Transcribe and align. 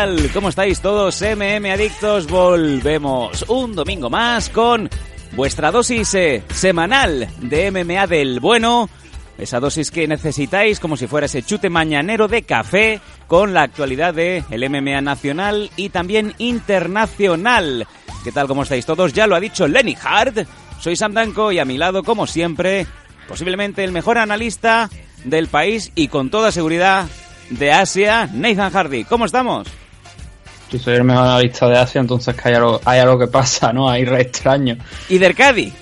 Tal? 0.00 0.30
¿Cómo 0.32 0.48
estáis 0.48 0.80
todos? 0.80 1.20
MM 1.20 1.70
Adictos, 1.70 2.26
volvemos 2.26 3.44
un 3.48 3.74
domingo 3.74 4.08
más 4.08 4.48
con 4.48 4.88
vuestra 5.32 5.70
dosis 5.70 6.14
eh, 6.14 6.42
semanal 6.54 7.28
de 7.42 7.70
MMA 7.70 8.06
del 8.06 8.40
bueno. 8.40 8.88
Esa 9.36 9.60
dosis 9.60 9.90
que 9.90 10.08
necesitáis 10.08 10.80
como 10.80 10.96
si 10.96 11.06
fuera 11.06 11.26
ese 11.26 11.42
chute 11.42 11.68
mañanero 11.68 12.28
de 12.28 12.44
café 12.44 12.98
con 13.26 13.52
la 13.52 13.60
actualidad 13.60 14.14
del 14.14 14.70
MMA 14.70 15.02
nacional 15.02 15.70
y 15.76 15.90
también 15.90 16.32
internacional. 16.38 17.86
¿Qué 18.24 18.32
tal? 18.32 18.48
¿Cómo 18.48 18.62
estáis 18.62 18.86
todos? 18.86 19.12
Ya 19.12 19.26
lo 19.26 19.36
ha 19.36 19.40
dicho 19.40 19.68
Lenny 19.68 19.98
Hart. 20.02 20.46
Soy 20.78 20.96
Sam 20.96 21.12
Danko 21.12 21.52
y 21.52 21.58
a 21.58 21.66
mi 21.66 21.76
lado, 21.76 22.04
como 22.04 22.26
siempre, 22.26 22.86
posiblemente 23.28 23.84
el 23.84 23.92
mejor 23.92 24.16
analista 24.16 24.88
del 25.24 25.48
país 25.48 25.92
y 25.94 26.08
con 26.08 26.30
toda 26.30 26.52
seguridad 26.52 27.06
de 27.50 27.70
Asia, 27.70 28.30
Nathan 28.32 28.70
Hardy. 28.72 29.04
¿Cómo 29.04 29.26
estamos? 29.26 29.68
Si 30.70 30.78
soy 30.78 30.94
el 30.94 31.04
mejor 31.04 31.24
analista 31.26 31.68
de 31.68 31.78
Asia, 31.78 32.00
entonces 32.00 32.34
que 32.34 32.48
hay 32.48 32.54
algo, 32.54 32.80
hay 32.84 33.00
algo 33.00 33.18
que 33.18 33.26
pasa, 33.26 33.72
¿no? 33.72 33.88
Hay 33.90 34.04
re 34.04 34.22
extraño. 34.22 34.76
¿Y 35.08 35.18
del 35.18 35.34
Cádiz? 35.34 35.72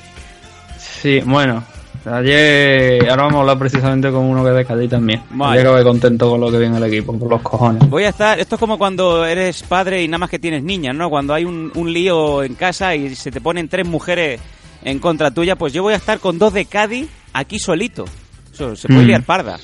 Sí, 0.79 1.21
bueno. 1.25 1.63
Ayer, 2.11 3.03
ahora 3.11 3.25
vamos 3.25 3.37
a 3.37 3.41
hablar 3.41 3.59
precisamente 3.59 4.11
con 4.11 4.25
uno 4.25 4.43
que 4.43 4.51
es 4.51 4.57
de 4.57 4.65
Cádiz 4.65 4.89
también. 4.91 5.21
Vale. 5.31 5.53
Ayer 5.59 5.67
acabé 5.67 5.85
contento 5.85 6.31
con 6.31 6.41
lo 6.41 6.51
que 6.51 6.59
viene 6.59 6.77
el 6.79 6.85
equipo, 6.85 7.17
por 7.19 7.29
los 7.29 7.43
cojones. 7.43 7.89
Voy 7.91 8.05
a 8.05 8.09
estar. 8.11 8.39
Esto 8.39 8.55
es 8.55 8.59
como 8.59 8.79
cuando 8.79 9.27
eres 9.27 9.63
padre 9.63 10.03
y 10.03 10.09
nada 10.09 10.19
más 10.19 10.31
que 10.31 10.39
tienes 10.39 10.63
niñas, 10.63 10.95
¿no? 10.95 11.11
Cuando 11.11 11.35
hay 11.35 11.45
un, 11.45 11.71
un 11.75 11.93
lío 11.93 12.43
en 12.43 12.55
casa 12.55 12.95
y 12.95 13.15
se 13.15 13.31
te 13.31 13.41
ponen 13.43 13.69
tres 13.69 13.87
mujeres 13.87 14.41
en 14.85 14.99
contra 15.01 15.31
tuya, 15.33 15.57
pues 15.57 15.73
yo 15.73 15.83
voy 15.83 15.93
a 15.93 15.97
estar 15.97 16.19
con 16.19 16.39
dos 16.39 16.55
de 16.55 16.65
Cádiz 16.65 17.09
aquí 17.35 17.59
solito. 17.59 18.07
Eso 18.55 18.75
se 18.75 18.89
puede 18.89 19.03
Mm. 19.03 19.07
liar 19.07 19.23
parda. 19.25 19.59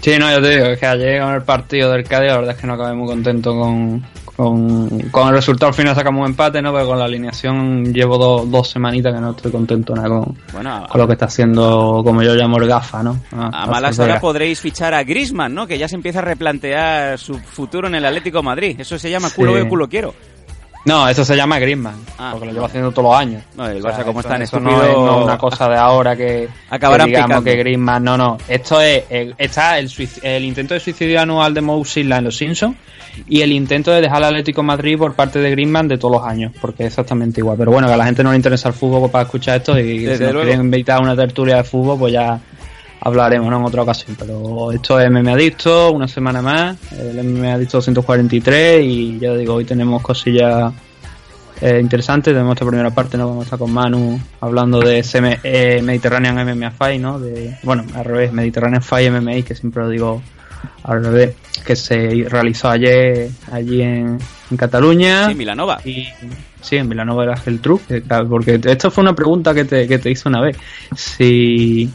Sí, 0.00 0.18
no, 0.18 0.30
yo 0.30 0.42
te 0.42 0.50
digo, 0.56 0.66
es 0.66 0.78
que 0.78 0.86
ayer 0.86 1.20
con 1.22 1.34
el 1.34 1.42
partido 1.42 1.92
del 1.92 2.04
Cádiz, 2.04 2.28
la 2.30 2.38
verdad 2.38 2.54
es 2.54 2.60
que 2.60 2.66
no 2.66 2.74
acabé 2.74 2.94
muy 2.94 3.06
contento 3.06 3.54
con, 3.58 4.04
con, 4.36 4.88
con 5.10 5.28
el 5.28 5.34
resultado. 5.34 5.68
Al 5.68 5.74
final 5.74 5.94
sacamos 5.94 6.20
un 6.20 6.26
empate, 6.26 6.60
¿no? 6.60 6.72
Pero 6.72 6.86
con 6.86 6.98
la 6.98 7.06
alineación 7.06 7.92
llevo 7.92 8.18
dos, 8.18 8.50
dos 8.50 8.68
semanitas 8.68 9.14
que 9.14 9.20
no 9.20 9.30
estoy 9.30 9.50
contento 9.50 9.94
nada 9.94 10.08
con, 10.08 10.36
Bueno, 10.52 10.86
con 10.90 11.00
lo 11.00 11.06
que 11.06 11.14
está 11.14 11.26
haciendo, 11.26 12.02
como 12.04 12.22
yo 12.22 12.34
llamo, 12.34 12.58
el 12.58 12.68
gafa, 12.68 13.02
¿no? 13.02 13.18
Ah, 13.32 13.50
a 13.52 13.66
la 13.66 13.72
malas 13.72 13.98
horas 13.98 14.20
podréis 14.20 14.60
fichar 14.60 14.94
a 14.94 15.02
Grisman, 15.04 15.54
¿no? 15.54 15.66
Que 15.66 15.78
ya 15.78 15.88
se 15.88 15.94
empieza 15.96 16.18
a 16.18 16.22
replantear 16.22 17.18
su 17.18 17.38
futuro 17.38 17.88
en 17.88 17.94
el 17.94 18.04
Atlético 18.04 18.38
de 18.38 18.44
Madrid. 18.44 18.76
Eso 18.78 18.98
se 18.98 19.10
llama 19.10 19.30
culo 19.30 19.52
Sí. 19.52 19.54
veo, 19.56 19.68
culo 19.68 19.88
quiero. 19.88 20.14
No, 20.86 21.08
eso 21.08 21.24
se 21.24 21.36
llama 21.36 21.58
Griezmann, 21.58 21.96
Ah, 22.16 22.30
porque 22.32 22.46
lo 22.46 22.52
llevo 22.52 22.64
haciendo 22.66 22.92
todos 22.92 23.10
los 23.10 23.18
años. 23.20 23.42
No, 23.56 23.66
el 23.68 23.82
Barça 23.82 24.04
como 24.04 24.20
eso- 24.20 24.28
es 24.28 24.32
tan 24.32 24.42
eso 24.42 24.56
estúpido- 24.56 24.76
No 24.78 24.84
es, 24.84 24.92
no 24.96 25.24
una 25.24 25.36
cosa 25.36 25.68
de 25.68 25.76
ahora 25.76 26.16
que, 26.16 26.48
Acabarán 26.70 27.06
que 27.06 27.10
digamos 27.10 27.28
picando. 27.30 27.44
que 27.50 27.56
Griezmann, 27.56 28.04
no, 28.04 28.16
no. 28.16 28.38
Esto 28.48 28.80
es, 28.80 29.02
el- 29.10 29.34
está 29.36 29.78
el, 29.78 29.90
el 30.22 30.44
intento 30.44 30.74
de 30.74 30.80
suicidio 30.80 31.20
anual 31.20 31.52
de 31.52 31.60
Mo 31.60 31.84
Silla 31.84 32.18
en 32.18 32.24
Los 32.24 32.36
Simpsons 32.36 32.76
y 33.28 33.40
el 33.40 33.50
intento 33.52 33.90
de 33.90 34.00
dejar 34.00 34.18
al 34.18 34.24
Atlético 34.26 34.60
de 34.60 34.66
Madrid 34.68 34.96
por 34.96 35.14
parte 35.14 35.40
de 35.40 35.50
Griezmann 35.50 35.88
de 35.88 35.98
todos 35.98 36.18
los 36.20 36.24
años, 36.24 36.52
porque 36.60 36.84
es 36.84 36.88
exactamente 36.90 37.40
igual. 37.40 37.56
Pero 37.58 37.72
bueno, 37.72 37.88
que 37.88 37.94
a 37.94 37.96
la 37.96 38.04
gente 38.04 38.22
no 38.22 38.30
le 38.30 38.36
interesa 38.36 38.68
el 38.68 38.74
fútbol 38.74 39.00
pues, 39.00 39.12
para 39.12 39.24
escuchar 39.24 39.56
esto 39.56 39.78
y 39.78 39.98
Desde 40.04 40.28
si 40.28 40.32
nos 40.32 40.42
quieren 40.44 40.60
invitar 40.60 40.98
a 40.98 41.02
una 41.02 41.16
tertulia 41.16 41.56
de 41.56 41.64
fútbol, 41.64 41.98
pues 41.98 42.12
ya 42.12 42.38
hablaremos 43.00 43.50
¿no? 43.50 43.58
en 43.58 43.64
otra 43.64 43.82
ocasión. 43.82 44.16
Pero 44.18 44.72
esto 44.72 45.00
es 45.00 45.10
MMA 45.10 45.32
Adicto, 45.32 45.92
una 45.92 46.08
semana 46.08 46.42
más, 46.42 46.76
el 46.92 47.22
MMA 47.24 47.54
Adicto 47.54 47.78
243 47.78 48.84
y 48.84 49.18
ya 49.18 49.34
digo, 49.34 49.54
hoy 49.54 49.64
tenemos 49.64 50.02
cosillas 50.02 50.72
eh, 51.60 51.78
interesantes. 51.80 52.34
Tenemos 52.34 52.54
esta 52.54 52.66
primera 52.66 52.90
parte, 52.90 53.16
¿no? 53.16 53.28
Vamos 53.28 53.42
a 53.42 53.44
estar 53.44 53.58
con 53.58 53.72
Manu 53.72 54.20
hablando 54.40 54.80
de 54.80 54.98
ese 54.98 55.20
eh, 55.42 55.80
Mediterranean 55.82 56.36
MMA 56.36 56.70
Fight, 56.70 57.00
¿no? 57.00 57.18
De, 57.18 57.56
bueno, 57.62 57.84
al 57.94 58.04
revés, 58.04 58.32
Mediterranean 58.32 58.82
Fight 58.82 59.10
MMA, 59.10 59.42
que 59.42 59.54
siempre 59.54 59.82
lo 59.82 59.88
digo 59.88 60.22
al 60.82 61.04
revés, 61.04 61.34
que 61.64 61.76
se 61.76 62.26
realizó 62.28 62.68
ayer 62.68 63.30
allí 63.50 63.82
en, 63.82 64.18
en 64.50 64.56
Cataluña. 64.56 65.28
Sí, 65.28 65.34
Milanova. 65.34 65.80
Y 65.84 66.06
sí, 66.60 66.76
en 66.76 66.88
Vilanova 66.88 67.24
era 67.24 67.36
Geltrú, 67.36 67.80
que, 67.86 68.02
claro, 68.02 68.28
porque 68.28 68.60
esto 68.62 68.90
fue 68.90 69.02
una 69.02 69.14
pregunta 69.14 69.54
que 69.54 69.64
te, 69.64 69.88
que 69.88 69.98
te 69.98 70.10
hice 70.10 70.28
una 70.28 70.40
vez. 70.40 70.56
Si 70.94 71.90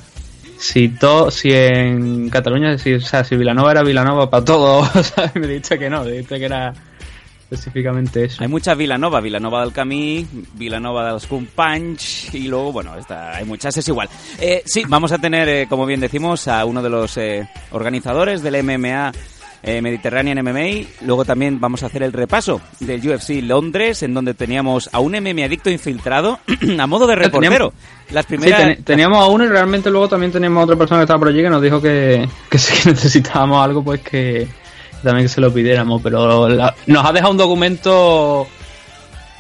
si 0.62 0.90
to, 0.90 1.32
si 1.32 1.52
en 1.52 2.30
Cataluña, 2.30 2.78
si, 2.78 2.94
o 2.94 3.02
sea, 3.02 3.24
si 3.24 3.36
Vilanova 3.36 3.72
era 3.72 3.82
Vilanova 3.82 4.30
para 4.30 4.46
todo, 4.46 4.86
¿sabes? 5.04 5.34
me 5.36 5.48
dijiste 5.48 5.80
que 5.80 5.90
no, 5.90 6.04
me 6.04 6.12
dijiste 6.12 6.38
que 6.38 6.46
era 6.46 6.72
específicamente 7.50 8.26
eso. 8.26 8.44
Hay 8.44 8.48
muchas 8.48 8.78
Vilanova, 8.78 9.20
Vilanova 9.22 9.62
del 9.62 9.74
Camí, 9.74 10.26
Vilanova 10.54 11.12
del 11.12 11.28
Companys 11.28 12.34
y 12.36 12.48
luego, 12.48 12.72
bueno, 12.74 12.96
está, 12.96 13.36
hay 13.36 13.44
muchas, 13.44 13.76
es 13.76 13.88
igual. 13.88 14.08
Eh, 14.40 14.62
sí, 14.64 14.84
vamos 14.88 15.12
a 15.12 15.18
tener, 15.18 15.50
eh, 15.50 15.66
como 15.68 15.88
bien 15.88 16.00
decimos, 16.00 16.48
a 16.48 16.64
uno 16.64 16.84
de 16.84 16.90
los 16.92 17.18
eh, 17.18 17.50
organizadores 17.72 18.44
del 18.44 18.64
MMA 18.64 19.12
eh, 19.64 19.82
Mediterranean 19.82 20.44
MMA. 20.44 20.88
Luego 21.06 21.24
también 21.26 21.60
vamos 21.60 21.84
a 21.84 21.86
hacer 21.88 22.04
el 22.04 22.14
repaso 22.14 22.62
del 22.80 23.08
UFC 23.08 23.42
Londres, 23.44 24.02
en 24.04 24.14
donde 24.14 24.34
teníamos 24.34 24.90
a 24.92 25.00
un 25.00 25.12
MMA 25.14 25.46
adicto 25.46 25.70
infiltrado 25.70 26.40
a 26.80 26.88
modo 26.88 27.06
de 27.08 27.16
reportero. 27.16 27.74
Las 28.12 28.26
Sí, 28.26 28.30
primeras... 28.36 28.60
ten- 28.62 28.84
teníamos 28.84 29.20
a 29.24 29.28
uno 29.28 29.46
y 29.46 29.48
realmente 29.48 29.90
luego 29.92 30.10
también 30.10 30.32
teníamos 30.32 30.62
a 30.62 30.64
otra 30.66 30.76
persona 30.76 31.00
que 31.00 31.04
estaba 31.04 31.20
por 31.20 31.28
allí 31.30 31.42
que 31.42 31.50
nos 31.50 31.62
dijo 31.62 31.82
que, 31.82 32.28
que 32.50 32.58
si 32.58 32.90
necesitábamos 32.90 33.64
algo, 33.64 33.84
pues 33.84 34.02
que 34.02 34.48
también 35.04 35.26
que 35.26 35.30
se 35.34 35.42
lo 35.42 35.54
pidiéramos. 35.54 36.02
Pero 36.02 36.50
la- 36.50 36.76
nos 36.88 37.06
ha 37.06 37.12
dejado 37.14 37.32
un 37.32 37.38
documento 37.38 38.48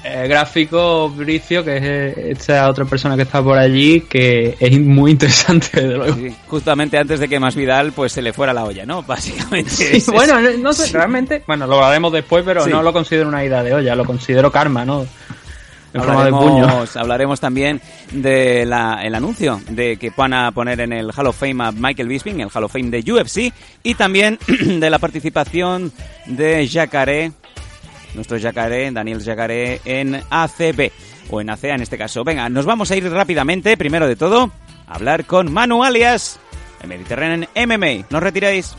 eh, 0.03 0.27
gráfico, 0.27 1.09
Bricio, 1.09 1.63
que 1.63 1.77
es 1.77 1.83
eh, 1.83 2.31
esta 2.31 2.69
otra 2.69 2.85
persona 2.85 3.15
que 3.15 3.21
está 3.23 3.41
por 3.43 3.57
allí, 3.57 4.01
que 4.01 4.55
es 4.59 4.79
muy 4.79 5.11
interesante, 5.11 5.69
desde 5.81 5.95
luego. 5.97 6.15
Sí, 6.15 6.35
justamente 6.47 6.97
antes 6.97 7.19
de 7.19 7.27
que 7.27 7.39
Masvidal 7.39 7.91
pues 7.91 8.11
se 8.11 8.21
le 8.21 8.33
fuera 8.33 8.53
la 8.53 8.63
olla, 8.63 8.85
¿no? 8.85 9.03
Básicamente. 9.07 9.69
Sí, 9.69 9.85
es- 9.97 10.07
bueno, 10.07 10.39
no, 10.41 10.49
no 10.57 10.73
sé, 10.73 10.91
realmente, 10.91 11.43
bueno, 11.45 11.67
lo 11.67 11.75
hablaremos 11.75 12.11
después, 12.13 12.43
pero 12.45 12.65
no 12.67 12.81
lo 12.81 12.93
considero 12.93 13.27
una 13.29 13.43
ida 13.45 13.63
de 13.63 13.73
olla, 13.73 13.95
lo 13.95 14.05
considero 14.05 14.51
karma, 14.51 14.85
¿no? 14.85 15.05
En 15.93 16.01
forma 16.01 16.23
de 16.23 16.31
puño. 16.31 16.63
Hablaremos, 16.63 16.95
hablaremos 16.95 17.39
también 17.41 17.81
del 18.13 18.71
anuncio 18.71 19.59
de 19.69 19.97
que 19.97 20.09
van 20.15 20.33
a 20.33 20.49
poner 20.53 20.79
en 20.79 20.93
el 20.93 21.11
Hall 21.13 21.27
of 21.27 21.37
Fame 21.37 21.61
a 21.65 21.73
Michael 21.73 22.07
Bisping, 22.07 22.39
el 22.39 22.47
Hall 22.53 22.63
of 22.63 22.71
Fame 22.71 22.89
de 22.89 23.11
UFC, 23.11 23.51
y 23.83 23.93
también 23.95 24.39
de 24.79 24.89
la 24.89 24.99
participación 24.99 25.91
de 26.27 26.65
Jacaré, 26.71 27.33
nuestro 28.13 28.39
Jacaré, 28.39 28.91
Daniel 28.91 29.23
Jacaré, 29.23 29.81
en 29.85 30.21
ACB, 30.29 30.91
o 31.29 31.41
en 31.41 31.49
ACA 31.49 31.75
en 31.75 31.81
este 31.81 31.97
caso. 31.97 32.23
Venga, 32.23 32.49
nos 32.49 32.65
vamos 32.65 32.91
a 32.91 32.95
ir 32.95 33.09
rápidamente, 33.09 33.77
primero 33.77 34.07
de 34.07 34.15
todo, 34.15 34.51
a 34.87 34.95
hablar 34.95 35.25
con 35.25 35.51
Manu 35.51 35.83
Alias, 35.83 36.39
el 36.81 36.89
Mediterranean 36.89 37.47
MMA. 37.55 38.07
¿No 38.09 38.19
retiráis? 38.19 38.75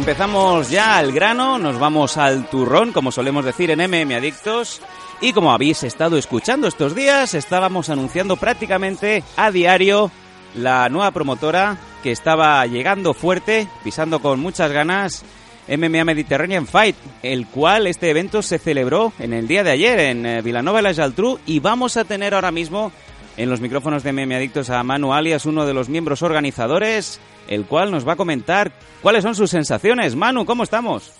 Empezamos 0.00 0.70
ya 0.70 0.96
al 0.96 1.12
grano, 1.12 1.58
nos 1.58 1.78
vamos 1.78 2.16
al 2.16 2.48
turrón, 2.48 2.90
como 2.90 3.12
solemos 3.12 3.44
decir 3.44 3.70
en 3.70 3.80
MM 3.80 4.14
Adictos. 4.14 4.80
Y 5.20 5.34
como 5.34 5.52
habéis 5.52 5.82
estado 5.82 6.16
escuchando 6.16 6.66
estos 6.66 6.94
días, 6.94 7.34
estábamos 7.34 7.90
anunciando 7.90 8.38
prácticamente 8.38 9.22
a 9.36 9.50
diario 9.50 10.10
la 10.54 10.88
nueva 10.88 11.10
promotora 11.10 11.76
que 12.02 12.12
estaba 12.12 12.64
llegando 12.64 13.12
fuerte, 13.12 13.68
pisando 13.84 14.20
con 14.20 14.40
muchas 14.40 14.72
ganas, 14.72 15.22
MMA 15.68 16.04
Mediterranean 16.06 16.66
Fight, 16.66 16.96
el 17.22 17.46
cual 17.46 17.86
este 17.86 18.08
evento 18.08 18.40
se 18.40 18.58
celebró 18.58 19.12
en 19.18 19.34
el 19.34 19.46
día 19.46 19.62
de 19.62 19.72
ayer 19.72 20.00
en 20.00 20.24
eh, 20.24 20.40
Vilanova 20.40 20.80
de 20.80 20.94
la 20.94 21.12
y 21.44 21.60
vamos 21.60 21.98
a 21.98 22.04
tener 22.04 22.34
ahora 22.34 22.50
mismo 22.50 22.90
en 23.36 23.50
los 23.50 23.60
micrófonos 23.60 24.02
de 24.02 24.12
MM 24.12 24.34
Adictos 24.34 24.70
a 24.70 24.82
Manu 24.82 25.12
Alias, 25.12 25.46
uno 25.46 25.66
de 25.66 25.74
los 25.74 25.88
miembros 25.88 26.22
organizadores, 26.22 27.20
el 27.48 27.64
cual 27.64 27.90
nos 27.90 28.06
va 28.06 28.12
a 28.12 28.16
comentar 28.16 28.72
cuáles 29.02 29.22
son 29.22 29.34
sus 29.34 29.50
sensaciones. 29.50 30.16
Manu, 30.16 30.44
¿cómo 30.44 30.62
estamos? 30.62 31.12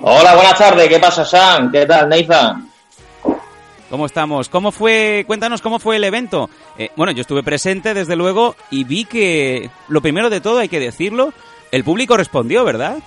Hola, 0.00 0.34
buenas 0.34 0.58
tardes. 0.58 0.88
¿Qué 0.88 0.98
pasa, 0.98 1.24
Sam? 1.24 1.70
¿Qué 1.72 1.86
tal, 1.86 2.08
Nathan? 2.08 2.68
¿Cómo 3.90 4.06
estamos? 4.06 4.48
¿Cómo 4.48 4.70
fue? 4.70 5.24
Cuéntanos 5.26 5.62
cómo 5.62 5.78
fue 5.78 5.96
el 5.96 6.04
evento. 6.04 6.50
Eh, 6.76 6.90
bueno, 6.94 7.12
yo 7.12 7.22
estuve 7.22 7.42
presente, 7.42 7.94
desde 7.94 8.16
luego, 8.16 8.54
y 8.70 8.84
vi 8.84 9.04
que, 9.04 9.70
lo 9.88 10.02
primero 10.02 10.28
de 10.28 10.40
todo, 10.40 10.58
hay 10.58 10.68
que 10.68 10.78
decirlo, 10.78 11.32
el 11.72 11.84
público 11.84 12.16
respondió, 12.16 12.64
¿verdad? 12.64 12.98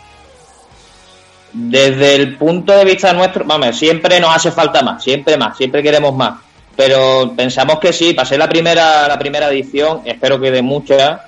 Desde 1.53 2.15
el 2.15 2.37
punto 2.37 2.73
de 2.73 2.85
vista 2.85 3.13
nuestro, 3.13 3.45
vamos, 3.45 3.77
siempre 3.77 4.19
nos 4.19 4.35
hace 4.35 4.51
falta 4.51 4.81
más, 4.81 5.03
siempre 5.03 5.37
más, 5.37 5.55
siempre 5.55 5.83
queremos 5.83 6.15
más. 6.15 6.39
Pero 6.75 7.33
pensamos 7.35 7.79
que 7.79 7.93
sí, 7.93 8.13
pasé 8.13 8.37
la 8.37 8.47
primera, 8.47 9.07
la 9.07 9.19
primera 9.19 9.49
edición, 9.49 10.01
espero 10.05 10.39
que 10.39 10.51
de 10.51 10.61
muchas. 10.61 11.21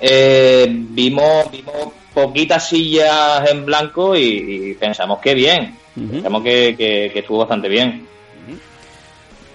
Eh, 0.00 0.66
vimos, 0.68 1.50
vimos 1.50 1.74
poquitas 2.12 2.68
sillas 2.68 3.48
en 3.50 3.64
blanco 3.64 4.16
y, 4.16 4.76
pensamos 4.78 5.18
que 5.20 5.34
bien, 5.34 5.76
pensamos 5.94 6.42
que, 6.42 6.74
que 6.76 7.18
estuvo 7.18 7.38
bastante 7.38 7.68
bien. 7.68 8.06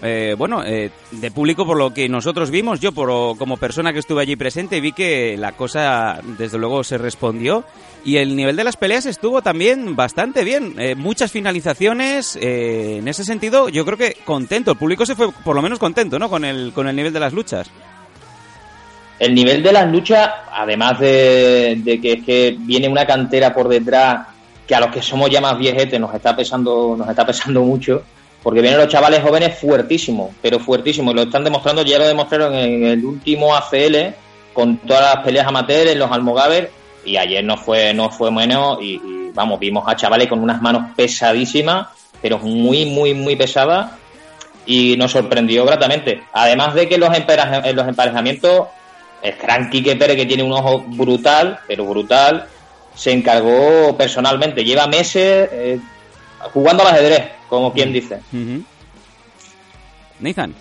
Eh, 0.02 0.36
bueno, 0.38 0.64
eh, 0.64 0.92
de 1.12 1.32
público 1.32 1.66
por 1.66 1.78
lo 1.78 1.92
que 1.92 2.08
nosotros 2.08 2.52
vimos, 2.52 2.80
yo 2.80 2.92
por, 2.92 3.38
como 3.38 3.58
persona 3.58 3.92
que 3.92 4.00
estuve 4.00 4.22
allí 4.22 4.36
presente 4.36 4.80
vi 4.80 4.92
que 4.92 5.36
la 5.38 5.54
cosa 5.54 6.20
desde 6.38 6.60
luego 6.60 6.84
se 6.84 7.00
respondió 7.00 7.64
y 8.06 8.18
el 8.18 8.36
nivel 8.36 8.56
de 8.56 8.64
las 8.64 8.78
peleas 8.78 9.08
estuvo 9.08 9.42
también 9.42 9.96
bastante 9.96 10.44
bien, 10.44 10.76
eh, 10.78 10.94
muchas 10.94 11.32
finalizaciones, 11.32 12.38
en 12.40 13.08
ese 13.08 13.24
sentido 13.24 13.70
yo 13.70 13.86
creo 13.86 13.98
que 13.98 14.18
contento, 14.24 14.72
el 14.72 14.78
público 14.78 15.04
se 15.06 15.16
fue 15.16 15.32
por 15.32 15.56
lo 15.56 15.64
menos 15.64 15.80
contento, 15.80 16.20
¿no? 16.20 16.30
Con 16.30 16.46
el, 16.46 16.74
con 16.74 16.88
el 16.88 16.96
nivel 16.96 17.12
de 17.12 17.20
las 17.20 17.34
luchas. 17.34 17.70
El 19.18 19.34
nivel 19.34 19.64
de 19.64 19.72
las 19.74 19.92
luchas, 19.92 20.30
además 20.52 21.00
de, 21.00 21.82
de 21.84 22.00
que 22.00 22.14
es 22.14 22.24
que 22.24 22.56
viene 22.60 22.88
una 22.88 23.08
cantera 23.08 23.52
por 23.52 23.68
detrás 23.68 24.28
que 24.68 24.76
a 24.76 24.80
los 24.80 24.92
que 24.92 25.02
somos 25.02 25.32
ya 25.32 25.42
más 25.42 25.58
viejetes 25.58 26.00
nos 26.00 26.14
está 26.14 26.36
pesando, 26.36 26.96
nos 26.96 27.10
está 27.10 27.26
pesando 27.26 27.64
mucho 27.64 28.04
porque 28.48 28.62
vienen 28.62 28.80
los 28.80 28.88
chavales 28.88 29.22
jóvenes 29.22 29.60
fuertísimos, 29.60 30.32
pero 30.42 30.58
fuertísimos, 30.58 31.12
y 31.12 31.18
lo 31.18 31.24
están 31.24 31.44
demostrando, 31.44 31.82
ya 31.82 32.00
lo 32.00 32.08
demostraron 32.08 32.56
en 32.56 32.86
el 32.86 33.04
último 33.04 33.54
ACL, 33.54 34.14
con 34.54 34.78
todas 34.78 35.16
las 35.16 35.26
peleas 35.26 35.46
amateurs, 35.48 35.92
en 35.92 36.00
los 36.00 36.10
Almogaver, 36.10 36.72
y 37.04 37.18
ayer 37.18 37.44
no 37.44 37.58
fue, 37.58 37.94
no 37.94 38.10
fue 38.10 38.32
menos, 38.32 38.78
y, 38.82 39.02
vamos, 39.34 39.60
vimos 39.60 39.84
a 39.86 39.98
chavales 39.98 40.30
con 40.30 40.40
unas 40.40 40.62
manos 40.62 40.94
pesadísimas, 40.96 41.88
pero 42.22 42.40
muy, 42.40 42.86
muy, 42.86 43.14
muy 43.14 43.36
pesadas, 43.36 43.92
y 44.66 44.96
nos 44.96 45.12
sorprendió 45.12 45.66
gratamente. 45.66 46.24
Además 46.32 46.74
de 46.74 46.88
que 46.88 46.98
los, 46.98 47.10
en 47.14 47.76
los 47.76 47.86
emparejamientos, 47.86 48.68
el 49.24 49.36
gran 49.36 49.70
Quique 49.70 49.98
Pérez, 49.98 50.16
que 50.16 50.26
tiene 50.26 50.44
un 50.44 50.54
ojo 50.54 50.86
brutal, 50.88 51.60
pero 51.68 51.84
brutal, 51.84 52.48
se 52.96 53.12
encargó 53.12 53.98
personalmente, 53.98 54.64
lleva 54.64 54.88
meses 54.88 55.50
eh, 55.52 55.80
jugando 56.54 56.86
al 56.86 56.96
ajedrez 56.96 57.32
como 57.50 57.72
quien 57.74 57.94
dice. 57.94 58.20
Nathan. 60.20 60.54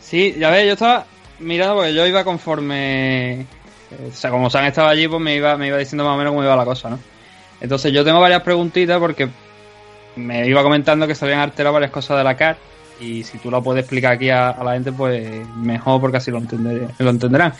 Sí, 0.00 0.34
ya 0.38 0.50
ves, 0.50 0.66
yo 0.66 0.72
estaba 0.72 1.04
mirando 1.38 1.76
porque 1.76 1.94
yo 1.94 2.06
iba 2.06 2.24
conforme. 2.24 3.46
O 4.08 4.14
sea, 4.14 4.30
como 4.30 4.48
han 4.52 4.64
estado 4.66 4.88
allí, 4.88 5.08
pues 5.08 5.20
me 5.20 5.36
iba, 5.36 5.56
me 5.56 5.68
iba 5.68 5.78
diciendo 5.78 6.04
más 6.04 6.14
o 6.14 6.18
menos 6.18 6.32
cómo 6.32 6.42
iba 6.42 6.56
la 6.56 6.64
cosa, 6.64 6.90
¿no? 6.90 6.98
Entonces 7.60 7.92
yo 7.92 8.04
tengo 8.04 8.20
varias 8.20 8.42
preguntitas 8.42 8.98
porque 8.98 9.28
me 10.16 10.46
iba 10.46 10.62
comentando 10.62 11.06
que 11.06 11.14
se 11.14 11.24
habían 11.24 11.40
alterado 11.40 11.74
varias 11.74 11.90
cosas 11.90 12.18
de 12.18 12.24
la 12.24 12.36
CAR 12.36 12.56
y 13.00 13.22
si 13.24 13.38
tú 13.38 13.50
lo 13.50 13.62
puedes 13.62 13.82
explicar 13.82 14.12
aquí 14.12 14.30
a, 14.30 14.56
la 14.62 14.72
gente, 14.72 14.92
pues 14.92 15.46
mejor 15.56 16.00
porque 16.00 16.18
así 16.18 16.30
lo, 16.30 16.40
lo 16.40 17.10
entenderán. 17.10 17.54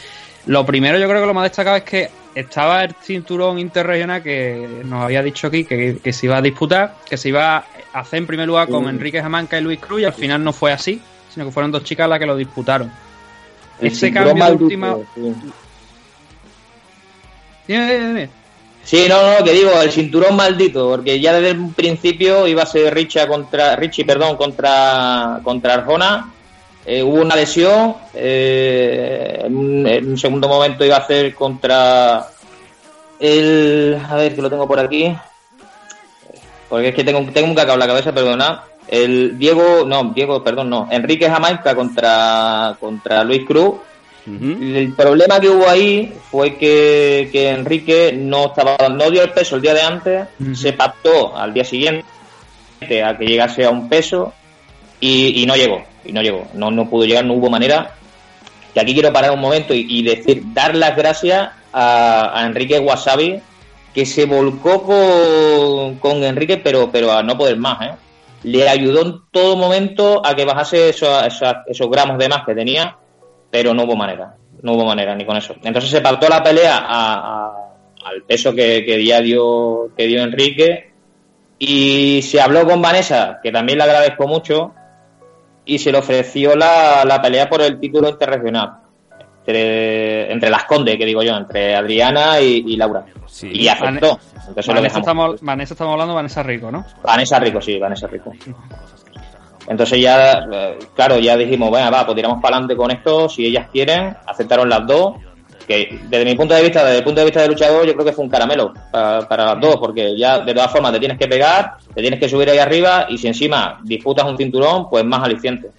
Lo 0.49 0.67
primero 0.67 0.99
yo 0.99 1.09
creo 1.09 1.21
que 1.21 1.27
lo 1.27 1.35
más 1.35 1.45
destacado 1.45 1.77
es 1.77 1.85
que 1.85 2.11
estaba 2.35 2.85
el 2.85 2.95
cinturón 3.03 3.59
interregional 3.59 4.23
que 4.23 4.83
nos 4.85 5.05
había 5.05 5.23
dicho 5.23 5.47
aquí 5.47 5.65
que, 5.65 5.99
que 6.03 6.13
se 6.13 6.27
iba 6.27 6.37
a 6.37 6.43
disputar, 6.43 6.97
que 7.09 7.17
se 7.17 7.29
iba 7.29 7.65
hacer 7.93 8.19
en 8.19 8.27
primer 8.27 8.47
lugar 8.47 8.69
con 8.69 8.89
Enrique 8.89 9.21
Jamanca 9.21 9.59
y 9.59 9.63
Luis 9.63 9.81
Cruz 9.81 10.03
y 10.03 10.05
al 10.05 10.13
final 10.13 10.43
no 10.43 10.53
fue 10.53 10.73
así, 10.73 11.01
sino 11.33 11.47
que 11.47 11.53
fueron 11.53 11.71
dos 11.71 11.85
chicas 11.85 12.09
las 12.09 12.19
que 12.19 12.27
lo 12.27 12.37
disputaron. 12.37 12.91
Ese 13.81 14.13
cambio 14.13 14.45
de 14.45 14.53
última... 14.53 14.97
Sí. 18.85 19.07
no, 19.07 19.39
no, 19.39 19.45
que 19.45 19.53
digo, 19.53 19.71
el 19.83 19.93
cinturón 19.93 20.35
maldito, 20.35 20.89
porque 20.89 21.21
ya 21.21 21.35
desde 21.35 21.51
el 21.51 21.69
principio 21.73 22.47
iba 22.49 22.63
a 22.63 22.67
ser 22.67 22.95
Richie 22.95 23.27
contra, 23.27 23.77
Richie, 23.77 24.07
perdón, 24.07 24.37
contra, 24.37 25.41
contra 25.43 25.75
Arjona, 25.75 26.33
eh, 26.87 27.03
hubo 27.03 27.21
una 27.21 27.37
lesión, 27.37 27.95
eh, 28.15 29.43
en, 29.45 29.57
un, 30.09 30.19
segundo 30.19 30.49
momento 30.49 30.85
iba 30.85 30.97
a 30.97 31.01
hacer 31.01 31.35
contra 31.35 32.27
el, 33.21 34.01
a 34.09 34.17
ver 34.17 34.35
que 34.35 34.43
lo 34.43 34.51
tengo 34.51 34.67
por 34.67 34.79
aquí, 34.79 35.15
porque 36.69 36.89
es 36.89 36.95
que 36.95 37.05
tengo, 37.05 37.21
tengo 37.33 37.49
un 37.49 37.55
cacao 37.55 37.75
en 37.75 37.81
la 37.81 37.87
cabeza, 37.87 38.13
perdona. 38.13 38.65
El 38.87 39.39
Diego, 39.39 39.85
no, 39.87 40.13
Diego, 40.15 40.43
perdón, 40.43 40.71
no. 40.71 40.89
Enrique 40.91 41.29
Jamaica 41.29 41.75
contra, 41.75 42.77
contra 42.81 43.23
Luis 43.23 43.45
Cruz. 43.47 43.75
El 44.27 44.93
problema 44.95 45.41
que 45.41 45.49
hubo 45.49 45.69
ahí 45.69 46.13
fue 46.31 46.57
que, 46.57 47.31
Enrique 47.51 48.13
no 48.15 48.47
estaba 48.47 48.77
no 48.89 49.11
dio 49.11 49.23
el 49.23 49.31
peso 49.31 49.57
el 49.57 49.63
día 49.63 49.73
de 49.73 49.81
antes, 49.81 50.29
se 50.55 50.75
pactó 50.75 51.37
al 51.37 51.55
día 51.55 51.65
siguiente 51.65 52.05
a 53.03 53.17
que 53.17 53.27
llegase 53.27 53.65
a 53.65 53.71
un 53.71 53.89
peso 53.89 54.35
y, 55.01 55.45
no 55.47 55.55
llegó, 55.55 55.85
y 56.05 56.13
no 56.13 56.23
llegó, 56.23 56.47
no, 56.55 56.71
no 56.71 56.89
pudo 56.89 57.05
llegar, 57.05 57.25
no 57.25 57.35
hubo 57.35 57.51
manera. 57.51 57.95
Que 58.75 58.81
aquí 58.81 58.93
quiero 58.93 59.13
parar 59.13 59.31
un 59.31 59.41
momento 59.41 59.75
y, 59.75 60.03
decir, 60.03 60.43
dar 60.53 60.75
las 60.75 60.97
gracias 60.97 61.51
a, 61.73 62.41
a 62.41 62.47
Enrique 62.47 62.79
Wasabi, 62.79 63.41
que 63.99 64.07
se 64.07 64.27
volcó 64.27 64.85
con, 66.01 66.23
Enrique, 66.23 66.59
pero, 66.59 66.91
pero 66.93 67.13
a 67.13 67.23
no 67.23 67.37
poder 67.37 67.57
más, 67.57 67.83
¿eh? 67.83 67.95
Le 68.45 68.69
ayudó 68.69 69.03
en 69.03 69.21
todo 69.33 69.57
momento 69.57 70.25
a 70.25 70.37
que 70.37 70.45
bajase 70.45 70.91
esos, 70.91 71.11
esos, 71.67 71.91
gramos 71.91 72.19
de 72.19 72.29
más 72.29 72.45
que 72.47 72.55
tenía, 72.55 72.97
pero 73.51 73.75
no 73.75 73.83
hubo 73.83 73.97
manera, 73.97 74.37
no 74.63 74.75
hubo 74.75 74.85
manera 74.85 75.17
ni 75.17 75.25
con 75.25 75.37
eso. 75.37 75.57
Entonces 75.65 75.91
se 75.91 76.01
pactó 76.01 76.29
la 76.29 76.43
pelea 76.43 76.77
al 76.79 78.23
peso 78.25 78.55
que, 78.55 78.85
que, 78.85 78.97
dio, 78.99 79.91
que 79.97 80.07
dio 80.07 80.23
Enrique 80.23 80.93
y 81.59 82.23
se 82.23 82.41
habló 82.41 82.65
con 82.65 82.81
Vanessa, 82.81 83.41
que 83.43 83.51
también 83.51 83.79
le 83.79 83.85
agradezco 83.85 84.29
mucho, 84.29 84.75
y 85.69 85.79
se 85.79 85.93
le 85.93 85.99
ofreció 85.99 86.57
la, 86.57 87.05
la 87.05 87.23
pelea 87.23 87.49
por 87.49 87.63
el 87.63 87.79
título 87.79 88.09
interregional 88.09 88.89
entre, 89.51 90.51
las 90.51 90.65
condes, 90.65 90.97
que 90.97 91.07
digo 91.07 91.23
yo, 91.23 91.35
entre 91.35 91.75
Adriana 91.75 92.41
y, 92.41 92.77
Laura. 92.77 93.05
Y 93.43 93.69
aceptó. 93.69 94.19
Vanessa, 94.67 94.99
estamos, 94.99 95.41
Vanessa 95.41 95.75
estamos 95.75 95.93
hablando 95.93 96.15
Vanessa 96.15 96.43
Rico, 96.43 96.71
¿no? 96.71 96.85
Vanessa 97.03 97.39
Rico, 97.39 97.61
sí, 97.61 97.79
Vanessa 97.79 98.07
Rico. 98.07 98.33
Entonces 99.67 100.01
ya, 100.01 100.47
eh, 100.51 100.79
claro, 100.95 101.19
ya 101.19 101.37
dijimos, 101.37 101.69
bueno, 101.71 101.91
va, 101.91 102.05
pues 102.05 102.17
tiramos 102.17 102.41
para 102.41 102.57
adelante 102.57 102.77
con 102.77 102.91
esto, 102.91 103.29
si 103.29 103.47
ellas 103.47 103.69
quieren, 103.71 104.17
aceptaron 104.27 104.69
las 104.69 104.87
dos, 104.87 105.17
que 105.69 106.01
desde 106.09 106.25
mi 106.25 106.35
punto 106.35 106.55
de 106.55 106.63
vista, 106.63 106.83
desde 106.85 106.99
el 106.99 107.05
punto 107.05 107.21
de 107.21 107.27
vista 107.27 107.43
del 107.43 107.51
luchador, 107.51 107.87
yo 107.87 107.93
creo 107.93 108.05
que 108.05 108.13
fue 108.13 108.25
un 108.25 108.31
caramelo 108.31 108.75
para, 108.91 109.45
las 109.45 109.61
dos, 109.61 109.77
porque 109.77 110.19
ya 110.19 110.41
de 110.41 110.55
todas 110.55 110.73
formas 110.73 110.93
te 110.93 110.99
tienes 110.99 111.19
que 111.19 111.29
pegar, 111.29 111.77
te 111.95 112.01
tienes 112.01 112.19
que 112.19 112.29
subir 112.29 112.49
ahí 112.51 112.59
arriba, 112.59 113.07
y 113.09 113.19
si 113.19 113.29
encima 113.29 113.79
disputas 113.85 114.27
un 114.27 114.37
cinturón, 114.37 114.89
pues 114.91 115.05
más 115.05 115.23
aliciente. 115.23 115.71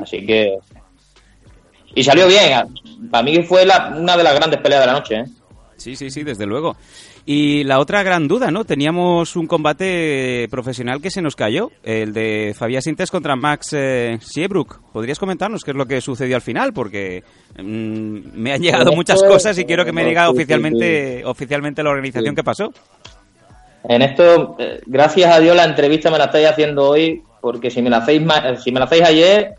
Así 0.00 0.24
que 0.24 0.58
y 1.94 2.02
salió 2.02 2.26
bien. 2.26 2.74
Para 3.10 3.22
mí 3.22 3.42
fue 3.42 3.64
una 3.96 4.16
de 4.16 4.22
las 4.22 4.34
grandes 4.34 4.60
peleas 4.60 4.82
de 4.82 4.86
la 4.86 4.92
noche. 4.92 5.14
¿eh? 5.16 5.24
Sí, 5.76 5.96
sí, 5.96 6.10
sí, 6.10 6.22
desde 6.22 6.46
luego. 6.46 6.76
Y 7.26 7.64
la 7.64 7.78
otra 7.78 8.02
gran 8.02 8.28
duda, 8.28 8.50
¿no? 8.50 8.64
Teníamos 8.64 9.34
un 9.34 9.46
combate 9.46 10.46
profesional 10.50 11.00
que 11.00 11.10
se 11.10 11.22
nos 11.22 11.36
cayó, 11.36 11.70
el 11.82 12.12
de 12.12 12.54
Fabián 12.54 12.82
Sintes 12.82 13.10
contra 13.10 13.34
Max 13.34 13.70
eh, 13.72 14.18
¿Podrías 14.92 15.18
comentarnos 15.18 15.64
qué 15.64 15.70
es 15.70 15.76
lo 15.76 15.86
que 15.86 16.02
sucedió 16.02 16.36
al 16.36 16.42
final? 16.42 16.74
Porque 16.74 17.24
mm, 17.56 18.18
me 18.34 18.52
han 18.52 18.60
llegado 18.60 18.92
muchas 18.92 19.22
cosas 19.22 19.58
y 19.58 19.64
quiero 19.64 19.86
que 19.86 19.92
me 19.92 20.04
diga 20.04 20.28
oficialmente, 20.28 21.24
oficialmente 21.24 21.82
la 21.82 21.90
organización 21.90 22.34
que 22.34 22.44
pasó. 22.44 22.70
En 23.88 24.02
esto, 24.02 24.56
eh, 24.58 24.80
gracias 24.84 25.34
a 25.34 25.40
Dios, 25.40 25.56
la 25.56 25.64
entrevista 25.64 26.10
me 26.10 26.18
la 26.18 26.26
estáis 26.26 26.48
haciendo 26.48 26.90
hoy, 26.90 27.22
porque 27.40 27.70
si 27.70 27.80
me 27.80 27.88
la 27.88 27.98
hacéis, 27.98 28.22
si 28.62 28.70
me 28.70 28.80
la 28.80 28.84
hacéis 28.84 29.02
ayer, 29.02 29.54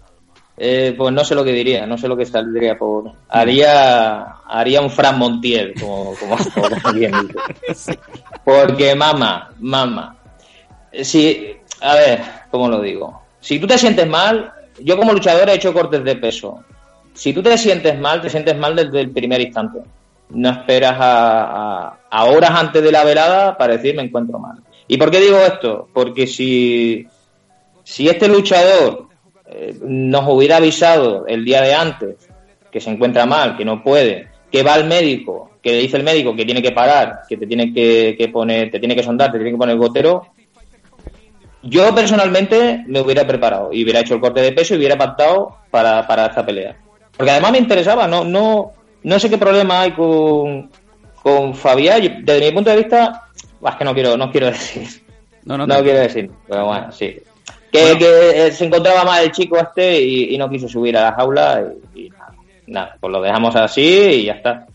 eh, 0.58 0.94
pues 0.98 1.14
no 1.14 1.26
sé 1.26 1.36
lo 1.36 1.44
que 1.44 1.52
diría, 1.52 1.86
no 1.86 1.98
sé 1.98 2.08
lo 2.08 2.16
que 2.16 2.26
saldría 2.26 2.78
por. 2.78 3.12
Haría, 3.28 4.22
haría 4.46 4.82
un 4.82 4.90
Fran 4.90 5.20
Montiel, 5.20 5.74
como, 5.80 6.16
como, 6.16 6.38
Porque, 8.46 8.96
mamá, 8.96 9.52
mamá. 9.60 10.16
Si, 11.02 11.58
a 11.82 11.96
ver, 11.96 12.22
¿cómo 12.50 12.70
lo 12.70 12.82
digo? 12.82 13.22
Si 13.42 13.60
tú 13.60 13.68
te 13.68 13.78
sientes 13.78 14.08
mal, 14.08 14.54
yo 14.80 14.96
como 14.98 15.12
luchador 15.12 15.50
he 15.50 15.56
hecho 15.56 15.74
cortes 15.74 16.04
de 16.04 16.16
peso. 16.16 16.64
Si 17.14 17.34
tú 17.34 17.44
te 17.44 17.58
sientes 17.58 18.00
mal, 18.00 18.22
te 18.22 18.30
sientes 18.30 18.58
mal 18.58 18.76
desde 18.76 19.02
el 19.02 19.12
primer 19.12 19.42
instante. 19.42 19.80
No 20.30 20.50
esperas 20.50 20.96
a, 20.98 21.98
a 22.10 22.26
horas 22.26 22.52
antes 22.52 22.82
de 22.82 22.92
la 22.92 23.04
velada 23.04 23.58
para 23.58 23.76
decir 23.76 23.94
me 23.96 24.04
encuentro 24.04 24.40
mal. 24.40 24.58
¿Y 24.88 24.98
por 24.98 25.12
qué 25.12 25.20
digo 25.20 25.38
esto? 25.38 25.90
Porque 25.94 26.28
si, 26.28 27.08
si 27.84 28.08
este 28.08 28.28
luchador 28.28 29.08
eh, 29.48 29.76
nos 29.82 30.28
hubiera 30.28 30.58
avisado 30.58 31.26
el 31.28 31.46
día 31.46 31.62
de 31.62 31.74
antes 31.74 32.30
que 32.72 32.82
se 32.82 32.90
encuentra 32.90 33.26
mal, 33.26 33.56
que 33.56 33.66
no 33.66 33.84
puede, 33.84 34.28
que 34.52 34.64
va 34.64 34.74
al 34.74 34.86
médico, 34.86 35.52
que 35.62 35.72
le 35.72 35.78
dice 35.80 35.98
el 35.98 36.04
médico 36.04 36.36
que 36.36 36.46
tiene 36.46 36.62
que 36.62 36.72
parar, 36.72 37.22
que 37.28 37.38
te 37.38 37.48
tiene 37.48 37.74
que, 37.74 38.30
poner, 38.32 38.72
te 38.72 38.80
tiene 38.80 38.96
que 38.96 39.04
sondar, 39.04 39.32
te 39.32 39.38
tiene 39.38 39.52
que 39.52 39.58
poner 39.58 39.78
gotero, 39.78 40.28
yo 41.64 41.94
personalmente 41.96 42.84
me 42.88 43.02
hubiera 43.02 43.26
preparado 43.26 43.72
y 43.72 43.84
hubiera 43.84 44.02
hecho 44.02 44.16
el 44.16 44.22
corte 44.22 44.42
de 44.42 44.52
peso 44.52 44.76
y 44.76 44.78
hubiera 44.78 44.98
pactado 44.98 45.58
para, 45.72 46.06
para 46.06 46.28
esta 46.28 46.46
pelea. 46.46 46.76
Porque 47.18 47.32
además 47.32 47.54
me 47.54 47.58
interesaba, 47.58 48.08
no, 48.08 48.24
no, 48.24 48.74
no 49.04 49.20
sé 49.20 49.30
qué 49.30 49.38
problema 49.38 49.82
hay 49.82 49.92
con, 49.92 50.70
con 51.22 51.56
Fabián. 51.56 52.24
Desde 52.24 52.46
mi 52.46 52.52
punto 52.52 52.70
de 52.70 52.78
vista, 52.78 53.30
es 53.66 53.76
que 53.76 53.86
no 53.86 53.94
quiero, 53.94 54.18
no 54.18 54.32
quiero 54.32 54.48
decir. 54.48 54.88
No, 55.44 55.58
no, 55.58 55.66
No 55.68 55.82
quiero 55.82 56.00
decir, 56.00 56.30
pero 56.48 56.66
bueno, 56.66 56.92
sí. 56.92 57.18
Que, 57.72 57.98
que, 57.98 58.48
eh, 58.48 58.52
se 58.52 58.66
encontraba 58.66 59.04
mal 59.04 59.24
el 59.24 59.32
chico 59.32 59.58
este 59.58 60.02
y, 60.02 60.34
y 60.34 60.38
no 60.38 60.50
quiso 60.50 60.68
subir 60.70 60.96
a 60.98 61.02
la 61.10 61.14
jaula 61.14 61.64
y, 61.94 62.06
y 62.06 62.10
nada, 62.10 62.34
nada, 62.68 62.98
pues 63.00 63.12
lo 63.12 63.22
dejamos 63.22 63.56
así 63.56 63.82
y 63.82 64.26
ya 64.26 64.34
está. 64.34 64.66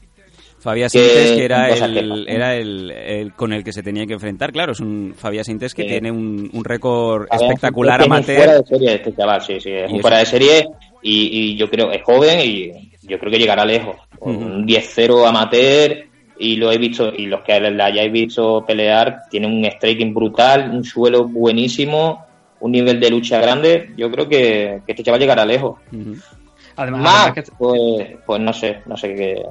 Fabián 0.58 0.90
Sintes, 0.90 1.32
que 1.32 1.44
era, 1.46 1.70
el, 1.70 2.28
era 2.28 2.54
el, 2.54 2.90
el 2.90 3.32
con 3.32 3.54
el 3.54 3.64
que 3.64 3.72
se 3.72 3.82
tenía 3.82 4.06
que 4.06 4.12
enfrentar, 4.12 4.52
claro, 4.52 4.72
es 4.72 4.80
un 4.80 5.14
Fabián 5.16 5.44
Sintes 5.44 5.74
que 5.74 5.84
Sí. 5.84 5.88
tiene 5.88 6.10
un, 6.10 6.50
un 6.52 6.64
récord 6.64 7.26
espectacular 7.32 8.02
es 8.02 8.06
que 8.06 8.12
es 8.12 8.18
un 8.18 8.24
fuera 8.24 8.42
amateur. 8.44 8.62
de 8.62 8.68
serie 8.68 8.94
este 8.96 9.14
chaval, 9.16 9.40
sí, 9.40 9.58
sí, 9.60 9.70
es 9.70 9.90
un 9.90 10.00
fuera 10.00 10.18
de 10.18 10.26
serie 10.26 10.68
y, 11.02 11.52
y 11.52 11.56
yo 11.56 11.70
creo, 11.70 11.90
es 11.90 12.02
joven 12.02 12.40
y 12.44 12.90
yo 13.02 13.18
creo 13.18 13.32
que 13.32 13.38
llegará 13.38 13.64
lejos. 13.64 13.96
Con. 14.18 14.36
Un 14.36 14.66
10-0 14.66 15.26
amateur 15.26 16.04
y 16.38 16.56
lo 16.56 16.70
he 16.70 16.76
visto, 16.76 17.10
y 17.16 17.24
los 17.26 17.40
que 17.40 17.58
la 17.58 17.86
hayáis 17.86 18.12
visto 18.12 18.62
pelear, 18.66 19.22
tiene 19.30 19.46
un 19.46 19.64
striking 19.64 20.12
brutal, 20.12 20.70
un 20.70 20.84
suelo 20.84 21.24
buenísimo, 21.24 22.26
un 22.60 22.72
nivel 22.72 23.00
de 23.00 23.10
lucha 23.10 23.40
grande. 23.40 23.92
Yo 23.96 24.10
creo 24.10 24.28
que, 24.28 24.80
que 24.86 24.92
este 24.92 25.02
chaval 25.02 25.20
llegará 25.20 25.44
lejos. 25.44 25.78
Además, 26.76 27.00
Más, 27.02 27.14
además 27.26 27.34
que- 27.34 27.52
pues, 27.58 28.08
pues 28.24 28.40
no 28.40 28.52
sé, 28.52 28.80
no 28.86 28.96
sé 28.96 29.14
qué, 29.14 29.42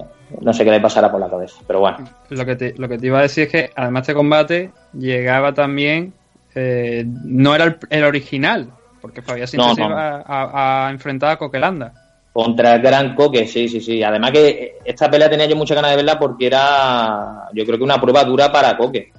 no 0.41 0.53
sé 0.53 0.63
qué 0.63 0.71
le 0.71 0.79
pasará 0.79 1.11
por 1.11 1.19
la 1.19 1.29
cabeza, 1.29 1.61
pero 1.67 1.79
bueno. 1.81 1.97
lo, 2.29 2.45
que 2.45 2.55
te, 2.55 2.73
lo 2.77 2.87
que 2.87 2.97
te 2.97 3.07
iba 3.07 3.19
a 3.19 3.23
decir 3.23 3.43
es 3.43 3.51
que 3.51 3.71
además 3.75 4.01
este 4.01 4.13
combate 4.13 4.71
llegaba 4.93 5.53
también, 5.53 6.13
eh, 6.55 7.05
no 7.25 7.53
era 7.53 7.65
el, 7.65 7.77
el 7.89 8.03
original, 8.05 8.69
porque 9.01 9.21
Fabián 9.21 9.47
No, 9.53 9.75
se 9.75 9.81
iba 9.83 10.23
a, 10.25 10.87
a 10.87 10.91
enfrentar 10.91 11.31
a 11.31 11.37
Coquelanda. 11.37 11.93
Contra 12.31 12.75
el 12.75 12.81
Gran 12.81 13.15
Coque, 13.15 13.45
sí, 13.47 13.67
sí, 13.67 13.81
sí. 13.81 14.01
Además 14.01 14.31
que 14.31 14.77
esta 14.85 15.09
pelea 15.11 15.29
tenía 15.29 15.45
yo 15.47 15.55
muchas 15.55 15.75
ganas 15.75 15.91
de 15.91 15.97
verla 15.97 16.17
porque 16.17 16.47
era, 16.47 17.47
yo 17.53 17.65
creo 17.65 17.77
que 17.77 17.83
una 17.83 17.99
prueba 17.99 18.23
dura 18.23 18.51
para 18.51 18.77
Coque. 18.77 19.11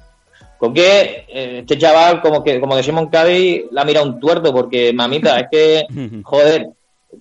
Coque, 0.60 1.24
eh, 1.28 1.58
este 1.60 1.78
chaval, 1.78 2.20
como 2.20 2.44
que 2.44 2.60
como 2.60 2.76
decimos 2.76 3.02
en 3.04 3.08
Cádiz, 3.08 3.62
la 3.70 3.82
mira 3.84 4.02
un 4.02 4.20
tuerto 4.20 4.52
porque, 4.52 4.92
mamita, 4.92 5.40
es 5.40 5.46
que, 5.50 5.86
joder, 6.22 6.68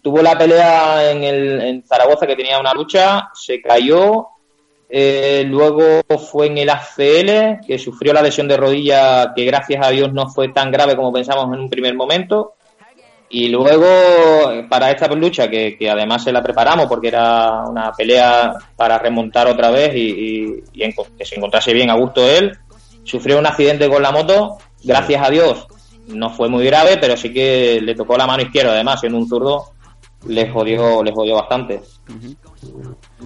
tuvo 0.03 0.21
la 0.21 0.37
pelea 0.37 1.09
en, 1.11 1.23
el, 1.23 1.61
en 1.61 1.83
Zaragoza 1.87 2.27
que 2.27 2.35
tenía 2.35 2.59
una 2.59 2.73
lucha, 2.73 3.29
se 3.33 3.61
cayó, 3.61 4.27
eh, 4.89 5.43
luego 5.47 6.01
fue 6.29 6.47
en 6.47 6.57
el 6.57 6.69
ACL, 6.69 7.65
que 7.65 7.79
sufrió 7.79 8.11
la 8.11 8.21
lesión 8.21 8.47
de 8.47 8.57
rodilla 8.57 9.31
que 9.33 9.45
gracias 9.45 9.85
a 9.87 9.89
Dios 9.89 10.11
no 10.11 10.27
fue 10.27 10.49
tan 10.49 10.69
grave 10.69 10.95
como 10.97 11.13
pensamos 11.13 11.45
en 11.53 11.61
un 11.61 11.69
primer 11.69 11.95
momento. 11.95 12.55
Y 13.31 13.47
luego, 13.49 13.85
eh, 14.51 14.65
para 14.67 14.89
esta 14.91 15.07
lucha, 15.07 15.47
que, 15.49 15.77
que 15.77 15.89
además 15.89 16.23
se 16.23 16.31
la 16.31 16.41
preparamos 16.41 16.87
porque 16.87 17.09
era 17.09 17.63
una 17.69 17.91
pelea 17.93 18.53
para 18.75 18.97
remontar 18.97 19.47
otra 19.47 19.69
vez 19.69 19.93
y, 19.95 19.99
y- 20.09 20.63
y 20.73 20.83
en- 20.83 20.93
que 21.17 21.25
se 21.25 21.35
encontrase 21.35 21.71
bien 21.71 21.91
a 21.91 21.95
gusto 21.95 22.27
él, 22.27 22.57
sufrió 23.09 23.39
un 23.39 23.47
accidente 23.47 23.89
con 23.89 24.03
la 24.03 24.11
moto. 24.11 24.57
Gracias 24.83 25.25
a 25.25 25.29
Dios, 25.29 25.67
no 26.07 26.29
fue 26.29 26.47
muy 26.47 26.63
grave, 26.65 26.97
pero 26.97 27.17
sí 27.17 27.33
que 27.33 27.79
le 27.81 27.95
tocó 27.95 28.15
la 28.17 28.27
mano 28.27 28.43
izquierda, 28.43 28.71
además, 28.71 28.99
siendo 28.99 29.17
un 29.17 29.27
zurdo, 29.27 29.71
le 30.27 30.49
jodió, 30.49 31.03
le 31.03 31.11
jodió 31.11 31.35
bastante. 31.35 31.81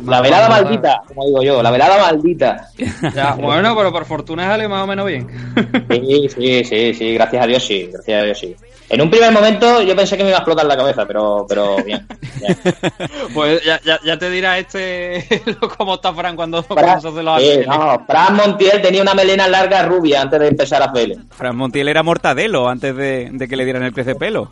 La 0.06 0.22
velada 0.22 0.50
Vamos, 0.50 0.64
maldita, 0.64 1.02
como 1.08 1.26
digo 1.26 1.44
yo, 1.44 1.64
la 1.64 1.72
velada 1.72 1.98
maldita. 1.98 2.68
Ya, 3.16 3.36
bueno, 3.36 3.76
pero 3.76 3.92
por 3.92 4.06
fortuna 4.06 4.48
sale 4.48 4.68
más 4.68 4.84
o 4.84 4.88
menos 4.88 5.06
bien. 5.06 5.28
Sí, 5.90 6.28
sí, 6.30 6.64
sí, 6.64 6.94
sí, 6.94 7.14
gracias 7.14 7.44
a 7.44 7.48
Dios 7.48 7.64
sí, 7.66 7.90
gracias 7.92 8.22
a 8.22 8.26
Dios 8.26 8.40
sí. 8.40 8.56
En 8.90 9.02
un 9.02 9.10
primer 9.10 9.32
momento 9.32 9.82
yo 9.82 9.96
pensé 9.96 10.18
que 10.18 10.24
me 10.24 10.30
iba 10.30 10.38
a 10.38 10.42
explotar 10.42 10.66
la 10.66 10.78
cabeza, 10.78 11.06
pero, 11.06 11.46
pero 11.48 11.78
bien. 11.84 12.06
bien. 12.40 12.58
pues 13.34 13.64
ya, 13.64 13.80
ya, 13.84 14.00
ya 14.04 14.18
te 14.18 14.30
dirá 14.30 14.60
este 14.60 15.26
cómo 15.78 15.96
está 15.96 16.14
Fran 16.14 16.36
cuando, 16.36 16.62
Fran, 16.62 16.78
cuando 16.78 17.02
se 17.02 17.08
hace 17.08 17.24
los 17.24 17.42
sí, 17.42 17.60
no, 17.68 18.06
Fran 18.06 18.36
Montiel 18.36 18.82
tenía 18.82 19.02
una 19.02 19.16
melena 19.16 19.48
larga 19.48 19.84
rubia 19.84 20.22
antes 20.22 20.40
de 20.40 20.48
empezar 20.48 20.84
a 20.84 20.92
pele. 20.92 21.18
Fran 21.32 21.56
Montiel 21.56 21.88
era 21.88 22.04
mortadelo 22.04 22.68
antes 22.68 22.96
de, 22.96 23.30
de 23.32 23.48
que 23.48 23.56
le 23.56 23.64
dieran 23.64 23.84
el 23.84 23.94
pez 23.94 24.06
de 24.06 24.16
pelo. 24.16 24.50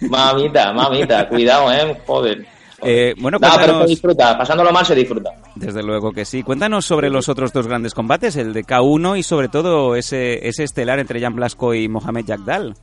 Mamita, 0.00 0.72
mamita, 0.72 1.28
cuidado, 1.28 1.72
eh, 1.72 1.96
joder. 2.06 2.46
Eh, 2.82 3.14
bueno, 3.18 3.38
no, 3.40 3.48
pero 3.58 3.82
se 3.82 3.88
disfruta, 3.88 4.38
pasándolo 4.38 4.70
mal 4.70 4.86
se 4.86 4.94
disfruta. 4.94 5.30
Desde 5.56 5.82
luego 5.82 6.12
que 6.12 6.24
sí. 6.24 6.42
Cuéntanos 6.42 6.84
sobre 6.84 7.10
los 7.10 7.28
otros 7.28 7.52
dos 7.52 7.66
grandes 7.66 7.92
combates, 7.92 8.36
el 8.36 8.52
de 8.52 8.64
K1 8.64 9.18
y 9.18 9.22
sobre 9.24 9.48
todo 9.48 9.96
ese, 9.96 10.46
ese 10.46 10.64
estelar 10.64 11.00
entre 11.00 11.20
Jan 11.20 11.34
Blasco 11.34 11.74
y 11.74 11.88
Mohamed 11.88 12.26
Yagdal. 12.26 12.74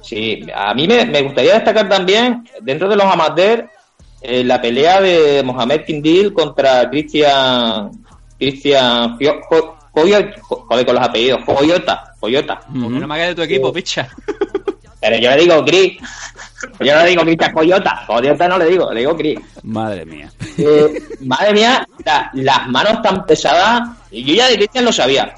Sí, 0.00 0.40
a 0.54 0.72
mí 0.72 0.86
me, 0.86 1.04
me 1.04 1.22
gustaría 1.22 1.54
destacar 1.54 1.88
también, 1.88 2.44
dentro 2.62 2.88
de 2.88 2.96
los 2.96 3.06
amateurs, 3.06 3.64
eh, 4.22 4.44
la 4.44 4.60
pelea 4.60 5.00
de 5.00 5.42
Mohamed 5.44 5.84
Kindil 5.84 6.32
contra 6.32 6.88
Cristian 6.88 7.90
Cristian 8.38 9.18
joder 9.96 10.84
con 10.84 10.94
los 10.94 11.04
apellidos, 11.04 11.40
Joyota, 11.44 12.14
Joyota. 12.20 12.60
Pues 12.68 12.90
no 12.90 13.06
me 13.06 13.14
hagas 13.14 13.28
de 13.28 13.34
tu 13.34 13.42
equipo, 13.42 13.72
picha. 13.72 14.08
Pero 15.08 15.18
yo 15.22 15.30
le 15.30 15.36
digo 15.36 15.64
Chris. 15.64 15.98
Yo 16.80 16.94
no 16.94 17.02
le 17.02 17.10
digo 17.10 17.22
Cristian 17.22 17.52
Coyota. 17.52 18.02
Coyota 18.06 18.48
no 18.48 18.58
le 18.58 18.64
digo, 18.66 18.92
le 18.92 19.00
digo 19.00 19.16
Chris. 19.16 19.38
Madre 19.62 20.04
mía. 20.04 20.30
Eh, 20.58 21.00
madre 21.20 21.52
mía, 21.52 21.86
la- 22.04 22.30
las 22.34 22.66
manos 22.68 23.02
tan 23.02 23.24
pesadas. 23.24 23.82
Y 24.10 24.24
yo 24.24 24.34
ya 24.34 24.48
de 24.48 24.56
Cristian 24.56 24.84
lo 24.84 24.92
sabía. 24.92 25.34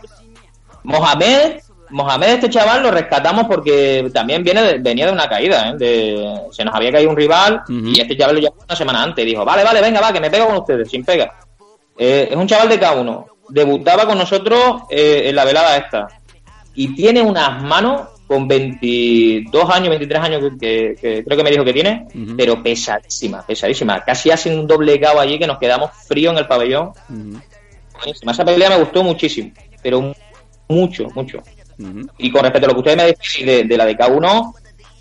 Mohamed, 0.84 1.58
Mohamed, 1.90 2.28
este 2.34 2.50
chaval, 2.50 2.82
lo 2.82 2.90
rescatamos 2.90 3.44
porque 3.46 4.10
también 4.12 4.42
viene 4.42 4.62
de- 4.62 4.78
venía 4.78 5.06
de 5.06 5.12
una 5.12 5.28
caída. 5.28 5.70
¿eh? 5.70 5.75
De- 5.76 6.34
se 6.50 6.64
nos 6.64 6.75
había 6.75 6.92
caído 6.92 7.10
un 7.10 7.16
rival 7.16 7.62
y 7.68 8.00
este 8.00 8.16
chaval 8.16 8.37
lo 8.37 8.40
llamó 8.42 8.56
una 8.64 8.76
semana 8.76 9.02
antes. 9.02 9.22
Y 9.25 9.28
dijo, 9.28 9.44
vale, 9.44 9.64
vale, 9.64 9.80
venga, 9.80 10.00
va, 10.00 10.12
que 10.12 10.20
me 10.20 10.30
pego 10.30 10.46
con 10.46 10.56
ustedes, 10.58 10.90
sin 10.90 11.04
pega. 11.04 11.32
Eh, 11.96 12.28
es 12.30 12.37
un 12.37 12.46
chaval 12.46 12.68
de 12.68 12.78
K1. 12.80 13.26
Debutaba 13.50 14.06
con 14.06 14.18
nosotros 14.18 14.82
eh, 14.90 15.22
en 15.26 15.34
la 15.37 15.44
velada 15.44 15.76
esta. 15.76 16.06
Y 16.75 16.94
tiene 16.94 17.20
unas 17.22 17.60
manos 17.62 18.02
con 18.28 18.47
22 18.47 19.70
años, 19.70 19.88
23 19.88 20.20
años, 20.20 20.42
que, 20.61 20.94
que- 21.00 21.25
creo 21.25 21.37
que 21.37 21.42
me 21.44 21.50
dijo 21.50 21.64
que 21.64 21.73
tiene, 21.73 22.06
Ujú. 22.14 22.37
pero 22.37 22.62
pesadísima, 22.62 23.44
pesadísima. 23.44 24.04
Casi 24.04 24.30
hace 24.30 24.54
un 24.54 24.66
doble 24.66 25.00
cabo 25.00 25.18
allí 25.20 25.38
que 25.38 25.47
nos 25.47 25.58
quedamos 25.58 25.90
frío 26.06 26.30
en 26.30 26.38
el 26.38 26.47
pabellón. 26.47 26.88
Ujú, 27.08 27.40
Buenísima. 27.99 28.32
Esa 28.32 28.44
pelea 28.44 28.68
me 28.70 28.76
gustó 28.78 29.02
muchísimo, 29.02 29.50
pero 29.82 30.00
mu- 30.02 30.12
mucho, 30.68 31.06
mucho. 31.14 31.38
ujú. 31.78 32.06
Y 32.18 32.30
con 32.30 32.42
respecto 32.42 32.66
a 32.66 32.68
lo 32.68 32.75
que 32.75 32.80
ustedes 32.80 32.97
me 32.99 33.04
decían 33.06 33.47
de, 33.47 33.64
de 33.64 33.76
la 33.76 33.87
de 33.87 33.97
K1, 33.97 34.54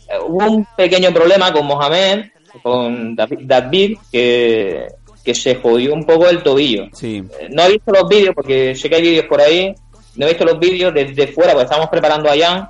eh, 0.09 0.13
hubo 0.27 0.45
un 0.49 0.65
pequeño 0.75 1.11
problema 1.13 1.51
con 1.51 1.65
Mohamed, 1.67 2.25
con 2.63 3.15
David, 3.15 3.39
David, 3.41 3.97
que, 4.11 4.87
que 5.23 5.35
se 5.35 5.55
jodió 5.55 5.93
un 5.93 6.05
poco 6.05 6.27
el 6.29 6.41
tobillo. 6.41 6.85
Sí. 6.93 7.21
Eh, 7.39 7.49
No 7.51 7.63
he 7.63 7.71
visto 7.73 7.91
los 7.91 8.07
vídeos, 8.07 8.33
porque 8.33 8.73
sé 8.73 8.89
que 8.89 8.95
hay 8.95 9.01
vídeos 9.01 9.25
por 9.25 9.41
ahí. 9.41 9.75
No 10.15 10.25
he 10.25 10.29
visto 10.29 10.45
los 10.45 10.57
vídeos 10.57 10.91
desde 10.93 11.27
fuera, 11.27 11.51
porque 11.51 11.65
estamos 11.65 11.89
preparando 11.89 12.29
a 12.31 12.35
Jan. 12.37 12.69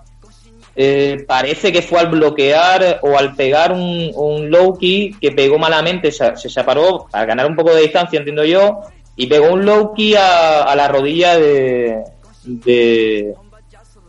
Eh, 0.79 1.25
parece 1.27 1.72
que 1.72 1.81
fue 1.81 2.00
al 2.00 2.07
bloquear 2.07 3.00
o 3.01 3.17
al 3.17 3.36
pegar 3.36 3.72
un, 3.72 4.12
un 4.13 4.51
low 4.51 4.77
key 4.77 5.15
que 5.19 5.31
pegó 5.31 5.57
malamente, 5.57 6.12
se, 6.12 6.38
se 6.38 6.50
separó 6.50 7.07
para 7.12 7.25
ganar 7.25 7.48
un 7.48 7.55
poco 7.55 7.74
de 7.74 7.81
distancia, 7.81 8.19
entiendo 8.19 8.46
yo, 8.46 8.81
y 9.15 9.25
pegó 9.25 9.53
un 9.53 9.65
low 9.65 9.96
key 9.96 10.13
a, 10.13 10.62
a 10.62 10.75
la 10.75 10.88
rodilla 10.88 11.39
de, 11.39 12.03
de, 12.43 13.34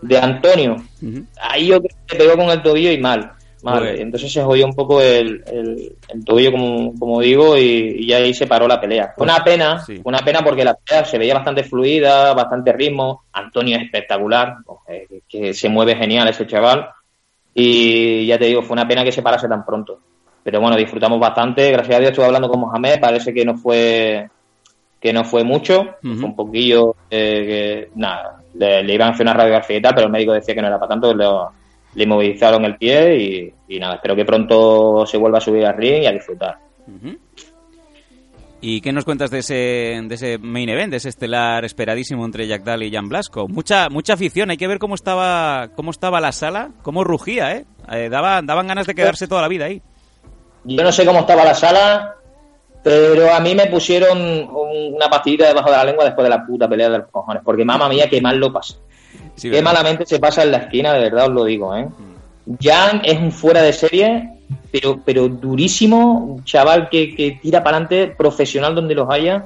de 0.02 0.18
Antonio. 0.18 0.76
Ahí 1.40 1.68
yo 1.68 1.80
creo 1.80 1.96
que 2.06 2.16
pegó 2.16 2.36
con 2.36 2.50
el 2.50 2.62
tobillo 2.62 2.92
y 2.92 2.98
mal. 2.98 3.32
Mal. 3.62 3.80
Pues- 3.80 4.00
Entonces 4.00 4.32
se 4.32 4.42
jodió 4.42 4.66
un 4.66 4.74
poco 4.74 5.00
el, 5.00 5.42
el, 5.46 5.92
el 6.08 6.24
tobillo, 6.24 6.52
como, 6.52 6.94
como 6.98 7.20
digo, 7.20 7.56
y, 7.56 7.96
y 7.98 8.06
ya 8.06 8.18
ahí 8.18 8.32
se 8.34 8.46
paró 8.46 8.66
la 8.68 8.80
pelea. 8.80 9.12
Fue 9.16 9.24
una 9.24 9.42
pena, 9.44 9.78
Sí. 9.84 9.96
fue 10.02 10.10
una 10.10 10.20
pena 10.24 10.42
porque 10.42 10.64
la 10.64 10.74
pelea 10.74 11.04
se 11.04 11.18
veía 11.18 11.34
bastante 11.34 11.64
fluida, 11.64 12.34
bastante 12.34 12.72
ritmo. 12.72 13.24
Antonio 13.32 13.76
es 13.76 13.84
espectacular, 13.84 14.56
que 15.28 15.52
se 15.54 15.68
mueve 15.68 15.96
genial 15.96 16.28
ese 16.28 16.46
chaval. 16.46 16.88
Y 17.54 18.26
ya 18.26 18.38
te 18.38 18.44
digo, 18.46 18.62
fue 18.62 18.74
una 18.74 18.86
pena 18.86 19.02
que 19.04 19.12
se 19.12 19.22
parase 19.22 19.48
tan 19.48 19.64
pronto. 19.64 19.98
Pero 20.44 20.60
bueno, 20.60 20.76
disfrutamos 20.76 21.18
bastante. 21.18 21.70
Gracias 21.72 21.96
a 21.96 22.00
Dios 22.00 22.10
estuve 22.10 22.26
hablando 22.26 22.48
con 22.48 22.60
Mohamed, 22.60 23.00
parece 23.00 23.34
que 23.34 23.44
no 23.44 23.56
fue 23.56 24.28
que 25.00 25.12
no 25.12 25.22
fue 25.24 25.44
mucho, 25.44 25.94
fue 26.02 26.10
un 26.24 26.34
poquillo 26.34 26.96
eh, 27.08 27.44
que 27.46 27.90
nada, 27.94 28.42
le, 28.54 28.82
le 28.82 28.94
iban 28.94 29.08
a 29.08 29.12
hacer 29.12 29.22
una 29.24 29.32
radiografía 29.32 29.76
y 29.76 29.80
tal, 29.80 29.94
pero 29.94 30.06
el 30.08 30.12
médico 30.12 30.32
decía 30.32 30.56
que 30.56 30.60
no 30.60 30.66
era 30.66 30.76
para 30.76 30.88
tanto, 30.88 31.14
le, 31.14 31.24
le 31.94 32.04
inmovilizaron 32.04 32.64
el 32.64 32.76
pie 32.76 33.16
y, 33.68 33.74
y 33.74 33.78
nada, 33.80 33.96
espero 33.96 34.14
que 34.16 34.24
pronto 34.24 35.04
se 35.06 35.16
vuelva 35.16 35.38
a 35.38 35.40
subir 35.40 35.64
al 35.66 35.76
ring 35.76 36.02
y 36.02 36.06
a 36.06 36.12
disfrutar. 36.12 36.58
¿Y 38.60 38.80
qué 38.80 38.92
nos 38.92 39.04
cuentas 39.04 39.30
de 39.30 39.38
ese, 39.38 39.54
de 40.02 40.14
ese 40.14 40.38
main 40.38 40.68
event, 40.68 40.90
de 40.90 40.96
ese 40.96 41.10
estelar 41.10 41.64
esperadísimo 41.64 42.24
entre 42.24 42.48
Jack 42.48 42.64
Dahl 42.64 42.82
y 42.82 42.90
Jan 42.90 43.08
Blasco? 43.08 43.46
Mucha, 43.46 43.88
mucha 43.88 44.14
afición, 44.14 44.50
hay 44.50 44.56
que 44.56 44.66
ver 44.66 44.80
cómo 44.80 44.96
estaba, 44.96 45.68
cómo 45.76 45.92
estaba 45.92 46.20
la 46.20 46.32
sala, 46.32 46.70
cómo 46.82 47.04
rugía, 47.04 47.54
¿eh? 47.54 47.64
Eh, 47.92 48.08
daban, 48.10 48.46
daban 48.46 48.66
ganas 48.66 48.86
de 48.88 48.94
quedarse 48.96 49.28
toda 49.28 49.42
la 49.42 49.48
vida 49.48 49.66
ahí. 49.66 49.80
Yo 50.64 50.82
no 50.82 50.90
sé 50.90 51.06
cómo 51.06 51.20
estaba 51.20 51.44
la 51.44 51.54
sala, 51.54 52.16
pero 52.82 53.32
a 53.32 53.38
mí 53.38 53.54
me 53.54 53.66
pusieron 53.66 54.18
un- 54.18 54.94
una 54.94 55.08
pastillita 55.08 55.46
debajo 55.46 55.70
de 55.70 55.76
la 55.76 55.84
lengua 55.84 56.04
después 56.04 56.24
de 56.24 56.30
la 56.30 56.44
puta 56.44 56.68
pelea 56.68 56.90
de 56.90 56.98
los 56.98 57.08
cojones, 57.12 57.42
porque 57.44 57.64
mamá 57.64 57.88
mía, 57.88 58.08
qué 58.10 58.20
mal 58.20 58.38
lo 58.38 58.52
pasé. 58.52 58.74
Sí, 59.38 59.48
Qué 59.48 59.56
verdad. 59.56 59.72
malamente 59.72 60.04
se 60.06 60.18
pasa 60.18 60.42
en 60.42 60.50
la 60.50 60.58
esquina, 60.58 60.92
de 60.92 61.00
verdad 61.00 61.28
os 61.28 61.32
lo 61.32 61.44
digo, 61.44 61.74
¿eh? 61.76 61.86
Jan 62.60 63.02
es 63.04 63.18
un 63.18 63.30
fuera 63.32 63.62
de 63.62 63.72
serie, 63.72 64.30
pero, 64.72 65.00
pero 65.04 65.28
durísimo, 65.28 66.18
un 66.18 66.44
chaval 66.44 66.88
que, 66.88 67.14
que 67.14 67.38
tira 67.42 67.62
para 67.62 67.76
adelante, 67.78 68.14
profesional 68.16 68.74
donde 68.74 68.94
los 68.94 69.08
haya. 69.10 69.44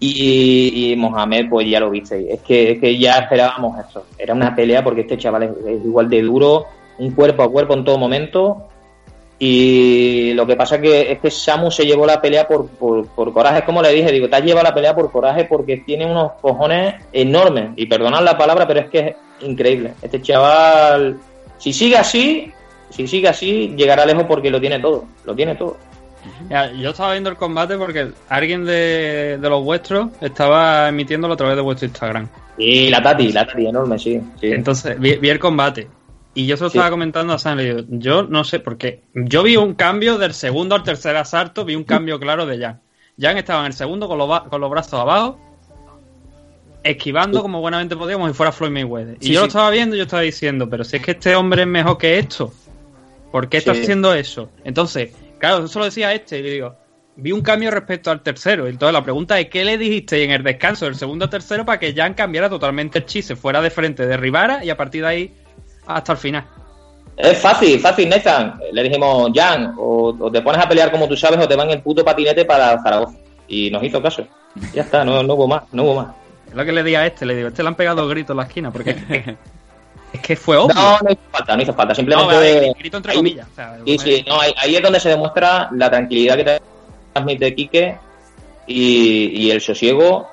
Y, 0.00 0.92
y 0.92 0.96
Mohamed, 0.96 1.48
pues 1.48 1.68
ya 1.68 1.80
lo 1.80 1.88
visteis. 1.90 2.28
Es 2.30 2.40
que, 2.42 2.72
es 2.72 2.80
que 2.80 2.98
ya 2.98 3.18
esperábamos 3.20 3.78
eso. 3.88 4.04
Era 4.18 4.34
una 4.34 4.54
pelea 4.54 4.84
porque 4.84 5.02
este 5.02 5.16
chaval 5.16 5.44
es, 5.44 5.50
es 5.66 5.84
igual 5.84 6.10
de 6.10 6.20
duro, 6.20 6.66
un 6.98 7.12
cuerpo 7.12 7.42
a 7.42 7.50
cuerpo 7.50 7.74
en 7.74 7.84
todo 7.84 7.96
momento. 7.96 8.68
Y 9.46 10.32
lo 10.32 10.46
que 10.46 10.56
pasa 10.56 10.80
que 10.80 11.12
es 11.12 11.18
que 11.18 11.30
Samu 11.30 11.70
se 11.70 11.84
llevó 11.84 12.06
la 12.06 12.18
pelea 12.18 12.48
por, 12.48 12.66
por, 12.66 13.06
por 13.08 13.30
coraje. 13.30 13.62
Como 13.62 13.82
le 13.82 13.92
dije, 13.92 14.10
digo, 14.10 14.26
te 14.26 14.36
has 14.36 14.42
llevado 14.42 14.64
la 14.64 14.72
pelea 14.72 14.94
por 14.94 15.12
coraje 15.12 15.44
porque 15.44 15.76
tiene 15.84 16.06
unos 16.06 16.32
cojones 16.40 16.94
enormes. 17.12 17.72
Y 17.76 17.84
perdonad 17.84 18.24
la 18.24 18.38
palabra, 18.38 18.66
pero 18.66 18.80
es 18.80 18.88
que 18.88 18.98
es 19.00 19.16
increíble. 19.46 19.92
Este 20.00 20.22
chaval, 20.22 21.18
si 21.58 21.74
sigue 21.74 21.98
así, 21.98 22.50
si 22.88 23.06
sigue 23.06 23.28
así, 23.28 23.74
llegará 23.76 24.06
lejos 24.06 24.24
porque 24.24 24.50
lo 24.50 24.58
tiene 24.58 24.80
todo. 24.80 25.04
Lo 25.26 25.34
tiene 25.34 25.56
todo. 25.56 25.76
Mira, 26.48 26.72
yo 26.72 26.88
estaba 26.88 27.12
viendo 27.12 27.28
el 27.28 27.36
combate 27.36 27.76
porque 27.76 28.12
alguien 28.30 28.64
de, 28.64 29.36
de 29.38 29.50
los 29.50 29.62
vuestros 29.62 30.08
estaba 30.22 30.88
emitiéndolo 30.88 31.34
a 31.34 31.36
través 31.36 31.56
de 31.56 31.60
vuestro 31.60 31.86
Instagram. 31.86 32.28
Y 32.56 32.88
la 32.88 33.02
Tati, 33.02 33.30
la 33.30 33.44
Tati, 33.44 33.66
enorme, 33.66 33.98
sí. 33.98 34.18
sí. 34.40 34.52
Entonces, 34.52 34.98
vi, 34.98 35.16
vi 35.16 35.28
el 35.28 35.38
combate. 35.38 35.86
Y 36.34 36.46
yo 36.46 36.56
se 36.56 36.64
lo 36.64 36.70
Sí. 36.70 36.78
estaba 36.78 36.90
comentando 36.90 37.32
a 37.32 37.38
Sam, 37.38 37.58
le 37.58 37.64
digo, 37.74 37.80
yo 37.90 38.24
no 38.24 38.42
sé, 38.44 38.58
porque 38.60 39.02
yo 39.14 39.42
vi 39.44 39.56
un 39.56 39.74
cambio 39.74 40.18
del 40.18 40.34
segundo 40.34 40.74
al 40.74 40.82
tercer 40.82 41.16
asalto, 41.16 41.64
vi 41.64 41.76
un 41.76 41.84
cambio 41.84 42.18
claro 42.18 42.44
de 42.44 42.58
Jan. 42.58 42.80
Jan 43.18 43.38
estaba 43.38 43.60
en 43.60 43.66
el 43.66 43.72
segundo 43.72 44.08
con 44.08 44.18
los, 44.18 44.40
con 44.48 44.60
los 44.60 44.68
brazos 44.70 44.94
abajo, 45.00 45.38
esquivando 46.82 47.40
como 47.42 47.60
buenamente 47.60 47.96
podía, 47.96 48.14
como 48.16 48.28
si 48.28 48.34
fuera 48.34 48.52
Floyd 48.52 48.70
Mayweather. 48.72 49.16
Y 49.20 49.26
Sí, 49.26 49.32
yo 49.32 49.40
lo 49.40 49.46
estaba 49.46 49.70
viendo 49.70 49.94
y 49.94 49.98
yo 49.98 50.04
estaba 50.04 50.22
diciendo, 50.22 50.68
pero 50.68 50.84
si 50.84 50.96
es 50.96 51.02
que 51.02 51.12
este 51.12 51.34
hombre 51.36 51.62
es 51.62 51.68
mejor 51.68 51.96
que 51.98 52.18
esto, 52.18 52.52
¿por 53.32 53.48
qué 53.48 53.58
está 53.58 53.74
Sí. 53.74 53.82
haciendo 53.82 54.12
eso? 54.14 54.50
Entonces, 54.64 55.12
claro, 55.38 55.64
eso 55.64 55.78
lo 55.78 55.84
decía 55.86 56.12
este, 56.12 56.40
y 56.40 56.42
le 56.42 56.50
digo, 56.50 56.74
vi 57.16 57.32
un 57.32 57.40
cambio 57.42 57.70
respecto 57.70 58.10
al 58.10 58.22
tercero. 58.22 58.66
Entonces 58.66 58.92
la 58.92 59.02
pregunta 59.04 59.38
es, 59.40 59.48
¿qué 59.48 59.64
le 59.64 59.78
dijiste 59.78 60.22
en 60.24 60.32
el 60.32 60.42
descanso 60.42 60.84
del 60.84 60.96
segundo 60.96 61.24
al 61.26 61.30
tercero 61.30 61.64
para 61.64 61.78
que 61.78 61.94
Jan 61.94 62.14
cambiara 62.14 62.50
totalmente 62.50 62.98
el 62.98 63.06
chiste, 63.06 63.36
fuera 63.36 63.62
de 63.62 63.70
frente, 63.70 64.06
derribara 64.06 64.64
y 64.64 64.70
a 64.70 64.76
partir 64.76 65.02
de 65.02 65.08
ahí 65.08 65.34
hasta 65.86 66.12
el 66.12 66.18
final? 66.18 66.44
Es 67.16 67.38
fácil, 67.38 67.78
fácil, 67.80 68.08
Nathan. 68.08 68.58
Le 68.72 68.82
dijimos, 68.82 69.30
Jan, 69.34 69.74
o, 69.78 70.14
o 70.18 70.30
te 70.32 70.42
pones 70.42 70.60
a 70.64 70.68
pelear 70.68 70.90
como 70.90 71.06
tú 71.08 71.16
sabes 71.16 71.38
o 71.38 71.46
te 71.48 71.54
van 71.56 71.70
el 71.70 71.80
puto 71.80 72.04
patinete 72.04 72.44
para 72.44 72.80
Zaragoza. 72.82 73.16
Y 73.46 73.70
nos 73.70 73.82
hizo 73.84 74.02
caso. 74.02 74.26
Ya 74.72 74.82
está, 74.82 75.04
no, 75.04 75.22
no 75.22 75.34
hubo 75.34 75.46
más, 75.46 75.62
no 75.72 75.84
hubo 75.84 75.94
más. 75.96 76.08
Es 76.48 76.54
lo 76.54 76.64
que 76.64 76.72
le 76.72 76.82
di 76.82 76.94
a 76.94 77.06
este, 77.06 77.24
le 77.26 77.34
digo, 77.36 77.48
este 77.48 77.62
le 77.62 77.68
han 77.68 77.74
pegado 77.74 78.06
gritos 78.08 78.30
en 78.34 78.36
la 78.38 78.42
esquina, 78.44 78.70
porque 78.72 78.90
es, 80.12 80.20
que 80.20 80.34
fue 80.36 80.56
obvio. 80.56 80.74
No, 80.74 80.98
no 81.02 81.10
hizo 81.10 81.20
falta, 81.30 81.56
no 81.56 81.62
hizo 81.62 81.72
falta. 81.74 81.90
No, 81.92 81.94
Simplemente. 81.94 82.72
grito 82.78 82.96
entre 82.96 83.12
ahí- 83.12 83.18
comillas. 83.18 83.46
o 83.52 83.54
sea, 83.54 83.78
Sí, 83.84 83.98
sí, 83.98 84.24
no, 84.26 84.40
ahí, 84.40 84.52
ahí 84.60 84.76
es 84.76 84.82
donde 84.82 84.98
se 85.00 85.08
demuestra 85.10 85.68
la 85.72 85.90
tranquilidad 85.90 86.36
que 86.36 86.60
transmite 87.12 87.54
Quique 87.54 87.96
y, 88.66 89.46
y 89.46 89.50
el 89.50 89.60
sosiego. 89.60 90.28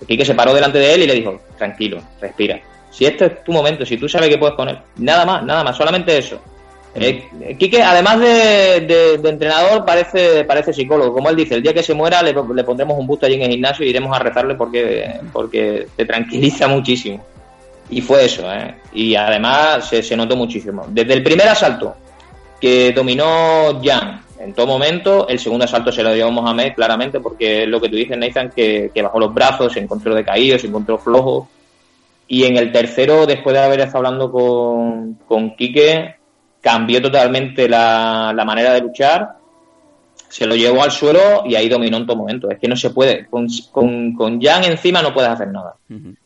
Eh, 0.00 0.04
Quique 0.06 0.24
se 0.24 0.34
paró 0.34 0.52
delante 0.54 0.78
de 0.78 0.94
él 0.94 1.02
y 1.02 1.06
le 1.06 1.14
dijo, 1.14 1.40
tranquilo, 1.56 2.02
respira. 2.20 2.60
Si 2.90 3.04
este 3.04 3.26
es 3.26 3.44
tu 3.44 3.52
momento, 3.52 3.86
si 3.86 3.96
tú 3.96 4.08
sabes 4.08 4.28
que 4.28 4.38
puedes 4.38 4.54
él, 4.68 4.78
nada 4.96 5.24
más, 5.24 5.44
nada 5.44 5.62
más, 5.64 5.76
solamente 5.76 6.16
eso. 6.18 6.40
Eh, 6.92 7.24
eh, 7.40 7.56
Quique, 7.56 7.80
además 7.82 8.18
de, 8.18 8.80
de- 8.80 9.18
de 9.18 9.28
entrenador, 9.28 9.84
parece, 9.84 10.42
parece 10.44 10.72
psicólogo. 10.72 11.12
Como 11.12 11.30
él 11.30 11.36
dice, 11.36 11.54
el 11.54 11.62
día 11.62 11.72
que 11.72 11.84
se 11.84 11.94
muera 11.94 12.20
le, 12.20 12.32
le 12.32 12.64
pondremos 12.64 12.98
un 12.98 13.06
busto 13.06 13.26
allí 13.26 13.36
en 13.36 13.42
el 13.42 13.50
gimnasio 13.52 13.86
y 13.86 13.90
iremos 13.90 14.14
a 14.14 14.18
rezarle 14.18 14.56
porque, 14.56 15.20
porque 15.32 15.86
te 15.96 16.04
tranquiliza 16.04 16.66
muchísimo. 16.66 17.24
Y 17.90 18.00
fue 18.00 18.24
eso, 18.24 18.52
¿eh? 18.52 18.74
Y 18.92 19.14
además 19.14 19.88
se, 19.88 20.02
se 20.02 20.16
notó 20.16 20.34
muchísimo. 20.36 20.84
Desde 20.88 21.12
el 21.14 21.22
primer 21.22 21.48
asalto, 21.48 21.94
que 22.60 22.92
dominó 22.92 23.80
Jan 23.82 24.22
en 24.40 24.52
todo 24.52 24.66
momento, 24.66 25.28
el 25.28 25.38
segundo 25.38 25.66
asalto 25.66 25.92
se 25.92 26.02
lo 26.02 26.12
dio 26.12 26.30
Mohamed 26.30 26.72
claramente, 26.74 27.20
porque 27.20 27.62
es 27.64 27.68
lo 27.68 27.80
que 27.80 27.88
tú 27.88 27.96
dices, 27.96 28.16
Nathan, 28.18 28.50
que, 28.50 28.90
que 28.92 29.02
bajó 29.02 29.20
los 29.20 29.32
brazos, 29.32 29.72
se 29.72 29.78
encontró 29.80 30.12
decaído, 30.14 30.58
se 30.58 30.66
encontró 30.66 30.98
flojo. 30.98 31.48
Y 32.32 32.44
en 32.44 32.56
el 32.56 32.70
tercero, 32.70 33.26
después 33.26 33.54
de 33.54 33.60
haber 33.60 33.80
estado 33.80 34.06
hablando 34.06 34.30
con, 34.30 35.14
con 35.26 35.56
Quique, 35.56 36.14
cambió 36.60 37.02
totalmente 37.02 37.68
la, 37.68 38.32
la 38.32 38.44
manera 38.44 38.72
de 38.72 38.82
luchar, 38.82 39.30
se 40.28 40.46
lo 40.46 40.54
llevó 40.54 40.84
al 40.84 40.92
suelo 40.92 41.42
y 41.44 41.56
ahí 41.56 41.68
dominó 41.68 41.96
en 41.96 42.06
todo 42.06 42.16
momento. 42.16 42.48
Es 42.48 42.60
que 42.60 42.68
no 42.68 42.76
se 42.76 42.90
puede, 42.90 43.26
con, 43.26 43.48
con, 43.72 44.14
con 44.14 44.40
Jan 44.40 44.62
encima 44.62 45.02
no 45.02 45.12
puedes 45.12 45.28
hacer 45.28 45.48
nada. 45.48 45.74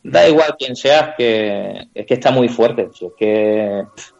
Da 0.03 0.29
igual 0.29 0.55
quién 0.59 0.75
seas, 0.75 1.15
que 1.17 1.87
es 1.91 2.05
que 2.05 2.13
está 2.13 2.29
muy 2.29 2.49
fuerte. 2.49 2.87
Si 2.93 3.07
es 3.07 3.13
que 3.17 3.83
pff, 3.95 4.11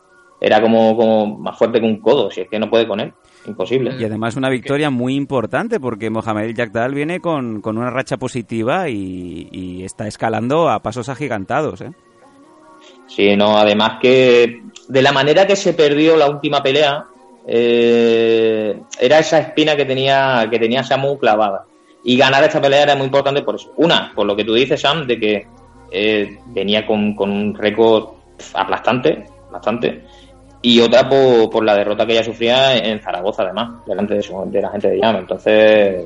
era 0.42 0.60
como, 0.60 0.98
como 0.98 1.38
más 1.38 1.56
fuerte 1.56 1.80
que 1.80 1.86
un 1.86 2.02
codo, 2.02 2.32
si 2.32 2.42
es 2.42 2.50
que 2.50 2.58
no 2.58 2.68
puede 2.68 2.88
con 2.88 3.00
él. 3.00 3.14
Imposible. 3.48 3.96
Y 4.00 4.04
además 4.04 4.36
una 4.36 4.50
victoria 4.50 4.90
muy 4.90 5.16
importante 5.16 5.80
porque 5.80 6.10
Mohamed 6.10 6.56
Yagdal 6.56 6.94
viene 6.94 7.20
con, 7.20 7.62
con 7.62 7.78
una 7.78 7.90
racha 7.90 8.18
positiva 8.18 8.90
y, 8.90 9.50
y 9.52 9.84
está 9.84 10.08
escalando 10.08 10.70
a 10.70 10.82
pasos 10.82 11.10
agigantados. 11.10 11.82
¿eh? 11.82 11.92
Sí, 13.08 13.36
no, 13.36 13.58
además 13.58 14.00
que 14.02 14.62
de 14.88 15.02
la 15.02 15.12
manera 15.12 15.46
que 15.46 15.56
se 15.56 15.74
perdió 15.74 16.16
la 16.18 16.30
última 16.30 16.62
pelea, 16.64 17.06
eh, 17.48 18.80
era 19.00 19.20
esa 19.20 19.40
espina 19.40 19.76
que 19.76 19.86
tenía, 19.86 20.48
que 20.50 20.60
tenía 20.60 20.84
Samu 20.84 21.18
clavada. 21.18 21.66
Y 22.04 22.18
ganar 22.18 22.44
esta 22.44 22.62
pelea 22.62 22.84
era 22.84 22.96
muy 22.96 23.06
importante 23.06 23.42
por 23.42 23.56
eso. 23.56 23.72
Una, 23.78 24.12
por 24.14 24.26
lo 24.26 24.36
que 24.36 24.44
tú 24.44 24.54
dices, 24.54 24.82
Sam, 24.82 25.08
de 25.08 25.20
que 25.20 25.48
eh, 25.92 26.38
venía 26.48 26.86
con, 26.86 27.16
con 27.16 27.32
un 27.32 27.56
récord 27.56 28.10
aplastante, 28.54 29.26
bastante. 29.52 30.04
Y 30.68 30.80
otra 30.82 31.08
por, 31.08 31.50
por 31.52 31.64
la 31.64 31.76
derrota 31.76 32.06
que 32.08 32.14
ella 32.14 32.24
sufría 32.24 32.76
en 32.78 33.00
Zaragoza, 33.00 33.44
además, 33.44 33.86
delante 33.86 34.16
de, 34.16 34.24
su- 34.24 34.44
de 34.48 34.62
la 34.62 34.70
gente 34.72 34.90
de 34.90 34.98
Llama. 35.00 35.20
Entonces, 35.20 36.06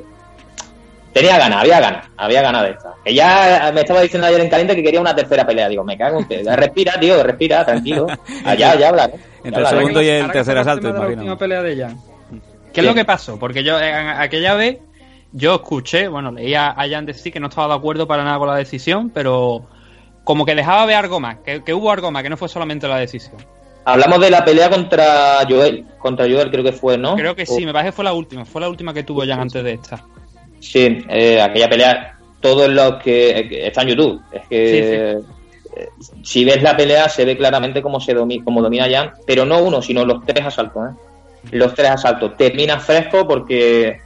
tenía 1.14 1.38
ganas, 1.38 1.62
había 1.62 1.80
ganas, 1.80 2.06
había 2.18 2.42
ganas 2.42 2.64
de 2.64 2.70
esta. 2.72 2.94
Ya 3.06 3.72
me 3.74 3.82
estaba 3.82 4.02
diciendo 4.02 4.28
ayer 4.28 4.42
en 4.42 4.50
caliente 4.50 4.76
que 4.76 4.84
quería 4.84 5.00
una 5.00 5.16
tercera 5.16 5.46
pelea. 5.46 5.70
Digo, 5.70 5.84
me 5.84 5.98
cago 5.98 6.20
en 6.20 6.28
que 6.28 6.44
respira, 6.56 7.00
tío, 7.00 7.24
respira, 7.24 7.66
tranquilo. 7.66 8.08
Allá, 8.46 8.76
ya 8.76 8.90
hablaré. 8.90 9.14
Ya 9.14 9.20
Entre 9.44 9.50
el 9.50 9.56
hablaré. 9.56 9.78
segundo 9.78 10.02
y 10.02 10.08
el 10.10 10.32
tercer 10.32 10.58
asalto, 10.58 10.88
de 10.88 10.94
la 10.94 11.00
imagino. 11.00 11.22
última 11.22 11.38
pelea 11.38 11.62
de 11.62 11.78
Jan. 11.78 11.98
¿Qué 12.74 12.82
es 12.82 12.86
lo 12.86 12.94
que 12.94 13.06
pasó? 13.06 13.40
Porque 13.40 13.64
yo, 13.64 13.80
en 13.80 14.08
aquella 14.10 14.56
vez, 14.56 14.80
yo 15.32 15.56
escuché, 15.56 16.08
bueno, 16.10 16.32
leía 16.32 16.72
a 16.72 16.88
Jan 16.90 17.06
decir 17.06 17.32
que 17.32 17.40
no 17.40 17.48
estaba 17.48 17.70
de 17.70 17.76
acuerdo 17.80 18.08
para 18.08 18.24
nada 18.26 18.38
con 18.38 18.48
la 18.50 18.56
decisión, 18.56 19.10
pero 19.10 19.66
como 20.26 20.46
que 20.46 20.54
dejaba 20.54 20.86
ver 20.86 20.98
algo 20.98 21.20
más, 21.22 21.38
que, 21.46 21.64
que 21.64 21.74
hubo 21.74 21.92
algo 21.92 22.12
más, 22.12 22.24
que 22.24 22.30
no 22.30 22.38
fue 22.38 22.50
solamente 22.50 22.88
la 22.88 22.98
decisión. 22.98 23.38
Hablamos 23.92 24.20
de 24.22 24.30
la 24.30 24.44
pelea 24.46 24.70
contra 24.70 25.40
Joel. 25.50 25.86
Contra 25.98 26.26
Joel 26.26 26.50
creo 26.52 26.64
que 26.64 26.72
fue, 26.72 26.98
¿no? 26.98 27.16
Creo 27.16 27.36
que 27.36 27.46
sí, 27.46 27.64
O- 27.64 27.66
me 27.66 27.74
parece 27.74 27.90
que 27.90 27.96
fue 27.96 28.06
la 28.06 28.14
última, 28.14 28.46
fue 28.46 28.62
la 28.62 28.70
última 28.70 28.94
que 28.94 29.04
tuvo 29.04 29.22
Jan 29.26 29.40
antes 29.40 29.64
de 29.64 29.74
esta. 29.74 30.04
Sí, 30.60 31.04
eh, 31.10 31.42
aquella 31.42 31.70
pelea, 31.70 32.18
todos 32.42 32.70
los 32.70 32.96
que, 33.02 33.30
eh, 33.40 33.48
que 33.50 33.68
está 33.68 33.82
en 33.84 33.88
YouTube, 33.90 34.22
es 34.32 34.48
que 34.48 35.12
eh, 35.12 35.20
si 36.24 36.44
ves 36.46 36.62
la 36.62 36.76
pelea 36.76 37.08
se 37.10 37.24
ve 37.26 37.38
claramente 37.38 37.82
cómo 37.82 38.00
se 38.00 38.14
domi 38.14 38.42
cómo 38.42 38.62
domina 38.62 38.88
Jan, 38.90 39.12
pero 39.26 39.46
no 39.46 39.60
uno, 39.60 39.82
sino 39.82 40.04
los 40.06 40.26
tres 40.26 40.46
asaltos, 40.46 40.84
¿eh? 40.90 40.94
Los 41.52 41.74
tres 41.74 41.90
asaltos. 41.92 42.36
Termina 42.36 42.80
fresco 42.80 43.26
porque 43.28 44.02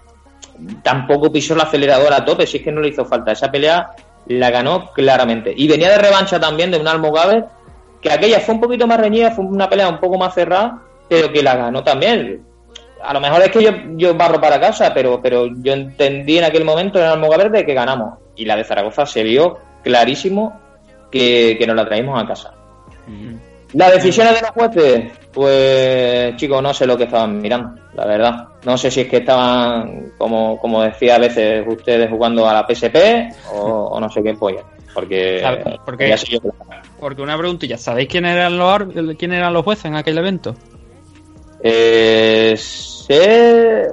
tampoco 0.84 1.32
pisó 1.32 1.56
el 1.56 1.62
acelerador 1.62 2.13
a 2.13 2.24
tope, 2.24 2.46
si 2.46 2.58
es 2.58 2.63
que 2.63 2.72
no 2.72 2.82
le 2.82 2.89
hizo 2.89 3.06
falta. 3.06 3.32
Esa 3.32 3.52
pelea 3.52 3.89
la 4.28 4.50
ganó 4.52 4.91
claramente. 4.93 5.54
Y 5.56 5.67
venía 5.67 5.89
de 5.89 5.98
revancha 5.98 6.39
también 6.39 6.69
de 6.72 6.78
un 6.78 6.88
Almogaver, 6.88 7.46
que 8.04 8.12
aquella 8.12 8.42
fue 8.42 8.56
un 8.56 8.62
poquito 8.62 8.86
más 8.86 9.00
reñida, 9.00 9.32
fue 9.32 9.46
una 9.46 9.70
pelea 9.70 9.88
un 9.88 10.00
poco 10.00 10.18
más 10.18 10.34
cerrada, 10.34 10.82
pero 11.08 11.32
que 11.32 11.42
la 11.42 11.56
ganó 11.56 11.84
también. 11.84 12.44
A 13.02 13.13
lo 13.13 13.22
mejor 13.22 13.42
es 13.42 13.50
que 13.50 13.63
yo, 13.63 13.72
yo 13.96 14.13
barro 14.13 14.39
para 14.39 14.60
casa, 14.60 14.94
pero, 14.94 15.22
pero 15.22 15.48
yo 15.62 15.74
entendí 15.74 16.38
en 16.38 16.44
aquel 16.44 16.66
momento 16.66 17.00
en 17.00 17.06
el 17.06 17.12
Almogaver 17.12 17.50
de 17.50 17.66
que 17.66 17.74
ganamos. 17.74 18.20
Y 18.36 18.46
la 18.46 18.58
de 18.58 18.66
Zaragoza 18.66 19.06
se 19.06 19.24
vio 19.24 19.58
clarísimo 19.84 20.60
que, 21.10 21.56
que 21.58 21.66
nos 21.66 21.76
la 21.76 21.86
traímos 21.86 22.22
a 22.22 22.28
casa. 22.28 22.54
Las 23.74 23.92
decisiones 23.94 24.36
de 24.36 24.42
los 24.42 24.52
jueces, 24.52 25.12
pues 25.32 26.36
chicos, 26.36 26.62
no 26.62 26.74
sé 26.74 26.86
lo 26.86 26.98
que 26.98 27.06
estaban 27.06 27.42
mirando, 27.42 27.82
la 27.96 28.06
verdad. 28.06 28.48
No 28.66 28.78
sé 28.78 28.92
si 28.92 29.02
es 29.02 29.08
que 29.08 29.18
estaban, 29.18 30.12
como, 30.18 30.60
como 30.60 30.82
decía 30.82 31.16
a 31.16 31.20
veces 31.20 31.66
ustedes, 31.68 32.10
jugando 32.10 32.48
a 32.48 32.54
la 32.54 32.68
PSP 32.68 32.96
o, 33.54 33.89
o 33.92 34.00
no 34.00 34.10
sé 34.10 34.22
qué 34.24 34.34
polla. 34.34 34.63
Porque. 34.94 35.44
Porque- 35.86 36.10
ya 36.10 36.18
sé 36.18 36.28
yo 36.28 36.40
que- 36.42 36.50
Porque 37.00 37.22
una 37.22 37.38
preguntilla, 37.38 37.78
¿sabéis 37.78 38.08
quién 38.10 38.26
eran 38.26 38.58
los, 38.58 38.84
quién 39.18 39.34
eran 39.34 39.54
los 39.54 39.64
jueces 39.64 39.86
en 39.86 39.96
aquel 39.96 40.18
evento? 40.18 40.56
Eh, 41.62 42.56
sé- 42.58 43.88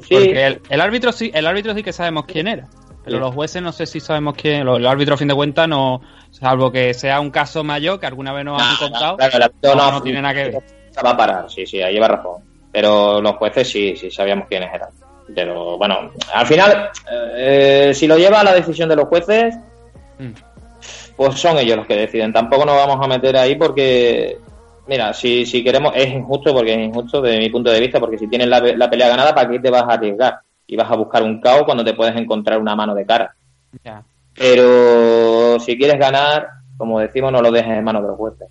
sí, 0.00 0.14
Porque 0.14 0.46
el, 0.46 0.60
el 0.68 0.80
árbitro 0.80 1.12
sí, 1.12 1.30
el 1.34 1.46
árbitro 1.46 1.74
sí 1.74 1.82
que 1.82 1.92
sabemos 1.92 2.24
quién 2.26 2.48
era. 2.48 2.68
Pero 3.04 3.16
Sí. 3.16 3.20
los 3.20 3.34
jueces 3.34 3.60
no 3.62 3.72
sé 3.72 3.86
si 3.86 3.98
sabemos 4.00 4.34
quién. 4.36 4.64
Los, 4.64 4.78
el 4.78 4.86
árbitro, 4.86 5.14
a 5.14 5.18
fin 5.18 5.28
de 5.28 5.34
cuentas, 5.34 5.68
no. 5.68 6.00
Salvo 6.30 6.70
que 6.70 6.94
sea 6.94 7.20
un 7.20 7.30
caso 7.30 7.64
mayor 7.64 7.98
que 7.98 8.06
alguna 8.06 8.32
vez 8.32 8.44
nos 8.44 8.60
han 8.62 8.72
No, 8.74 8.78
contado. 8.78 9.16
claro, 9.16 9.36
el 9.36 9.50
no, 9.62 9.74
no- 9.74 9.92
no 9.92 10.02
tiene 10.02 10.22
nada 10.22 10.34
que 10.34 10.44
ver. 10.50 10.62
va 11.04 11.10
a 11.10 11.16
parar, 11.16 11.50
sí, 11.50 11.66
sí, 11.66 11.82
ahí 11.82 11.94
lleva 11.94 12.08
razón. 12.08 12.42
Pero 12.70 13.20
los 13.20 13.36
jueces 13.36 13.68
sí, 13.68 13.94
sí 13.96 14.10
sabíamos 14.10 14.46
quiénes 14.48 14.72
eran. 14.72 14.88
Pero 15.34 15.76
bueno, 15.78 16.10
al 16.32 16.46
final, 16.46 16.90
eh, 17.36 17.92
si 17.94 18.06
lo 18.06 18.16
lleva 18.16 18.40
a 18.40 18.44
la 18.44 18.54
decisión 18.54 18.88
de 18.88 18.96
los 18.96 19.06
jueces. 19.08 19.54
Pues 21.16 21.38
son 21.38 21.58
ellos 21.58 21.76
los 21.76 21.86
que 21.86 21.96
deciden. 21.96 22.32
Tampoco 22.32 22.64
nos 22.64 22.76
vamos 22.76 23.04
a 23.04 23.08
meter 23.08 23.36
ahí 23.36 23.56
porque, 23.56 24.38
mira, 24.86 25.12
si, 25.12 25.46
si 25.46 25.62
queremos, 25.62 25.92
es 25.94 26.08
injusto 26.08 26.52
porque 26.52 26.74
es 26.74 26.80
injusto 26.80 27.20
desde 27.20 27.38
mi 27.38 27.50
punto 27.50 27.70
de 27.70 27.80
vista, 27.80 28.00
porque 28.00 28.18
si 28.18 28.28
tienes 28.28 28.48
la, 28.48 28.60
la 28.60 28.90
pelea 28.90 29.08
ganada, 29.08 29.34
¿para 29.34 29.50
qué 29.50 29.58
te 29.58 29.70
vas 29.70 29.82
a 29.82 29.94
arriesgar? 29.94 30.40
Y 30.66 30.76
vas 30.76 30.90
a 30.90 30.96
buscar 30.96 31.22
un 31.22 31.40
caos 31.40 31.64
cuando 31.64 31.84
te 31.84 31.94
puedes 31.94 32.16
encontrar 32.16 32.58
una 32.58 32.74
mano 32.74 32.94
de 32.94 33.06
cara. 33.06 33.34
Ya. 33.84 34.02
Pero 34.34 35.58
si 35.60 35.76
quieres 35.76 35.98
ganar, 35.98 36.48
como 36.76 37.00
decimos, 37.00 37.30
no 37.32 37.42
lo 37.42 37.50
dejes 37.50 37.76
en 37.76 37.84
manos 37.84 38.02
de 38.02 38.08
los 38.08 38.16
jueces. 38.16 38.48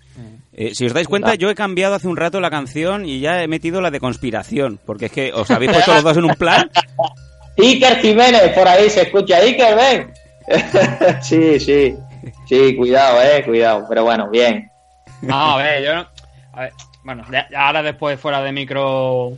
Eh, 0.54 0.74
si 0.74 0.86
os 0.86 0.92
dais 0.92 1.08
cuenta, 1.08 1.34
yo 1.34 1.50
he 1.50 1.54
cambiado 1.54 1.94
hace 1.94 2.08
un 2.08 2.16
rato 2.16 2.40
la 2.40 2.50
canción 2.50 3.06
y 3.06 3.20
ya 3.20 3.42
he 3.42 3.48
metido 3.48 3.80
la 3.80 3.90
de 3.90 4.00
conspiración, 4.00 4.78
porque 4.84 5.06
es 5.06 5.12
que 5.12 5.32
os 5.32 5.50
habéis 5.50 5.72
puesto 5.74 5.94
los 5.94 6.04
dos 6.04 6.16
en 6.16 6.24
un 6.24 6.34
plan. 6.34 6.70
Iker 7.58 7.96
Jiménez, 7.98 8.52
por 8.54 8.68
ahí 8.68 8.88
se 8.88 9.02
escucha. 9.02 9.38
Iker, 9.38 9.76
ven. 9.76 10.12
sí, 11.22 11.58
sí. 11.60 11.96
Sí, 12.46 12.76
cuidado, 12.76 13.20
eh, 13.22 13.42
cuidado. 13.44 13.86
Pero 13.88 14.04
bueno, 14.04 14.28
bien. 14.30 14.70
No, 15.22 15.34
a 15.58 15.62
ver, 15.62 15.84
yo 15.84 15.94
no. 15.94 16.06
A 16.52 16.60
ver, 16.62 16.72
bueno, 17.04 17.24
ya- 17.30 17.48
ahora 17.56 17.82
después 17.82 18.18
fuera 18.20 18.42
de 18.42 18.52
micro 18.52 19.32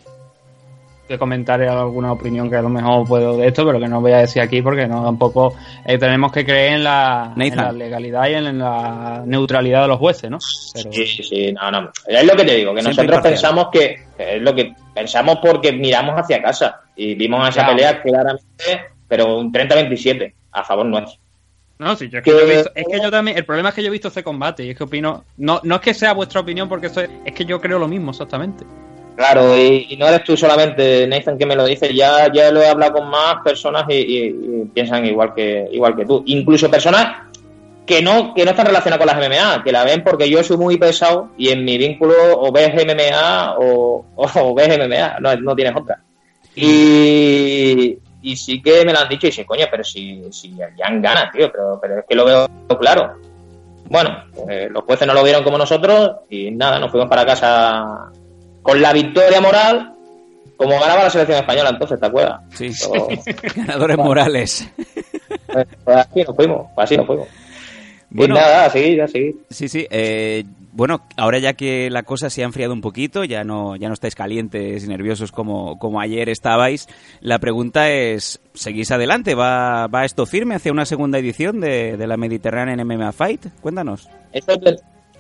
te 1.07 1.19
comentaré 1.19 1.69
alguna 1.69 2.13
opinión 2.13 2.49
que 2.49 2.57
a 2.57 2.63
lo 2.63 2.71
mejor 2.71 3.07
puedo 3.07 3.37
de 3.37 3.49
esto, 3.49 3.67
pero 3.67 3.79
que 3.79 3.89
no 3.89 4.01
voy 4.01 4.13
a 4.13 4.19
decir 4.19 4.41
aquí 4.41 4.63
porque 4.63 4.87
no 4.87 5.05
tampoco 5.05 5.55
eh, 5.85 5.99
tenemos 5.99 6.33
que 6.33 6.47
creer 6.47 6.73
en 6.75 6.85
la, 6.85 7.33
en 7.37 7.39
Nathan. 7.39 7.65
la 7.67 7.73
legalidad 7.73 8.27
y 8.29 8.33
en 8.35 8.59
la 8.59 9.23
neutralidad 9.27 9.83
de 9.83 9.89
los 9.89 9.99
jueces, 9.99 10.31
¿no? 10.31 10.39
Pero, 10.73 10.91
Sí, 10.93 11.07
sí, 11.07 11.23
sí, 11.23 11.53
no, 11.53 11.71
no. 11.71 11.91
Es 12.07 12.25
lo 12.25 12.35
que 12.35 12.45
te 12.45 12.55
digo, 12.55 12.75
que 12.75 12.81
Siempre 12.81 13.05
nosotros 13.05 13.05
imparcial. 13.19 13.33
pensamos 13.35 13.67
que, 13.71 13.97
que 14.17 14.37
es 14.37 14.43
lo 14.43 14.55
que 14.55 14.73
pensamos 14.95 15.39
porque 15.43 15.73
miramos 15.73 16.19
hacia 16.19 16.43
casa 16.43 16.81
y 16.97 17.15
vimos 17.15 17.47
esa 17.51 17.63
Ya. 17.63 17.67
pelea 17.69 18.03
claramente, 18.03 18.87
pero 19.07 19.37
un 19.37 19.53
30-27 19.53 20.33
a 20.55 20.65
favor 20.65 20.87
nuestro. 20.87 21.21
No, 21.79 21.97
sí, 21.97 22.09
yo 22.09 22.19
es 22.19 22.25
que, 22.25 22.31
Que- 22.31 22.37
yo 22.39 22.43
he 22.45 22.55
visto- 22.57 22.71
es 22.75 22.85
que 22.89 23.01
yo 23.03 23.11
también, 23.11 23.37
el 23.37 23.45
problema 23.45 23.71
es 23.71 23.75
que 23.75 23.83
yo 23.83 23.89
he 23.89 23.91
visto 23.91 24.09
ese 24.09 24.23
combate 24.23 24.65
y 24.65 24.71
es 24.71 24.77
que 24.79 24.85
opino, 24.85 25.25
no, 25.39 25.61
no 25.65 25.75
es 25.75 25.81
que 25.81 25.93
sea 25.93 26.13
vuestra 26.15 26.41
opinión 26.41 26.69
porque 26.69 26.87
es, 26.87 26.97
es 26.97 27.35
que 27.35 27.45
yo 27.45 27.61
creo 27.61 27.79
lo 27.79 27.89
mismo 27.89 28.13
exactamente. 28.13 28.65
Claro, 29.17 29.57
y, 29.57 29.87
y 29.91 29.97
no 29.97 30.07
eres 30.09 30.25
tú 30.25 30.37
solamente, 30.37 31.07
Nathan, 31.07 31.37
que 31.39 31.47
me 31.47 31.55
lo 31.57 31.65
dice, 31.67 31.93
ya, 31.95 32.33
ya 32.33 32.51
lo 32.51 32.61
he 32.63 32.69
hablado 32.69 32.95
con 32.95 33.09
más 33.11 33.37
personas 33.45 33.85
y, 33.89 33.95
y- 33.95 34.27
y 34.27 34.65
piensan 34.73 35.05
igual 35.07 35.35
que, 35.35 35.69
igual 35.73 35.95
que 35.97 36.05
tú. 36.05 36.23
Incluso 36.27 36.71
personas 36.71 37.23
que 37.87 38.01
no, 38.03 38.33
que 38.35 38.45
no 38.45 38.53
están 38.53 38.67
relacionadas 38.67 39.05
con 39.07 39.15
las 39.17 39.29
MMA, 39.29 39.63
que 39.63 39.71
la 39.73 39.85
ven 39.85 40.03
porque 40.03 40.29
yo 40.31 40.43
soy 40.43 40.57
muy 40.57 40.79
pesado 40.79 41.29
y 41.37 41.51
en 41.51 41.65
mi 41.65 41.77
vínculo 41.79 42.15
o 42.39 42.51
ves 42.51 42.73
MMA 42.75 43.57
o, 43.59 44.05
o 44.17 44.55
ves 44.55 44.69
MMA, 44.79 45.19
no, 45.21 45.37
no 45.37 45.55
tienes 45.55 45.75
otra. 45.77 46.01
Y, 46.57 47.99
y 48.25 48.37
sí 48.37 48.63
que 48.63 48.85
me 48.87 48.93
lo 48.95 49.01
han 49.01 49.09
dicho 49.09 49.27
y 49.27 49.31
dice, 49.31 49.45
coño, 49.45 49.67
pero 49.71 49.85
si, 49.85 50.23
si 50.33 50.57
ya 50.57 50.87
han 50.87 51.03
ganas, 51.03 51.31
tío, 51.31 51.53
pero, 51.53 51.79
pero 51.81 51.99
es 51.99 52.05
que 52.09 52.15
lo 52.15 52.25
veo 52.25 52.49
claro. 52.81 53.17
Bueno, 53.91 54.25
pues, 54.35 54.71
los 54.71 54.83
jueces 54.85 55.07
no 55.07 55.13
lo 55.13 55.23
vieron 55.23 55.45
como 55.45 55.59
nosotros 55.59 56.11
y 56.31 56.51
nada, 56.51 56.79
nos 56.79 56.91
fuimos 56.91 57.09
para 57.11 57.27
casa 57.27 58.11
con 58.63 58.81
la 58.81 58.95
victoria 58.95 59.43
moral, 59.43 59.93
como 60.57 60.71
ganaba 60.81 61.05
la 61.05 61.11
selección 61.11 61.39
española 61.39 61.69
entonces, 61.69 62.01
¿te 62.01 62.07
acuerdas? 62.07 62.41
Sí, 62.55 62.71
Pero, 62.91 63.09
ganadores 63.57 63.99
morales. 63.99 64.69
pues, 65.47 65.67
pues 65.85 65.97
así 65.99 66.23
nos 66.23 66.35
fuimos, 66.35 66.67
pues 66.75 66.85
así 66.87 66.97
nos 66.97 67.07
fuimos. 67.07 67.29
Bueno. 68.09 68.37
Y 68.37 68.39
nada, 68.39 68.65
a 68.65 68.71
seguir, 68.71 69.03
a 69.03 69.09
seguir. 69.09 69.37
Sí, 69.51 69.69
sí. 69.69 69.87
eh, 69.91 70.45
bueno, 70.77 71.03
ahora 71.17 71.39
ya 71.39 71.55
que 71.55 71.89
la 71.89 72.03
cosa 72.03 72.31
se 72.31 72.43
ha 72.43 72.47
enfriado 72.47 72.73
un 72.73 72.81
poquito, 72.81 73.23
ya 73.23 73.45
no, 73.45 73.77
ya 73.77 73.87
no 73.87 73.95
estáis 73.95 74.17
calientes 74.17 74.85
y 74.85 74.89
nerviosos 74.89 75.31
como, 75.31 75.79
como 75.79 76.01
ayer 76.01 76.29
estabais, 76.29 76.89
la 77.21 77.39
pregunta 77.39 77.91
es, 77.91 78.41
¿seguís 78.55 78.91
adelante? 78.91 79.37
¿Va, 79.37 79.87
va 79.87 80.05
esto 80.05 80.27
firme 80.27 80.57
hacia 80.57 80.73
una 80.73 80.85
segunda 80.85 81.19
edición 81.19 81.61
de, 81.61 81.97
la 81.97 82.17
Mediterranean 82.17 82.85
MMA 82.87 83.13
Fight? 83.13 83.47
Cuéntanos. 83.61 84.09
Eso, 84.33 84.53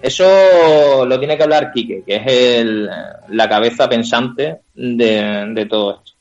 eso 0.02 1.06
lo 1.06 1.18
tiene 1.20 1.36
que 1.36 1.44
hablar 1.44 1.70
Quique, 1.72 2.02
que 2.04 2.16
es 2.16 2.26
el, 2.26 2.90
la 3.28 3.48
cabeza 3.48 3.88
pensante 3.88 4.56
de, 4.74 5.46
de 5.54 5.66
todo 5.66 5.98
esto. 5.98 6.12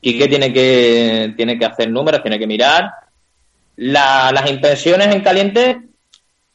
Quique 0.00 0.26
tiene 0.26 0.52
que, 0.52 1.34
tiene 1.36 1.58
que 1.58 1.66
hacer 1.66 1.90
números, 1.90 2.22
tiene 2.22 2.38
que 2.38 2.46
mirar. 2.46 2.90
La- 3.76 4.30
las 4.32 4.50
impresiones 4.50 5.14
en 5.14 5.20
caliente, 5.22 5.80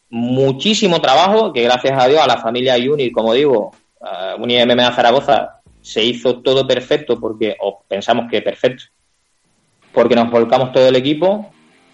muchísimo 0.10 1.00
trabajo, 1.02 1.54
que 1.54 1.63
gracias 1.63 2.02
a 2.02 2.08
Dios 2.08 2.22
a 2.22 2.28
la 2.28 2.38
familia 2.38 2.76
Uni, 2.91 3.12
como 3.12 3.34
digo, 3.34 3.72
a 4.02 4.36
Uni 4.38 4.56
MMA 4.65 4.91
Zaragoza, 4.93 5.62
se 5.82 6.04
hizo 6.04 6.39
todo 6.41 6.65
perfecto 6.67 7.19
porque, 7.19 7.56
o 7.62 7.84
pensamos 7.88 8.30
que 8.30 8.41
perfecto, 8.41 8.84
porque 9.93 10.15
nos 10.15 10.30
volcamos 10.30 10.72
todo 10.72 10.88
el 10.88 10.95
equipo 10.95 11.52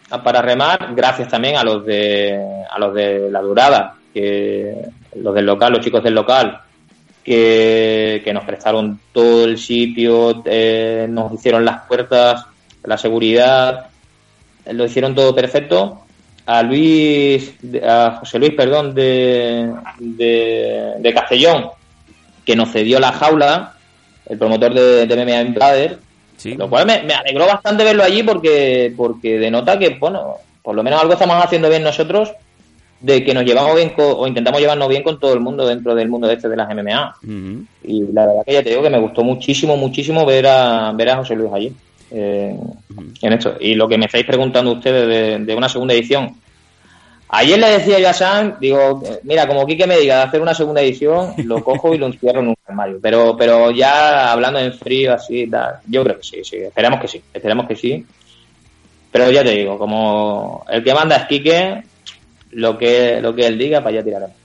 a- 0.10 0.22
para 0.24 0.42
remar, 0.42 0.94
gracias 0.96 1.28
también 1.28 1.58
a 1.58 1.64
los 1.64 1.86
de 1.86 2.40
a 2.70 2.80
los 2.80 2.94
de 2.94 3.30
la 3.32 3.42
Durada, 3.42 3.96
que 4.14 4.76
los 5.16 5.34
del 5.34 5.46
local, 5.46 5.74
los 5.74 5.84
chicos 5.84 6.04
del 6.04 6.14
local, 6.16 6.62
que, 7.24 8.22
que 8.24 8.34
nos 8.34 8.46
prestaron 8.46 9.00
todo 9.12 9.46
el 9.46 9.58
sitio, 9.58 10.42
eh, 10.46 11.08
nos 11.10 11.34
hicieron 11.34 11.66
las 11.66 11.82
puertas, 11.88 12.46
la 12.84 12.98
seguridad, 12.98 13.88
lo 14.72 14.86
hicieron 14.86 15.16
todo 15.16 15.34
perfecto. 15.34 16.05
A 16.48 16.62
Luis, 16.64 17.54
a 17.84 18.18
José 18.20 18.38
Luis, 18.40 18.54
perdón, 18.54 18.94
de, 18.94 19.72
de, 20.00 20.94
de 21.00 21.14
Castellón, 21.14 21.66
que 22.46 22.56
nos 22.56 22.72
cedió 22.72 23.00
la 23.00 23.12
jaula, 23.12 23.74
el 24.28 24.38
promotor 24.38 24.74
de, 24.74 25.06
de 25.08 25.16
MMA 25.26 25.42
Invader, 25.42 26.00
Sí. 26.38 26.54
lo 26.56 26.70
cual 26.70 26.86
me, 26.86 27.02
me 27.04 27.14
alegró 27.14 27.48
bastante 27.48 27.84
verlo 27.84 28.04
allí 28.04 28.22
porque, 28.22 28.94
porque 28.96 29.40
denota 29.40 29.80
que, 29.80 29.90
bueno, 30.00 30.36
por 30.62 30.76
lo 30.76 30.84
menos 30.84 31.02
algo 31.02 31.14
estamos 31.14 31.44
haciendo 31.44 31.70
bien 31.70 31.82
nosotros 31.82 32.32
de 33.00 33.24
que 33.24 33.34
nos 33.34 33.46
llevamos 33.46 33.76
bien 33.76 33.90
co- 33.92 34.18
o 34.18 34.28
intentamos 34.28 34.60
llevarnos 34.60 34.90
bien 34.90 35.02
con 35.02 35.20
todo 35.20 35.34
el 35.34 35.40
mundo 35.40 35.66
dentro 35.66 35.96
del 35.96 36.10
mundo 36.10 36.30
este 36.30 36.50
de 36.50 36.58
las 36.58 36.70
MMA. 36.70 37.16
Y 37.84 38.04
la 38.12 38.26
verdad 38.28 38.42
que 38.46 38.54
ya 38.54 38.64
te 38.64 38.70
digo 38.70 38.84
que 38.84 38.90
me 38.90 39.00
gustó 39.00 39.24
muchísimo, 39.24 39.78
muchísimo 39.78 40.26
ver 40.26 40.46
a, 40.48 40.92
ver 40.94 41.10
a 41.10 41.18
José 41.18 41.36
Luis 41.36 41.52
allí 41.54 41.74
eh, 42.12 42.58
en 43.22 43.34
esto. 43.34 43.56
Y 43.60 43.76
lo 43.76 43.88
que 43.88 43.98
me 43.98 44.06
estáis 44.06 44.26
preguntando 44.26 44.74
ustedes 44.74 45.08
de, 45.08 45.46
de 45.46 45.56
una 45.56 45.70
segunda 45.70 45.94
edición. 45.94 46.36
Ayer 47.28 47.60
le 47.60 47.70
decía 47.70 48.00
yo 48.00 48.10
a 48.10 48.14
Sam, 48.14 48.56
digo, 48.62 49.04
mira, 49.24 49.48
como 49.48 49.66
Quique 49.66 49.88
me 49.88 49.98
diga 49.98 50.18
de 50.18 50.24
hacer 50.24 50.42
una 50.42 50.54
segunda 50.54 50.82
edición, 50.82 51.34
lo 51.46 51.64
cojo 51.64 51.94
y 51.94 51.98
lo 51.98 52.06
encierro 52.06 52.40
en 52.40 52.50
un 52.50 52.56
armario. 52.68 53.00
Pero, 53.02 53.36
pero 53.36 53.72
ya 53.72 54.32
hablando 54.32 54.60
en 54.60 54.72
frío, 54.74 55.14
así, 55.14 55.48
tal, 55.48 55.80
yo 55.88 56.04
creo 56.04 56.18
que 56.18 56.24
sí, 56.24 56.44
sí, 56.44 56.58
esperamos 56.58 57.02
que 57.02 57.08
sí, 57.08 57.22
esperamos 57.34 57.68
que 57.68 57.76
sí. 57.76 58.06
Pero 59.12 59.32
ya 59.32 59.44
te 59.44 59.52
digo, 59.52 59.78
como 59.80 60.66
el 60.70 60.84
que 60.84 60.94
manda 60.94 61.16
es 61.16 61.26
Quique, 61.26 61.84
lo 62.52 62.78
que, 62.78 63.20
lo 63.22 63.34
que 63.34 63.48
él 63.48 63.58
diga, 63.58 63.80
para 63.80 63.90
allá 63.90 64.04
tiraremos. 64.04 64.36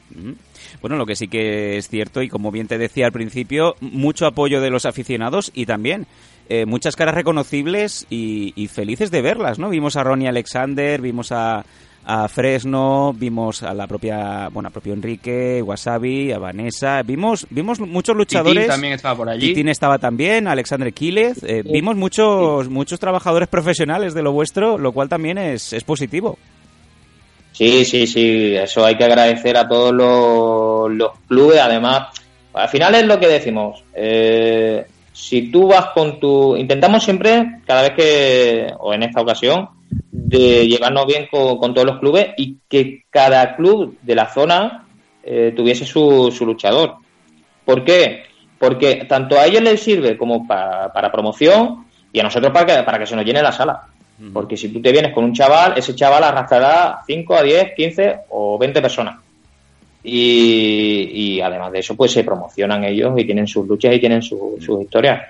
Bueno, 0.80 0.96
lo 0.96 1.04
que 1.06 1.16
sí 1.16 1.28
que 1.28 1.76
es 1.76 1.88
cierto, 1.88 2.22
y 2.22 2.28
como 2.28 2.50
bien 2.50 2.66
te 2.66 2.78
decía 2.78 3.06
al 3.06 3.12
principio, 3.12 3.76
mucho 3.80 4.26
apoyo 4.26 4.60
de 4.60 4.70
los 4.70 4.86
aficionados 4.86 5.52
y 5.54 5.66
también 5.66 6.06
eh, 6.50 6.66
muchas 6.66 6.96
caras 6.96 7.14
reconocibles 7.14 8.06
y, 8.10 8.52
y 8.56 8.68
felices 8.68 9.10
de 9.10 9.22
verlas, 9.22 9.58
¿no? 9.58 9.70
Vimos 9.70 9.96
a 9.96 10.02
Ronnie 10.04 10.28
Alexander, 10.28 11.00
vimos 11.00 11.32
a, 11.32 11.64
a 12.04 12.28
Fresno, 12.28 13.14
vimos 13.16 13.62
a 13.62 13.72
la 13.72 13.86
propia, 13.86 14.48
bueno, 14.50 14.68
a 14.68 14.72
propio 14.72 14.92
Enrique, 14.92 15.62
Wasabi, 15.62 16.32
a 16.32 16.38
Vanessa, 16.38 17.02
vimos, 17.02 17.46
vimos 17.50 17.78
muchos 17.78 18.16
luchadores. 18.16 18.64
Titín 18.64 18.70
también 18.70 18.92
estaba 18.94 19.16
por 19.16 19.28
allí. 19.28 19.48
Titín 19.48 19.68
estaba 19.68 19.98
también, 19.98 20.48
Alexander 20.48 20.92
Quílez, 20.92 21.42
eh, 21.44 21.62
vimos 21.64 21.96
muchos, 21.96 22.68
muchos 22.68 22.98
trabajadores 22.98 23.48
profesionales 23.48 24.12
de 24.14 24.22
lo 24.22 24.32
vuestro, 24.32 24.76
lo 24.76 24.92
cual 24.92 25.08
también 25.08 25.38
es, 25.38 25.72
es 25.72 25.84
positivo. 25.84 26.36
Sí, 27.52 27.84
sí, 27.84 28.06
sí, 28.06 28.54
eso 28.56 28.84
hay 28.84 28.96
que 28.96 29.04
agradecer 29.04 29.56
a 29.56 29.68
todos 29.68 29.92
los, 29.92 30.90
los 30.96 31.10
clubes. 31.28 31.60
Además, 31.60 32.08
al 32.54 32.68
final 32.68 32.94
es 32.94 33.04
lo 33.06 33.20
que 33.20 33.28
decimos. 33.28 33.84
eh, 33.94 34.86
si 35.12 35.50
tú 35.50 35.68
vas 35.68 35.86
con 35.86 36.20
tu. 36.20 36.56
Intentamos 36.56 37.02
siempre, 37.02 37.60
cada 37.66 37.82
vez 37.82 37.92
que. 37.92 38.74
o 38.78 38.94
en 38.94 39.02
esta 39.02 39.20
ocasión, 39.20 39.68
de 40.10 40.68
llevarnos 40.68 41.06
bien 41.06 41.28
con, 41.30 41.58
con 41.58 41.74
todos 41.74 41.86
los 41.86 41.98
clubes 41.98 42.30
y 42.36 42.56
que 42.68 43.04
cada 43.10 43.56
club 43.56 43.96
de 44.02 44.14
la 44.14 44.32
zona 44.32 44.86
eh, 45.22 45.52
tuviese 45.54 45.84
su, 45.84 46.32
su 46.32 46.46
luchador. 46.46 46.96
¿Por 47.64 47.84
qué? 47.84 48.24
Porque 48.58 49.06
tanto 49.08 49.38
a 49.38 49.46
ellos 49.46 49.62
les 49.62 49.82
sirve 49.82 50.16
como 50.16 50.46
para, 50.46 50.92
para 50.92 51.12
promoción 51.12 51.86
y 52.12 52.20
a 52.20 52.22
nosotros 52.22 52.52
para 52.52 52.66
que, 52.66 52.82
para 52.82 52.98
que 52.98 53.06
se 53.06 53.16
nos 53.16 53.24
llene 53.24 53.42
la 53.42 53.52
sala. 53.52 53.82
Porque 54.34 54.56
si 54.56 54.68
tú 54.68 54.82
te 54.82 54.92
vienes 54.92 55.14
con 55.14 55.24
un 55.24 55.32
chaval, 55.32 55.74
ese 55.78 55.94
chaval 55.94 56.22
arrastrará 56.22 57.00
5 57.06 57.34
a 57.34 57.42
10, 57.42 57.74
15 57.74 58.16
o 58.28 58.58
20 58.58 58.82
personas. 58.82 59.18
Y, 60.02 61.10
y 61.36 61.40
además 61.40 61.72
de 61.72 61.80
eso, 61.80 61.94
pues 61.94 62.12
se 62.12 62.24
promocionan 62.24 62.84
ellos 62.84 63.12
y 63.18 63.24
tienen 63.24 63.46
sus 63.46 63.66
luchas 63.66 63.94
y 63.94 64.00
tienen 64.00 64.22
su- 64.22 64.56
sus 64.60 64.82
historias. 64.82 65.22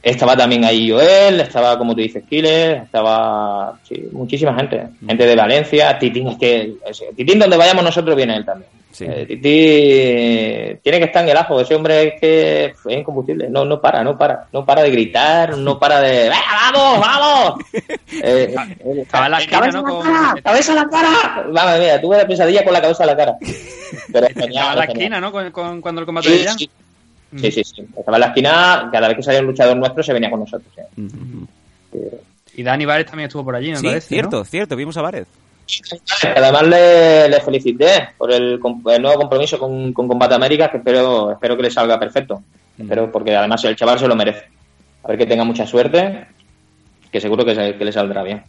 Estaba 0.00 0.36
también 0.36 0.64
ahí 0.64 0.88
Joel, 0.90 1.40
estaba, 1.40 1.76
como 1.76 1.94
tú 1.94 2.00
dices, 2.00 2.22
Kiles, 2.28 2.82
estaba 2.84 3.78
sí, 3.82 4.04
muchísima 4.12 4.54
gente. 4.54 4.84
Gente 5.06 5.26
de 5.26 5.34
Valencia, 5.34 5.98
Titín, 5.98 6.28
es 6.28 6.36
que 6.38 6.74
Titín 7.16 7.38
donde 7.40 7.56
vayamos 7.56 7.82
nosotros 7.82 8.14
viene 8.16 8.36
él 8.36 8.44
también. 8.44 8.70
Sí. 8.90 9.04
Eh, 9.08 9.26
Titi 9.26 10.80
tiene 10.82 10.98
que 10.98 11.04
estar 11.04 11.22
en 11.22 11.28
el 11.28 11.36
ajo. 11.36 11.60
Ese 11.60 11.74
hombre 11.74 12.08
es 12.14 12.20
que 12.20 12.64
es 12.66 12.74
incombustible. 12.88 13.48
No, 13.48 13.64
no 13.64 13.80
para, 13.80 14.02
no 14.02 14.16
para. 14.18 14.48
No 14.52 14.64
para 14.64 14.82
de 14.82 14.90
gritar, 14.90 15.56
no 15.56 15.78
para 15.78 16.00
de. 16.00 16.22
¡Venga, 16.30 16.72
vamos, 16.72 17.00
vamos! 17.00 17.64
Eh, 18.20 18.54
eh, 18.56 19.02
Estaba 19.02 19.26
en 19.26 19.32
la 19.32 19.38
esquina, 19.38 19.60
¡Cabeza 19.60 19.80
¿no? 19.82 19.86
a 19.86 19.90
la 19.90 19.94
Con- 19.94 20.02
cara! 20.32 20.42
¡Cabeza 20.42 20.72
a 20.72 20.74
la 20.74 20.88
cara! 20.88 21.46
Vamos, 21.52 21.78
mira, 21.78 22.00
tuve 22.00 22.16
la 22.16 22.26
pesadilla 22.26 22.64
con 22.64 22.72
la 22.72 22.80
cabeza 22.80 23.04
a 23.04 23.06
la 23.06 23.16
cara. 23.16 23.36
Pero 24.12 24.26
es 24.26 24.30
Estaba 24.30 24.46
genial. 24.46 24.72
en 24.72 24.78
la 24.78 24.84
esquina, 24.84 25.20
¿no? 25.20 25.30
Con, 25.32 25.50
con- 25.52 25.80
cuando 25.80 26.00
el 26.00 26.06
combate 26.06 26.30
de 26.30 26.36
Sí, 26.38 26.42
Irán. 26.42 26.58
sí. 26.58 26.70
Sí, 27.36 27.52
sí, 27.52 27.64
sí. 27.64 27.86
Estaba 27.96 28.16
en 28.16 28.20
la 28.22 28.26
esquina, 28.28 28.88
cada 28.90 29.08
vez 29.08 29.16
que 29.18 29.22
salía 29.22 29.40
un 29.40 29.46
luchador 29.48 29.76
nuestro 29.76 30.02
se 30.02 30.12
venía 30.14 30.30
con 30.30 30.40
nosotros. 30.40 30.72
¿eh? 30.78 32.18
Y 32.54 32.62
Dani 32.62 32.84
Vares 32.86 33.06
también 33.06 33.26
estuvo 33.28 33.44
por 33.44 33.54
allí, 33.54 33.70
me 33.70 33.76
Sí, 33.76 33.86
parece. 33.86 34.08
cierto, 34.08 34.38
¿no? 34.38 34.44
cierto, 34.44 34.74
vimos 34.76 34.96
a 34.96 35.02
Varez. 35.02 35.26
Además 36.36 36.66
le, 36.66 37.28
le 37.28 37.40
felicité 37.40 38.10
por 38.16 38.32
el, 38.32 38.60
el 38.86 39.02
nuevo 39.02 39.18
compromiso 39.20 39.58
con, 39.58 39.92
con 39.92 40.08
Combate 40.08 40.34
América, 40.34 40.70
que 40.70 40.78
espero, 40.78 41.32
espero 41.32 41.56
que 41.56 41.62
le 41.64 41.70
salga 41.70 41.98
perfecto. 41.98 42.42
Espero, 42.78 43.10
porque 43.10 43.34
además 43.36 43.62
el 43.64 43.76
chaval 43.76 43.98
se 43.98 44.08
lo 44.08 44.16
merece. 44.16 44.44
A 45.04 45.08
ver 45.08 45.18
que 45.18 45.26
tenga 45.26 45.44
mucha 45.44 45.66
suerte, 45.66 46.26
que 47.10 47.20
seguro 47.20 47.44
que, 47.44 47.54
se- 47.54 47.76
que 47.76 47.84
le 47.84 47.92
saldrá 47.92 48.22
bien. 48.22 48.44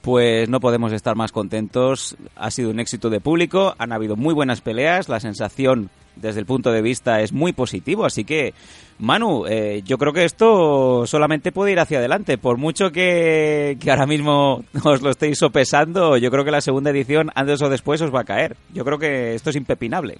Pues 0.00 0.48
no 0.48 0.58
podemos 0.60 0.92
estar 0.92 1.14
más 1.14 1.30
contentos. 1.30 2.16
Ha 2.36 2.50
sido 2.50 2.70
un 2.70 2.80
éxito 2.80 3.08
de 3.10 3.20
público, 3.20 3.74
han 3.78 3.92
habido 3.92 4.16
muy 4.16 4.34
buenas 4.34 4.60
peleas, 4.60 5.08
la 5.08 5.20
sensación 5.20 5.90
desde 6.16 6.40
el 6.40 6.46
punto 6.46 6.70
de 6.72 6.82
vista 6.82 7.20
es 7.20 7.32
muy 7.32 7.52
positivo, 7.52 8.04
así 8.04 8.24
que 8.24 8.54
Manu, 8.98 9.46
eh, 9.48 9.82
yo 9.84 9.98
creo 9.98 10.12
que 10.12 10.24
esto 10.24 11.06
solamente 11.06 11.50
puede 11.52 11.72
ir 11.72 11.80
hacia 11.80 11.98
adelante, 11.98 12.38
por 12.38 12.56
mucho 12.58 12.90
que, 12.92 13.76
que 13.80 13.90
ahora 13.90 14.06
mismo 14.06 14.64
os 14.84 15.02
lo 15.02 15.10
estéis 15.10 15.38
sopesando, 15.38 16.16
yo 16.16 16.30
creo 16.30 16.44
que 16.44 16.50
la 16.52 16.60
segunda 16.60 16.90
edición 16.90 17.30
antes 17.34 17.60
o 17.62 17.68
después 17.68 18.00
os 18.02 18.14
va 18.14 18.20
a 18.20 18.24
caer. 18.24 18.56
Yo 18.72 18.84
creo 18.84 18.98
que 18.98 19.34
esto 19.34 19.50
es 19.50 19.56
impepinable. 19.56 20.18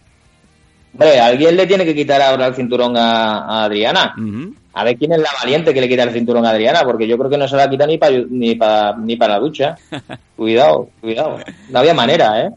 Hombre, 0.94 1.20
alguien 1.20 1.56
le 1.56 1.66
tiene 1.66 1.84
que 1.86 1.94
quitar 1.94 2.20
ahora 2.20 2.46
el 2.48 2.54
cinturón 2.54 2.96
a, 2.98 3.38
a 3.46 3.64
Adriana. 3.64 4.14
A 4.74 4.84
ver 4.84 4.96
quién 4.96 5.12
es 5.12 5.18
la 5.20 5.30
valiente 5.42 5.72
que 5.72 5.80
le 5.80 5.88
quita 5.88 6.02
el 6.02 6.10
cinturón 6.10 6.44
a 6.44 6.50
Adriana, 6.50 6.80
porque 6.84 7.06
yo 7.08 7.16
creo 7.16 7.30
que 7.30 7.38
no 7.38 7.46
se 7.48 7.56
la 7.56 7.68
quita 7.70 7.86
ni 7.86 7.96
para 7.98 8.16
ni 8.28 8.54
pa- 8.56 8.94
ni 8.98 9.16
para 9.16 9.34
la 9.34 9.40
lucha. 9.40 9.74
cuidado, 10.36 10.88
cuidado. 11.00 11.38
No 11.70 11.78
había 11.78 11.94
manera, 11.94 12.42
¿eh? 12.46 12.50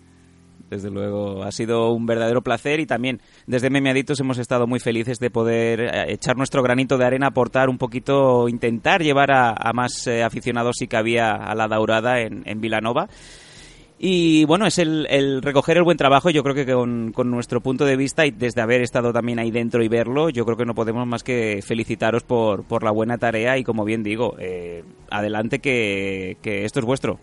Desde 0.75 0.91
luego, 0.91 1.43
ha 1.43 1.53
sido 1.53 1.93
un 1.93 2.05
verdadero 2.05 2.41
placer 2.41 2.81
y 2.81 2.85
también 2.85 3.21
desde 3.47 3.69
Memeaditos 3.69 4.19
hemos 4.19 4.37
estado 4.39 4.67
muy 4.67 4.81
felices 4.81 5.19
de 5.19 5.29
poder 5.29 5.79
eh, 5.79 6.11
echar 6.11 6.35
nuestro 6.35 6.61
granito 6.61 6.97
de 6.97 7.05
arena, 7.05 7.27
aportar 7.27 7.69
un 7.69 7.77
poquito, 7.77 8.49
intentar 8.49 9.01
llevar 9.01 9.31
a, 9.31 9.71
más 9.73 10.05
eh, 10.07 10.21
aficionados 10.21 10.75
si 10.77 10.87
cabía 10.87 11.31
a 11.31 11.55
la 11.55 11.69
Daurada 11.69 12.19
en, 12.19 12.43
en 12.45 12.59
Vilanova. 12.59 13.07
Y 13.97 14.43
bueno, 14.43 14.65
es 14.65 14.79
el, 14.79 15.07
el 15.09 15.41
recoger 15.41 15.77
el 15.77 15.83
buen 15.83 15.95
trabajo, 15.95 16.29
yo 16.29 16.43
creo 16.43 16.53
que 16.53 16.65
con, 16.65 17.31
nuestro 17.31 17.61
punto 17.61 17.85
de 17.85 17.95
vista 17.95 18.25
y 18.25 18.31
desde 18.31 18.61
haber 18.61 18.81
estado 18.81 19.13
también 19.13 19.39
ahí 19.39 19.51
dentro 19.51 19.81
y 19.81 19.87
verlo, 19.87 20.29
yo 20.29 20.43
creo 20.43 20.57
que 20.57 20.65
no 20.65 20.75
podemos 20.75 21.07
más 21.07 21.23
que 21.23 21.61
felicitaros 21.65 22.23
por, 22.23 22.65
por 22.65 22.83
la 22.83 22.91
buena 22.91 23.17
tarea 23.17 23.57
y 23.57 23.63
como 23.63 23.85
bien 23.85 24.03
digo, 24.03 24.35
eh, 24.39 24.83
adelante 25.09 25.59
que 25.59 26.35
esto 26.43 26.81
es 26.81 26.85
vuestro. 26.85 27.19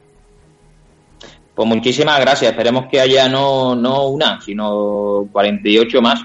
Pues 1.63 1.77
muchísimas 1.77 2.19
gracias. 2.19 2.51
Esperemos 2.51 2.87
que 2.91 3.01
haya 3.01 3.29
no, 3.29 3.77
no 3.77 4.09
una, 4.09 4.41
sino 4.41 5.29
48 5.31 6.03
más. 6.03 6.25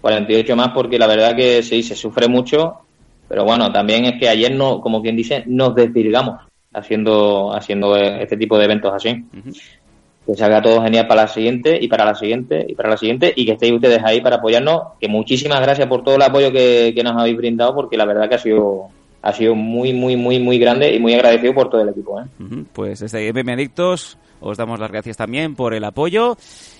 48 0.00 0.56
más 0.56 0.68
porque 0.70 0.98
la 0.98 1.06
verdad 1.06 1.36
que 1.36 1.62
sí, 1.62 1.82
se 1.82 1.94
sufre 1.94 2.26
mucho. 2.26 2.78
Pero 3.28 3.44
bueno, 3.44 3.70
también 3.70 4.06
es 4.06 4.18
que 4.18 4.30
ayer, 4.30 4.50
no, 4.50 4.80
como 4.80 5.02
quien 5.02 5.14
dice, 5.14 5.44
nos 5.46 5.74
desvirgamos 5.74 6.40
haciendo, 6.72 7.54
haciendo 7.54 7.94
este 7.96 8.38
tipo 8.38 8.56
de 8.56 8.64
eventos 8.64 8.94
así. 8.94 9.22
Que 10.26 10.34
salga 10.36 10.62
todo 10.62 10.80
genial 10.80 11.06
para 11.06 11.24
la 11.24 11.28
siguiente 11.28 11.78
y 11.78 11.86
para 11.86 12.06
la 12.06 12.14
siguiente 12.14 12.64
y 12.66 12.74
para 12.74 12.88
la 12.88 12.96
siguiente 12.96 13.30
y 13.36 13.44
que 13.44 13.52
estéis 13.52 13.74
ustedes 13.74 14.00
ahí 14.02 14.22
para 14.22 14.36
apoyarnos. 14.36 14.94
Que 14.98 15.06
muchísimas 15.06 15.60
gracias 15.60 15.86
por 15.86 16.02
todo 16.02 16.14
el 16.14 16.22
apoyo 16.22 16.50
que, 16.50 16.94
que 16.96 17.02
nos 17.02 17.14
habéis 17.14 17.36
brindado 17.36 17.74
porque 17.74 17.98
la 17.98 18.06
verdad 18.06 18.26
que 18.26 18.36
ha 18.36 18.38
sido, 18.38 18.86
ha 19.20 19.34
sido 19.34 19.54
muy, 19.54 19.92
muy, 19.92 20.16
muy, 20.16 20.38
muy 20.38 20.58
grande 20.58 20.94
y 20.94 20.98
muy 20.98 21.12
agradecido 21.12 21.52
por 21.52 21.68
todo 21.68 21.82
el 21.82 21.90
equipo. 21.90 22.22
¿eh? 22.22 22.24
Pues 22.72 23.00
desde 23.00 23.28
Adictos 23.28 24.16
os 24.42 24.58
damos 24.58 24.78
las 24.78 24.90
gracias 24.90 25.16
también 25.16 25.54
por 25.54 25.72
el 25.72 25.84
apoyo. 25.84 26.36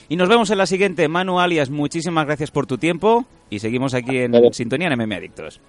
Y 0.09 0.17
nos 0.17 0.29
vemos 0.29 0.51
en 0.51 0.59
la 0.59 0.67
siguiente. 0.67 1.09
Manu 1.09 1.41
Alias, 1.41 1.71
muchísimas 1.71 2.27
gracias 2.27 2.51
por 2.51 2.67
tu 2.67 2.77
tiempo. 2.77 3.25
Y 3.49 3.61
seguimos 3.61 3.95
aquí 3.95 4.19
en 4.19 4.35
sintonía 4.53 4.89
en 4.89 4.99
MM 4.99 5.15
Adictos. 5.15 5.61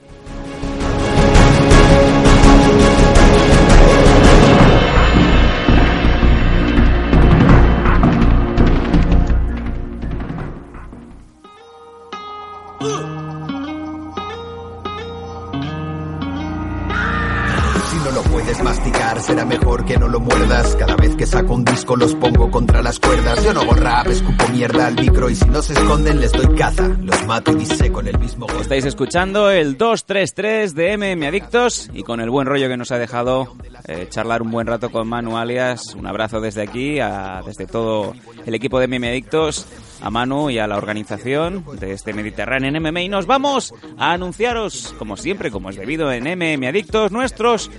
Será 19.24 19.46
mejor 19.46 19.86
que 19.86 19.98
no 19.98 20.10
lo 20.10 20.20
muerdas. 20.20 20.76
Cada 20.76 20.96
vez 20.98 21.16
que 21.16 21.26
saco 21.26 21.54
un 21.54 21.64
disco 21.64 21.96
los 21.96 22.14
pongo 22.16 22.52
contra 22.52 22.82
las 22.82 23.00
cuerdas. 23.00 23.44
Yo 23.44 23.54
no 23.54 23.62
hago 23.62 23.74
rap, 23.74 24.08
escupo 24.08 24.48
mierda 24.50 24.88
al 24.88 24.96
micro 24.96 25.30
y 25.30 25.36
si 25.36 25.46
no 25.46 25.62
se 25.62 25.74
esconden 25.74 26.20
les 26.20 26.32
doy 26.34 26.54
caza. 26.56 26.90
Los 27.02 27.26
mato 27.26 27.52
y 27.54 27.56
diseco 27.56 28.02
en 28.02 28.08
el 28.08 28.20
mismo 28.20 28.48
golpe. 28.48 28.62
Estáis 28.62 28.86
escuchando 28.86 29.50
el 29.50 29.78
233 29.78 30.76
de 30.76 30.98
MM 30.98 31.26
Adictos 31.26 31.90
y 31.94 32.04
con 32.04 32.20
el 32.20 32.30
buen 32.30 32.48
rollo 32.48 32.68
que 32.68 32.76
nos 32.76 32.92
ha 32.92 32.98
dejado 32.98 33.56
eh, 33.88 34.08
charlar 34.10 34.42
un 34.42 34.52
buen 34.52 34.68
rato 34.68 34.90
con 34.90 35.08
Manu 35.08 35.38
Alias. 35.38 35.96
Un 35.96 36.06
abrazo 36.06 36.42
desde 36.42 36.62
aquí, 36.62 37.00
desde 37.46 37.66
todo 37.66 38.14
el 38.46 38.54
equipo 38.56 38.80
de 38.80 38.88
MM 38.88 39.08
Adictos, 39.08 39.66
a 40.02 40.10
Manu 40.10 40.50
y 40.50 40.60
a 40.60 40.68
la 40.68 40.76
organización 40.76 41.64
de 41.80 41.94
este 41.94 42.14
Mediterráneo 42.14 42.70
en 42.70 42.84
MMA. 42.84 43.02
Y 43.04 43.10
nos 43.10 43.26
vamos 43.26 43.74
a 43.98 44.12
anunciaros, 44.12 44.94
como 45.00 45.16
siempre, 45.16 45.50
como 45.50 45.70
es 45.70 45.78
debido 45.78 46.12
en 46.12 46.26
MM 46.26 46.68
Adictos, 46.68 47.14
nuestros 47.14 47.72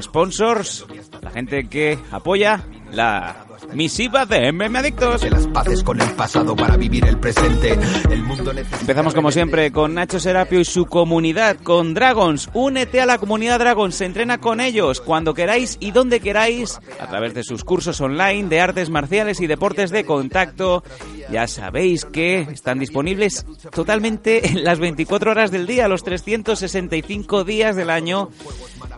sponsors, 0.00 0.86
la 1.22 1.30
gente 1.30 1.68
que 1.68 1.98
apoya 2.10 2.64
la 2.92 3.44
misiva 3.72 4.26
de 4.26 4.52
MM 4.52 4.76
Adictos. 4.76 5.28
Las 5.30 5.46
paces 5.48 5.82
con 5.82 6.00
el 6.00 6.10
pasado 6.10 6.54
para 6.54 6.76
vivir 6.76 7.04
el 7.06 7.18
presente. 7.18 7.78
El 8.10 8.22
mundo 8.22 8.52
Empezamos 8.52 9.14
como 9.14 9.30
siempre 9.30 9.72
con 9.72 9.94
Nacho 9.94 10.20
Serapio 10.20 10.60
y 10.60 10.64
su 10.64 10.86
comunidad, 10.86 11.56
con 11.56 11.94
Dragons. 11.94 12.50
Únete 12.52 13.00
a 13.00 13.06
la 13.06 13.18
comunidad 13.18 13.58
Dragons, 13.58 13.94
se 13.94 14.04
entrena 14.04 14.38
con 14.38 14.60
ellos 14.60 15.00
cuando 15.00 15.34
queráis 15.34 15.76
y 15.80 15.90
donde 15.90 16.20
queráis, 16.20 16.78
a 17.00 17.08
través 17.08 17.34
de 17.34 17.42
sus 17.42 17.64
cursos 17.64 18.00
online 18.00 18.48
de 18.48 18.60
artes 18.60 18.90
marciales 18.90 19.40
y 19.40 19.46
deportes 19.46 19.90
de 19.90 20.04
contacto. 20.04 20.84
Ya 21.30 21.46
sabéis 21.46 22.04
que 22.04 22.40
están 22.40 22.78
disponibles 22.78 23.46
totalmente 23.72 24.46
en 24.48 24.64
las 24.64 24.78
24 24.78 25.30
horas 25.30 25.50
del 25.50 25.66
día, 25.66 25.88
los 25.88 26.04
365 26.04 27.44
días 27.44 27.76
del 27.76 27.90
año 27.90 28.28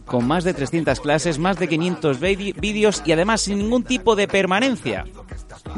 con 0.07 0.27
más 0.27 0.45
de 0.45 0.55
300 0.55 1.01
clases, 1.01 1.39
más 1.39 1.59
de 1.59 1.69
500 1.69 2.21
vidi- 2.21 2.55
vídeos 2.59 3.03
y 3.05 3.13
además 3.13 3.43
sin 3.43 3.59
ningún 3.59 3.83
tipo 3.85 4.17
de 4.17 4.29
permanencia. 4.29 5.05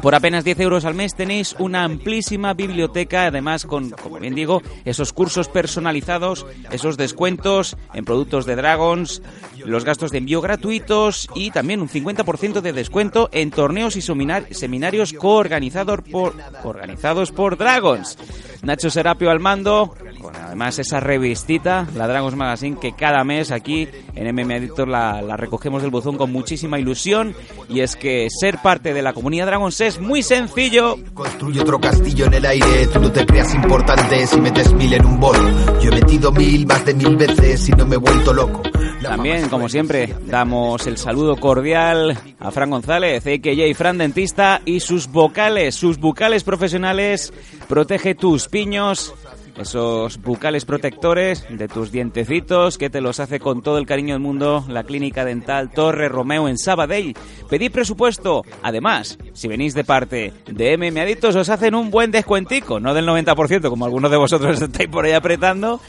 Por 0.01 0.15
apenas 0.15 0.43
10 0.45 0.59
euros 0.61 0.85
al 0.85 0.93
mes 0.93 1.15
tenéis 1.15 1.55
una 1.59 1.83
amplísima 1.83 2.53
biblioteca, 2.53 3.25
además 3.25 3.65
con, 3.65 3.89
como 3.89 4.19
bien 4.19 4.35
digo, 4.35 4.61
esos 4.85 5.11
cursos 5.11 5.49
personalizados, 5.49 6.45
esos 6.71 6.95
descuentos 6.95 7.75
en 7.93 8.05
productos 8.05 8.45
de 8.45 8.55
Dragons, 8.55 9.21
los 9.65 9.83
gastos 9.83 10.11
de 10.11 10.19
envío 10.19 10.41
gratuitos 10.41 11.27
y 11.35 11.51
también 11.51 11.81
un 11.81 11.89
50% 11.89 12.61
de 12.61 12.71
descuento 12.71 13.29
en 13.33 13.51
torneos 13.51 13.95
y 13.97 14.01
seminar- 14.01 14.53
seminarios 14.53 15.11
coorganizados 15.13 16.01
por, 16.11 16.35
organizados 16.63 17.31
por 17.31 17.57
Dragons. 17.57 18.17
Nacho 18.61 18.89
Serapio 18.89 19.31
al 19.31 19.39
mando, 19.39 19.95
con 20.21 20.35
además 20.35 20.79
esa 20.79 20.99
revistita, 20.99 21.87
la 21.95 22.07
Dragons 22.07 22.35
Magazine, 22.35 22.77
que 22.79 22.93
cada 22.93 23.23
mes 23.23 23.51
aquí 23.51 23.87
en 24.15 24.35
MM 24.35 24.51
Editor 24.51 24.87
la, 24.87 25.21
la 25.21 25.37
recogemos 25.37 25.81
del 25.81 25.91
buzón 25.91 26.17
con 26.17 26.31
muchísima 26.31 26.77
ilusión. 26.77 27.33
Y 27.69 27.79
es 27.81 27.95
que 27.95 28.27
ser 28.29 28.57
parte 28.61 28.93
de 28.93 29.01
la 29.01 29.13
comunidad 29.13 29.45
Dragons 29.45 29.79
es 29.81 29.99
muy 29.99 30.23
sencillo. 30.23 30.97
Construye 31.13 31.61
otro 31.61 31.79
castillo 31.79 32.25
en 32.25 32.33
el 32.33 32.45
aire, 32.45 32.87
tú 32.87 32.99
no 32.99 33.11
te 33.11 33.25
creas 33.25 33.53
importante 33.55 34.27
si 34.27 34.41
metes 34.41 34.73
mil 34.73 34.93
en 34.93 35.05
un 35.05 35.19
bolo. 35.19 35.79
Yo 35.81 35.91
he 35.91 35.95
metido 35.95 36.31
mil 36.31 36.65
más 36.65 36.85
de 36.85 36.93
mil 36.93 37.15
veces 37.15 37.69
y 37.69 37.71
no 37.71 37.85
me 37.85 37.95
he 37.95 37.99
vuelto 37.99 38.33
loco. 38.33 38.61
También, 39.01 39.47
como 39.47 39.69
siempre, 39.69 40.13
damos 40.25 40.85
el 40.85 40.97
saludo 40.97 41.37
cordial 41.37 42.17
a 42.37 42.51
Fran 42.51 42.69
González, 42.69 43.25
a.k.a. 43.25 43.73
Fran 43.73 43.97
Dentista, 43.97 44.61
y 44.65 44.81
sus 44.81 45.07
vocales, 45.07 45.75
sus 45.75 45.99
bucales 45.99 46.43
profesionales. 46.43 47.33
Protege 47.69 48.13
tus 48.13 48.48
piños, 48.49 49.13
esos 49.57 50.21
bucales 50.21 50.65
protectores 50.65 51.45
de 51.49 51.67
tus 51.67 51.91
dientecitos, 51.91 52.77
que 52.77 52.89
te 52.89 53.01
los 53.01 53.19
hace 53.19 53.39
con 53.39 53.61
todo 53.61 53.77
el 53.77 53.85
cariño 53.85 54.13
del 54.13 54.21
mundo 54.21 54.65
la 54.67 54.83
Clínica 54.83 55.25
Dental 55.25 55.69
Torre 55.71 56.09
Romeo 56.09 56.47
en 56.47 56.57
Sabadell. 56.57 57.15
Pedid 57.49 57.71
presupuesto. 57.71 58.43
Además, 58.61 59.17
si 59.33 59.47
venís 59.47 59.73
de 59.73 59.83
parte 59.83 60.33
de 60.45 60.77
MM 60.77 60.99
Adictos, 60.99 61.35
os 61.35 61.49
hacen 61.49 61.75
un 61.75 61.91
buen 61.91 62.11
descuentico, 62.11 62.79
no 62.79 62.93
del 62.93 63.07
90%, 63.07 63.69
como 63.69 63.85
algunos 63.85 64.11
de 64.11 64.17
vosotros 64.17 64.61
estáis 64.61 64.89
por 64.89 65.05
ahí 65.05 65.13
apretando, 65.13 65.79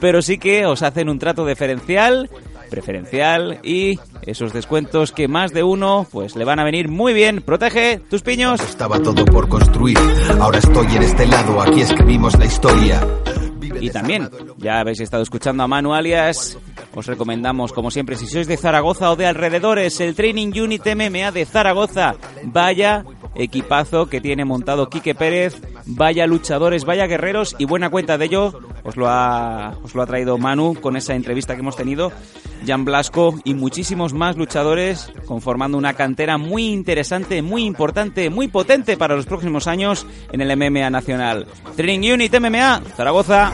pero 0.00 0.22
sí 0.22 0.38
que 0.38 0.66
os 0.66 0.82
hacen 0.82 1.08
un 1.08 1.18
trato 1.18 1.46
diferencial 1.46 2.30
preferencial 2.70 3.58
y 3.62 3.98
esos 4.22 4.52
descuentos 4.52 5.12
que 5.12 5.28
más 5.28 5.52
de 5.52 5.62
uno 5.62 6.06
pues 6.10 6.36
le 6.36 6.44
van 6.44 6.60
a 6.60 6.64
venir 6.64 6.88
muy 6.88 7.12
bien. 7.12 7.42
Protege 7.42 7.98
tus 8.08 8.22
piños. 8.22 8.60
Estaba 8.60 9.00
todo 9.00 9.24
por 9.26 9.48
construir, 9.48 9.98
ahora 10.40 10.58
estoy 10.58 10.86
en 10.96 11.02
este 11.02 11.26
lado, 11.26 11.60
aquí 11.60 11.82
escribimos 11.82 12.38
la 12.38 12.46
historia. 12.46 13.00
Y 13.80 13.90
también, 13.90 14.28
ya 14.58 14.80
habéis 14.80 15.00
estado 15.00 15.22
escuchando 15.22 15.62
a 15.62 15.68
Manu 15.68 15.94
Alias, 15.94 16.58
os 16.94 17.06
recomendamos, 17.06 17.72
como 17.72 17.90
siempre, 17.90 18.16
si 18.16 18.26
sois 18.26 18.46
de 18.46 18.56
Zaragoza 18.56 19.10
o 19.10 19.16
de 19.16 19.26
alrededores, 19.26 20.00
el 20.00 20.14
Training 20.14 20.52
Unit 20.60 20.86
MMA 20.86 21.30
de 21.32 21.46
Zaragoza. 21.46 22.14
Vaya 22.44 23.04
equipazo 23.34 24.06
que 24.06 24.20
tiene 24.20 24.44
montado 24.44 24.88
Quique 24.88 25.14
Pérez, 25.14 25.60
vaya 25.86 26.26
luchadores, 26.26 26.84
vaya 26.84 27.06
guerreros 27.06 27.56
y 27.58 27.64
buena 27.64 27.90
cuenta 27.90 28.18
de 28.18 28.26
ello 28.26 28.52
os 28.84 28.96
lo 28.96 29.08
ha, 29.08 29.76
os 29.82 29.94
lo 29.94 30.02
ha 30.02 30.06
traído 30.06 30.38
Manu 30.38 30.74
con 30.80 30.96
esa 30.96 31.14
entrevista 31.14 31.54
que 31.54 31.60
hemos 31.60 31.76
tenido, 31.76 32.12
Jan 32.66 32.84
Blasco 32.84 33.34
y 33.44 33.54
muchísimos 33.54 34.12
más 34.12 34.36
luchadores 34.36 35.12
conformando 35.26 35.78
una 35.78 35.94
cantera 35.94 36.38
muy 36.38 36.68
interesante, 36.68 37.42
muy 37.42 37.64
importante, 37.64 38.30
muy 38.30 38.48
potente 38.48 38.96
para 38.96 39.16
los 39.16 39.26
próximos 39.26 39.66
años 39.66 40.06
en 40.32 40.40
el 40.40 40.56
MMA 40.56 40.90
nacional. 40.90 41.46
Training 41.76 42.12
Unit 42.12 42.38
MMA, 42.38 42.82
Zaragoza. 42.96 43.52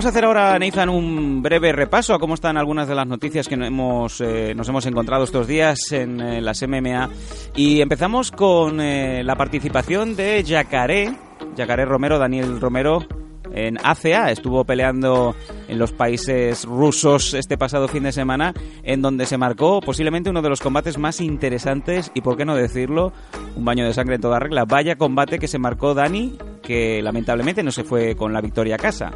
Vamos 0.00 0.06
a 0.06 0.16
hacer 0.16 0.24
ahora, 0.24 0.58
Nathan, 0.58 0.88
un 0.88 1.42
breve 1.42 1.72
repaso 1.72 2.14
a 2.14 2.18
cómo 2.18 2.32
están 2.32 2.56
algunas 2.56 2.88
de 2.88 2.94
las 2.94 3.06
noticias 3.06 3.46
que 3.46 3.56
hemos, 3.56 4.22
eh, 4.22 4.54
nos 4.56 4.66
hemos 4.66 4.86
encontrado 4.86 5.24
estos 5.24 5.46
días 5.46 5.92
en 5.92 6.22
eh, 6.22 6.40
las 6.40 6.66
MMA. 6.66 7.10
Y 7.54 7.82
empezamos 7.82 8.30
con 8.30 8.80
eh, 8.80 9.22
la 9.22 9.36
participación 9.36 10.16
de 10.16 10.42
Yacaré, 10.42 11.14
Yacaré 11.54 11.84
Romero, 11.84 12.18
Daniel 12.18 12.62
Romero, 12.62 13.04
en 13.52 13.76
ACA. 13.84 14.30
Estuvo 14.30 14.64
peleando 14.64 15.34
en 15.68 15.78
los 15.78 15.92
países 15.92 16.64
rusos 16.64 17.34
este 17.34 17.58
pasado 17.58 17.86
fin 17.86 18.04
de 18.04 18.12
semana, 18.12 18.54
en 18.82 19.02
donde 19.02 19.26
se 19.26 19.36
marcó 19.36 19.82
posiblemente 19.82 20.30
uno 20.30 20.40
de 20.40 20.48
los 20.48 20.60
combates 20.60 20.96
más 20.96 21.20
interesantes 21.20 22.10
y, 22.14 22.22
por 22.22 22.38
qué 22.38 22.46
no 22.46 22.56
decirlo, 22.56 23.12
un 23.54 23.66
baño 23.66 23.84
de 23.84 23.92
sangre 23.92 24.14
en 24.14 24.22
toda 24.22 24.38
regla. 24.38 24.64
Vaya 24.64 24.96
combate 24.96 25.38
que 25.38 25.46
se 25.46 25.58
marcó 25.58 25.92
Dani, 25.92 26.38
que 26.62 27.02
lamentablemente 27.02 27.62
no 27.62 27.70
se 27.70 27.84
fue 27.84 28.16
con 28.16 28.32
la 28.32 28.40
victoria 28.40 28.76
a 28.76 28.78
casa. 28.78 29.12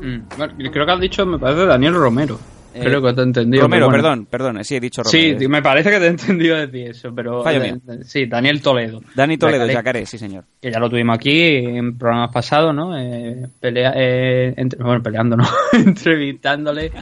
Mm, 0.00 0.36
bueno, 0.36 0.54
creo 0.72 0.86
que 0.86 0.92
has 0.92 1.00
dicho, 1.00 1.24
me 1.26 1.38
parece, 1.38 1.66
Daniel 1.66 1.94
Romero. 1.94 2.38
Eh, 2.74 2.80
creo 2.84 3.00
que 3.00 3.14
te 3.14 3.20
he 3.20 3.24
entendido. 3.24 3.62
Romero, 3.62 3.86
bueno. 3.86 4.02
perdón, 4.02 4.26
perdón, 4.26 4.62
sí, 4.64 4.76
he 4.76 4.80
dicho 4.80 5.02
Romero. 5.02 5.38
Sí, 5.38 5.48
me 5.48 5.62
parece 5.62 5.90
que 5.90 5.98
te 5.98 6.04
he 6.04 6.08
entendido 6.08 6.56
decir 6.56 6.90
eso, 6.90 7.14
pero. 7.14 7.42
Fallo 7.42 7.62
eh, 7.62 7.72
mío. 7.72 7.96
sí, 8.04 8.26
Daniel 8.26 8.60
Toledo. 8.60 9.00
Dani 9.14 9.38
Toledo, 9.38 9.60
Yacaré, 9.64 9.72
Yacaré, 9.74 10.06
sí 10.06 10.18
señor. 10.18 10.44
Que 10.60 10.70
ya 10.70 10.78
lo 10.78 10.90
tuvimos 10.90 11.16
aquí 11.16 11.40
en 11.40 11.96
programas 11.96 12.30
pasados, 12.32 12.74
¿no? 12.74 12.98
Eh, 12.98 13.46
pelea, 13.60 13.94
eh, 13.96 14.52
entre- 14.58 14.82
bueno, 14.82 15.02
peleando, 15.02 15.36
¿no? 15.38 15.44
Entrevistándole 15.72 16.92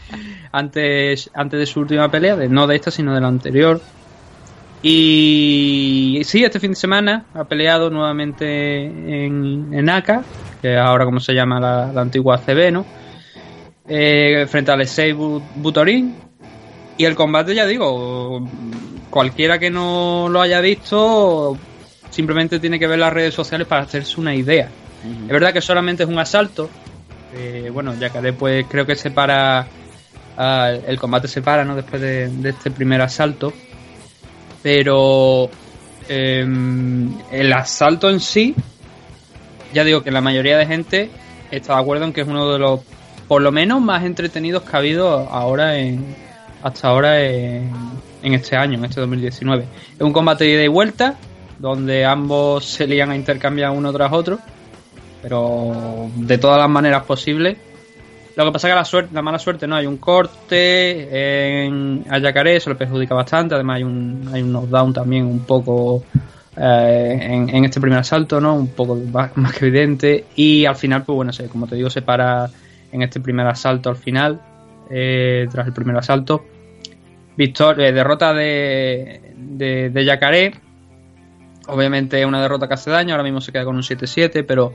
antes, 0.52 1.28
antes 1.34 1.58
de 1.58 1.66
su 1.66 1.80
última 1.80 2.08
pelea, 2.08 2.36
de, 2.36 2.48
no 2.48 2.68
de 2.68 2.76
esta, 2.76 2.92
sino 2.92 3.12
de 3.12 3.20
la 3.20 3.26
anterior. 3.26 3.80
Y 4.86 6.20
sí, 6.24 6.44
este 6.44 6.60
fin 6.60 6.72
de 6.72 6.76
semana 6.76 7.24
ha 7.34 7.44
peleado 7.44 7.90
nuevamente 7.90 8.84
en, 8.84 9.70
en 9.72 9.88
ACA, 9.90 10.22
que 10.64 10.72
es 10.72 10.80
ahora 10.80 11.04
como 11.04 11.20
se 11.20 11.34
llama 11.34 11.60
la, 11.60 11.92
la 11.92 12.00
antigua 12.00 12.36
ACB, 12.36 12.72
¿no? 12.72 12.86
Eh, 13.86 14.46
frente 14.48 14.70
a 14.70 14.74
Alexei 14.74 15.12
Bu- 15.12 15.42
Butorin. 15.56 16.14
Y 16.96 17.04
el 17.04 17.14
combate, 17.14 17.54
ya 17.54 17.66
digo, 17.66 18.48
cualquiera 19.10 19.58
que 19.58 19.68
no 19.68 20.28
lo 20.30 20.40
haya 20.40 20.60
visto, 20.62 21.58
simplemente 22.08 22.60
tiene 22.60 22.78
que 22.78 22.86
ver 22.86 22.98
las 22.98 23.12
redes 23.12 23.34
sociales 23.34 23.66
para 23.66 23.82
hacerse 23.82 24.18
una 24.18 24.34
idea. 24.34 24.68
Es 25.26 25.28
verdad 25.28 25.52
que 25.52 25.60
solamente 25.60 26.04
es 26.04 26.08
un 26.08 26.18
asalto. 26.18 26.70
eh, 27.34 27.68
bueno, 27.70 27.94
Yacaré, 27.98 28.32
pues 28.32 28.64
creo 28.70 28.86
que 28.86 28.94
se 28.96 29.10
para. 29.10 29.66
ah, 30.38 30.70
el 30.86 30.98
combate 30.98 31.28
se 31.28 31.42
para, 31.42 31.62
¿no? 31.64 31.76
Después 31.76 32.00
de, 32.00 32.28
de 32.28 32.48
este 32.48 32.70
primer 32.70 33.02
asalto. 33.02 33.52
Pero. 34.62 35.50
em, 36.08 37.12
el 37.32 37.52
asalto 37.52 38.08
en 38.08 38.20
sí. 38.20 38.54
Ya 39.74 39.84
digo 39.84 40.02
que 40.02 40.10
la 40.10 40.22
mayoría 40.22 40.56
de 40.56 40.66
gente 40.66 41.10
está 41.50 41.74
de 41.74 41.82
acuerdo 41.82 42.04
en 42.04 42.12
que 42.12 42.22
es 42.22 42.28
uno 42.28 42.50
de 42.50 42.58
los. 42.58 42.80
Por 43.28 43.42
lo 43.42 43.52
menos 43.52 43.80
más 43.80 44.04
entretenidos 44.04 44.62
que 44.62 44.76
ha 44.76 44.78
habido 44.78 45.28
ahora 45.30 45.76
en. 45.78 46.16
Hasta 46.62 46.88
ahora 46.88 47.20
en, 47.20 47.70
en 48.22 48.32
este 48.32 48.56
año, 48.56 48.78
en 48.78 48.86
este 48.86 49.00
2019. 49.00 49.66
Es 49.96 50.00
un 50.00 50.12
combate 50.14 50.44
de 50.44 50.52
ida 50.52 50.62
y 50.62 50.68
vuelta. 50.68 51.16
Donde 51.58 52.04
ambos 52.04 52.64
se 52.64 52.86
lían 52.86 53.10
a 53.10 53.16
intercambiar 53.16 53.70
uno 53.70 53.92
tras 53.92 54.12
otro 54.12 54.38
pero 55.24 56.10
de 56.16 56.36
todas 56.36 56.58
las 56.58 56.68
maneras 56.68 57.02
posibles. 57.04 57.56
Lo 58.36 58.44
que 58.44 58.52
pasa 58.52 58.68
es 58.68 58.72
que 58.72 58.76
la, 58.76 58.84
suerte, 58.84 59.14
la 59.14 59.22
mala 59.22 59.38
suerte 59.38 59.66
no, 59.66 59.74
hay 59.74 59.86
un 59.86 59.96
corte 59.96 61.64
en, 61.64 62.04
a 62.10 62.18
Yacaré, 62.18 62.56
eso 62.56 62.68
le 62.68 62.76
perjudica 62.76 63.14
bastante, 63.14 63.54
además 63.54 63.76
hay 63.76 63.84
un, 63.84 64.28
hay 64.30 64.42
un 64.42 64.52
knockdown 64.52 64.92
también 64.92 65.24
un 65.24 65.40
poco 65.46 66.02
eh, 66.56 67.18
en, 67.52 67.64
este 67.64 67.80
primer 67.80 67.98
asalto, 67.98 68.40
¿no? 68.40 68.54
Un 68.54 68.68
poco 68.68 68.96
más, 68.96 69.32
que 69.52 69.66
evidente 69.66 70.24
y 70.36 70.64
al 70.66 70.76
final, 70.76 71.04
pues 71.04 71.16
bueno, 71.16 71.32
como 71.50 71.66
te 71.66 71.76
digo, 71.76 71.90
se 71.90 72.02
para 72.02 72.50
en 72.92 73.02
este 73.02 73.20
primer 73.20 73.46
asalto 73.46 73.90
al 73.90 73.96
final, 73.96 74.40
eh, 74.90 75.46
tras 75.50 75.66
el 75.66 75.72
primer 75.72 75.96
asalto. 75.96 76.44
Victoria, 77.36 77.90
derrota 77.90 78.32
de, 78.32 79.34
de, 79.36 79.90
de 79.90 80.04
Yacaré, 80.04 80.54
obviamente 81.66 82.20
es 82.20 82.26
una 82.26 82.40
derrota 82.40 82.68
que 82.68 82.74
hace 82.74 82.90
daño, 82.90 83.12
ahora 83.14 83.24
mismo 83.24 83.40
se 83.40 83.50
queda 83.50 83.64
con 83.64 83.74
un 83.76 83.82
7-7, 83.82 84.44
pero 84.46 84.72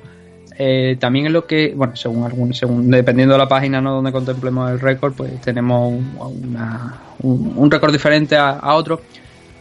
eh, 0.57 0.97
también 0.99 1.27
es 1.27 1.31
lo 1.31 1.47
que, 1.47 1.73
bueno, 1.73 1.95
según 1.95 2.25
algún, 2.25 2.53
según 2.53 2.91
dependiendo 2.91 3.33
de 3.33 3.37
la 3.37 3.47
página 3.47 3.79
¿no? 3.79 3.93
donde 3.93 4.11
contemplemos 4.11 4.69
el 4.69 4.79
récord, 4.81 5.13
pues 5.13 5.39
tenemos 5.39 5.93
un, 5.93 7.55
un- 7.55 7.71
récord 7.71 7.93
diferente 7.93 8.35
a, 8.35 8.59
otro, 8.73 9.01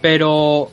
pero 0.00 0.70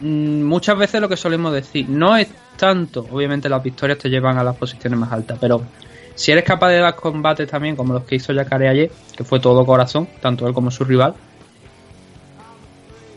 muchas 0.00 0.78
veces 0.78 1.00
lo 1.00 1.08
que 1.08 1.16
solemos 1.16 1.52
decir, 1.52 1.88
no 1.88 2.16
es 2.16 2.28
tanto, 2.56 3.06
obviamente 3.10 3.48
las 3.48 3.62
victorias 3.62 3.98
te 3.98 4.08
llevan 4.08 4.38
a 4.38 4.44
las 4.44 4.56
posiciones 4.56 4.98
más 4.98 5.12
altas, 5.12 5.38
pero 5.40 5.62
si 6.14 6.32
eres 6.32 6.44
capaz 6.44 6.70
de 6.70 6.78
dar 6.78 6.94
combates 6.96 7.48
también 7.48 7.76
como 7.76 7.94
los 7.94 8.04
que 8.04 8.16
hizo 8.16 8.32
Yacaré 8.32 8.68
ayer, 8.68 8.90
que 9.16 9.24
fue 9.24 9.40
todo 9.40 9.64
corazón, 9.64 10.08
tanto 10.20 10.46
él 10.46 10.54
como 10.54 10.70
su 10.70 10.84
rival, 10.84 11.14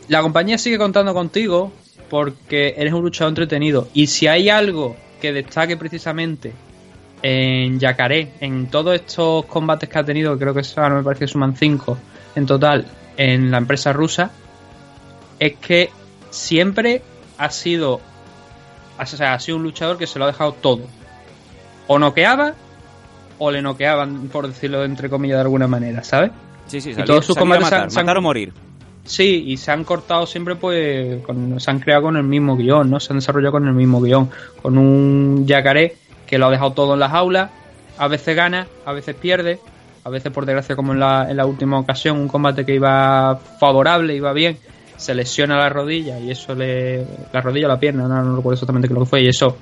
la 0.08 0.22
compañía 0.22 0.58
sigue 0.58 0.78
contando 0.78 1.14
contigo 1.14 1.72
porque 2.10 2.74
eres 2.76 2.92
un 2.92 3.02
luchador 3.02 3.30
entretenido. 3.30 3.88
Y 3.94 4.08
si 4.08 4.26
hay 4.26 4.50
algo 4.50 4.96
que 5.20 5.32
destaque 5.32 5.76
precisamente 5.76 6.52
en 7.22 7.78
Yacaré, 7.78 8.32
en 8.40 8.66
todos 8.66 8.94
estos 8.94 9.46
combates 9.46 9.88
que 9.88 9.98
ha 9.98 10.04
tenido, 10.04 10.38
creo 10.38 10.52
que 10.52 10.62
ahora 10.76 10.96
me 10.96 11.02
parece 11.02 11.20
que 11.20 11.28
suman 11.28 11.56
cinco 11.56 11.96
en 12.34 12.46
total 12.46 12.84
en 13.16 13.50
la 13.50 13.58
empresa 13.58 13.92
rusa, 13.92 14.30
es 15.38 15.54
que 15.56 15.90
siempre 16.32 17.02
ha 17.38 17.50
sido, 17.50 18.00
o 18.98 19.06
sea, 19.06 19.34
ha 19.34 19.38
sido 19.40 19.56
un 19.58 19.62
luchador 19.62 19.98
que 19.98 20.06
se 20.06 20.18
lo 20.18 20.24
ha 20.24 20.28
dejado 20.28 20.52
todo. 20.52 20.80
O 21.86 21.98
noqueaba, 21.98 22.54
o 23.38 23.50
le 23.50 23.62
noqueaban, 23.62 24.28
por 24.28 24.46
decirlo 24.48 24.84
entre 24.84 25.08
comillas 25.08 25.36
de 25.36 25.42
alguna 25.42 25.66
manera, 25.68 26.02
¿sabes? 26.02 26.30
Sí, 26.66 26.80
sí, 26.80 26.90
Y 26.90 26.94
salir, 26.94 27.06
todos 27.06 27.26
sus 27.26 27.36
combates 27.36 27.68
se 27.68 27.74
han- 27.74 27.80
matar, 27.80 27.90
se 27.92 28.00
han- 28.00 28.06
matar 28.06 28.18
o 28.18 28.22
morir. 28.22 28.52
Sí, 29.04 29.44
y 29.48 29.56
se 29.56 29.72
han 29.72 29.82
cortado 29.84 30.26
siempre, 30.26 30.54
pues, 30.54 31.22
con- 31.24 31.58
se 31.58 31.70
han 31.70 31.80
creado 31.80 32.02
con 32.02 32.16
el 32.16 32.22
mismo 32.22 32.56
guion, 32.56 32.88
¿no? 32.88 33.00
Se 33.00 33.12
han 33.12 33.18
desarrollado 33.18 33.52
con 33.52 33.66
el 33.66 33.74
mismo 33.74 34.00
guion, 34.00 34.30
con 34.62 34.78
un 34.78 35.44
yacaré 35.46 35.96
que 36.26 36.38
lo 36.38 36.46
ha 36.46 36.50
dejado 36.50 36.72
todo 36.72 36.94
en 36.94 37.00
las 37.00 37.12
aulas, 37.12 37.50
a 37.98 38.06
veces 38.08 38.34
gana, 38.36 38.68
a 38.86 38.92
veces 38.92 39.16
pierde, 39.16 39.58
a 40.04 40.08
veces 40.08 40.32
por 40.32 40.46
desgracia 40.46 40.76
como 40.76 40.92
en 40.92 41.00
la, 41.00 41.26
en 41.28 41.36
la 41.36 41.46
última 41.46 41.78
ocasión, 41.80 42.16
un 42.18 42.28
combate 42.28 42.64
que 42.64 42.74
iba 42.76 43.38
favorable, 43.58 44.14
iba 44.14 44.32
bien, 44.32 44.56
se 44.96 45.14
lesiona 45.14 45.56
la 45.58 45.68
rodilla 45.68 46.18
y 46.18 46.30
eso 46.30 46.54
le... 46.54 47.04
la 47.32 47.40
rodilla 47.40 47.66
o 47.66 47.68
la 47.68 47.78
pierna, 47.80 48.06
no, 48.06 48.36
recuerdo 48.36 48.54
exactamente 48.54 48.88
qué 48.88 48.94
lo 48.94 49.00
que 49.00 49.06
fue, 49.06 49.22
y 49.22 49.28
eso 49.28 49.56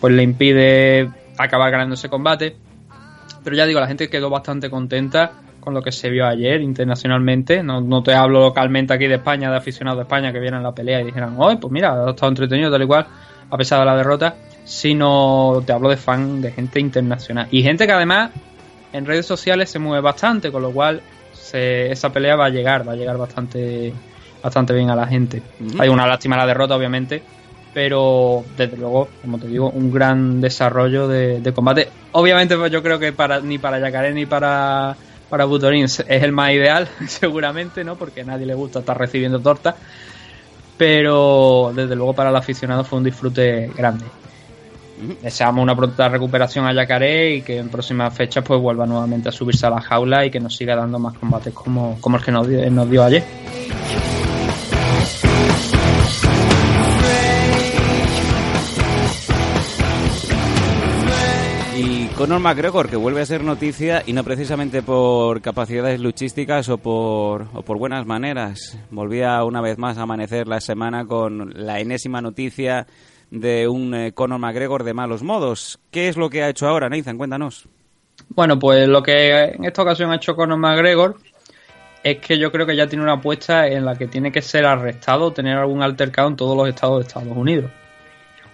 pues 0.00 0.12
le 0.14 0.22
impide 0.22 1.10
acabar 1.36 1.70
ganando 1.70 1.94
ese 1.94 2.08
combate. 2.08 2.56
Pero 3.42 3.56
ya 3.56 3.66
digo, 3.66 3.80
la 3.80 3.86
gente 3.86 4.08
quedó 4.08 4.30
bastante 4.30 4.70
contenta 4.70 5.32
con 5.60 5.74
lo 5.74 5.82
que 5.82 5.92
se 5.92 6.08
vio 6.08 6.26
ayer 6.26 6.60
internacionalmente. 6.60 7.62
No, 7.62 7.80
no 7.80 8.02
te 8.02 8.14
hablo 8.14 8.40
localmente 8.40 8.94
aquí 8.94 9.06
de 9.06 9.16
España, 9.16 9.50
de 9.50 9.56
aficionados 9.56 9.98
de 9.98 10.02
España 10.02 10.32
que 10.32 10.40
vieran 10.40 10.62
la 10.62 10.72
pelea 10.72 11.00
y 11.00 11.04
dijeran, 11.04 11.34
oye, 11.38 11.56
pues 11.56 11.72
mira, 11.72 11.92
ha 12.04 12.10
estado 12.10 12.30
entretenido 12.30 12.70
tal 12.70 12.82
y 12.82 12.86
cual, 12.86 13.06
a 13.50 13.56
pesar 13.56 13.80
de 13.80 13.86
la 13.86 13.96
derrota, 13.96 14.36
sino 14.64 15.62
te 15.66 15.72
hablo 15.72 15.88
de 15.88 15.96
fan, 15.96 16.40
de 16.40 16.52
gente 16.52 16.80
internacional. 16.80 17.48
Y 17.50 17.62
gente 17.62 17.86
que 17.86 17.92
además 17.92 18.30
en 18.92 19.04
redes 19.06 19.26
sociales 19.26 19.70
se 19.70 19.78
mueve 19.78 20.00
bastante, 20.02 20.50
con 20.50 20.62
lo 20.62 20.70
cual 20.72 21.00
se- 21.32 21.90
esa 21.90 22.10
pelea 22.12 22.36
va 22.36 22.46
a 22.46 22.50
llegar, 22.50 22.86
va 22.86 22.92
a 22.92 22.96
llegar 22.96 23.16
bastante, 23.18 23.92
bastante 24.42 24.72
bien 24.74 24.90
a 24.90 24.96
la 24.96 25.06
gente. 25.06 25.42
Hay 25.78 25.88
una 25.88 26.06
lástima 26.06 26.36
la 26.36 26.46
derrota, 26.46 26.76
obviamente, 26.76 27.22
pero 27.74 28.44
desde 28.56 28.76
luego, 28.76 29.08
como 29.22 29.38
te 29.38 29.46
digo, 29.46 29.70
un 29.70 29.92
gran 29.92 30.40
desarrollo 30.40 31.08
de, 31.08 31.40
de 31.40 31.52
combate. 31.52 31.88
Obviamente, 32.12 32.56
pues 32.56 32.72
yo 32.72 32.82
creo 32.82 32.98
que 32.98 33.12
para 33.12 33.40
ni 33.40 33.58
para 33.58 33.78
Yacaré 33.78 34.12
ni 34.12 34.26
para, 34.26 34.96
para 35.28 35.44
Butorín 35.44 35.84
es 35.84 36.04
el 36.08 36.32
más 36.32 36.52
ideal, 36.52 36.88
seguramente, 37.06 37.84
¿no? 37.84 37.96
Porque 37.96 38.22
a 38.22 38.24
nadie 38.24 38.46
le 38.46 38.54
gusta 38.54 38.80
estar 38.80 38.96
recibiendo 38.98 39.40
torta. 39.40 39.76
pero 40.78 41.72
desde 41.74 41.96
luego 41.96 42.14
para 42.14 42.30
el 42.30 42.36
aficionado 42.36 42.84
fue 42.84 42.98
un 42.98 43.04
disfrute 43.04 43.70
grande. 43.76 44.04
Deseamos 45.22 45.62
una 45.62 45.76
pronta 45.76 46.08
recuperación 46.08 46.66
a 46.66 46.72
Yacaré 46.72 47.36
y 47.36 47.42
que 47.42 47.58
en 47.58 47.68
próximas 47.68 48.12
fechas 48.14 48.42
pues 48.44 48.60
vuelva 48.60 48.86
nuevamente 48.86 49.28
a 49.28 49.32
subirse 49.32 49.66
a 49.66 49.70
la 49.70 49.80
jaula 49.80 50.24
y 50.24 50.30
que 50.30 50.40
nos 50.40 50.56
siga 50.56 50.74
dando 50.74 50.98
más 50.98 51.16
combates 51.18 51.54
como, 51.54 51.98
como 52.00 52.16
el 52.16 52.24
que 52.24 52.32
nos 52.32 52.48
dio, 52.48 52.68
nos 52.70 52.90
dio 52.90 53.04
ayer. 53.04 53.24
Conor 62.18 62.40
McGregor, 62.40 62.90
que 62.90 62.96
vuelve 62.96 63.20
a 63.20 63.26
ser 63.26 63.44
noticia 63.44 64.02
y 64.04 64.12
no 64.12 64.24
precisamente 64.24 64.82
por 64.82 65.40
capacidades 65.40 66.00
luchísticas 66.00 66.68
o 66.68 66.76
por, 66.76 67.46
o 67.54 67.62
buenas 67.62 68.06
maneras. 68.06 68.76
Volvía 68.90 69.44
una 69.44 69.60
vez 69.60 69.78
más 69.78 69.98
a 69.98 70.02
amanecer 70.02 70.48
la 70.48 70.60
semana 70.60 71.06
con 71.06 71.52
la 71.54 71.78
enésima 71.78 72.20
noticia 72.20 72.88
de 73.30 73.68
un 73.68 73.94
eh, 73.94 74.12
Conor 74.14 74.40
McGregor 74.40 74.82
de 74.82 74.94
malos 74.94 75.22
modos. 75.22 75.78
¿Qué 75.92 76.08
es 76.08 76.16
lo 76.16 76.28
que 76.28 76.42
ha 76.42 76.48
hecho 76.48 76.66
ahora, 76.66 76.88
Nathan? 76.88 77.18
Cuéntanos. 77.18 77.68
Bueno, 78.30 78.58
pues 78.58 78.88
lo 78.88 79.00
que 79.00 79.44
en 79.54 79.64
esta 79.64 79.82
ocasión 79.82 80.10
ha 80.10 80.16
hecho 80.16 80.34
Conor 80.34 80.58
McGregor 80.58 81.18
es 82.02 82.18
que 82.18 82.36
yo 82.36 82.50
creo 82.50 82.66
que 82.66 82.74
ya 82.74 82.88
tiene 82.88 83.04
una 83.04 83.14
apuesta 83.14 83.68
en 83.68 83.84
la 83.84 83.94
que 83.94 84.08
tiene 84.08 84.32
que 84.32 84.42
ser 84.42 84.66
arrestado, 84.66 85.32
tener 85.32 85.56
algún 85.56 85.84
altercado 85.84 86.26
en 86.26 86.34
todos 86.34 86.56
los 86.56 86.68
estados 86.68 86.98
de 86.98 87.06
Estados 87.06 87.36
Unidos. 87.36 87.70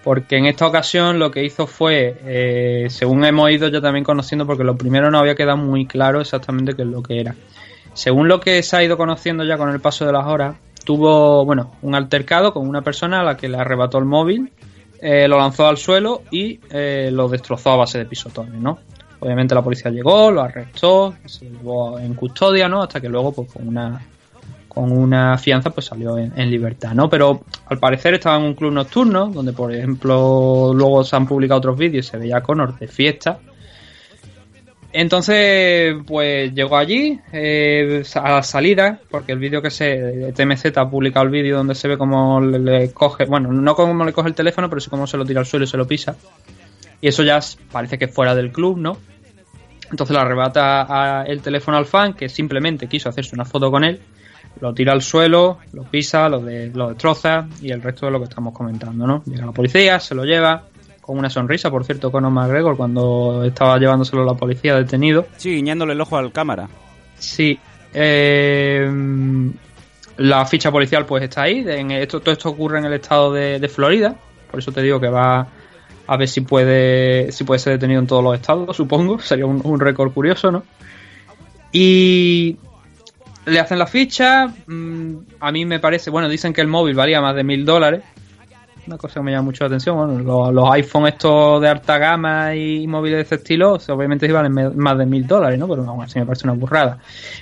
Porque 0.05 0.37
en 0.37 0.45
esta 0.45 0.67
ocasión 0.67 1.19
lo 1.19 1.31
que 1.31 1.43
hizo 1.43 1.67
fue, 1.67 2.21
eh, 2.27 2.87
según 2.91 3.25
hemos 3.25 3.51
ido 3.51 3.69
ya 3.69 3.81
también 3.81 4.05
conociendo, 4.05 4.47
porque 4.47 4.63
lo 4.63 4.77
primero 4.77 5.11
no 5.11 5.19
había 5.19 5.35
quedado 5.35 5.57
muy 5.57 5.87
claro 5.87 6.21
exactamente 6.21 6.75
qué 6.75 6.83
es 6.83 6.89
lo 6.89 7.03
que 7.03 7.21
era. 7.21 7.35
Según 7.95 8.29
lo 8.29 8.39
que 8.39 8.63
se 8.63 8.77
ha 8.77 8.85
ido 8.85 8.99
conociendo 8.99 9.45
ya 9.45 9.57
con 9.57 9.71
el 9.71 9.81
paso 9.81 10.05
de 10.05 10.13
las 10.13 10.27
horas, 10.27 10.57
tuvo, 10.85 11.47
bueno, 11.47 11.73
un 11.81 11.95
altercado 11.95 12.53
con 12.53 12.69
una 12.69 12.83
persona 12.83 13.21
a 13.21 13.25
la 13.25 13.39
que 13.39 13.49
le 13.49 13.57
arrebató 13.57 13.97
el 13.97 14.05
móvil, 14.05 14.53
eh, 15.01 15.27
lo 15.27 15.39
lanzó 15.39 15.67
al 15.67 15.79
suelo 15.79 16.23
y 16.31 16.61
eh, 16.71 17.09
lo 17.11 17.29
destrozó 17.29 17.71
a 17.71 17.77
base 17.77 17.97
de 17.97 18.05
pisotones, 18.05 18.61
¿no? 18.61 18.79
Obviamente 19.21 19.55
la 19.55 19.63
policía 19.63 19.91
llegó, 19.91 20.31
lo 20.31 20.43
arrestó, 20.43 21.15
se 21.25 21.47
llevó 21.49 21.99
en 21.99 22.13
custodia, 22.13 22.69
¿no? 22.69 22.83
Hasta 22.83 23.01
que 23.01 23.09
luego, 23.09 23.33
pues 23.33 23.51
con 23.51 23.67
una 23.67 24.07
con 24.75 24.91
una 24.91 25.39
fianza, 25.39 25.71
pues 25.71 25.87
salió 25.87 26.19
en, 26.19 26.51
libertad, 26.51 26.93
¿no? 26.95 27.09
Pero 27.09 27.45
al 27.67 27.79
parecer 27.79 28.15
estaba 28.15 28.37
en 28.37 28.43
un 28.43 28.55
club 28.55 28.73
nocturno, 28.73 29.27
donde 29.27 29.53
por 29.53 29.73
ejemplo 29.73 30.73
luego 30.75 31.05
se 31.05 31.15
han 31.15 31.27
publicado 31.27 31.59
otros 31.59 31.79
vídeos 31.79 32.07
y 32.07 32.11
se 32.11 32.19
veía 32.19 32.39
a 32.39 32.43
Connor 32.43 32.77
de 32.79 32.89
fiesta. 32.89 33.39
Entonces, 34.93 35.95
pues 36.07 36.55
llegó 36.55 36.77
allí 36.77 37.19
eh, 37.33 38.05
a 38.15 38.31
la 38.31 38.43
salida, 38.43 39.01
porque 39.11 39.33
el 39.33 39.41
vídeo 39.41 39.61
que 39.61 39.71
se. 39.71 40.33
TMZ 40.33 40.77
ha 40.77 40.89
publicado 40.89 41.25
el 41.25 41.33
vídeo 41.33 41.57
donde 41.57 41.75
se 41.75 41.89
ve 41.89 41.99
cómo 41.99 42.41
le, 42.41 42.93
coge. 42.93 43.25
Bueno, 43.25 43.51
no 43.53 43.75
cómo 43.75 44.05
le 44.05 44.13
coge 44.13 44.29
el 44.29 44.37
teléfono, 44.37 44.69
pero 44.69 44.81
sí 44.81 44.91
cómo 44.91 45.09
se 45.09 45.17
lo 45.17 45.25
tira 45.25 45.41
al 45.41 45.47
suelo 45.47 45.65
y 45.65 45.69
se 45.69 45.77
lo 45.77 45.87
pisa. 45.87 46.17
Y 47.01 47.09
eso 47.09 47.25
ya 47.25 47.41
parece 47.73 47.99
que 47.99 48.05
es 48.05 48.15
fuera 48.15 48.37
del 48.37 48.53
club, 48.53 48.79
¿no? 48.79 48.97
Entonces 49.91 50.15
le 50.15 50.23
arrebata 50.23 51.25
el 51.27 51.43
teléfono 51.43 51.77
al 51.77 51.87
fan, 51.87 52.15
que 52.15 52.29
simplemente 52.29 52.87
quiso 52.87 53.09
hacerse 53.09 53.35
una 53.35 53.45
foto 53.45 53.73
con 53.73 53.83
él. 53.83 54.01
Lo 54.61 54.73
tira 54.73 54.93
al 54.93 55.03
suelo, 55.03 55.59
lo 55.73 55.83
pisa, 55.85 56.29
lo, 56.29 56.41
de- 56.41 56.71
lo 56.75 56.89
destroza 56.91 57.47
y 57.61 57.71
el 57.73 57.83
resto 57.83 58.07
de 58.07 58.13
lo 58.13 58.19
que 58.19 58.25
estamos 58.27 58.55
comentando, 58.55 59.07
¿no? 59.07 59.23
Llega 59.27 59.47
la 59.47 59.53
policía, 59.53 59.99
se 60.01 60.15
lo 60.15 60.25
lleva, 60.25 60.63
con 61.01 61.19
una 61.19 61.29
sonrisa, 61.29 61.71
por 61.71 61.85
cierto, 61.85 62.11
Conor 62.13 62.31
McGregor 62.31 62.77
cuando 62.77 63.43
estaba 63.45 63.79
llevándoselo 63.79 64.25
la 64.25 64.35
policía 64.35 64.75
detenido. 64.77 65.27
Sí, 65.37 65.55
guiñándole 65.57 65.93
el 65.93 66.01
ojo 66.01 66.17
al 66.17 66.33
cámara. 66.33 66.69
Sí. 67.19 67.59
eh, 67.93 68.91
la 70.17 70.47
ficha 70.47 70.71
policial 70.71 71.05
pues 71.07 71.25
está 71.25 71.43
ahí. 71.43 71.65
En 71.67 71.91
esto, 71.91 72.21
todo 72.21 72.33
esto 72.33 72.49
ocurre 72.49 72.79
en 72.79 72.85
el 72.85 72.93
estado 72.95 73.33
de, 73.33 73.59
de 73.59 73.69
Florida. 73.69 74.15
Por 74.51 74.61
eso 74.61 74.71
te 74.71 74.81
digo 74.83 75.01
que 75.01 75.09
va 75.09 75.47
a 76.07 76.17
ver 76.17 76.29
si 76.29 76.43
puede, 76.43 77.33
si 77.33 77.43
puede 77.45 77.59
ser 77.59 77.73
detenido 77.75 78.01
en 78.01 78.07
todos 78.07 78.23
los 78.23 78.35
estados, 78.37 78.77
supongo. 78.77 79.19
Sería 79.21 79.47
un, 79.47 79.61
un 79.65 79.81
récord 79.81 80.13
curioso, 80.13 80.53
¿no? 80.53 80.63
Y 81.73 82.57
le 83.47 83.61
hacen 83.61 83.79
la 83.79 83.87
ficha. 83.87 84.47
mm, 84.67 85.15
a 85.41 85.53
mí 85.53 85.65
me 85.65 85.79
parece, 85.81 86.11
bueno, 86.11 86.29
dicen 86.29 86.53
que 86.53 86.61
el 86.61 86.69
móvil 86.69 86.95
valía 86.95 87.21
más 87.21 87.35
de 87.37 87.45
mil 87.45 87.65
dólares. 87.65 88.03
Una 88.87 88.99
cosa 88.99 89.15
que 89.15 89.21
me 89.23 89.31
llama 89.31 89.45
mucho 89.45 89.65
la 89.65 89.69
atención. 89.69 89.97
Bueno, 89.97 90.19
los, 90.23 90.53
los 90.53 90.71
iPhone 90.73 91.07
estos 91.07 91.59
de 91.63 91.69
alta 91.69 91.97
gama 91.97 92.55
y 92.55 92.87
móviles 92.87 93.17
de 93.17 93.23
este 93.23 93.35
estilo, 93.37 93.79
obviamente 93.89 94.27
sí 94.27 94.33
valen 94.33 94.77
más 94.77 94.99
de 94.99 95.07
mil 95.07 95.27
dólares, 95.27 95.59
¿no? 95.59 95.67
Pero 95.67 95.89
aún 95.89 96.03
así 96.05 96.19
me 96.19 96.27
parece 96.27 96.47
una 96.47 96.53
burrada. 96.53 96.99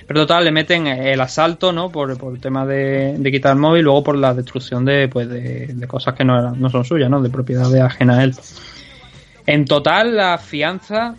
Pero 0.07 0.21
total, 0.21 0.45
le 0.45 0.51
meten 0.53 0.87
el 0.87 1.19
asalto, 1.19 1.73
¿no? 1.73 1.89
Por, 1.89 2.11
el 2.11 2.39
tema 2.39 2.65
de, 2.65 3.15
de 3.17 3.31
quitar 3.31 3.51
el 3.51 3.59
móvil, 3.59 3.83
luego 3.83 4.01
por 4.05 4.17
la 4.17 4.33
destrucción 4.33 4.85
de, 4.85 5.09
pues, 5.09 5.27
de, 5.27 5.67
de 5.73 5.87
cosas 5.87 6.13
que 6.13 6.23
no, 6.23 6.39
eran- 6.39 6.61
no 6.61 6.69
son 6.69 6.85
suyas, 6.85 7.09
¿no? 7.09 7.21
De 7.21 7.29
propiedad 7.29 7.69
de 7.69 7.81
ajena 7.81 8.19
a 8.19 8.23
él. 8.23 8.33
En 9.45 9.65
total, 9.65 10.15
la 10.15 10.37
fianza 10.37 11.15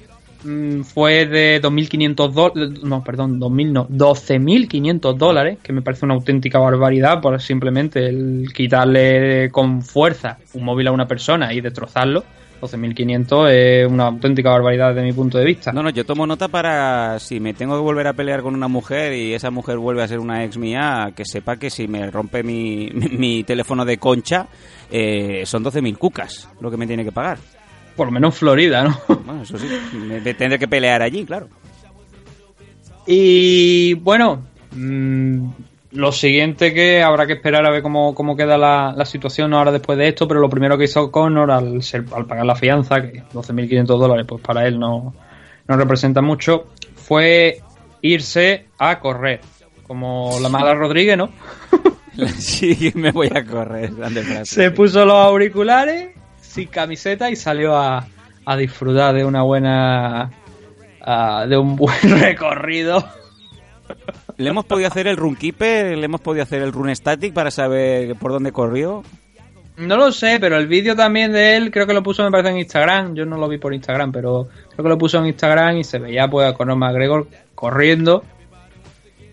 fue 0.84 1.26
de 1.26 1.60
2.500 1.62 2.32
dólares, 2.32 2.82
no, 2.82 3.02
perdón, 3.02 3.40
2.000 3.40 3.72
no, 3.72 3.88
12.500 3.88 5.16
dólares, 5.16 5.58
que 5.62 5.72
me 5.72 5.82
parece 5.82 6.04
una 6.04 6.14
auténtica 6.14 6.58
barbaridad 6.58 7.20
por 7.20 7.40
simplemente 7.40 8.06
el 8.06 8.52
quitarle 8.54 9.50
con 9.50 9.82
fuerza 9.82 10.38
un 10.54 10.64
móvil 10.64 10.88
a 10.88 10.92
una 10.92 11.06
persona 11.06 11.52
y 11.52 11.60
destrozarlo. 11.60 12.24
12.500 12.60 13.50
es 13.50 13.90
una 13.90 14.06
auténtica 14.06 14.50
barbaridad 14.50 14.94
desde 14.94 15.02
mi 15.02 15.12
punto 15.12 15.38
de 15.38 15.44
vista. 15.44 15.72
No, 15.72 15.82
no, 15.82 15.90
yo 15.90 16.04
tomo 16.04 16.26
nota 16.26 16.48
para 16.48 17.18
si 17.18 17.40
me 17.40 17.52
tengo 17.52 17.74
que 17.74 17.82
volver 17.82 18.06
a 18.06 18.12
pelear 18.14 18.42
con 18.42 18.54
una 18.54 18.68
mujer 18.68 19.12
y 19.12 19.34
esa 19.34 19.50
mujer 19.50 19.78
vuelve 19.78 20.02
a 20.02 20.08
ser 20.08 20.18
una 20.18 20.44
ex 20.44 20.56
mía, 20.56 21.12
que 21.14 21.24
sepa 21.24 21.56
que 21.56 21.68
si 21.68 21.86
me 21.88 22.10
rompe 22.10 22.42
mi, 22.42 22.90
mi, 22.94 23.08
mi 23.18 23.44
teléfono 23.44 23.84
de 23.84 23.98
concha, 23.98 24.46
eh, 24.90 25.42
son 25.44 25.64
12.000 25.64 25.98
cucas 25.98 26.48
lo 26.60 26.70
que 26.70 26.76
me 26.76 26.86
tiene 26.86 27.04
que 27.04 27.12
pagar. 27.12 27.38
Por 27.96 28.06
lo 28.08 28.12
menos 28.12 28.34
en 28.34 28.38
Florida, 28.38 28.82
¿no? 28.82 28.98
Bueno, 29.24 29.42
eso 29.42 29.58
sí, 29.58 29.66
me 29.94 30.20
tendré 30.34 30.58
que 30.58 30.68
pelear 30.68 31.02
allí, 31.02 31.24
claro. 31.24 31.48
Y 33.06 33.94
bueno, 33.94 34.42
mm, 34.72 35.48
lo 35.92 36.12
siguiente 36.12 36.74
que 36.74 37.02
habrá 37.02 37.26
que 37.26 37.34
esperar 37.34 37.64
a 37.64 37.70
ver 37.70 37.82
cómo, 37.82 38.14
cómo 38.14 38.36
queda 38.36 38.58
la, 38.58 38.92
la 38.96 39.04
situación 39.04 39.54
ahora 39.54 39.72
después 39.72 39.96
de 39.96 40.08
esto, 40.08 40.26
pero 40.26 40.40
lo 40.40 40.50
primero 40.50 40.76
que 40.76 40.84
hizo 40.84 41.10
Connor 41.10 41.50
al, 41.50 41.82
ser, 41.82 42.04
al 42.14 42.26
pagar 42.26 42.46
la 42.46 42.56
fianza, 42.56 43.00
que 43.00 43.22
12.500 43.32 43.84
dólares 43.86 44.26
pues 44.28 44.42
para 44.42 44.66
él 44.66 44.78
no, 44.78 45.14
no 45.68 45.76
representa 45.76 46.20
mucho, 46.20 46.66
fue 46.96 47.60
irse 48.02 48.66
a 48.78 48.98
correr. 48.98 49.40
Como 49.86 50.38
la 50.40 50.48
mala 50.48 50.74
Rodríguez, 50.74 51.16
¿no? 51.16 51.30
Sí, 52.38 52.92
me 52.94 53.10
voy 53.10 53.28
a 53.34 53.44
correr, 53.44 53.92
grande 53.92 54.22
frase. 54.22 54.54
Se 54.54 54.70
puso 54.70 55.04
los 55.04 55.16
auriculares 55.16 56.10
sin 56.54 56.68
camiseta 56.68 57.30
y 57.30 57.36
salió 57.36 57.76
a, 57.76 58.06
a 58.46 58.56
disfrutar 58.56 59.14
de 59.14 59.24
una 59.24 59.42
buena... 59.42 60.30
ah, 61.00 61.46
de 61.48 61.56
un 61.56 61.74
buen 61.74 62.00
recorrido. 62.20 63.04
¿Le 64.36 64.50
hemos 64.50 64.64
podido 64.64 64.88
hacer 64.88 65.08
el 65.08 65.16
run 65.16 65.34
keeper? 65.34 65.98
¿Le 65.98 66.04
hemos 66.04 66.20
podido 66.20 66.44
hacer 66.44 66.62
el 66.62 66.72
run 66.72 66.94
static 66.94 67.34
para 67.34 67.50
saber 67.50 68.14
por 68.16 68.30
dónde 68.30 68.52
corrió? 68.52 69.02
No 69.76 69.96
lo 69.96 70.12
sé, 70.12 70.38
pero 70.40 70.56
el 70.56 70.68
vídeo 70.68 70.94
también 70.94 71.32
de 71.32 71.56
él 71.56 71.72
creo 71.72 71.88
que 71.88 71.92
lo 71.92 72.04
puso 72.04 72.22
me 72.22 72.30
parece 72.30 72.50
en 72.50 72.58
Instagram. 72.58 73.16
Yo 73.16 73.26
no 73.26 73.36
lo 73.36 73.48
vi 73.48 73.58
por 73.58 73.74
Instagram, 73.74 74.12
pero 74.12 74.48
creo 74.70 74.84
que 74.84 74.88
lo 74.88 74.98
puso 74.98 75.18
en 75.18 75.26
Instagram 75.26 75.78
y 75.78 75.84
se 75.84 75.98
veía 75.98 76.28
pues 76.28 76.48
a 76.48 76.54
Conor 76.54 76.76
McGregor 76.76 77.26
corriendo 77.56 78.22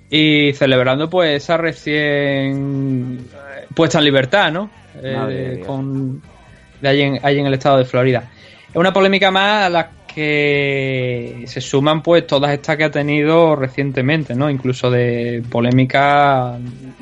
y 0.09 0.53
celebrando 0.53 1.07
pues 1.07 1.43
esa 1.43 1.57
recién 1.57 3.19
eh, 3.31 3.67
puesta 3.75 3.99
en 3.99 4.05
libertad, 4.05 4.51
¿no? 4.51 4.71
Eh, 4.95 5.63
con 5.65 6.21
de 6.81 6.89
allí 6.89 7.01
en, 7.01 7.19
allí 7.23 7.39
en 7.39 7.45
el 7.47 7.53
estado 7.53 7.77
de 7.77 7.85
Florida. 7.85 8.29
Es 8.69 8.75
una 8.75 8.93
polémica 8.93 9.31
más 9.31 9.65
a 9.65 9.69
la 9.69 9.89
que 10.13 11.43
se 11.47 11.61
suman 11.61 12.01
pues 12.03 12.27
todas 12.27 12.51
estas 12.51 12.75
que 12.77 12.83
ha 12.83 12.91
tenido 12.91 13.55
recientemente, 13.55 14.35
¿no? 14.35 14.49
Incluso 14.49 14.89
de 14.91 15.41
polémica 15.49 16.57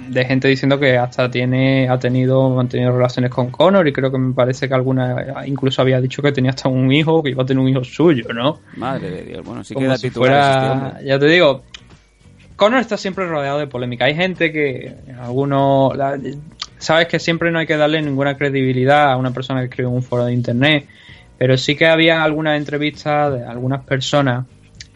de 0.08 0.26
gente 0.26 0.48
diciendo 0.48 0.80
que 0.80 0.98
hasta 0.98 1.30
tiene 1.30 1.88
ha 1.90 1.98
tenido 2.00 2.50
mantenido 2.50 2.92
relaciones 2.92 3.32
con 3.32 3.50
Connor 3.50 3.88
y 3.88 3.94
creo 3.94 4.12
que 4.12 4.18
me 4.18 4.34
parece 4.34 4.68
que 4.68 4.74
alguna 4.76 5.44
incluso 5.46 5.82
había 5.82 6.00
dicho 6.02 6.22
que 6.22 6.32
tenía 6.32 6.52
hasta 6.52 6.70
un 6.70 6.92
hijo, 6.92 7.22
que 7.24 7.30
iba 7.32 7.44
a 7.44 7.46
tener 7.46 7.62
un 7.62 7.70
hijo 7.70 7.84
suyo, 7.84 8.26
¿no? 8.34 8.60
Madre 8.78 9.10
de 9.10 9.24
Dios, 9.24 9.46
bueno, 9.46 9.64
sí 9.64 9.74
Como 9.74 9.88
queda 9.88 9.98
si 9.98 10.08
este 10.08 10.20
fuera, 10.20 11.00
ya 11.04 11.18
te 11.20 11.26
digo, 11.28 11.64
Connor 12.56 12.80
está 12.82 12.98
siempre 12.98 13.26
rodeado 13.26 13.58
de 13.60 13.68
polémica. 13.68 14.06
Hay 14.06 14.16
gente 14.16 14.52
que, 14.52 14.94
algunos, 15.20 15.96
la- 15.96 16.20
sabes 16.80 17.08
que 17.08 17.20
siempre 17.20 17.52
no 17.52 17.60
hay 17.60 17.68
que 17.68 17.78
darle 17.78 18.02
ninguna 18.02 18.36
credibilidad 18.38 19.12
a 19.12 19.18
una 19.18 19.32
persona 19.32 19.60
que 19.60 19.66
escribe 19.66 19.90
en 19.90 19.96
un 19.96 20.04
foro 20.04 20.26
de 20.26 20.34
internet, 20.34 20.88
pero 21.38 21.56
sí 21.58 21.76
que 21.76 21.86
había 21.86 22.24
algunas 22.24 22.58
entrevistas 22.58 23.34
de 23.34 23.46
algunas 23.46 23.84
personas 23.86 24.46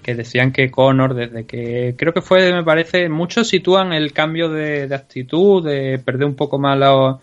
que 0.01 0.15
decían 0.15 0.51
que 0.51 0.69
Connor, 0.69 1.13
desde 1.13 1.45
que 1.45 1.95
creo 1.97 2.13
que 2.13 2.21
fue, 2.21 2.51
me 2.51 2.63
parece, 2.63 3.07
muchos 3.07 3.47
sitúan 3.47 3.93
el 3.93 4.11
cambio 4.11 4.49
de, 4.49 4.93
actitud, 4.93 5.63
de 5.63 5.99
perder 6.03 6.25
un 6.25 6.35
poco 6.35 6.59
más 6.59 6.77
la, 6.77 7.19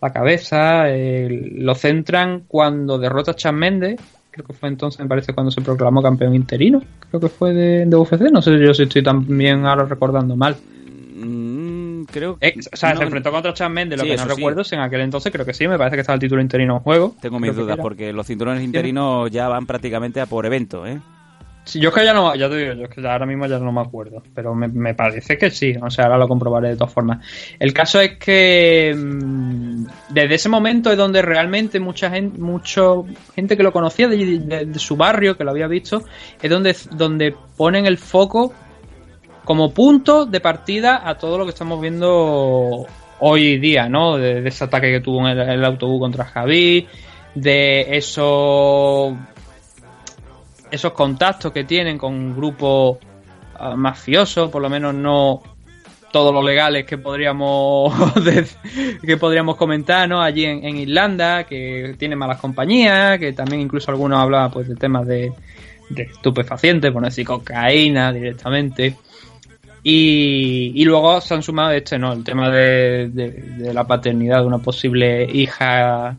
la 0.00 0.12
cabeza, 0.12 0.84
lo 0.88 1.74
centran 1.74 2.44
cuando 2.46 2.98
derrota 2.98 3.30
a 3.30 3.36
Chan 3.36 3.54
Mendes, 3.54 3.98
creo 4.30 4.46
que 4.46 4.52
fue 4.52 4.68
entonces, 4.68 5.00
me 5.00 5.06
parece, 5.06 5.32
cuando 5.32 5.50
se 5.50 5.60
proclamó 5.60 6.02
campeón 6.02 6.34
interino, 6.34 6.82
creo 7.08 7.20
que 7.20 7.28
fue 7.28 7.52
de, 7.52 7.86
de 7.86 7.96
UFC, 7.96 8.30
no 8.30 8.42
sé 8.42 8.58
yo 8.58 8.72
si 8.74 8.84
estoy 8.84 9.02
también 9.02 9.66
ahora 9.66 9.84
recordando 9.84 10.36
mal. 10.36 10.56
Mm, 11.14 11.59
creo 12.04 12.38
que... 12.38 12.48
Eh, 12.48 12.54
o 12.72 12.76
sea, 12.76 12.92
no, 12.94 12.98
se 12.98 13.04
enfrentó 13.04 13.30
contra 13.30 13.52
Chad 13.54 13.70
Mendes, 13.70 13.98
lo 13.98 14.04
Sí, 14.04 14.10
que 14.10 14.16
no 14.16 14.22
sí. 14.24 14.28
recuerdo 14.28 14.62
en 14.70 14.80
aquel 14.80 15.00
entonces, 15.00 15.32
creo 15.32 15.44
que 15.46 15.54
sí, 15.54 15.66
me 15.68 15.78
parece 15.78 15.96
que 15.96 16.00
estaba 16.02 16.14
el 16.14 16.20
título 16.20 16.40
interino 16.42 16.74
en 16.76 16.80
juego. 16.80 17.14
Tengo 17.20 17.38
mis 17.40 17.50
que 17.52 17.56
dudas 17.56 17.78
porque 17.80 18.12
los 18.12 18.26
cinturones 18.26 18.62
interinos 18.62 19.30
ya 19.30 19.48
van 19.48 19.66
prácticamente 19.66 20.20
a 20.20 20.26
por 20.26 20.46
evento, 20.46 20.86
¿eh? 20.86 20.98
Sí, 21.62 21.78
yo 21.78 21.90
es 21.90 21.94
que 21.94 22.04
ya 22.04 22.14
no, 22.14 22.34
ya 22.34 22.48
te 22.48 22.56
digo, 22.56 22.72
yo 22.72 22.84
es 22.84 22.90
que 22.90 23.06
ahora 23.06 23.26
mismo 23.26 23.46
ya 23.46 23.58
no 23.58 23.70
me 23.70 23.82
acuerdo, 23.82 24.22
pero 24.34 24.54
me, 24.54 24.66
me 24.66 24.94
parece 24.94 25.36
que 25.36 25.50
sí, 25.50 25.74
o 25.80 25.90
sea, 25.90 26.06
ahora 26.06 26.16
lo 26.18 26.26
comprobaré 26.26 26.68
de 26.70 26.76
todas 26.76 26.92
formas. 26.92 27.24
El 27.58 27.74
caso 27.74 28.00
es 28.00 28.16
que 28.18 28.94
mm, 28.96 29.84
desde 30.08 30.34
ese 30.34 30.48
momento 30.48 30.90
es 30.90 30.96
donde 30.96 31.20
realmente 31.20 31.78
mucha 31.78 32.10
gente, 32.10 32.38
mucho 32.40 33.04
gente 33.34 33.56
que 33.58 33.62
lo 33.62 33.72
conocía 33.72 34.08
de, 34.08 34.38
de- 34.38 34.64
de 34.66 34.78
su 34.78 34.96
barrio, 34.96 35.36
que 35.36 35.44
lo 35.44 35.50
había 35.50 35.68
visto, 35.68 36.02
es 36.42 36.50
donde, 36.50 36.74
donde 36.92 37.34
ponen 37.56 37.84
el 37.86 37.98
foco 37.98 38.52
como 39.44 39.72
punto 39.72 40.26
de 40.26 40.40
partida 40.40 41.08
a 41.08 41.16
todo 41.16 41.38
lo 41.38 41.44
que 41.44 41.50
estamos 41.50 41.80
viendo 41.80 42.86
hoy 43.20 43.58
día, 43.58 43.88
¿no? 43.88 44.16
De, 44.16 44.46
ese 44.46 44.64
ataque 44.64 44.90
que 44.90 45.00
tuvo 45.00 45.26
en 45.28 45.38
el, 45.38 45.64
autobús 45.64 46.00
contra 46.00 46.24
Javi, 46.24 46.86
de 47.34 47.96
eso 47.96 49.16
esos 50.70 50.92
contactos 50.92 51.52
que 51.52 51.64
tienen 51.64 51.98
con 51.98 52.34
grupos 52.36 52.98
ah, 53.58 53.74
mafiosos, 53.76 54.50
por 54.50 54.62
lo 54.62 54.70
menos 54.70 54.94
no 54.94 55.42
todos 56.12 56.34
los 56.34 56.44
legales 56.44 56.86
que 56.86 56.98
podríamos 56.98 57.92
que 59.04 59.16
podríamos 59.16 59.56
comentar, 59.56 60.08
¿no? 60.08 60.22
Allí 60.22 60.44
en, 60.44 60.76
Irlanda, 60.76 61.44
que 61.44 61.94
tienen 61.98 62.18
malas 62.18 62.40
compañías, 62.40 63.18
que 63.18 63.32
también 63.32 63.62
incluso 63.62 63.90
algunos 63.90 64.18
hablaban 64.18 64.50
pues 64.50 64.68
de 64.68 64.76
temas 64.76 65.06
de, 65.06 65.32
de 65.88 66.02
estupefacientes, 66.02 66.90
por 66.90 67.02
no 67.02 67.08
decir 67.08 67.26
cocaína 67.26 68.12
directamente. 68.12 68.96
Y, 69.82 70.84
luego 70.84 71.20
se 71.20 71.34
han 71.34 71.42
sumado 71.42 71.70
este, 71.72 71.98
¿no? 71.98 72.12
El 72.12 72.24
tema 72.24 72.50
de, 72.50 73.70
la 73.72 73.86
paternidad 73.86 74.40
de 74.40 74.46
una 74.46 74.58
posible 74.58 75.24
hija 75.24 76.16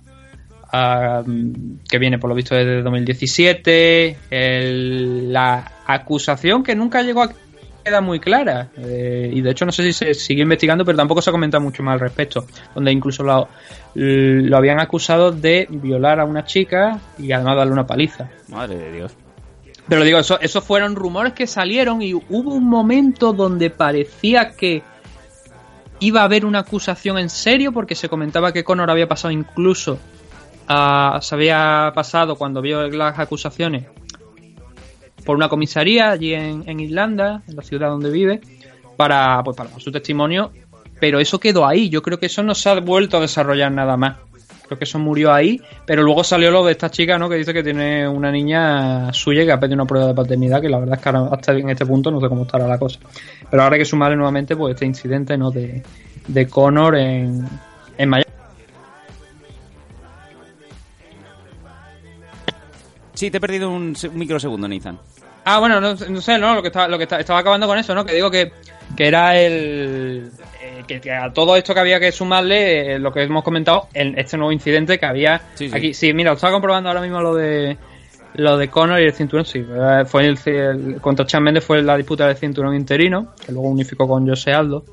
que 0.72 1.97
viene 1.99 2.18
por 2.18 2.30
lo 2.30 2.36
visto 2.36 2.55
desde 2.55 2.82
2017, 2.82 4.18
el- 4.30 5.34
la 5.34 5.70
acusación 5.86 6.64
que 6.64 6.76
nunca 6.76 7.01
llegó 7.01 7.24
a 7.24 7.32
quedar 7.84 8.01
muy 8.03 8.20
clara 8.20 8.70
eh, 8.78 9.30
y 9.34 9.41
de 9.41 9.51
hecho 9.51 9.66
no 9.66 9.72
sé 9.72 9.84
si 9.84 9.91
se 9.91 10.14
sigue 10.14 10.43
investigando 10.43 10.86
pero 10.86 10.95
tampoco 10.95 11.20
se 11.22 11.32
ha 11.32 11.34
comentado 11.34 11.64
mucho 11.64 11.82
más 11.82 11.95
al 11.95 11.99
respecto 11.99 12.45
donde 12.76 12.91
incluso 12.91 13.24
lo 13.24 14.57
habían 14.57 14.80
acusado 14.80 15.32
de 15.32 15.68
violar 15.68 16.20
a 16.20 16.26
una 16.26 16.45
chica 16.45 16.99
y 17.18 17.32
además 17.32 17.57
darle 17.57 17.74
una 17.74 17.88
paliza 17.88 18.30
Madre 18.49 18.78
de 18.78 18.91
Dios. 18.91 19.16
Pero 19.92 20.06
digo, 20.06 20.20
eso, 20.20 20.39
esos 20.39 20.64
fueron 20.64 20.96
rumores 20.96 21.34
que 21.34 21.46
salieron 21.46 22.02
y 22.02 22.14
hubo 22.14 22.54
un 22.54 22.64
momento 22.70 23.34
donde 23.34 23.70
parecía 23.70 24.52
que 24.56 24.84
iba 26.00 26.22
a 26.22 26.24
haber 26.24 26.46
una 26.46 26.60
acusación 26.60 27.18
en 27.18 27.30
serio 27.30 27.74
porque 27.74 27.94
se 27.96 28.08
comentaba 28.08 28.54
que 28.54 28.64
Conor 28.64 28.89
había 28.89 29.10
pasado 29.10 29.34
incluso 29.34 30.00
a- 30.70 31.20
se 31.22 31.36
había 31.36 31.92
pasado 31.94 32.38
cuando 32.38 32.62
vio 32.62 32.88
las 32.88 33.20
acusaciones 33.20 33.84
por 35.26 35.36
una 35.36 35.50
comisaría 35.50 36.12
allí 36.12 36.34
en, 36.36 36.64
en 36.68 36.80
Irlanda, 36.80 37.44
en 37.50 37.58
la 37.58 37.62
ciudad 37.62 37.89
donde 37.89 38.12
vive, 38.12 38.39
para, 38.96 39.44
pues, 39.44 39.58
para 39.58 39.78
su 39.78 39.92
testimonio, 39.92 40.54
pero 41.02 41.20
eso 41.20 41.38
quedó 41.38 41.68
ahí. 41.68 41.89
Yo 41.89 42.02
creo 42.02 42.18
que 42.18 42.28
eso 42.28 42.42
no 42.44 42.56
se 42.56 42.70
ha 42.70 42.80
vuelto 42.80 43.18
a 43.18 43.20
desarrollar 43.20 43.74
nada 43.74 43.98
más. 43.98 44.16
Creo 44.72 44.80
que 44.80 44.86
eso 44.86 44.99
murió 44.99 45.34
ahí, 45.34 45.59
pero 45.86 46.01
luego 46.01 46.24
salió 46.24 46.49
lo 46.49 46.63
de 46.63 46.72
esta 46.72 46.89
chica, 46.89 47.17
¿no? 47.19 47.28
Que 47.28 47.36
dice 47.36 47.53
que 47.53 47.61
tiene 47.61 48.07
una 48.07 48.32
niña 48.32 49.11
suya 49.11 49.43
que 49.43 49.51
ha 49.51 49.59
pedido 49.59 49.76
una 49.76 49.86
prueba 49.86 50.07
de 50.07 50.13
paternidad, 50.13 50.61
que 50.61 50.69
la 50.69 50.80
verdad 50.80 50.95
es 50.95 51.03
que 51.03 51.09
ahora, 51.09 51.36
hasta 51.36 51.51
en 51.51 51.69
este 51.69 51.86
punto 51.86 52.09
no 52.09 52.22
sé 52.22 52.30
cómo 52.30 52.43
estará 52.43 52.65
la 52.69 52.80
cosa. 52.80 52.97
Pero 53.49 53.63
ahora 53.63 53.74
hay 53.76 53.82
que 53.82 53.86
sumarle 53.86 54.15
nuevamente 54.15 54.55
pues 54.55 54.76
este 54.76 54.86
incidente, 54.86 55.38
¿no? 55.38 55.51
De, 55.51 55.84
de 56.26 56.47
Connor 56.47 56.95
en, 56.95 57.45
en 57.97 58.09
Miami. 58.09 58.24
Sí, 63.13 63.30
te 63.30 63.38
he 63.38 63.41
perdido 63.41 63.69
un, 63.69 63.95
se- 63.95 64.07
un 64.07 64.17
microsegundo, 64.17 64.69
Nathan. 64.69 64.97
Ah, 65.43 65.59
bueno, 65.59 65.82
no, 65.82 65.95
no 65.95 66.22
sé, 66.22 66.38
no, 66.38 66.55
lo 66.55 66.61
que 66.61 66.69
estaba, 66.69 66.88
lo 66.88 66.97
que 66.97 67.03
está- 67.03 67.19
estaba 67.19 67.39
acabando 67.39 67.67
con 67.67 67.78
eso, 67.78 67.93
¿no? 67.93 68.05
Que 68.05 68.13
digo 68.13 68.32
que, 68.32 68.53
que 68.95 69.07
era 69.07 69.38
el 69.38 70.32
que, 70.84 71.00
que 71.02 71.12
a 71.12 71.32
todo 71.32 71.56
esto 71.56 71.74
que 71.74 71.80
había 71.80 72.00
que 72.00 72.12
sumarle 72.12 72.96
eh, 72.96 73.00
lo 73.00 73.12
que 73.12 73.24
hemos 73.24 73.44
comentado, 73.44 73.88
el- 73.94 74.18
este 74.18 74.38
nuevo 74.38 74.52
incidente 74.52 74.98
que 75.00 75.06
había 75.06 75.42
Sí, 75.56 75.70
sí. 75.70 75.76
aquí. 75.76 75.94
Sí, 75.94 76.14
mira, 76.14 76.34
estaba 76.34 76.54
comprobando 76.54 76.90
ahora 76.90 77.02
mismo 77.02 77.22
lo 77.22 77.36
de 77.36 77.78
lo 78.36 78.58
de 78.58 78.70
Conor 78.70 79.02
y 79.02 79.04
el 79.04 79.14
cinturón, 79.14 79.44
sí, 79.46 79.60
eh, 79.60 80.04
fue 80.06 80.26
el, 80.26 80.38
el- 80.46 81.02
contra 81.02 81.26
Chan 81.26 81.44
Mendes 81.44 81.66
fue 81.66 81.82
la 81.82 81.98
disputa 81.98 82.28
del 82.28 82.38
cinturón 82.38 82.74
interino, 82.76 83.34
que 83.46 83.52
luego 83.52 83.68
unificó 83.68 84.08
con 84.08 84.26
Jose 84.28 84.52
Aldo. 84.54 84.86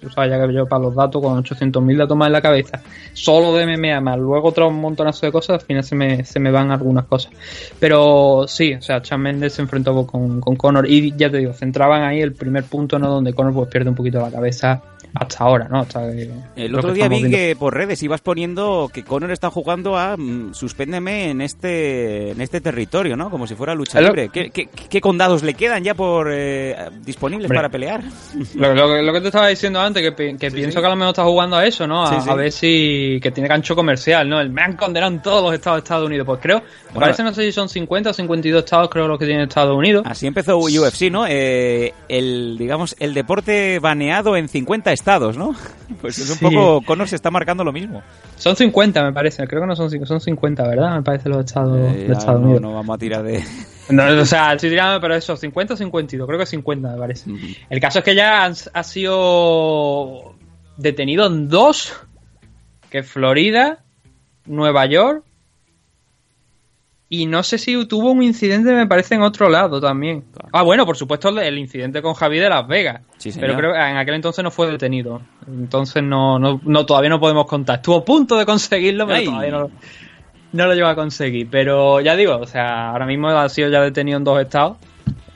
Tú 0.00 0.08
sabes 0.10 0.30
ya 0.30 0.46
que 0.46 0.52
yo 0.54 0.66
para 0.66 0.82
los 0.84 0.94
datos 0.94 1.20
con 1.22 1.42
800.000 1.44 1.96
datos 1.98 2.16
más 2.16 2.26
en 2.28 2.32
la 2.32 2.40
cabeza, 2.40 2.80
solo 3.12 3.52
de 3.54 3.66
MMA 3.66 4.00
más 4.00 4.18
luego 4.18 4.48
otro 4.48 4.70
montonazo 4.70 5.26
de 5.26 5.32
cosas, 5.32 5.60
al 5.60 5.66
final 5.66 5.84
se 5.84 5.94
me, 5.94 6.24
se 6.24 6.40
me 6.40 6.50
van 6.50 6.70
algunas 6.70 7.04
cosas. 7.04 7.32
Pero 7.78 8.44
sí, 8.48 8.74
o 8.74 8.82
sea, 8.82 9.02
Chan 9.02 9.20
Mendes 9.20 9.52
se 9.54 9.62
enfrentó 9.62 10.06
con, 10.06 10.40
con 10.40 10.56
Conor 10.56 10.88
y 10.88 11.14
ya 11.16 11.30
te 11.30 11.38
digo, 11.38 11.52
centraban 11.52 12.02
ahí 12.02 12.20
el 12.20 12.32
primer 12.32 12.64
punto, 12.64 12.98
¿no? 12.98 13.08
Donde 13.10 13.32
Conor 13.34 13.52
pues 13.54 13.68
pierde 13.68 13.90
un 13.90 13.96
poquito 13.96 14.20
la 14.20 14.30
cabeza 14.30 14.82
hasta 15.12 15.42
ahora, 15.42 15.66
¿no? 15.68 15.80
Hasta 15.80 16.08
que- 16.12 16.30
El 16.54 16.72
otro 16.76 16.92
día 16.92 17.08
vi 17.08 17.16
viendo. 17.18 17.36
que 17.36 17.56
por 17.58 17.74
redes 17.74 18.00
ibas 18.04 18.20
poniendo 18.20 18.88
que 18.94 19.02
Conor 19.02 19.32
está 19.32 19.50
jugando 19.50 19.98
a 19.98 20.16
mm, 20.16 20.54
suspéndeme 20.54 21.30
en 21.30 21.40
este 21.40 22.30
en 22.30 22.40
este 22.40 22.60
territorio, 22.60 23.16
¿no? 23.16 23.28
Como 23.28 23.48
si 23.48 23.56
fuera 23.56 23.74
lucha 23.74 24.00
libre. 24.00 24.28
¿Qué, 24.32 24.50
qué, 24.50 24.68
qué 24.68 25.00
condados 25.00 25.42
le 25.42 25.54
quedan 25.54 25.82
ya 25.82 25.94
por 25.94 26.28
eh, 26.32 26.76
disponibles 27.04 27.46
Hombre. 27.46 27.58
para 27.58 27.68
pelear? 27.70 28.04
Lo, 28.54 29.02
lo 29.02 29.12
que 29.12 29.20
te 29.20 29.26
estaba 29.26 29.48
diciendo 29.48 29.80
antes, 29.80 29.89
que, 29.94 30.12
pi- 30.12 30.36
que 30.36 30.50
pienso 30.50 30.80
que 30.80 30.86
a 30.86 30.90
lo 30.90 30.96
mejor 30.96 31.10
está 31.10 31.24
jugando 31.24 31.56
a 31.56 31.66
eso, 31.66 31.86
¿no? 31.86 32.04
A, 32.04 32.08
Sí, 32.08 32.20
sí. 32.22 32.30
a 32.30 32.34
ver 32.34 32.52
si. 32.52 33.18
que 33.20 33.30
tiene 33.30 33.48
gancho 33.48 33.74
comercial, 33.74 34.28
¿no? 34.28 34.40
El 34.40 34.50
me 34.50 34.62
han 34.62 34.76
condenado 34.76 35.12
en 35.12 35.20
todos 35.22 35.42
los 35.42 35.52
estados 35.54 35.78
de 35.78 35.82
Estados 35.84 36.06
Unidos. 36.06 36.26
Pues 36.26 36.38
creo. 36.40 36.62
Bueno. 36.90 37.00
parece, 37.00 37.22
no 37.22 37.32
sé 37.34 37.42
si 37.44 37.52
son 37.52 37.68
50 37.68 38.10
o 38.10 38.12
52 38.12 38.64
estados, 38.64 38.88
creo, 38.88 39.08
los 39.08 39.18
que 39.18 39.26
tiene 39.26 39.42
Estados 39.42 39.76
Unidos. 39.76 40.02
Así 40.06 40.26
empezó 40.26 40.56
UFC, 40.58 41.10
¿no? 41.10 41.24
Eh, 41.28 41.92
el 42.08 42.56
digamos 42.58 42.94
el 42.98 43.14
deporte 43.14 43.78
baneado 43.80 44.36
en 44.36 44.48
50 44.48 44.92
estados, 44.92 45.36
¿no? 45.36 45.54
Pues 46.00 46.18
es 46.18 46.30
un 46.30 46.38
poco 46.38 46.80
Conor 46.86 47.08
se 47.08 47.16
está 47.16 47.30
marcando 47.32 47.64
lo 47.64 47.72
mismo. 47.72 48.02
Son 48.36 48.54
50, 48.56 49.02
me 49.04 49.12
parece. 49.12 49.46
Creo 49.48 49.60
que 49.60 49.66
no 49.66 49.74
son 49.76 49.90
5, 49.90 50.06
son 50.06 50.20
50, 50.20 50.66
¿verdad? 50.68 50.94
Me 50.96 51.02
parece 51.02 51.28
los 51.28 51.44
estados 51.44 51.76
Eh, 51.78 51.96
de 51.96 52.06
ya 52.06 52.12
Estados 52.12 52.40
no, 52.40 52.46
Unidos. 52.46 52.62
no 52.62 52.74
vamos 52.74 52.94
a 52.94 52.98
tirar 52.98 53.22
de 53.24 53.42
No, 53.90 54.20
o 54.22 54.24
sea, 54.26 54.52
estoy 54.54 54.70
tirando, 54.70 55.00
pero 55.00 55.14
eso, 55.14 55.36
50 55.36 55.74
o 55.74 55.76
52, 55.76 56.26
creo 56.26 56.38
que 56.38 56.46
50 56.46 56.88
me 56.92 56.98
parece. 56.98 57.30
El 57.68 57.80
caso 57.80 57.98
es 58.00 58.04
que 58.04 58.14
ya 58.14 58.44
han- 58.44 58.54
ha 58.72 58.82
sido 58.82 60.34
detenido 60.76 61.26
en 61.26 61.48
dos, 61.48 61.94
que 62.90 62.98
es 62.98 63.06
Florida, 63.10 63.78
Nueva 64.46 64.86
York, 64.86 65.24
y 67.12 67.26
no 67.26 67.42
sé 67.42 67.58
si 67.58 67.86
tuvo 67.86 68.12
un 68.12 68.22
incidente, 68.22 68.72
me 68.72 68.86
parece, 68.86 69.16
en 69.16 69.22
otro 69.22 69.48
lado 69.48 69.80
también. 69.80 70.24
Ah, 70.52 70.62
bueno, 70.62 70.86
por 70.86 70.96
supuesto, 70.96 71.28
el- 71.40 71.58
incidente 71.58 72.00
con 72.02 72.14
Javi 72.14 72.38
de 72.38 72.48
Las 72.48 72.68
Vegas. 72.68 73.00
Sí, 73.18 73.32
pero 73.38 73.56
creo 73.56 73.72
que 73.72 73.78
en 73.80 73.96
aquel 73.96 74.14
entonces 74.14 74.44
no 74.44 74.52
fue 74.52 74.70
detenido. 74.70 75.20
Entonces 75.48 76.04
no, 76.04 76.38
no, 76.38 76.60
no 76.64 76.86
todavía 76.86 77.10
no 77.10 77.18
podemos 77.18 77.46
contar. 77.46 77.76
Estuvo 77.76 77.96
a 77.96 78.04
punto 78.04 78.36
de 78.38 78.46
conseguirlo, 78.46 79.06
pero 79.06 79.18
Ay. 79.18 79.24
todavía 79.24 79.50
no, 79.50 79.70
no 80.52 80.66
lo 80.66 80.74
lleva 80.74 80.90
a 80.90 80.94
conseguir. 80.94 81.48
Pero 81.50 82.00
ya 82.00 82.16
digo, 82.16 82.36
o 82.36 82.46
sea, 82.46 82.90
ahora 82.90 83.06
mismo 83.06 83.28
ha 83.28 83.48
sido 83.48 83.68
ya 83.68 83.80
detenido 83.80 84.18
en 84.18 84.24
dos 84.24 84.40
estados, 84.40 84.76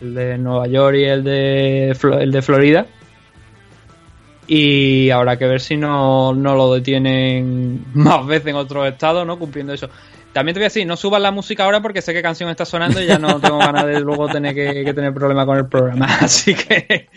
el 0.00 0.14
de 0.14 0.38
Nueva 0.38 0.66
York 0.66 0.96
y 0.96 1.04
el 1.04 1.24
de, 1.24 1.96
el 2.20 2.32
de 2.32 2.42
Florida. 2.42 2.86
Y 4.46 5.10
habrá 5.10 5.38
que 5.38 5.46
ver 5.46 5.60
si 5.60 5.76
no, 5.76 6.34
no 6.34 6.54
lo 6.54 6.74
detienen 6.74 7.84
más 7.94 8.26
veces 8.26 8.48
en 8.48 8.56
otros 8.56 8.86
estados, 8.86 9.26
¿no? 9.26 9.38
Cumpliendo 9.38 9.72
eso. 9.72 9.88
También 10.32 10.54
te 10.54 10.58
voy 10.58 10.64
a 10.64 10.66
decir, 10.66 10.84
no 10.84 10.96
subas 10.96 11.22
la 11.22 11.30
música 11.30 11.64
ahora 11.64 11.80
porque 11.80 12.02
sé 12.02 12.12
qué 12.12 12.20
canción 12.20 12.50
está 12.50 12.64
sonando 12.64 13.00
y 13.00 13.06
ya 13.06 13.20
no 13.20 13.40
tengo 13.40 13.58
ganas 13.58 13.86
de 13.86 14.00
luego 14.00 14.26
tener 14.28 14.52
que, 14.52 14.84
que 14.84 14.92
tener 14.92 15.14
problemas 15.14 15.46
con 15.46 15.58
el 15.58 15.68
programa. 15.68 16.06
Así 16.20 16.56
que, 16.56 17.08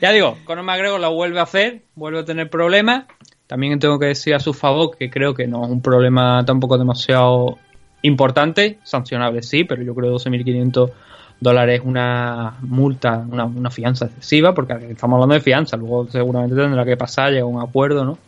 ya 0.00 0.12
digo, 0.12 0.38
Conor 0.44 0.64
McGregor 0.64 0.98
lo 0.98 1.12
vuelve 1.12 1.40
a 1.40 1.42
hacer, 1.42 1.82
vuelve 1.94 2.20
a 2.20 2.24
tener 2.24 2.48
problemas. 2.48 3.04
También 3.46 3.78
tengo 3.78 3.98
que 3.98 4.06
decir 4.06 4.34
a 4.34 4.40
su 4.40 4.54
favor 4.54 4.96
que 4.96 5.10
creo 5.10 5.34
que 5.34 5.46
no 5.46 5.64
es 5.64 5.70
un 5.70 5.82
problema 5.82 6.44
tampoco 6.44 6.78
demasiado 6.78 7.58
importante, 8.02 8.78
sancionable 8.82 9.42
sí, 9.42 9.64
pero 9.64 9.82
yo 9.82 9.94
creo 9.94 10.18
que 10.18 10.30
12.500 10.30 10.92
dólares 11.40 11.80
es 11.80 11.86
una 11.86 12.56
multa, 12.60 13.24
una, 13.30 13.44
una 13.44 13.70
fianza 13.70 14.06
excesiva, 14.06 14.54
porque 14.54 14.74
estamos 14.90 15.16
hablando 15.16 15.34
de 15.34 15.40
fianza, 15.40 15.76
luego 15.76 16.08
seguramente 16.10 16.56
tendrá 16.56 16.84
que 16.84 16.96
pasar, 16.96 17.30
llegar 17.30 17.42
a 17.42 17.46
un 17.46 17.62
acuerdo, 17.62 18.04
¿no? 18.04 18.18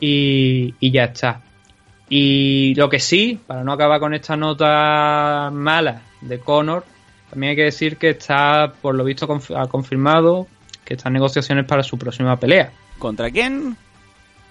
Y, 0.00 0.74
y 0.80 0.90
ya 0.90 1.04
está. 1.04 1.40
Y 2.08 2.74
lo 2.74 2.88
que 2.88 3.00
sí, 3.00 3.40
para 3.46 3.64
no 3.64 3.72
acabar 3.72 4.00
con 4.00 4.12
esta 4.12 4.36
nota 4.36 5.50
mala 5.52 6.02
de 6.20 6.38
Conor, 6.38 6.84
también 7.30 7.50
hay 7.50 7.56
que 7.56 7.62
decir 7.64 7.96
que 7.96 8.10
está, 8.10 8.72
por 8.80 8.94
lo 8.94 9.04
visto, 9.04 9.26
ha 9.56 9.66
confirmado 9.66 10.46
que 10.84 10.94
están 10.94 11.14
negociaciones 11.14 11.64
para 11.64 11.82
su 11.82 11.98
próxima 11.98 12.36
pelea. 12.36 12.70
¿Contra 12.98 13.30
quién? 13.30 13.76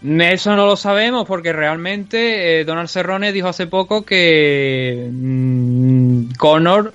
Eso 0.04 0.56
no 0.56 0.66
lo 0.66 0.76
sabemos 0.76 1.26
porque 1.26 1.54
realmente 1.54 2.60
eh, 2.60 2.66
Donald 2.66 2.90
Cerrone 2.90 3.32
dijo 3.32 3.48
hace 3.48 3.68
poco 3.68 4.04
que 4.04 5.10
mm, 5.12 6.34
Conor 6.38 6.94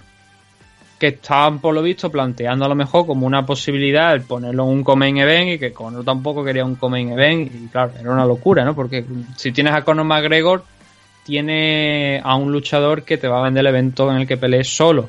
que 0.98 1.06
estaban 1.06 1.60
por 1.60 1.74
lo 1.74 1.82
visto 1.82 2.10
planteando 2.10 2.64
a 2.64 2.68
lo 2.68 2.74
mejor 2.74 3.06
como 3.06 3.24
una 3.26 3.46
posibilidad 3.46 4.12
el 4.14 4.22
ponerlo 4.22 4.64
en 4.64 4.70
un 4.70 4.84
Comain 4.84 5.16
Event 5.16 5.50
y 5.50 5.58
que 5.58 5.72
Conor 5.72 6.04
tampoco 6.04 6.44
quería 6.44 6.64
un 6.64 6.74
Comain 6.74 7.12
Event 7.12 7.52
y 7.54 7.68
claro, 7.68 7.92
era 7.98 8.10
una 8.10 8.26
locura, 8.26 8.64
¿no? 8.64 8.74
Porque 8.74 9.04
si 9.36 9.52
tienes 9.52 9.72
a 9.74 9.82
Conor 9.82 10.04
McGregor, 10.04 10.64
tiene 11.24 12.20
a 12.24 12.34
un 12.34 12.50
luchador 12.50 13.04
que 13.04 13.16
te 13.16 13.28
va 13.28 13.38
a 13.38 13.42
vender 13.44 13.60
el 13.60 13.68
evento 13.68 14.10
en 14.10 14.16
el 14.18 14.26
que 14.26 14.36
pelees 14.36 14.68
solo. 14.74 15.08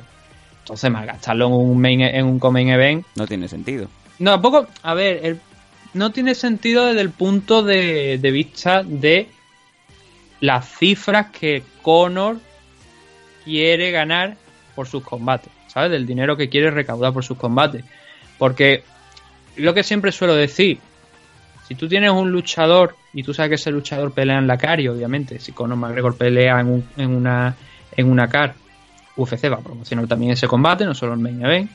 Entonces, 0.60 0.92
gastarlo 0.92 1.46
en 1.46 1.52
un 1.52 1.80
main, 1.80 2.02
en 2.02 2.24
un 2.24 2.38
Event 2.56 3.04
No 3.16 3.26
tiene 3.26 3.48
sentido. 3.48 3.88
no, 4.20 4.30
tampoco, 4.30 4.68
a 4.82 4.94
ver, 4.94 5.20
el- 5.24 5.40
no 5.94 6.12
tiene 6.12 6.34
sentido 6.34 6.86
desde 6.86 7.00
el 7.00 7.10
punto 7.10 7.62
de, 7.62 8.18
de 8.18 8.30
vista 8.30 8.82
de 8.84 9.28
las 10.40 10.68
cifras 10.78 11.26
que 11.30 11.62
Conor 11.82 12.38
quiere 13.44 13.90
ganar 13.90 14.36
por 14.74 14.86
sus 14.86 15.02
combates, 15.02 15.50
¿sabes? 15.66 15.90
Del 15.90 16.06
dinero 16.06 16.36
que 16.36 16.48
quiere 16.48 16.70
recaudar 16.70 17.12
por 17.12 17.24
sus 17.24 17.36
combates. 17.36 17.84
Porque 18.38 18.82
lo 19.56 19.74
que 19.74 19.82
siempre 19.82 20.12
suelo 20.12 20.34
decir, 20.34 20.78
si 21.66 21.74
tú 21.74 21.88
tienes 21.88 22.10
un 22.10 22.30
luchador 22.30 22.96
y 23.12 23.22
tú 23.22 23.34
sabes 23.34 23.50
que 23.50 23.54
ese 23.56 23.70
luchador 23.70 24.12
pelea 24.12 24.38
en 24.38 24.46
la 24.46 24.56
CAR, 24.56 24.80
y 24.80 24.88
obviamente 24.88 25.38
si 25.40 25.52
Conor 25.52 25.76
McGregor 25.76 26.16
pelea 26.16 26.60
en, 26.60 26.68
un- 26.68 26.88
en 26.96 27.14
una 27.14 27.56
en 27.96 28.08
una 28.10 28.28
CAR, 28.28 28.54
UFC 29.16 29.50
va 29.50 29.56
a 29.56 29.60
promocionar 29.60 30.06
también 30.06 30.32
ese 30.32 30.46
combate, 30.46 30.84
no 30.84 30.94
solo 30.94 31.12
el 31.14 31.18
main 31.20 31.44
event 31.44 31.70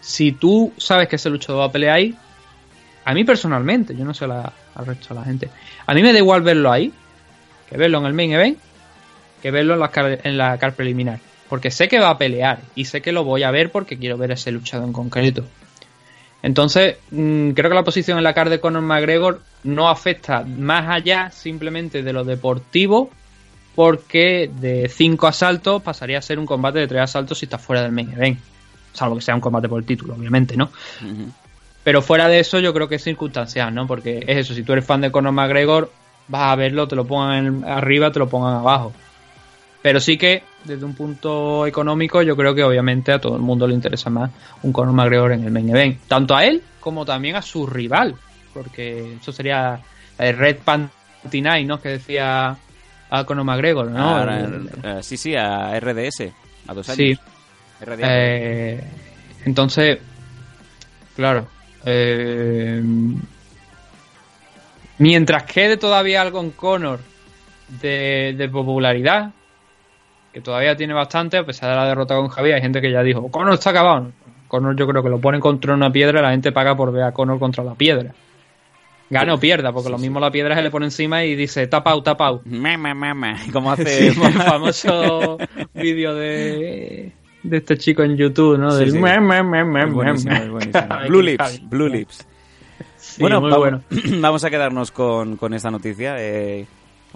si 0.00 0.32
tú 0.32 0.72
sabes 0.78 1.06
que 1.08 1.16
ese 1.16 1.28
luchador 1.28 1.60
va 1.60 1.66
a 1.66 1.72
pelear 1.72 1.96
ahí, 1.96 2.16
a 3.08 3.14
mí 3.14 3.24
personalmente, 3.24 3.96
yo 3.96 4.04
no 4.04 4.12
sé 4.12 4.26
al 4.26 4.86
resto 4.86 5.14
de 5.14 5.20
la 5.20 5.24
gente, 5.24 5.48
a 5.86 5.94
mí 5.94 6.02
me 6.02 6.12
da 6.12 6.18
igual 6.18 6.42
verlo 6.42 6.70
ahí, 6.70 6.92
que 7.70 7.78
verlo 7.78 7.98
en 8.00 8.04
el 8.04 8.12
main 8.12 8.32
event, 8.32 8.58
que 9.40 9.50
verlo 9.50 9.72
en 9.74 9.80
la, 10.36 10.58
car- 10.58 10.74
preliminar. 10.74 11.18
Porque 11.48 11.70
sé 11.70 11.88
que 11.88 11.98
va 11.98 12.10
a 12.10 12.18
pelear 12.18 12.58
y 12.74 12.84
sé 12.84 13.00
que 13.00 13.12
lo 13.12 13.24
voy 13.24 13.44
a 13.44 13.50
ver 13.50 13.70
porque 13.72 13.96
quiero 13.96 14.18
ver 14.18 14.32
ese 14.32 14.52
luchador 14.52 14.86
en 14.86 14.92
concreto. 14.92 15.42
Entonces, 16.42 16.96
mm, 17.10 17.52
creo 17.52 17.70
que 17.70 17.74
la 17.74 17.82
posición 17.82 18.18
en 18.18 18.24
la 18.24 18.34
car 18.34 18.50
de 18.50 18.60
Conor 18.60 18.82
McGregor 18.82 19.40
no 19.64 19.88
afecta 19.88 20.42
más 20.44 20.86
allá 20.90 21.30
simplemente 21.30 22.02
de 22.02 22.12
lo 22.12 22.24
deportivo, 22.24 23.10
porque 23.74 24.50
de 24.60 24.90
cinco 24.90 25.26
asaltos 25.28 25.82
pasaría 25.82 26.18
a 26.18 26.22
ser 26.22 26.38
un 26.38 26.44
combate 26.44 26.78
de 26.80 26.86
tres 26.88 27.00
asaltos 27.00 27.38
si 27.38 27.46
está 27.46 27.56
fuera 27.56 27.80
del 27.82 27.92
main 27.92 28.12
event. 28.12 28.38
Salvo 28.92 29.16
que 29.16 29.22
sea 29.22 29.34
un 29.34 29.40
combate 29.40 29.66
por 29.68 29.78
el 29.80 29.86
título, 29.86 30.14
obviamente, 30.14 30.56
¿no? 30.58 30.70
Pero 31.88 32.02
fuera 32.02 32.28
de 32.28 32.38
eso, 32.38 32.58
yo 32.60 32.74
creo 32.74 32.86
que 32.86 32.96
es 32.96 33.02
circunstancial, 33.02 33.74
¿no? 33.74 33.86
Porque 33.86 34.18
es 34.26 34.36
eso, 34.36 34.52
si 34.52 34.62
tú 34.62 34.74
eres 34.74 34.84
fan 34.84 35.00
de 35.00 35.10
Conor 35.10 35.32
McGregor, 35.32 35.90
vas 36.28 36.52
a 36.52 36.54
verlo, 36.54 36.86
te 36.86 36.94
lo 36.94 37.06
pongan 37.06 37.64
arriba, 37.64 38.12
te 38.12 38.18
lo 38.18 38.28
pongan 38.28 38.56
abajo. 38.56 38.92
Pero 39.80 39.98
sí 39.98 40.18
que, 40.18 40.42
desde 40.64 40.84
un 40.84 40.94
punto 40.94 41.66
económico, 41.66 42.20
yo 42.20 42.36
creo 42.36 42.54
que 42.54 42.62
obviamente 42.62 43.10
a 43.10 43.18
todo 43.18 43.36
el 43.36 43.40
mundo 43.40 43.66
le 43.66 43.72
interesa 43.72 44.10
más 44.10 44.30
un 44.62 44.70
Conor 44.70 44.92
McGregor 44.92 45.32
en 45.32 45.44
el 45.44 45.50
main 45.50 45.70
event. 45.70 45.98
Tanto 46.08 46.36
a 46.36 46.44
él 46.44 46.62
como 46.78 47.06
también 47.06 47.36
a 47.36 47.40
su 47.40 47.66
rival. 47.66 48.14
Porque 48.52 49.14
eso 49.18 49.32
sería 49.32 49.80
el 50.18 50.36
Red 50.36 50.58
Panty 50.66 51.40
¿no? 51.64 51.80
Que 51.80 51.88
decía 51.88 52.54
a 53.08 53.24
Conor 53.24 53.44
McGregor, 53.46 53.90
¿no? 53.90 54.22
El- 54.24 54.68
eh, 54.82 54.98
sí, 55.00 55.16
sí, 55.16 55.34
a 55.36 55.74
RDS, 55.80 56.34
a 56.66 56.74
dos 56.74 56.84
Sí. 56.86 57.04
años. 57.12 57.20
RDS. 57.80 58.00
Eh, 58.04 58.84
entonces, 59.46 59.98
claro. 61.16 61.46
Eh, 61.84 62.82
mientras 64.98 65.44
quede 65.44 65.76
todavía 65.76 66.22
algo 66.22 66.40
en 66.40 66.50
Conor 66.50 67.00
de, 67.80 68.34
de 68.36 68.48
popularidad, 68.48 69.32
que 70.32 70.40
todavía 70.40 70.76
tiene 70.76 70.94
bastante, 70.94 71.38
a 71.38 71.44
pesar 71.44 71.70
de 71.70 71.76
la 71.76 71.86
derrota 71.86 72.14
con 72.16 72.28
Javier, 72.28 72.56
hay 72.56 72.62
gente 72.62 72.80
que 72.80 72.90
ya 72.90 73.02
dijo, 73.02 73.30
Conor 73.30 73.54
está 73.54 73.70
acabado. 73.70 74.12
Conor 74.48 74.76
yo 74.76 74.86
creo 74.86 75.02
que 75.02 75.10
lo 75.10 75.20
ponen 75.20 75.40
contra 75.40 75.74
una 75.74 75.92
piedra 75.92 76.20
y 76.20 76.22
la 76.22 76.30
gente 76.30 76.52
paga 76.52 76.76
por 76.76 76.92
ver 76.92 77.04
a 77.04 77.12
Conor 77.12 77.38
contra 77.38 77.64
la 77.64 77.74
piedra. 77.74 78.14
Gana 79.10 79.34
o 79.34 79.40
pierda, 79.40 79.72
porque 79.72 79.88
lo 79.88 79.96
mismo 79.96 80.20
la 80.20 80.30
piedra 80.30 80.54
se 80.54 80.62
le 80.62 80.70
pone 80.70 80.86
encima 80.86 81.24
y 81.24 81.34
dice 81.34 81.66
tapau, 81.66 82.02
tapau. 82.02 82.42
Mama, 82.44 82.94
mama. 82.94 83.36
Como 83.52 83.72
hace. 83.72 84.12
Sí, 84.12 84.20
el 84.22 84.32
famoso 84.32 85.38
vídeo 85.74 86.14
de, 86.14 87.12
de 87.42 87.56
este 87.58 87.76
chico 87.78 88.02
en 88.02 88.16
YouTube, 88.16 88.58
¿no? 88.58 88.70
Sí, 88.72 88.78
Del 88.78 88.92
sí. 88.92 88.98
buenísimo, 88.98 90.52
buenísimo. 90.52 90.84
Blue 91.08 91.22
Lips. 91.22 91.62
Blue 91.68 91.88
Lips. 91.88 92.26
Sí, 92.96 93.20
bueno, 93.20 93.40
muy 93.40 93.50
vamos, 93.50 93.82
bueno. 93.90 94.20
vamos 94.20 94.44
a 94.44 94.50
quedarnos 94.50 94.90
con, 94.90 95.36
con 95.36 95.54
esta 95.54 95.70
noticia. 95.70 96.16
eh, 96.18 96.66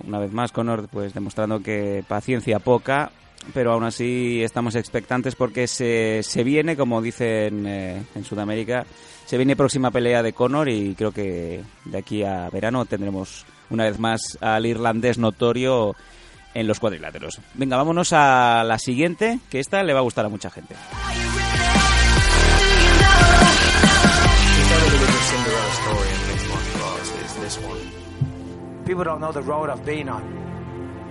una 0.06 0.18
vez 0.18 0.32
más, 0.32 0.52
Conor, 0.52 0.88
pues 0.90 1.12
demostrando 1.12 1.60
que 1.60 2.02
paciencia 2.08 2.58
poca, 2.58 3.10
pero 3.52 3.72
aún 3.72 3.84
así 3.84 4.42
estamos 4.42 4.74
expectantes 4.74 5.34
porque 5.34 5.66
se, 5.66 6.22
se 6.22 6.44
viene, 6.44 6.76
como 6.76 7.02
dicen 7.02 7.66
eh, 7.66 8.02
en 8.14 8.24
Sudamérica, 8.24 8.86
se 9.26 9.36
viene 9.36 9.56
próxima 9.56 9.90
pelea 9.90 10.22
de 10.22 10.32
Conor 10.32 10.68
y 10.68 10.94
creo 10.94 11.12
que 11.12 11.60
de 11.84 11.98
aquí 11.98 12.22
a 12.22 12.48
verano 12.50 12.84
tendremos 12.86 13.44
una 13.70 13.84
vez 13.84 13.98
más 13.98 14.38
al 14.40 14.66
irlandés 14.66 15.18
notorio 15.18 15.94
en 16.54 16.66
los 16.66 16.80
cuadriláteros. 16.80 17.40
Venga, 17.54 17.76
vámonos 17.76 18.12
a 18.12 18.64
la 18.64 18.78
siguiente, 18.78 19.40
que 19.50 19.60
esta 19.60 19.82
le 19.82 19.92
va 19.92 20.00
a 20.00 20.02
gustar 20.02 20.26
a 20.26 20.28
mucha 20.28 20.50
gente. 20.50 20.74
People 28.84 29.04
don't 29.04 29.20
know 29.20 29.32
the 29.32 29.42
road 29.42 29.70
I've 29.70 29.84
been 29.84 30.08
on. 30.08 30.22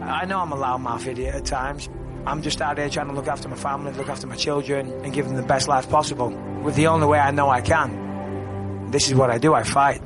I 0.04 0.26
know 0.26 0.40
I'm 0.40 0.52
a 0.52 0.56
loudmouth 0.56 1.08
idiot 1.08 1.36
at 1.36 1.46
times. 1.46 1.90
I'm 2.26 2.42
just 2.42 2.62
out 2.62 2.76
there 2.76 2.90
trying 2.90 3.08
to 3.08 3.14
look 3.14 3.28
after 3.28 3.48
my 3.50 3.56
family, 3.56 3.92
look 3.94 4.10
after 4.10 4.28
my 4.28 4.36
children, 4.36 4.92
and 5.04 5.14
give 5.14 5.26
them 5.26 5.36
the 5.36 5.44
best 5.44 5.68
life 5.68 5.90
possible 5.90 6.30
with 6.64 6.76
the 6.76 6.88
only 6.88 7.08
way 7.08 7.20
I 7.20 7.32
know 7.32 7.50
I 7.50 7.62
can. 7.62 8.90
This 8.92 9.08
is 9.08 9.16
what 9.16 9.32
I 9.32 9.38
do, 9.38 9.54
I 9.54 9.64
fight. 9.64 10.02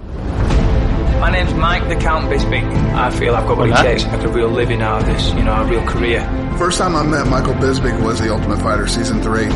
My 1.20 1.32
name's 1.32 1.53
Mike 1.55 1.88
the 1.88 1.95
Count 1.95 2.30
Bisping. 2.30 2.66
I 2.93 3.09
feel 3.09 3.36
I've 3.36 3.47
got 3.47 3.57
what 3.57 3.70
it 3.70 3.76
takes 3.78 4.03
to 4.03 4.11
make 4.11 4.24
a 4.24 4.28
real 4.28 4.49
living 4.49 4.82
out 4.82 5.01
of 5.01 5.07
this, 5.07 5.34
you 5.34 5.43
know, 5.43 5.53
a 5.53 5.63
real 5.66 5.84
career. 5.86 6.22
First 6.57 6.78
time 6.78 6.95
I 6.95 7.03
met 7.03 7.26
Michael 7.28 7.53
Bisping 7.55 8.03
was 8.03 8.20
the 8.20 8.32
Ultimate 8.32 8.59
Fighter 8.61 8.88
season 8.88 9.22
three. 9.22 9.49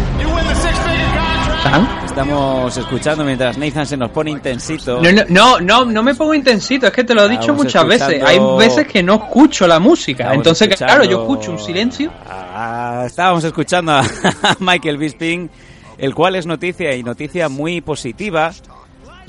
¿Sam? 1.63 1.87
Estamos 2.05 2.75
escuchando 2.77 3.23
mientras 3.23 3.57
Nathan 3.57 3.85
se 3.85 3.97
nos 3.97 4.09
pone 4.11 4.31
intensito. 4.31 4.99
No, 5.01 5.11
no, 5.11 5.23
no, 5.29 5.59
no, 5.59 5.85
no 5.85 6.03
me 6.03 6.15
pongo 6.15 6.33
intensito, 6.33 6.87
es 6.87 6.93
que 6.93 7.03
te 7.03 7.13
lo 7.13 7.23
he 7.25 7.29
dicho 7.29 7.41
Estamos 7.41 7.65
muchas 7.65 7.85
veces. 7.87 8.09
escuchando- 8.13 8.53
Hay 8.59 8.67
veces 8.67 8.87
que 8.87 9.03
no 9.03 9.15
escucho 9.15 9.67
la 9.67 9.79
música. 9.79 10.23
Estamos 10.23 10.37
Entonces, 10.37 10.67
escuchando- 10.69 10.93
claro, 10.95 11.09
yo 11.11 11.21
escucho 11.21 11.51
un 11.51 11.59
silencio. 11.59 12.11
Ah, 12.27 13.03
estábamos 13.05 13.43
escuchando 13.43 13.91
a 13.91 14.03
Michael 14.59 14.97
Bisping, 14.97 15.49
el 15.97 16.15
cual 16.15 16.35
es 16.35 16.45
noticia 16.45 16.95
y 16.95 17.03
noticia 17.03 17.49
muy 17.49 17.81
positiva. 17.81 18.51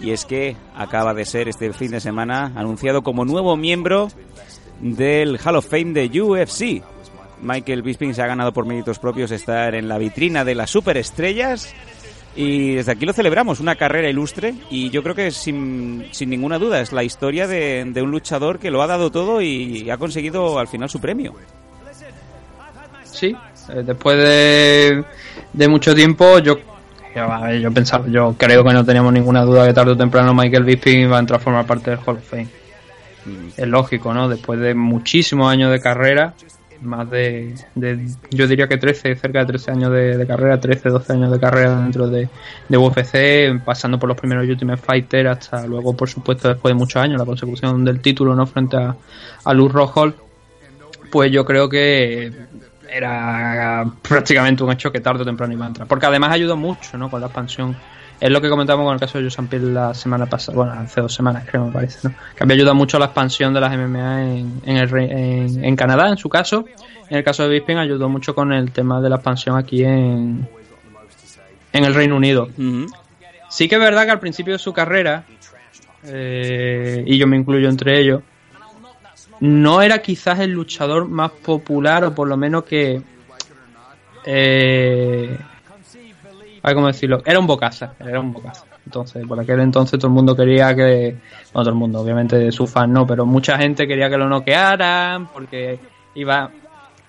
Y 0.01 0.13
es 0.13 0.25
que 0.25 0.57
acaba 0.75 1.15
de 1.15 1.25
ser 1.25 1.49
este 1.49 1.73
fin 1.73 1.91
de 1.91 2.01
semana 2.01 2.53
anunciado 2.57 3.03
como 3.03 3.25
nuevo 3.25 3.57
miembro 3.57 4.09
del 4.81 5.39
Hall 5.45 5.57
of 5.57 5.69
Fame 5.69 5.93
de 5.93 6.21
UFC. 6.21 6.83
Michael 7.43 7.83
Bisping 7.83 8.15
se 8.15 8.23
ha 8.23 8.27
ganado 8.27 8.53
por 8.53 8.67
méritos 8.67 8.99
propios 8.99 9.31
estar 9.31 9.75
en 9.75 9.89
la 9.89 9.99
vitrina 9.99 10.45
de 10.45 10.55
las 10.55 10.71
superestrellas. 10.71 11.75
Y 12.37 12.75
desde 12.75 12.93
aquí 12.93 13.05
lo 13.07 13.13
celebramos, 13.13 13.61
una 13.61 13.75
carrera 13.75 14.09
ilustre 14.09 14.55
y 14.71 14.91
yo 14.91 15.03
creo 15.03 15.17
que 15.17 15.33
sin, 15.33 16.07
sin 16.13 16.31
ninguna 16.31 16.59
duda 16.59 16.81
es 16.81 16.93
la 16.93 17.03
historia 17.03 17.49
de, 17.49 17.93
un 17.97 18.11
luchador 18.11 18.61
que 18.61 18.71
lo 18.71 18.83
ha 18.83 18.87
dado 18.87 19.11
todo 19.11 19.43
y 19.43 19.91
ha 19.91 19.97
conseguido 19.97 20.59
al 20.59 20.69
final 20.69 20.89
su 20.89 21.01
premio. 21.01 21.35
Sí, 23.21 23.37
eh, 23.69 23.83
después 23.85 24.17
de, 24.17 25.05
de 25.53 25.69
mucho 25.69 25.95
tiempo, 25.95 26.39
yo, 26.39 26.57
yo, 27.15 27.51
yo 27.55 27.73
pensaba, 27.73 28.07
yo 28.09 28.35
creo 28.37 28.65
que 28.65 28.73
no 28.73 28.85
teníamos 28.85 29.13
ninguna 29.13 29.43
duda 29.43 29.67
que 29.67 29.73
tarde 29.73 29.93
o 29.93 29.97
temprano 29.97 30.35
Michael 30.35 30.65
Bisping 30.65 31.01
iba 31.01 31.17
a 31.17 31.21
entrar 31.21 31.41
a 31.41 31.43
formar 31.43 31.67
parte 31.67 31.91
del 31.91 32.01
Hall 32.05 32.17
of 32.17 32.29
Fame. 32.29 32.49
Es 33.57 33.69
lógico, 33.69 34.15
¿no? 34.15 34.29
Después 34.29 34.61
de 34.61 34.75
muchísimos 34.75 35.51
años 35.53 35.71
de 35.71 35.81
carrera, 35.81 36.35
más 36.81 37.11
de, 37.11 37.55
yo 38.31 38.47
diría 38.47 38.67
que 38.67 38.79
13, 38.79 39.15
cerca 39.17 39.41
de 39.41 39.47
13 39.47 39.71
años 39.73 39.93
de, 39.93 40.25
carrera, 40.27 40.59
13, 40.59 40.89
12 40.89 41.13
años 41.13 41.31
de 41.31 41.39
carrera 41.39 41.83
dentro 41.83 42.09
de, 42.09 42.29
de 42.69 42.79
UFC, 42.79 43.63
pasando 43.65 43.99
por 43.99 44.09
los 44.09 44.17
primeros 44.17 44.49
Ultimate 44.49 44.81
Fighter 44.81 45.29
hasta 45.29 45.67
luego, 45.67 45.95
por 45.95 46.09
supuesto, 46.09 46.49
después 46.49 46.71
de 46.73 46.79
muchos 46.79 47.03
años, 47.03 47.19
la 47.19 47.27
consecución 47.27 47.85
del 47.85 48.01
título, 48.01 48.35
¿no? 48.35 48.47
Frente 48.47 48.77
a, 48.77 48.97
a 49.45 49.55
Luz 49.55 49.73
Rojo, 49.73 50.13
pues 51.11 51.31
yo 51.31 51.45
creo 51.45 51.69
que 51.69 52.33
era 52.91 53.85
prácticamente 54.03 54.63
un 54.63 54.73
hecho 54.73 54.91
que 54.91 55.01
tarde 55.01 55.23
o 55.23 55.25
temprano 55.25 55.53
iba 55.53 55.65
a 55.65 55.69
entrar. 55.69 55.89
Porque 55.89 56.07
además 56.07 56.33
ayudó 56.33 56.57
mucho, 56.57 56.99
¿no? 56.99 57.11
Con 57.11 57.21
la 57.21 57.29
expansión. 57.29 57.77
Es 58.21 58.31
lo 58.31 58.41
que 58.41 58.51
comentamos 58.51 58.85
con 58.85 58.95
el 58.95 59.01
caso 59.01 59.19
de 59.19 59.31
Joe 59.31 59.47
Pierre 59.47 59.73
la 59.73 59.95
semana 59.95 60.27
pasada, 60.27 60.55
bueno, 60.55 60.73
hace 60.73 61.01
dos 61.01 61.15
semanas 61.15 61.45
creo 61.49 61.65
me 61.65 61.73
parece, 61.73 62.07
¿no? 62.07 62.15
Que 62.37 62.43
había 62.43 62.57
ayudado 62.57 62.75
mucho 62.75 62.99
a 62.99 63.01
la 63.01 63.07
expansión 63.07 63.55
de 63.55 63.61
las 63.61 63.75
MMA 63.75 64.23
en, 64.25 64.61
en, 64.67 64.77
el, 64.77 64.95
en, 64.99 65.65
en 65.65 65.77
Canadá, 65.77 66.11
en 66.11 66.19
su 66.19 66.29
caso. 66.29 66.67
En 67.09 67.17
el 67.17 67.25
caso 67.25 67.45
de 67.45 67.49
Bisping 67.49 67.79
ayudó 67.79 68.11
mucho 68.11 68.35
con 68.35 68.53
el 68.53 68.73
tema 68.73 69.01
de 69.01 69.09
la 69.09 69.17
expansión 69.17 69.57
aquí 69.57 69.85
en, 69.85 70.47
en 71.73 71.85
el 71.85 71.95
Reino 71.95 72.17
Unido. 72.17 72.49
Sí 73.49 73.69
que 73.69 73.77
es 73.77 73.81
verdad 73.81 74.05
que 74.05 74.11
al 74.11 74.21
principio 74.21 74.53
de 74.53 74.59
su 74.59 74.73
carrera, 74.73 75.25
eh, 76.05 77.03
y 77.07 77.17
yo 77.19 77.27
me 77.27 77.37
incluyo 77.37 77.69
entre 77.69 77.99
ellos, 78.01 78.23
no 79.41 79.83
era 79.83 79.99
quizás 80.01 80.39
el 80.41 80.51
luchador 80.53 81.09
más 81.09 81.31
popular 81.31 82.05
o 82.05 82.15
por 82.15 82.29
lo 82.29 82.37
menos 82.37 82.65
que 82.65 83.01
eh, 84.25 85.37
cómo 86.75 86.87
decirlo, 86.89 87.23
era 87.25 87.39
un 87.39 87.47
bocaza, 87.47 87.95
era 88.01 88.21
un 88.21 88.33
bocaza. 88.33 88.65
Entonces, 88.85 89.27
por 89.27 89.39
aquel 89.39 89.61
entonces 89.61 89.99
todo 89.99 90.09
el 90.09 90.15
mundo 90.15 90.35
quería 90.35 90.75
que, 90.75 91.17
no 91.55 91.61
todo 91.61 91.71
el 91.71 91.77
mundo, 91.77 92.01
obviamente 92.01 92.51
sus 92.51 92.71
fans 92.71 92.93
no, 92.93 93.07
pero 93.07 93.25
mucha 93.25 93.57
gente 93.59 93.87
quería 93.87 94.09
que 94.11 94.17
lo 94.19 94.29
noquearan 94.29 95.29
porque 95.29 95.79
iba 96.15 96.51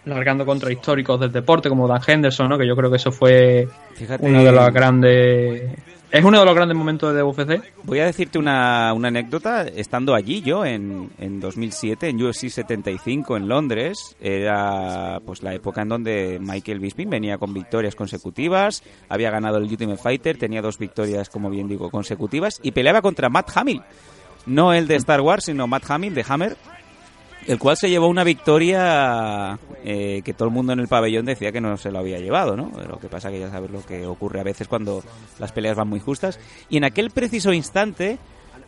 largando 0.06 0.46
contra 0.46 0.72
históricos 0.72 1.20
del 1.20 1.32
deporte 1.32 1.70
como 1.70 1.88
Dan 1.88 2.02
Henderson, 2.06 2.50
¿no? 2.50 2.58
Que 2.58 2.68
yo 2.68 2.76
creo 2.76 2.90
que 2.90 2.98
eso 2.98 3.12
fue 3.12 3.68
Fíjate- 3.96 4.26
uno 4.26 4.44
de 4.44 4.52
los 4.52 4.74
grandes 4.74 5.72
es 6.12 6.26
uno 6.26 6.40
de 6.40 6.46
los 6.46 6.54
grandes 6.54 6.78
momentos 6.78 7.14
de 7.16 7.24
UFC. 7.24 7.64
Voy 7.84 8.00
a 8.00 8.06
decirte 8.06 8.38
una, 8.38 8.94
una 8.94 9.08
anécdota. 9.08 9.64
Estando 9.64 10.14
allí 10.14 10.42
yo 10.42 10.66
en, 10.66 11.10
en 11.18 11.40
2007, 11.40 12.10
en 12.10 12.22
UFC 12.22 12.50
75 12.50 13.38
en 13.38 13.48
Londres, 13.48 14.18
era 14.20 15.22
pues 15.26 15.42
la 15.42 15.54
época 15.54 15.84
en 15.84 15.90
donde 15.90 16.38
Michael 16.42 16.80
Bisping 16.80 17.10
venía 17.10 17.38
con 17.38 17.54
victorias 17.54 17.96
consecutivas, 17.96 18.84
había 19.08 19.32
ganado 19.32 19.58
el 19.58 19.64
Ultimate 19.64 20.02
Fighter, 20.02 20.38
tenía 20.38 20.62
dos 20.62 20.78
victorias, 20.78 21.30
como 21.30 21.50
bien 21.50 21.70
digo, 21.70 21.90
consecutivas, 21.90 22.60
y 22.62 22.72
peleaba 22.72 23.02
contra 23.02 23.30
Matt 23.30 23.56
Hamill. 23.56 23.82
No 24.46 24.74
el 24.74 24.88
de 24.88 24.96
Star 24.96 25.22
Wars, 25.22 25.46
sino 25.46 25.68
Matt 25.68 25.90
Hamill 25.90 26.14
de 26.14 26.26
Hammer, 26.28 26.58
el 27.48 27.60
cual 27.60 27.78
se 27.78 27.90
llevó 27.90 28.08
una 28.08 28.24
victoria 28.24 29.58
eh, 29.84 30.22
que 30.24 30.34
todo 30.34 30.48
el 30.48 30.54
mundo 30.54 30.74
en 30.74 30.80
el 30.80 30.88
pabellón 30.88 31.26
decía 31.26 31.52
que 31.52 31.62
no 31.62 31.76
se 31.78 31.92
lo 31.92 32.00
había 32.00 32.20
llevado, 32.20 32.56
¿no? 32.56 32.72
Lo 32.88 33.00
que 33.00 33.08
pasa 33.08 33.32
que 33.32 33.40
ya 33.40 33.50
sabes 33.50 33.72
lo 33.72 33.84
que 33.84 34.06
ocurre 34.06 34.40
a 34.40 34.44
veces 34.44 34.68
cuando 34.68 35.04
las 35.40 35.52
peleas 35.52 35.76
van 35.76 35.88
muy 35.88 36.00
justas. 36.00 36.40
Y 36.70 36.78
en 36.78 36.84
aquel 36.84 37.10
preciso 37.10 37.52
instante, 37.52 38.20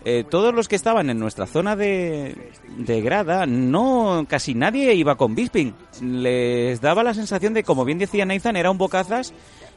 eh, 0.05 0.25
todos 0.29 0.53
los 0.53 0.67
que 0.67 0.75
estaban 0.75 1.09
en 1.09 1.19
nuestra 1.19 1.45
zona 1.45 1.75
de, 1.75 2.51
de 2.77 3.01
grada, 3.01 3.45
no, 3.45 4.25
casi 4.27 4.55
nadie 4.55 4.93
iba 4.95 5.15
con 5.15 5.35
Bisping. 5.35 5.73
Les 6.01 6.81
daba 6.81 7.03
la 7.03 7.13
sensación 7.13 7.53
de, 7.53 7.63
como 7.63 7.85
bien 7.85 7.99
decía 7.99 8.25
Nathan, 8.25 8.55
era 8.55 8.71
un 8.71 8.77
bocazas 8.77 9.33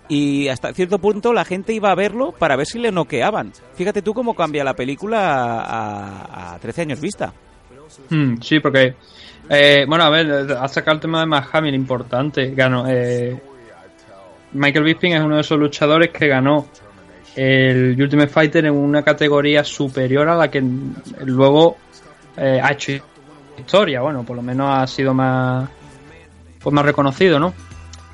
y 0.08 0.48
hasta 0.48 0.72
cierto 0.72 0.98
punto 0.98 1.32
la 1.32 1.44
gente 1.44 1.72
iba 1.72 1.90
a 1.90 1.94
verlo 1.94 2.32
para 2.32 2.56
ver 2.56 2.66
si 2.66 2.78
le 2.78 2.92
noqueaban. 2.92 3.52
Fíjate 3.74 4.02
tú 4.02 4.14
cómo 4.14 4.34
cambia 4.34 4.64
la 4.64 4.74
película 4.74 5.60
a, 5.60 6.54
a 6.54 6.58
13 6.58 6.82
años 6.82 7.00
vista. 7.00 7.34
Hmm, 8.10 8.36
sí, 8.40 8.60
porque. 8.60 8.94
eh, 9.48 9.84
bueno, 9.88 10.04
a 10.04 10.10
ver, 10.10 10.52
ha 10.52 10.68
sacado 10.68 10.96
el 10.96 11.00
tema 11.00 11.20
de 11.20 11.26
Matt 11.26 11.54
importante. 11.72 12.52
Ganó. 12.54 12.84
eh, 12.88 13.38
Michael 14.52 14.84
Bisping 14.84 15.12
es 15.12 15.20
uno 15.20 15.34
de 15.36 15.40
esos 15.42 15.58
luchadores 15.58 16.10
que 16.10 16.28
ganó 16.28 16.66
el 17.34 18.00
Ultimate 18.00 18.28
Fighter 18.28 18.64
en 18.64 18.74
una 18.74 19.02
categoría 19.02 19.62
superior 19.62 20.28
a 20.28 20.36
la 20.36 20.50
que 20.50 20.62
luego 21.24 21.76
eh, 22.36 22.60
ha 22.62 22.72
hecho 22.72 22.92
historia. 23.58 24.00
Bueno, 24.00 24.24
por 24.24 24.36
lo 24.36 24.42
menos 24.42 24.68
ha 24.70 24.86
sido 24.86 25.12
más. 25.12 25.68
Pues 26.58 26.72
más 26.74 26.84
reconocido, 26.84 27.38
¿no? 27.38 27.54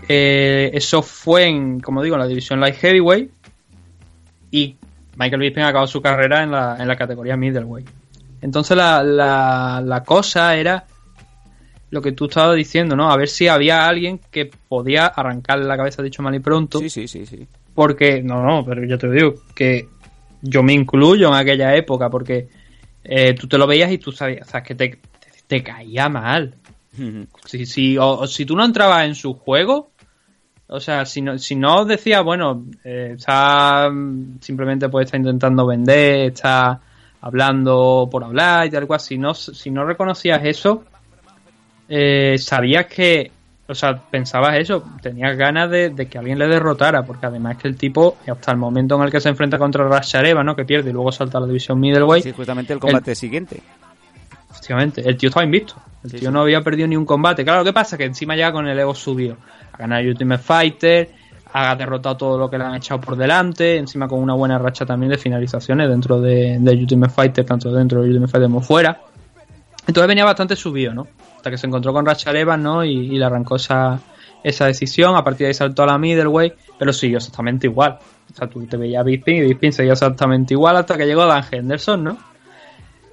Eh, 0.08 0.70
eso 0.74 1.00
fue 1.00 1.46
en, 1.46 1.80
como 1.80 2.02
digo, 2.02 2.16
en 2.16 2.20
la 2.20 2.26
división 2.26 2.60
Light 2.60 2.76
Heavyweight. 2.76 3.30
Y 4.50 4.76
Michael 5.16 5.40
Bisping 5.40 5.62
acabó 5.62 5.86
su 5.86 6.02
carrera 6.02 6.42
en 6.42 6.50
la, 6.50 6.76
en 6.78 6.86
la 6.88 6.96
categoría 6.96 7.36
Middleweight. 7.36 7.88
Entonces 8.42 8.76
la, 8.76 9.02
la, 9.02 9.82
la 9.84 10.02
cosa 10.02 10.56
era 10.56 10.84
lo 11.90 12.02
que 12.02 12.12
tú 12.12 12.24
estabas 12.24 12.56
diciendo, 12.56 12.96
¿no? 12.96 13.10
A 13.10 13.16
ver 13.16 13.28
si 13.28 13.48
había 13.48 13.86
alguien 13.86 14.20
que 14.30 14.50
podía 14.68 15.06
arrancarle 15.06 15.66
la 15.66 15.76
cabeza, 15.76 16.02
dicho 16.02 16.22
mal 16.22 16.34
y 16.34 16.40
pronto. 16.40 16.78
Sí, 16.80 16.90
sí, 16.90 17.06
sí, 17.06 17.24
sí. 17.24 17.46
Porque, 17.74 18.22
no, 18.22 18.42
no, 18.42 18.64
pero 18.64 18.84
yo 18.84 18.98
te 18.98 19.10
digo 19.10 19.34
que 19.54 19.88
yo 20.42 20.62
me 20.62 20.72
incluyo 20.72 21.28
en 21.28 21.34
aquella 21.34 21.74
época 21.76 22.10
porque 22.10 22.48
eh, 23.04 23.34
tú 23.34 23.46
te 23.46 23.58
lo 23.58 23.66
veías 23.66 23.92
y 23.92 23.98
tú 23.98 24.10
sabías, 24.10 24.48
o 24.48 24.50
sea, 24.50 24.62
que 24.62 24.74
te, 24.74 24.98
te 25.46 25.62
caía 25.62 26.08
mal. 26.08 26.54
Si, 27.46 27.64
si, 27.64 27.96
o, 27.96 28.06
o 28.06 28.26
si 28.26 28.44
tú 28.44 28.56
no 28.56 28.64
entrabas 28.64 29.06
en 29.06 29.14
su 29.14 29.34
juego, 29.34 29.90
o 30.66 30.80
sea, 30.80 31.04
si 31.04 31.20
no, 31.20 31.38
si 31.38 31.56
no 31.56 31.84
decías, 31.84 32.24
bueno, 32.24 32.64
eh, 32.84 33.12
está 33.16 33.90
simplemente 34.40 34.88
pues 34.88 35.06
está 35.06 35.18
intentando 35.18 35.66
vender, 35.66 36.32
está 36.32 36.80
hablando 37.22 38.08
por 38.10 38.22
hablar 38.24 38.66
y 38.66 38.70
tal 38.70 38.86
cual, 38.86 39.00
si 39.00 39.16
no, 39.16 39.32
si 39.32 39.70
no 39.70 39.84
reconocías 39.84 40.44
eso, 40.44 40.84
eh, 41.88 42.36
sabías 42.38 42.86
que, 42.86 43.30
o 43.68 43.74
sea, 43.74 43.96
pensabas 43.96 44.56
eso, 44.56 44.84
tenías 45.00 45.36
ganas 45.36 45.70
de, 45.70 45.90
de 45.90 46.06
que 46.06 46.18
alguien 46.18 46.38
le 46.38 46.48
derrotara, 46.48 47.04
porque 47.04 47.26
además 47.26 47.56
que 47.56 47.68
el 47.68 47.76
tipo, 47.76 48.16
hasta 48.26 48.50
el 48.52 48.58
momento 48.58 48.96
en 48.96 49.02
el 49.02 49.10
que 49.10 49.20
se 49.20 49.28
enfrenta 49.28 49.56
contra 49.58 49.86
Rashareva, 49.88 50.42
¿no? 50.42 50.54
Que 50.56 50.64
pierde 50.64 50.90
y 50.90 50.92
luego 50.92 51.12
salta 51.12 51.38
a 51.38 51.40
la 51.42 51.46
división 51.46 51.78
middleweight, 51.80 52.24
Sí, 52.24 52.32
justamente 52.32 52.72
el 52.72 52.78
combate 52.80 53.14
siguiente. 53.14 53.62
Efectivamente, 54.50 55.02
el 55.08 55.16
tío 55.16 55.28
estaba 55.28 55.44
invicto. 55.44 55.74
El 56.04 56.10
Sí, 56.10 56.16
tío 56.18 56.28
sí. 56.28 56.34
no 56.34 56.40
había 56.42 56.60
perdido 56.60 56.88
ni 56.88 56.96
un 56.96 57.04
combate. 57.06 57.44
Claro, 57.44 57.64
¿qué 57.64 57.72
pasa? 57.72 57.96
Que 57.96 58.04
encima 58.04 58.34
llega 58.34 58.52
con 58.52 58.66
el 58.66 58.78
ego 58.78 58.94
subido. 58.94 59.36
A 59.72 59.78
ganar 59.78 60.04
Ultimate 60.04 60.42
Fighter, 60.42 61.10
ha 61.52 61.74
derrotado 61.76 62.16
todo 62.16 62.38
lo 62.38 62.50
que 62.50 62.58
le 62.58 62.64
han 62.64 62.74
echado 62.74 63.00
por 63.00 63.16
delante, 63.16 63.76
encima 63.76 64.08
con 64.08 64.20
una 64.20 64.34
buena 64.34 64.58
racha 64.58 64.86
también 64.86 65.10
de 65.10 65.18
finalizaciones 65.18 65.88
dentro 65.88 66.20
de, 66.20 66.58
del 66.58 66.78
Ultimate 66.78 67.12
Fighter, 67.12 67.44
tanto 67.44 67.70
dentro 67.72 68.00
del 68.00 68.10
Ultimate 68.10 68.30
Fighter 68.30 68.48
como 68.48 68.62
fuera. 68.62 69.00
Entonces 69.86 70.08
venía 70.08 70.24
bastante 70.24 70.56
subido, 70.56 70.94
¿no? 70.94 71.06
Hasta 71.36 71.50
que 71.50 71.58
se 71.58 71.66
encontró 71.66 71.92
con 71.92 72.06
Racha 72.06 72.30
Evans, 72.30 72.62
¿no? 72.62 72.84
Y, 72.84 72.92
y 72.92 73.18
le 73.18 73.24
arrancó 73.24 73.56
esa, 73.56 74.00
esa 74.42 74.66
decisión. 74.66 75.16
A 75.16 75.24
partir 75.24 75.44
de 75.44 75.48
ahí 75.48 75.54
saltó 75.54 75.82
a 75.82 75.86
la 75.86 75.98
middleweight, 75.98 76.54
pero 76.78 76.92
siguió 76.92 77.18
exactamente 77.18 77.66
igual. 77.66 77.98
O 78.32 78.36
sea, 78.36 78.48
tú 78.48 78.64
te 78.66 78.76
veías 78.76 79.00
a 79.00 79.04
Bisping 79.04 79.36
y 79.36 79.40
Bisping 79.42 79.72
seguía 79.72 79.92
exactamente 79.92 80.54
igual 80.54 80.76
hasta 80.76 80.96
que 80.96 81.06
llegó 81.06 81.26
Dan 81.26 81.44
Henderson, 81.50 82.04
¿no? 82.04 82.18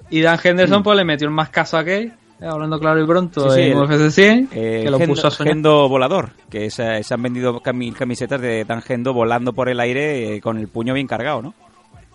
Y 0.08 0.22
Dan 0.22 0.38
Henderson, 0.42 0.82
pues 0.82 0.96
le 0.96 1.04
metió 1.04 1.26
el 1.26 1.34
más 1.34 1.50
caso 1.50 1.76
a 1.76 1.84
que, 1.84 2.12
hablando 2.48 2.78
claro 2.78 3.02
y 3.02 3.06
pronto, 3.06 3.50
Sí, 3.50 3.56
sí, 3.56 3.62
en 3.70 3.76
el- 3.78 3.84
UFC 3.84 4.10
100, 4.10 4.48
Eh, 4.52 4.80
que 4.84 4.90
lo 4.90 4.98
Gendo- 4.98 5.14
puso 5.14 5.28
a 5.28 5.30
soñar. 5.30 5.54
Gendo 5.54 5.88
volador, 5.88 6.30
que 6.48 6.70
se, 6.70 7.02
se 7.02 7.14
han 7.14 7.22
vendido 7.22 7.60
cami- 7.60 7.92
camisetas 7.92 8.40
de 8.40 8.64
Dan 8.64 8.80
Gendo 8.82 9.12
volando 9.12 9.52
por 9.52 9.68
el 9.68 9.78
aire 9.80 10.36
eh, 10.36 10.40
con 10.40 10.56
el 10.58 10.68
puño 10.68 10.94
bien 10.94 11.06
cargado, 11.06 11.42
¿no? 11.42 11.54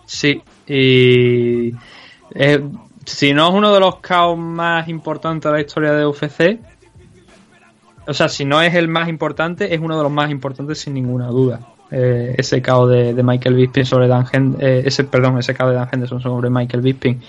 Sí, 0.04 0.42
y 0.66 1.72
eh, 2.34 2.60
si 3.04 3.32
no 3.34 3.48
es 3.48 3.54
uno 3.54 3.72
de 3.72 3.80
los 3.80 3.96
caos 4.00 4.36
más 4.38 4.88
importantes 4.88 5.50
de 5.50 5.56
la 5.58 5.60
historia 5.64 5.92
de 5.92 6.06
UFC, 6.06 6.58
o 8.08 8.14
sea, 8.14 8.28
si 8.28 8.44
no 8.44 8.62
es 8.62 8.74
el 8.74 8.88
más 8.88 9.08
importante, 9.08 9.74
es 9.74 9.80
uno 9.80 9.96
de 9.96 10.02
los 10.04 10.12
más 10.12 10.30
importantes 10.30 10.78
sin 10.80 10.94
ninguna 10.94 11.26
duda. 11.28 11.60
Eh, 11.90 12.34
ese 12.38 12.60
caos 12.62 12.90
de, 12.90 13.14
de 13.14 13.22
Michael 13.22 13.54
Bisping 13.54 13.84
sobre 13.84 14.08
Dan 14.08 14.24
Hen- 14.26 14.56
eh, 14.60 14.82
ese 14.84 15.04
perdón, 15.04 15.38
ese 15.38 15.54
caos 15.54 15.70
de 15.70 15.76
Dan 15.76 15.88
Henderson 15.92 16.20
sobre 16.20 16.50
Michael 16.50 16.82
Bisping. 16.82 17.20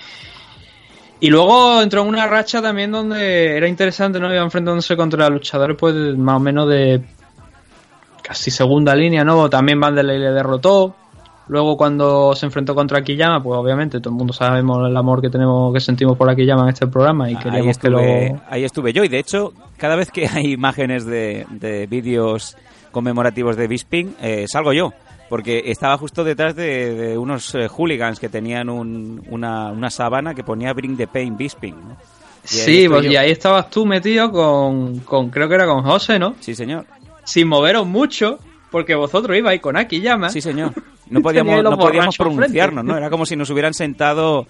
Y 1.20 1.30
luego 1.30 1.82
entró 1.82 2.04
en 2.04 2.10
una 2.10 2.28
racha 2.28 2.62
también 2.62 2.92
donde 2.92 3.58
era 3.58 3.68
interesante, 3.68 4.20
¿no? 4.20 4.32
Iba 4.32 4.44
enfrentándose 4.44 4.96
contra 4.96 5.30
luchadores 5.30 5.76
pues 5.78 5.96
más 6.16 6.36
o 6.36 6.40
menos 6.40 6.70
de 6.70 7.02
casi 8.22 8.52
segunda 8.52 8.96
línea, 8.96 9.24
¿no? 9.24 9.50
También 9.50 9.80
Vanderlei 9.80 10.20
le 10.20 10.32
derrotó. 10.32 10.96
Luego 11.48 11.78
cuando 11.78 12.36
se 12.36 12.46
enfrentó 12.46 12.76
contra 12.76 13.00
Akiyama, 13.00 13.42
pues 13.42 13.58
obviamente 13.58 14.00
todo 14.00 14.10
el 14.10 14.18
mundo 14.18 14.34
sabemos 14.34 14.86
el 14.88 14.96
amor 14.96 15.22
que 15.22 15.30
tenemos, 15.30 15.74
que 15.74 15.80
sentimos 15.80 16.18
por 16.18 16.30
Akiyama 16.30 16.64
en 16.64 16.70
este 16.70 16.88
programa 16.88 17.32
y 17.32 17.36
Ahí 17.36 17.42
queríamos 17.42 17.78
que 17.78 17.90
lo... 17.90 18.00
ahí 18.50 18.66
estuve 18.66 18.92
yo 18.92 19.04
y 19.06 19.08
de 19.08 19.20
hecho, 19.20 19.54
cada 19.78 19.96
vez 19.96 20.12
que 20.12 20.28
hay 20.34 20.52
imágenes 20.52 21.06
de, 21.06 21.48
de 21.50 21.88
vídeos 21.88 22.58
conmemorativos 22.92 23.56
de 23.56 23.68
Bisping, 23.68 24.16
eh, 24.22 24.46
salgo 24.48 24.74
yo. 24.74 24.92
Porque 25.30 25.64
estaba 25.66 25.98
justo 25.98 26.24
detrás 26.24 26.56
de, 26.56 26.94
de 26.96 27.18
unos 27.18 27.54
eh, 27.56 27.68
hooligans 27.68 28.20
que 28.20 28.30
tenían 28.30 28.70
un- 28.70 29.22
una, 29.30 29.72
una 29.72 29.90
sábana 29.90 30.34
que 30.34 30.44
ponía 30.44 30.72
Bring 30.74 30.96
the 30.96 31.08
Pain 31.08 31.36
Bisping. 31.36 31.76
¿no? 31.76 31.98
Y 32.46 32.48
Sí, 32.48 32.88
pues 32.88 33.04
yo. 33.04 33.12
y 33.12 33.16
ahí 33.18 33.32
estabas 33.32 33.70
tú 33.70 33.86
metido 33.86 34.32
con, 34.32 35.00
con, 35.00 35.30
creo 35.30 35.50
que 35.50 35.56
era 35.56 35.66
con 35.66 35.84
José, 35.84 36.18
¿no? 36.18 36.36
Sí, 36.40 36.56
señor. 36.56 36.86
Sin 37.26 37.48
moveros 37.50 37.86
mucho, 37.86 38.40
porque 38.72 38.96
vosotros 38.96 39.38
ibais 39.38 39.60
con 39.60 39.76
Akiyama. 39.76 40.30
Sí, 40.30 40.42
señor. 40.42 40.72
No 41.10 41.22
podíamos, 41.22 41.64
no 41.64 41.78
podíamos 41.78 42.18
pronunciarnos, 42.18 42.84
¿no? 42.84 42.98
Era 42.98 43.10
como 43.10 43.26
si 43.26 43.38
nos 43.38 43.50
hubieran 43.50 43.74
sentado... 43.74 44.46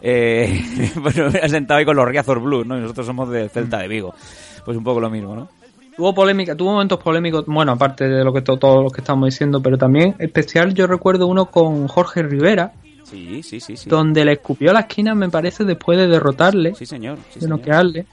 Eh, 0.00 0.62
hubieran 0.96 1.50
sentado 1.50 1.78
ahí 1.78 1.84
con 1.84 1.94
los 1.94 2.06
Riazor 2.08 2.40
Blues, 2.40 2.66
¿no? 2.66 2.78
Y 2.78 2.80
nosotros 2.80 3.06
somos 3.06 3.28
de 3.28 3.50
Celta 3.50 3.78
de 3.80 3.88
Vigo. 3.88 4.14
Pues 4.64 4.78
un 4.78 4.82
poco 4.84 4.98
lo 5.00 5.10
mismo, 5.10 5.36
¿no? 5.36 5.48
Tuvo 6.00 6.14
polémica, 6.14 6.56
tuvo 6.56 6.72
momentos 6.72 6.98
polémicos, 6.98 7.44
bueno, 7.46 7.72
aparte 7.72 8.08
de 8.08 8.24
lo 8.24 8.32
que 8.32 8.40
to- 8.40 8.56
todos 8.56 8.82
los 8.82 8.90
que 8.90 9.02
estamos 9.02 9.26
diciendo, 9.26 9.60
pero 9.60 9.76
también 9.76 10.14
especial 10.18 10.72
yo 10.72 10.86
recuerdo 10.86 11.26
uno 11.26 11.44
con 11.50 11.86
Jorge 11.88 12.22
Rivera, 12.22 12.72
Sí, 13.04 13.42
sí, 13.42 13.60
sí, 13.60 13.76
sí. 13.76 13.86
donde 13.90 14.24
le 14.24 14.32
escupió 14.32 14.70
a 14.70 14.72
la 14.72 14.80
esquina, 14.80 15.14
me 15.14 15.28
parece, 15.28 15.62
después 15.66 15.98
de 15.98 16.06
derrotarle, 16.06 16.74
Sí, 16.74 16.86
señor. 16.86 17.18
sí, 17.28 17.34
de 17.34 17.40
señor. 17.42 17.58
noquearle. 17.58 18.06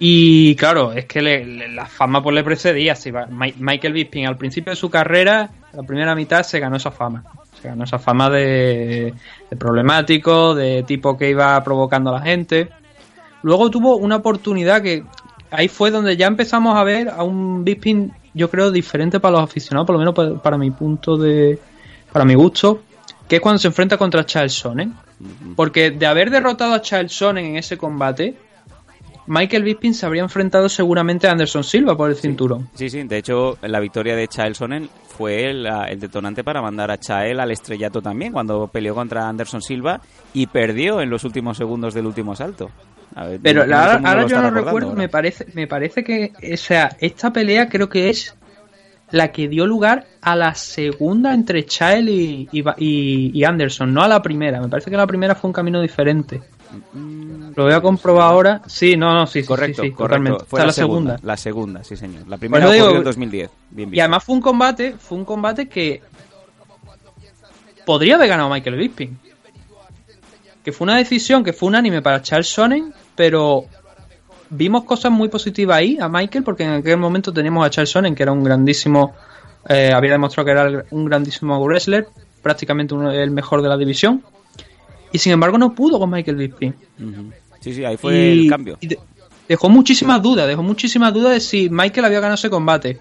Y 0.00 0.56
claro, 0.56 0.90
es 0.92 1.04
que 1.04 1.22
le- 1.22 1.44
le- 1.46 1.68
la 1.68 1.86
fama 1.86 2.20
pues 2.20 2.34
le 2.34 2.42
precedía. 2.42 2.96
Michael 3.60 3.92
Bisping 3.92 4.26
al 4.26 4.36
principio 4.36 4.72
de 4.72 4.76
su 4.76 4.90
carrera, 4.90 5.50
la 5.72 5.84
primera 5.84 6.16
mitad, 6.16 6.42
se 6.42 6.58
ganó 6.58 6.74
esa 6.78 6.90
fama. 6.90 7.22
Se 7.62 7.68
ganó 7.68 7.84
esa 7.84 8.00
fama 8.00 8.28
de, 8.28 9.14
de 9.48 9.56
problemático, 9.56 10.56
de 10.56 10.82
tipo 10.82 11.16
que 11.16 11.30
iba 11.30 11.62
provocando 11.62 12.10
a 12.10 12.14
la 12.18 12.22
gente. 12.22 12.70
Luego 13.44 13.70
tuvo 13.70 13.96
una 13.98 14.16
oportunidad 14.16 14.82
que 14.82 15.04
ahí 15.52 15.68
fue 15.68 15.90
donde 15.90 16.16
ya 16.16 16.26
empezamos 16.26 16.76
a 16.76 16.82
ver 16.82 17.08
a 17.08 17.22
un 17.22 17.64
Bisping, 17.64 18.12
yo 18.34 18.50
creo, 18.50 18.70
diferente 18.70 19.20
para 19.20 19.32
los 19.32 19.42
aficionados, 19.42 19.86
por 19.86 19.94
lo 19.94 20.00
menos 20.00 20.14
para, 20.14 20.34
para 20.34 20.58
mi 20.58 20.70
punto 20.70 21.16
de. 21.16 21.58
para 22.12 22.24
mi 22.24 22.34
gusto, 22.34 22.82
que 23.28 23.36
es 23.36 23.42
cuando 23.42 23.58
se 23.58 23.68
enfrenta 23.68 23.96
contra 23.96 24.24
Charles 24.26 24.54
Sonnen. 24.54 24.94
Porque 25.54 25.92
de 25.92 26.06
haber 26.06 26.30
derrotado 26.30 26.74
a 26.74 26.82
Charles 26.82 27.12
Sonnen 27.12 27.44
en 27.44 27.56
ese 27.56 27.78
combate, 27.78 28.36
Michael 29.26 29.62
Bisping 29.62 29.94
se 29.94 30.04
habría 30.04 30.22
enfrentado 30.22 30.68
seguramente 30.68 31.28
a 31.28 31.32
Anderson 31.32 31.62
Silva 31.62 31.96
por 31.96 32.10
el 32.10 32.16
cinturón. 32.16 32.68
Sí, 32.74 32.90
sí, 32.90 33.04
de 33.04 33.18
hecho 33.18 33.56
la 33.62 33.78
victoria 33.78 34.16
de 34.16 34.26
Chael 34.26 34.56
Sonnen 34.56 34.88
fue 35.06 35.48
el, 35.48 35.66
el, 35.66 36.00
detonante 36.00 36.42
para 36.42 36.60
mandar 36.60 36.90
a 36.90 36.98
Chael 36.98 37.38
al 37.38 37.52
estrellato 37.52 38.02
también 38.02 38.32
cuando 38.32 38.66
peleó 38.66 38.94
contra 38.94 39.28
Anderson 39.28 39.62
Silva 39.62 40.00
y 40.34 40.48
perdió 40.48 41.00
en 41.00 41.10
los 41.10 41.22
últimos 41.24 41.56
segundos 41.56 41.94
del 41.94 42.06
último 42.06 42.34
salto. 42.34 42.70
Ver, 43.14 43.40
Pero 43.42 43.66
no 43.66 43.76
ahora, 43.76 44.00
ahora 44.04 44.26
yo 44.26 44.40
no 44.40 44.50
recuerdo, 44.50 44.88
ahora. 44.90 44.98
me 44.98 45.08
parece, 45.08 45.46
me 45.54 45.66
parece 45.66 46.02
que, 46.02 46.32
o 46.52 46.56
sea, 46.56 46.96
esta 47.00 47.32
pelea 47.32 47.68
creo 47.68 47.88
que 47.88 48.10
es 48.10 48.34
la 49.10 49.30
que 49.30 49.48
dio 49.48 49.66
lugar 49.66 50.06
a 50.22 50.34
la 50.34 50.54
segunda 50.54 51.34
entre 51.34 51.66
Chael 51.66 52.08
y, 52.08 52.48
y, 52.50 52.64
y, 53.38 53.44
Anderson, 53.44 53.92
no 53.92 54.02
a 54.02 54.08
la 54.08 54.22
primera. 54.22 54.60
Me 54.60 54.68
parece 54.68 54.90
que 54.90 54.96
la 54.96 55.06
primera 55.06 55.34
fue 55.34 55.48
un 55.48 55.52
camino 55.52 55.80
diferente. 55.80 56.40
Lo 57.54 57.64
voy 57.64 57.72
a 57.74 57.80
comprobar 57.82 58.30
ahora. 58.30 58.62
Sí, 58.66 58.96
no, 58.96 59.12
no, 59.12 59.26
sí, 59.26 59.44
correcto, 59.44 59.82
sí, 59.82 59.88
sí, 59.88 59.94
correcto. 59.94 60.22
Totalmente. 60.22 60.44
Fue 60.46 60.60
la, 60.60 60.66
la 60.66 60.72
segunda. 60.72 61.18
La 61.22 61.36
segunda, 61.36 61.84
sí, 61.84 61.96
señor. 61.96 62.26
La 62.26 62.38
primera 62.38 62.66
bueno, 62.66 62.86
digo, 62.86 62.96
en 62.96 63.04
2010. 63.04 63.50
Bien 63.70 63.94
y 63.94 64.00
además 64.00 64.24
fue 64.24 64.34
un 64.34 64.40
combate, 64.40 64.94
fue 64.98 65.18
un 65.18 65.26
combate 65.26 65.68
que 65.68 66.00
podría 67.84 68.14
haber 68.14 68.28
ganado 68.28 68.48
Michael 68.48 68.76
Bisping. 68.76 69.18
Que 70.64 70.72
fue 70.72 70.86
una 70.86 70.96
decisión 70.96 71.44
que 71.44 71.52
fue 71.52 71.68
unánime 71.68 72.00
para 72.00 72.22
Charles 72.22 72.48
Sonnen, 72.48 72.94
pero 73.14 73.64
vimos 74.50 74.84
cosas 74.84 75.10
muy 75.10 75.28
positivas 75.28 75.78
ahí 75.78 75.98
a 76.00 76.08
Michael, 76.08 76.44
porque 76.44 76.64
en 76.64 76.70
aquel 76.70 76.98
momento 76.98 77.32
teníamos 77.32 77.66
a 77.66 77.70
Charles 77.70 77.90
Sonnen, 77.90 78.14
que 78.14 78.22
era 78.22 78.32
un 78.32 78.44
grandísimo, 78.44 79.14
eh, 79.68 79.90
había 79.94 80.12
demostrado 80.12 80.46
que 80.46 80.52
era 80.52 80.84
un 80.90 81.04
grandísimo 81.06 81.58
wrestler, 81.64 82.06
prácticamente 82.42 82.94
uno, 82.94 83.10
el 83.10 83.30
mejor 83.30 83.62
de 83.62 83.68
la 83.68 83.76
división, 83.76 84.22
y 85.12 85.18
sin 85.18 85.32
embargo 85.32 85.58
no 85.58 85.74
pudo 85.74 85.98
con 85.98 86.10
Michael 86.10 86.36
Bisping. 86.36 86.74
Uh 86.98 87.02
-huh. 87.02 87.32
Sí, 87.60 87.74
sí, 87.74 87.84
ahí 87.84 87.96
fue 87.96 88.14
y, 88.14 88.44
el 88.44 88.50
cambio. 88.50 88.78
De, 88.80 88.98
dejó 89.48 89.68
muchísimas 89.68 90.20
dudas, 90.20 90.46
dejó 90.46 90.62
muchísimas 90.62 91.12
dudas 91.14 91.32
de 91.32 91.40
si 91.40 91.70
Michael 91.70 92.06
había 92.06 92.20
ganado 92.20 92.34
ese 92.34 92.50
combate. 92.50 93.00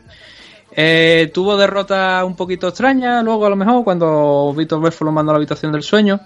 Eh, 0.73 1.31
tuvo 1.33 1.57
derrota 1.57 2.23
un 2.23 2.35
poquito 2.35 2.67
extraña, 2.67 3.21
luego 3.23 3.45
a 3.45 3.49
lo 3.49 3.55
mejor 3.55 3.83
cuando 3.83 4.53
Víctor 4.55 4.81
Belfort 4.81 5.07
lo 5.07 5.11
mandó 5.11 5.31
a 5.31 5.33
la 5.33 5.37
habitación 5.37 5.71
del 5.71 5.83
sueño. 5.83 6.19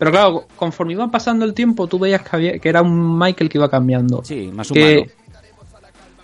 Pero 0.00 0.12
claro, 0.12 0.46
conforme 0.56 0.94
iba 0.94 1.10
pasando 1.10 1.44
el 1.44 1.52
tiempo, 1.52 1.86
tú 1.86 1.98
veías 1.98 2.22
que, 2.22 2.30
había, 2.32 2.58
que 2.58 2.70
era 2.70 2.80
un 2.80 3.18
Michael 3.18 3.50
que 3.50 3.58
iba 3.58 3.68
cambiando. 3.68 4.24
Sí, 4.24 4.50
más 4.50 4.70
humano. 4.70 4.86
Que, 4.86 5.10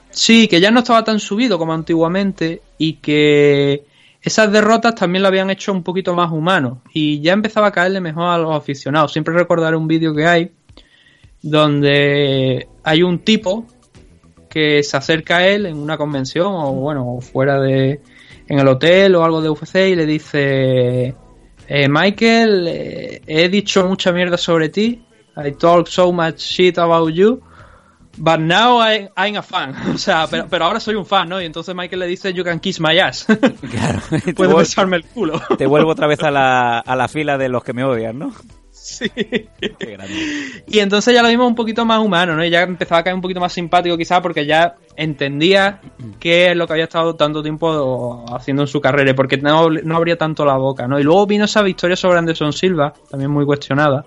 sí, 0.09 0.49
que 0.49 0.63
ya 0.63 0.71
no 0.71 0.79
estaba 0.79 1.05
tan 1.05 1.21
subido 1.21 1.59
como 1.59 1.75
antiguamente 1.75 2.63
y 2.79 2.95
que 2.95 3.85
esas 4.23 4.51
derrotas 4.51 4.95
también 4.95 5.21
lo 5.21 5.29
habían 5.29 5.51
hecho 5.51 5.75
un 5.75 5.83
poquito 5.83 6.15
más 6.15 6.33
humano 6.33 6.81
y 6.95 7.21
ya 7.21 7.35
empezaba 7.35 7.67
a 7.67 7.73
caerle 7.73 8.01
mejor 8.01 8.25
a 8.29 8.39
los 8.39 8.57
aficionados. 8.57 9.13
Siempre 9.13 9.35
recordaré 9.35 9.77
un 9.77 9.87
vídeo 9.87 10.15
que 10.15 10.25
hay 10.25 10.53
donde 11.43 12.69
hay 12.83 13.03
un 13.03 13.19
tipo 13.19 13.67
que 14.49 14.83
se 14.85 14.97
acerca 14.97 15.37
a 15.37 15.49
él 15.49 15.67
en 15.67 15.77
una 15.77 15.99
convención 15.99 16.47
o 16.49 16.73
bueno, 16.73 17.19
fuera 17.21 17.61
de 17.61 18.01
en 18.49 18.59
el 18.59 18.69
hotel 18.69 19.17
o 19.17 19.23
algo 19.23 19.43
de 19.43 19.51
UFC 19.51 19.75
y 19.91 19.97
le 19.97 20.07
dice 20.07 21.15
eh, 21.69 21.89
Michael, 21.89 22.67
eh, 22.69 23.23
he 23.27 23.49
dicho 23.49 23.87
mucha 23.87 24.13
mierda 24.13 24.37
sobre 24.37 24.69
ti. 24.69 25.03
I 25.37 25.53
talk 25.53 25.89
so 25.89 26.13
much 26.13 26.39
shit 26.39 26.79
about 26.79 27.13
you. 27.13 27.43
But 28.19 28.41
now 28.41 28.79
I, 28.79 29.11
I'm 29.17 29.37
a 29.37 29.43
fan. 29.43 29.75
O 29.95 29.99
sea, 29.99 30.27
pero, 30.31 30.47
pero, 30.49 30.65
ahora 30.65 30.81
soy 30.81 30.95
un 30.95 31.05
fan, 31.05 31.29
¿no? 31.29 31.41
Y 31.41 31.45
entonces 31.45 31.75
Michael 31.75 32.01
le 32.01 32.07
dice, 32.07 32.33
you 32.33 32.45
can 32.45 32.61
kiss 32.61 32.81
my 32.81 32.99
ass. 32.99 33.27
Claro. 33.71 34.01
Puedes 34.35 34.57
besarme 34.57 34.97
el 34.97 35.05
culo. 35.05 35.41
Te 35.59 35.67
vuelvo 35.67 35.91
otra 35.91 36.07
vez 36.07 36.23
a 36.23 36.31
la, 36.31 36.79
a 36.87 36.97
la 36.97 37.09
fila 37.09 37.37
de 37.37 37.49
los 37.49 37.63
que 37.63 37.73
me 37.73 37.85
odian, 37.85 38.19
¿no? 38.19 38.33
Sí. 38.87 39.11
Y 40.69 40.79
entonces 40.79 41.13
ya 41.13 41.23
lo 41.23 41.29
vimos 41.29 41.49
un 41.49 41.55
poquito 41.57 41.85
más 41.85 42.01
humano, 42.01 42.37
¿no? 42.37 42.45
Y 42.45 42.51
ya 42.51 42.63
empezaba 42.63 43.01
a 43.01 43.05
caer 43.05 43.15
un 43.15 43.21
poquito 43.21 43.41
más 43.41 43.53
simpático 43.53 43.97
quizás 43.97 44.21
porque 44.21 44.47
ya 44.47 44.77
entendía 44.97 45.81
qué 46.21 46.51
es 46.51 46.57
lo 46.57 46.67
que 46.67 46.75
había 46.75 46.85
estado 46.85 47.17
tanto 47.17 47.43
tiempo 47.43 48.25
haciendo 48.33 48.63
en 48.63 48.69
su 48.69 48.81
carrera, 48.81 49.13
porque 49.15 49.39
no, 49.39 49.69
no 49.71 49.97
abría 49.97 50.17
tanto 50.17 50.45
la 50.45 50.57
boca, 50.57 50.87
¿no? 50.87 51.01
Y 51.01 51.03
luego 51.03 51.27
vino 51.27 51.47
esa 51.47 51.63
victoria 51.63 51.97
sobre 51.97 52.19
Anderson 52.19 52.53
Silva, 52.53 52.93
también 53.11 53.31
muy 53.31 53.45
cuestionada, 53.45 54.05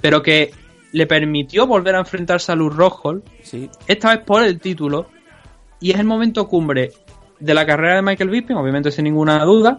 pero 0.00 0.22
que 0.22 0.50
le 0.92 1.06
permitió 1.06 1.66
volver 1.66 1.94
a 1.94 1.98
enfrentarse 1.98 2.52
a 2.52 2.54
Luz 2.54 2.74
Rojo, 2.74 3.20
sí. 3.42 3.68
esta 3.86 4.16
vez 4.16 4.24
por 4.24 4.42
el 4.42 4.58
título, 4.60 5.08
y 5.78 5.90
es 5.90 5.98
el 5.98 6.06
momento 6.06 6.48
cumbre 6.48 6.92
de 7.38 7.54
la 7.54 7.66
carrera 7.66 7.96
de 7.96 8.02
Michael 8.02 8.30
Bisping, 8.30 8.56
obviamente 8.56 8.90
sin 8.90 9.04
ninguna 9.04 9.44
duda, 9.44 9.78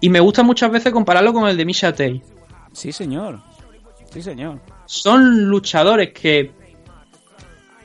y 0.00 0.10
me 0.10 0.20
gusta 0.20 0.42
muchas 0.42 0.70
veces 0.70 0.92
compararlo 0.92 1.32
con 1.32 1.48
el 1.48 1.56
de 1.56 1.64
Misha 1.64 1.92
Tate. 1.92 2.22
Sí, 2.72 2.92
señor. 2.92 3.40
Sí, 4.12 4.22
señor. 4.22 4.60
Son 4.86 5.46
luchadores 5.46 6.12
que 6.12 6.52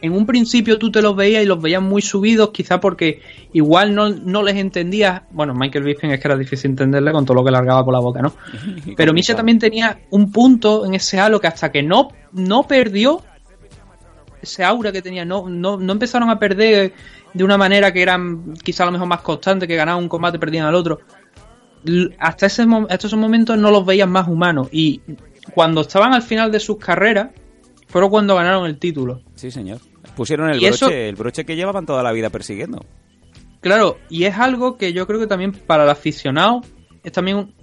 en 0.01 0.13
un 0.13 0.25
principio 0.25 0.77
tú 0.77 0.91
te 0.91 1.01
los 1.01 1.15
veías 1.15 1.43
y 1.43 1.45
los 1.45 1.61
veías 1.61 1.81
muy 1.81 2.01
subidos, 2.01 2.51
quizá 2.51 2.79
porque 2.79 3.21
igual 3.53 3.95
no, 3.95 4.09
no 4.09 4.43
les 4.43 4.55
entendías. 4.55 5.23
Bueno, 5.31 5.53
Michael 5.53 5.83
Bisping 5.83 6.11
es 6.11 6.19
que 6.19 6.27
era 6.27 6.37
difícil 6.37 6.71
entenderle 6.71 7.11
con 7.11 7.25
todo 7.25 7.35
lo 7.35 7.43
que 7.43 7.51
largaba 7.51 7.83
por 7.83 7.93
la 7.93 7.99
boca, 7.99 8.21
¿no? 8.21 8.33
Pero 8.97 9.13
Misha 9.13 9.35
también 9.35 9.59
tenía 9.59 9.99
un 10.11 10.31
punto 10.31 10.85
en 10.85 10.93
ese 10.93 11.19
halo 11.19 11.39
que 11.39 11.47
hasta 11.47 11.71
que 11.71 11.81
no, 11.81 12.09
no 12.33 12.63
perdió 12.63 13.21
ese 14.41 14.63
aura 14.63 14.91
que 14.91 15.01
tenía, 15.01 15.25
no, 15.25 15.49
no, 15.49 15.77
no 15.77 15.93
empezaron 15.93 16.29
a 16.29 16.37
perder 16.37 16.93
de 17.33 17.43
una 17.43 17.57
manera 17.57 17.91
que 17.91 18.01
eran 18.01 18.53
quizá 18.63 18.83
a 18.83 18.85
lo 18.87 18.91
mejor 18.93 19.07
más 19.07 19.21
constante, 19.21 19.67
que 19.67 19.75
ganaban 19.75 20.03
un 20.03 20.09
combate 20.09 20.37
y 20.37 20.39
perdían 20.39 20.65
al 20.65 20.75
otro 20.75 20.99
hasta, 22.19 22.45
ese, 22.45 22.65
esos 22.89 23.13
momentos 23.15 23.57
no 23.57 23.71
los 23.71 23.85
veían 23.85 24.11
más 24.11 24.27
humanos. 24.27 24.67
Y 24.71 25.01
cuando 25.53 25.81
estaban 25.81 26.13
al 26.13 26.21
final 26.21 26.51
de 26.51 26.59
sus 26.59 26.77
carreras, 26.77 27.29
fueron 27.87 28.09
cuando 28.09 28.35
ganaron 28.35 28.65
el 28.65 28.77
título. 28.77 29.21
Sí, 29.35 29.51
señor. 29.51 29.79
Pusieron 30.15 30.49
el 30.49 30.59
broche, 30.59 30.69
eso, 30.69 30.89
el 30.89 31.15
broche 31.15 31.45
que 31.45 31.55
llevaban 31.55 31.85
toda 31.85 32.03
la 32.03 32.11
vida 32.11 32.29
persiguiendo. 32.29 32.83
Claro, 33.61 33.97
y 34.09 34.25
es 34.25 34.35
algo 34.37 34.77
que 34.77 34.93
yo 34.93 35.05
creo 35.07 35.19
que 35.19 35.27
también 35.27 35.51
para 35.51 35.83
el 35.83 35.89
aficionado 35.89 36.61
es 37.03 37.11
también 37.11 37.53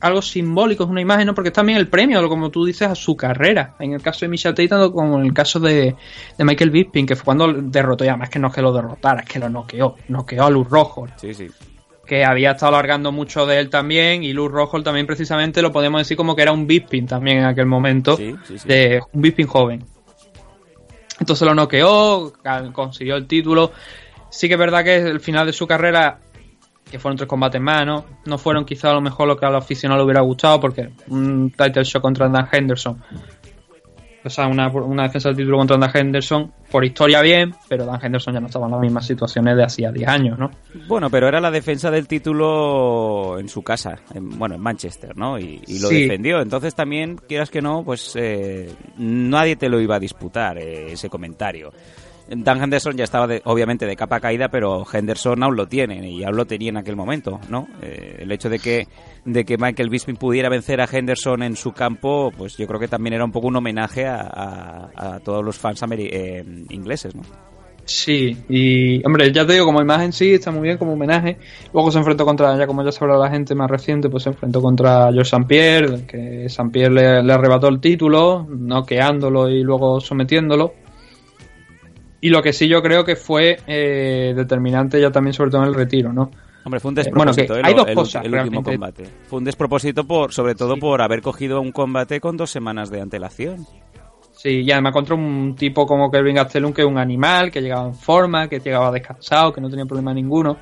algo 0.00 0.22
simbólico, 0.22 0.84
es 0.84 0.90
una 0.90 1.00
imagen, 1.00 1.26
¿no? 1.26 1.34
Porque 1.34 1.48
es 1.48 1.54
también 1.54 1.76
el 1.78 1.88
premio, 1.88 2.26
como 2.28 2.50
tú 2.50 2.64
dices, 2.64 2.88
a 2.88 2.94
su 2.94 3.16
carrera. 3.16 3.74
En 3.80 3.92
el 3.92 4.00
caso 4.00 4.20
de 4.20 4.28
Michelle 4.28 4.54
Tate, 4.54 4.92
como 4.92 5.18
en 5.18 5.26
el 5.26 5.32
caso 5.32 5.58
de, 5.58 5.96
de, 6.36 6.44
Michael 6.44 6.70
Bisping, 6.70 7.06
que 7.06 7.16
fue 7.16 7.24
cuando 7.24 7.52
derrotó, 7.52 8.04
y 8.04 8.08
además 8.08 8.30
que 8.30 8.38
no 8.38 8.48
es 8.48 8.54
que 8.54 8.62
lo 8.62 8.72
derrotara, 8.72 9.22
es 9.22 9.28
que 9.28 9.38
lo 9.38 9.48
noqueó, 9.48 9.96
noqueó 10.08 10.44
a 10.44 10.50
Luz 10.50 10.68
Rojo. 10.68 11.06
Sí, 11.16 11.34
sí 11.34 11.48
que 12.08 12.24
había 12.24 12.52
estado 12.52 12.72
largando 12.72 13.12
mucho 13.12 13.44
de 13.44 13.60
él 13.60 13.68
también 13.68 14.24
y 14.24 14.32
Luz 14.32 14.50
Rojo 14.50 14.82
también 14.82 15.06
precisamente 15.06 15.60
lo 15.60 15.70
podemos 15.70 16.00
decir 16.00 16.16
como 16.16 16.34
que 16.34 16.40
era 16.40 16.52
un 16.52 16.66
Bisping 16.66 17.06
también 17.06 17.38
en 17.38 17.44
aquel 17.44 17.66
momento 17.66 18.16
sí, 18.16 18.34
sí, 18.44 18.58
sí. 18.58 18.66
de 18.66 19.00
un 19.12 19.20
Bisping 19.20 19.46
joven. 19.46 19.84
Entonces 21.20 21.46
lo 21.46 21.54
noqueó 21.54 22.32
consiguió 22.72 23.16
el 23.16 23.26
título. 23.26 23.72
Sí 24.30 24.48
que 24.48 24.54
es 24.54 24.60
verdad 24.60 24.84
que 24.84 24.96
el 24.96 25.20
final 25.20 25.46
de 25.46 25.52
su 25.52 25.66
carrera 25.66 26.18
que 26.90 26.98
fueron 26.98 27.18
tres 27.18 27.28
combates 27.28 27.60
más 27.60 27.84
no, 27.84 28.06
no 28.24 28.38
fueron 28.38 28.64
quizá 28.64 28.90
a 28.90 28.94
lo 28.94 29.02
mejor 29.02 29.28
lo 29.28 29.36
que 29.36 29.44
a 29.44 29.50
los 29.50 29.62
aficionados 29.62 30.00
le 30.00 30.04
hubiera 30.04 30.22
gustado 30.22 30.58
porque 30.58 30.88
un 31.08 31.50
title 31.50 31.84
shot 31.84 32.00
contra 32.00 32.28
Dan 32.30 32.48
Henderson 32.50 33.02
o 34.24 34.30
sea, 34.30 34.46
una, 34.48 34.68
una, 34.68 35.04
defensa 35.04 35.28
del 35.28 35.36
título 35.36 35.58
contra 35.58 35.76
Dan 35.76 35.90
Henderson, 35.94 36.52
por 36.70 36.84
historia 36.84 37.20
bien, 37.22 37.54
pero 37.68 37.86
Dan 37.86 38.00
Henderson 38.02 38.34
ya 38.34 38.40
no 38.40 38.46
estaba 38.46 38.66
en 38.66 38.72
las 38.72 38.80
mismas 38.80 39.06
situaciones 39.06 39.56
de 39.56 39.64
hacía 39.64 39.92
10 39.92 40.08
años, 40.08 40.38
¿no? 40.38 40.50
Bueno, 40.88 41.08
pero 41.08 41.28
era 41.28 41.40
la 41.40 41.50
defensa 41.50 41.90
del 41.90 42.08
título 42.08 43.38
en 43.38 43.48
su 43.48 43.62
casa, 43.62 43.96
en, 44.14 44.38
bueno, 44.38 44.56
en 44.56 44.60
Manchester, 44.60 45.16
¿no? 45.16 45.38
Y, 45.38 45.62
y 45.66 45.78
lo 45.78 45.88
sí. 45.88 46.02
defendió. 46.02 46.40
Entonces 46.40 46.74
también, 46.74 47.16
quieras 47.28 47.50
que 47.50 47.62
no, 47.62 47.84
pues 47.84 48.14
eh, 48.16 48.74
nadie 48.98 49.56
te 49.56 49.68
lo 49.68 49.80
iba 49.80 49.96
a 49.96 50.00
disputar, 50.00 50.58
eh, 50.58 50.92
ese 50.92 51.08
comentario. 51.08 51.72
Dan 52.28 52.62
Henderson 52.62 52.96
ya 52.96 53.04
estaba 53.04 53.26
de, 53.26 53.40
obviamente 53.44 53.86
de 53.86 53.96
capa 53.96 54.20
caída, 54.20 54.48
pero 54.48 54.84
Henderson 54.90 55.42
aún 55.42 55.56
lo 55.56 55.66
tiene 55.66 56.10
y 56.10 56.22
aún 56.24 56.36
lo 56.36 56.44
tenía 56.44 56.68
en 56.68 56.76
aquel 56.76 56.94
momento, 56.94 57.40
¿no? 57.48 57.66
Eh, 57.80 58.18
el 58.20 58.30
hecho 58.30 58.50
de 58.50 58.58
que 58.58 58.86
de 59.24 59.44
que 59.44 59.56
Michael 59.56 59.88
Bisping 59.88 60.16
pudiera 60.16 60.48
vencer 60.48 60.80
a 60.80 60.88
Henderson 60.90 61.42
en 61.42 61.56
su 61.56 61.72
campo, 61.72 62.30
pues 62.36 62.56
yo 62.56 62.66
creo 62.66 62.78
que 62.78 62.88
también 62.88 63.14
era 63.14 63.24
un 63.24 63.32
poco 63.32 63.48
un 63.48 63.56
homenaje 63.56 64.06
a, 64.06 65.20
todos 65.24 65.44
los 65.44 65.56
fans 65.56 65.82
eh, 65.90 66.44
ingleses, 66.70 67.14
¿no? 67.14 67.22
Sí, 67.84 68.36
y 68.50 69.04
hombre, 69.06 69.32
ya 69.32 69.46
te 69.46 69.54
digo, 69.54 69.64
como 69.64 69.80
imagen 69.80 70.12
sí, 70.12 70.34
está 70.34 70.50
muy 70.50 70.62
bien 70.62 70.76
como 70.76 70.92
homenaje. 70.92 71.38
Luego 71.72 71.90
se 71.90 71.98
enfrentó 71.98 72.26
contra, 72.26 72.54
ya 72.58 72.66
como 72.66 72.84
ya 72.84 72.92
sabrá 72.92 73.16
la 73.16 73.30
gente 73.30 73.54
más 73.54 73.70
reciente, 73.70 74.10
pues 74.10 74.24
se 74.24 74.28
enfrentó 74.28 74.60
contra 74.60 75.10
George 75.10 75.22
St. 75.22 75.46
Pierre, 75.46 76.06
que 76.06 76.44
St. 76.44 76.68
Pierre 76.70 76.92
le, 76.92 77.22
le 77.22 77.32
arrebató 77.32 77.68
el 77.68 77.80
título, 77.80 78.46
noqueándolo 78.46 79.48
y 79.48 79.62
luego 79.62 80.00
sometiéndolo. 80.00 80.74
Y 82.20 82.30
lo 82.30 82.42
que 82.42 82.52
sí 82.52 82.68
yo 82.68 82.82
creo 82.82 83.04
que 83.04 83.16
fue 83.16 83.58
eh, 83.66 84.32
determinante 84.34 85.00
ya 85.00 85.10
también 85.10 85.34
sobre 85.34 85.50
todo 85.50 85.62
en 85.62 85.68
el 85.68 85.74
retiro, 85.74 86.12
¿no? 86.12 86.30
Hombre, 86.64 86.80
fue 86.80 86.90
un 86.90 86.96
despropósito. 86.96 87.54
Bueno, 87.54 87.68
hay 87.68 87.74
dos 87.74 87.88
el, 87.88 87.94
cosas. 87.94 88.24
El, 88.24 88.34
último 88.34 88.62
combate. 88.62 89.04
Fue 89.26 89.38
un 89.38 89.44
despropósito, 89.44 90.04
por, 90.04 90.32
sobre 90.32 90.54
todo 90.54 90.74
sí. 90.74 90.80
por 90.80 91.00
haber 91.00 91.22
cogido 91.22 91.60
un 91.60 91.72
combate 91.72 92.20
con 92.20 92.36
dos 92.36 92.50
semanas 92.50 92.90
de 92.90 93.00
antelación. 93.00 93.66
Sí, 94.32 94.62
y 94.62 94.70
además 94.70 94.92
contra 94.92 95.14
un 95.14 95.56
tipo 95.56 95.86
como 95.86 96.10
Kelvin 96.10 96.36
Gastelum, 96.36 96.72
que 96.72 96.82
es 96.82 96.86
un 96.86 96.98
animal, 96.98 97.50
que 97.50 97.60
llegaba 97.60 97.86
en 97.86 97.94
forma, 97.94 98.48
que 98.48 98.60
llegaba 98.60 98.92
descansado, 98.92 99.52
que 99.52 99.60
no 99.60 99.70
tenía 99.70 99.86
problema 99.86 100.12
ninguno. 100.12 100.58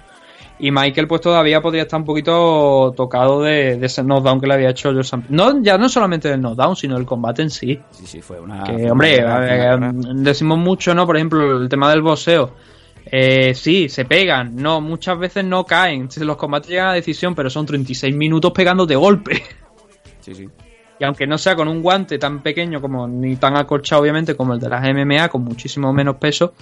Y 0.59 0.71
Michael 0.71 1.07
pues 1.07 1.21
todavía 1.21 1.61
podría 1.61 1.83
estar 1.83 2.01
un 2.01 2.07
poquito 2.07 2.95
tocado 2.97 3.43
de, 3.43 3.77
de 3.77 3.87
ese 3.87 4.03
knockdown 4.03 4.41
que 4.41 4.47
le 4.47 4.55
había 4.55 4.71
hecho 4.71 4.91
George 4.91 5.03
St. 5.17 5.27
No, 5.29 5.63
ya 5.63 5.77
no 5.77 5.89
solamente 5.89 6.31
del 6.31 6.41
knockdown, 6.41 6.75
sino 6.77 6.97
el 6.97 7.05
combate 7.05 7.43
en 7.43 7.51
sí. 7.51 7.79
Sí, 7.91 8.07
sí, 8.07 8.23
fue 8.23 8.41
una... 8.41 8.65
Que, 8.65 8.91
hombre, 8.91 9.23
una- 9.23 9.37
a 9.37 9.41
ver, 9.41 9.75
una- 9.77 9.93
mm, 9.93 10.23
decimos 10.23 10.57
mucho, 10.59 10.95
¿no? 10.95 11.05
Por 11.05 11.17
ejemplo, 11.17 11.59
el 11.61 11.69
tema 11.69 11.91
del 11.91 12.01
boxeo. 12.01 12.53
Eh, 13.05 13.55
sí, 13.55 13.89
se 13.91 14.05
pegan. 14.07 14.57
No, 14.57 14.81
muchas 14.81 15.19
veces 15.19 15.45
no 15.45 15.65
caen. 15.65 16.09
Los 16.21 16.37
combates 16.37 16.71
llegan 16.71 16.89
a 16.89 16.93
decisión, 16.95 17.35
pero 17.35 17.51
son 17.51 17.67
36 17.67 18.17
minutos 18.17 18.51
pegándote 18.53 18.97
golpe. 18.97 19.43
Sí, 20.21 20.35
sí. 20.35 20.49
Y 20.99 21.05
aunque 21.05 21.27
no 21.27 21.37
sea 21.37 21.55
con 21.55 21.69
un 21.69 21.83
guante 21.83 22.19
tan 22.19 22.43
pequeño 22.43 22.81
como 22.81 23.07
ni 23.07 23.37
tan 23.37 23.57
acolchado, 23.57 24.01
obviamente, 24.03 24.35
como 24.35 24.55
el 24.55 24.59
de 24.61 24.69
las 24.71 24.83
MMA, 24.83 25.29
con 25.29 25.45
muchísimo 25.45 25.93
menos 25.93 26.17
peso, 26.17 26.55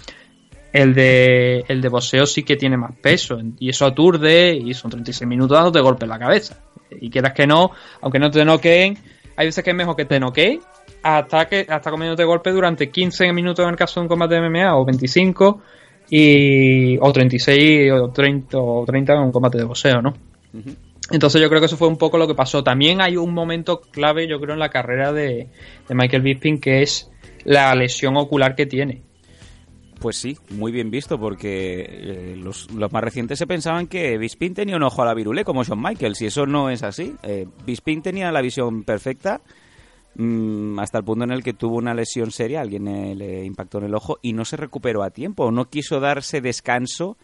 el 0.74 0.92
de, 0.92 1.64
el 1.68 1.80
de 1.80 1.88
boxeo 1.88 2.26
sí 2.26 2.42
que 2.42 2.56
tiene 2.56 2.76
más 2.76 2.90
peso. 3.00 3.38
Y 3.60 3.70
eso 3.70 3.86
aturde 3.86 4.52
y 4.54 4.74
son 4.74 4.90
36 4.90 5.26
minutos 5.26 5.56
dándote 5.56 5.80
golpe 5.80 6.04
en 6.04 6.10
la 6.10 6.18
cabeza. 6.18 6.58
Y 6.90 7.10
quieras 7.10 7.32
que 7.32 7.46
no, 7.46 7.70
aunque 8.00 8.18
no 8.18 8.28
te 8.28 8.44
noqueen, 8.44 8.98
hay 9.36 9.46
veces 9.46 9.62
que 9.62 9.70
es 9.70 9.76
mejor 9.76 9.94
que 9.94 10.04
te 10.04 10.18
noqueen 10.18 10.60
hasta 11.00 11.46
que 11.46 11.64
hasta 11.68 11.90
comiéndote 11.90 12.24
golpe 12.24 12.50
durante 12.50 12.90
15 12.90 13.32
minutos 13.32 13.62
en 13.62 13.70
el 13.70 13.76
caso 13.76 14.00
de 14.00 14.04
un 14.04 14.08
combate 14.08 14.34
de 14.34 14.48
MMA 14.48 14.76
o 14.76 14.84
25 14.84 15.62
y 16.10 16.98
o 16.98 17.12
36 17.12 17.92
o 17.92 18.08
30 18.10 18.58
o 18.58 18.84
30 18.84 19.12
en 19.12 19.18
un 19.20 19.32
combate 19.32 19.58
de 19.58 19.64
boxeo, 19.64 20.02
¿no? 20.02 20.12
Entonces 21.12 21.40
yo 21.40 21.48
creo 21.48 21.60
que 21.60 21.66
eso 21.66 21.76
fue 21.76 21.86
un 21.86 21.98
poco 21.98 22.18
lo 22.18 22.26
que 22.26 22.34
pasó. 22.34 22.64
También 22.64 23.00
hay 23.00 23.16
un 23.16 23.32
momento 23.32 23.80
clave, 23.80 24.26
yo 24.26 24.40
creo, 24.40 24.54
en 24.54 24.60
la 24.60 24.70
carrera 24.70 25.12
de, 25.12 25.50
de 25.88 25.94
Michael 25.94 26.22
Bisping, 26.22 26.58
que 26.58 26.82
es 26.82 27.10
la 27.44 27.72
lesión 27.76 28.16
ocular 28.16 28.56
que 28.56 28.66
tiene. 28.66 29.02
Pues 30.04 30.18
sí, 30.18 30.36
muy 30.50 30.70
bien 30.70 30.90
visto, 30.90 31.18
porque 31.18 31.80
eh, 31.88 32.36
los, 32.36 32.70
más 32.70 33.02
recientes 33.02 33.38
se 33.38 33.46
pensaban 33.46 33.86
que 33.86 34.18
Bisping 34.18 34.52
tenía 34.52 34.76
un 34.76 34.82
ojo 34.82 35.00
a 35.00 35.06
la 35.06 35.14
virule, 35.14 35.46
como 35.46 35.64
Shawn 35.64 35.80
Michaels, 35.80 36.20
y 36.20 36.26
eso 36.26 36.44
no 36.44 36.68
es 36.68 36.82
así. 36.82 37.16
Eh, 37.22 37.46
Bisping 37.64 38.02
tenía 38.02 38.30
la 38.30 38.42
visión 38.42 38.82
perfecta 38.82 39.40
mm, 40.16 40.78
hasta 40.78 40.98
el 40.98 41.04
punto 41.04 41.24
en 41.24 41.30
el 41.30 41.42
que 41.42 41.54
tuvo 41.54 41.78
una 41.78 41.94
lesión 41.94 42.32
seria, 42.32 42.60
alguien 42.60 42.86
eh, 42.86 43.14
le 43.14 43.46
impactó 43.46 43.78
en 43.78 43.84
el 43.84 43.94
ojo 43.94 44.18
y 44.20 44.34
no 44.34 44.44
se 44.44 44.58
recuperó 44.58 45.02
a 45.02 45.08
tiempo, 45.08 45.50
no 45.50 45.70
quiso 45.70 46.00
darse 46.00 46.42
descanso 46.42 47.16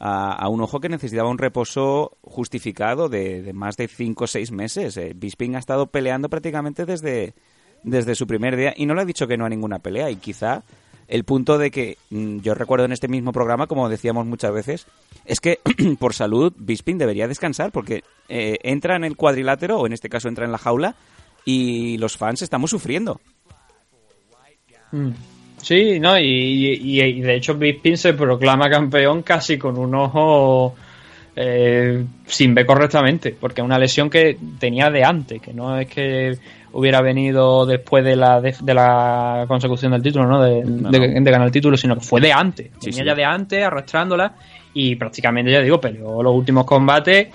a, 0.00 0.32
a 0.32 0.48
un 0.48 0.60
ojo 0.60 0.80
que 0.80 0.88
necesitaba 0.88 1.30
un 1.30 1.38
reposo 1.38 2.18
justificado 2.22 3.08
de, 3.08 3.42
de 3.42 3.52
más 3.52 3.76
de 3.76 3.86
5 3.86 4.24
o 4.24 4.26
6 4.26 4.50
meses. 4.50 4.96
Eh, 4.96 5.12
Bisping 5.14 5.54
ha 5.54 5.60
estado 5.60 5.86
peleando 5.86 6.28
prácticamente 6.28 6.84
desde, 6.84 7.36
desde 7.84 8.16
su 8.16 8.26
primer 8.26 8.56
día 8.56 8.74
y 8.76 8.86
no 8.86 8.94
le 8.96 9.02
ha 9.02 9.04
dicho 9.04 9.28
que 9.28 9.36
no 9.36 9.46
a 9.46 9.48
ninguna 9.48 9.78
pelea 9.78 10.10
y 10.10 10.16
quizá 10.16 10.64
el 11.08 11.24
punto 11.24 11.58
de 11.58 11.70
que 11.70 11.98
mm, 12.10 12.38
yo 12.38 12.54
recuerdo 12.54 12.84
en 12.84 12.92
este 12.92 13.08
mismo 13.08 13.32
programa, 13.32 13.66
como 13.66 13.88
decíamos 13.88 14.26
muchas 14.26 14.52
veces, 14.52 14.86
es 15.24 15.40
que 15.40 15.60
por 15.98 16.14
salud 16.14 16.52
Bisping 16.56 16.98
debería 16.98 17.28
descansar 17.28 17.72
porque 17.72 18.02
eh, 18.28 18.58
entra 18.62 18.96
en 18.96 19.04
el 19.04 19.16
cuadrilátero 19.16 19.78
o 19.78 19.86
en 19.86 19.92
este 19.92 20.08
caso 20.08 20.28
entra 20.28 20.44
en 20.44 20.52
la 20.52 20.58
jaula 20.58 20.96
y 21.44 21.98
los 21.98 22.16
fans 22.16 22.42
estamos 22.42 22.70
sufriendo. 22.70 23.20
Mm. 24.92 25.10
Sí, 25.58 25.98
no, 25.98 26.18
y, 26.18 27.20
de 27.22 27.34
hecho 27.36 27.54
Bisping 27.54 27.96
se 27.96 28.12
proclama 28.12 28.68
campeón 28.68 29.22
casi 29.22 29.56
con 29.56 29.78
un 29.78 29.94
ojo 29.94 30.74
eh, 31.34 32.04
sin 32.26 32.54
ver 32.54 32.66
correctamente, 32.66 33.34
porque 33.38 33.62
es 33.62 33.64
una 33.64 33.78
lesión 33.78 34.10
que 34.10 34.36
tenía 34.58 34.90
de 34.90 35.04
antes, 35.04 35.40
que 35.40 35.54
no 35.54 35.78
es 35.78 35.88
que 35.88 36.38
hubiera 36.74 37.00
venido 37.00 37.64
después 37.66 38.04
de 38.04 38.16
la, 38.16 38.40
de, 38.40 38.54
de 38.60 38.74
la 38.74 39.44
consecución 39.48 39.92
del 39.92 40.02
título, 40.02 40.26
¿no? 40.26 40.42
De, 40.42 40.62
No, 40.64 40.90
de- 40.90 41.08
no. 41.08 41.20
de 41.24 41.30
ganar 41.30 41.46
el 41.46 41.52
título, 41.52 41.76
sino 41.76 41.94
que 41.94 42.02
fue 42.02 42.20
de 42.20 42.32
antes. 42.32 42.70
Sí, 42.80 42.90
Venía 42.90 43.02
sí. 43.02 43.06
ya 43.06 43.14
de 43.14 43.24
antes, 43.24 43.64
arrastrándola, 43.64 44.34
y 44.74 44.96
prácticamente, 44.96 45.50
ya 45.52 45.60
digo, 45.60 45.80
peleó 45.80 46.22
los 46.22 46.34
últimos 46.34 46.64
combates 46.66 47.28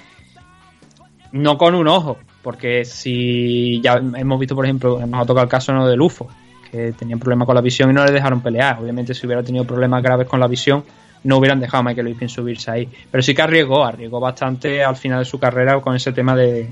no 1.32 1.58
con 1.58 1.76
un 1.76 1.88
ojo, 1.88 2.18
porque 2.42 2.86
si 2.86 3.80
ya 3.82 3.96
hemos 4.16 4.40
visto, 4.40 4.56
por 4.56 4.66
ejemplo, 4.66 5.00
nos 5.06 5.22
ha 5.22 5.26
tocado 5.26 5.44
el 5.44 5.50
caso 5.50 5.72
¿no? 5.74 5.88
del 5.88 6.02
UFO, 6.02 6.28
que 6.72 6.92
tenía 6.94 7.18
problemas 7.18 7.46
con 7.46 7.56
la 7.56 7.62
visión 7.62 7.90
y 7.90 7.94
no 7.94 8.04
le 8.06 8.12
dejaron 8.12 8.42
pelear. 8.42 8.80
Obviamente, 8.82 9.14
si 9.14 9.26
hubiera 9.26 9.44
tenido 9.44 9.64
problemas 9.66 10.02
graves 10.04 10.28
con 10.28 10.40
la 10.40 10.48
visión, 10.48 10.84
no 11.24 11.38
hubieran 11.38 11.60
dejado 11.60 11.82
a 11.82 11.84
Michael 11.84 12.08
Bisping 12.08 12.30
subirse 12.30 12.72
ahí. 12.72 12.90
Pero 13.12 13.22
sí 13.22 13.34
que 13.36 13.42
arriesgó, 13.42 13.84
arriesgó 13.86 14.20
bastante 14.20 14.84
al 14.84 14.96
final 14.96 15.20
de 15.20 15.26
su 15.26 15.40
carrera 15.40 15.80
con 15.82 15.96
ese 15.96 16.12
tema 16.14 16.36
de, 16.36 16.70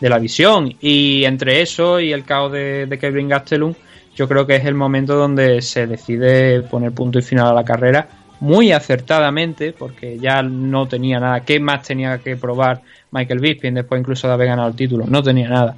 de 0.00 0.08
la 0.08 0.18
visión. 0.18 0.74
Y 0.80 1.24
entre 1.24 1.60
eso 1.60 2.00
y 2.00 2.12
el 2.12 2.24
caos 2.24 2.52
de, 2.52 2.98
Kevin 3.00 3.28
Gastelum, 3.28 3.74
yo 4.16 4.28
creo 4.28 4.46
que 4.46 4.56
es 4.56 4.64
el 4.64 4.74
momento 4.74 5.14
donde 5.14 5.62
se 5.62 5.86
decide 5.86 6.62
poner 6.62 6.92
punto 6.92 7.18
y 7.18 7.22
final 7.22 7.48
a 7.48 7.54
la 7.54 7.64
carrera. 7.64 8.08
Muy 8.40 8.72
acertadamente, 8.72 9.72
porque 9.72 10.18
ya 10.18 10.42
no 10.42 10.88
tenía 10.88 11.20
nada. 11.20 11.40
¿Qué 11.40 11.60
más 11.60 11.82
tenía 11.82 12.18
que 12.18 12.36
probar 12.36 12.80
Michael 13.10 13.38
Bisping 13.38 13.74
después 13.74 14.00
incluso 14.00 14.26
de 14.28 14.32
haber 14.32 14.48
ganado 14.48 14.68
el 14.68 14.74
título? 14.74 15.04
No 15.06 15.22
tenía 15.22 15.48
nada. 15.48 15.76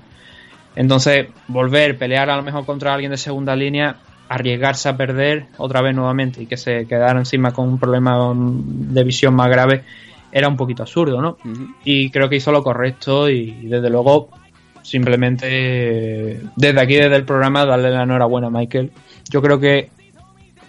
Entonces, 0.77 1.27
volver, 1.49 1.99
pelear 1.99 2.31
a 2.31 2.37
lo 2.37 2.43
mejor 2.43 2.65
contra 2.65 2.95
alguien 2.95 3.11
de 3.11 3.19
segunda 3.19 3.57
línea, 3.57 3.97
arriesgarse 4.29 4.89
a 4.89 4.97
perder 4.97 5.47
otra 5.59 5.83
vez 5.83 5.95
nuevamente 5.95 6.43
y 6.43 6.47
que 6.47 6.57
se 6.57 6.87
quedara 6.87 7.19
encima 7.19 7.53
con 7.53 7.69
un 7.69 7.79
problema 7.79 8.33
de 8.35 9.05
visión 9.05 9.35
más 9.35 9.49
grave, 9.49 9.83
era 10.33 10.49
un 10.49 10.57
poquito 10.57 10.83
absurdo, 10.83 11.21
¿no? 11.21 11.37
Y 11.85 12.11
creo 12.11 12.29
que 12.29 12.37
hizo 12.37 12.51
lo 12.51 12.63
correcto 12.65 13.29
y 13.29 13.67
desde 13.67 13.91
luego, 13.91 14.31
simplemente 14.83 16.41
desde 16.57 16.81
aquí, 16.81 16.95
desde 16.95 17.17
el 17.17 17.25
programa, 17.25 17.65
darle 17.67 17.91
la 17.91 18.03
enhorabuena 18.05 18.47
a 18.49 18.51
Michael. 18.51 18.91
Yo 19.31 19.43
creo 19.43 19.59
que 19.61 19.91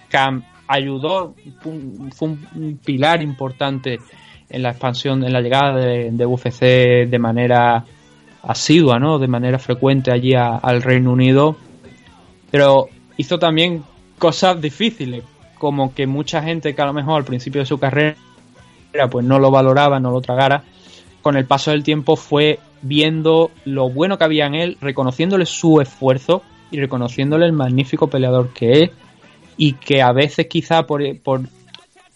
Cam 0.09 0.43
ayudó, 0.67 1.33
fue 1.61 1.71
un, 1.71 2.11
fue 2.13 2.29
un 2.55 2.79
pilar 2.83 3.21
importante 3.21 3.99
en 4.49 4.61
la 4.63 4.69
expansión, 4.71 5.23
en 5.23 5.33
la 5.33 5.41
llegada 5.41 5.75
de, 5.77 6.11
de 6.11 6.25
UFC 6.25 6.61
de 7.09 7.19
manera 7.19 7.85
asidua, 8.43 8.99
¿no? 8.99 9.17
De 9.19 9.27
manera 9.27 9.57
frecuente 9.59 10.11
allí 10.11 10.33
a- 10.35 10.57
al 10.57 10.81
Reino 10.81 11.11
Unido. 11.11 11.55
Pero 12.51 12.87
hizo 13.17 13.39
también 13.39 13.83
cosas 14.19 14.61
difíciles, 14.61 15.23
como 15.57 15.93
que 15.93 16.05
mucha 16.07 16.41
gente 16.43 16.75
que 16.75 16.81
a 16.81 16.85
lo 16.85 16.93
mejor 16.93 17.15
al 17.17 17.23
principio 17.25 17.61
de 17.61 17.65
su 17.65 17.79
carrera 17.79 18.15
pues 19.09 19.25
no 19.25 19.39
lo 19.39 19.51
valoraba, 19.51 19.99
no 19.99 20.11
lo 20.11 20.21
tragara, 20.21 20.63
con 21.21 21.37
el 21.37 21.45
paso 21.45 21.71
del 21.71 21.83
tiempo 21.83 22.15
fue 22.15 22.59
viendo 22.81 23.51
lo 23.65 23.89
bueno 23.89 24.17
que 24.17 24.23
había 24.25 24.45
en 24.45 24.55
él, 24.55 24.77
reconociéndole 24.81 25.45
su 25.45 25.81
esfuerzo 25.81 26.43
y 26.69 26.79
reconociéndole 26.79 27.45
el 27.45 27.53
magnífico 27.53 28.07
peleador 28.07 28.53
que 28.53 28.83
es 28.83 28.91
y 29.57 29.73
que 29.73 30.01
a 30.01 30.11
veces 30.11 30.47
quizá 30.47 30.85
por, 30.85 31.01
por 31.19 31.41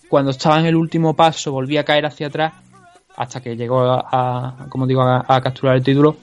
cuando 0.09 0.32
estaba 0.32 0.59
en 0.59 0.65
el 0.65 0.75
último 0.75 1.15
paso 1.15 1.51
volvía 1.51 1.82
a 1.82 1.84
caer 1.84 2.05
hacia 2.05 2.28
atrás 2.28 2.53
hasta 3.15 3.41
que 3.41 3.55
llegó 3.55 3.82
a, 3.82 4.65
como 4.69 4.88
digo 4.88 5.01
a, 5.01 5.23
a 5.28 5.41
capturar 5.41 5.75
el 5.75 5.84
título 5.84 6.17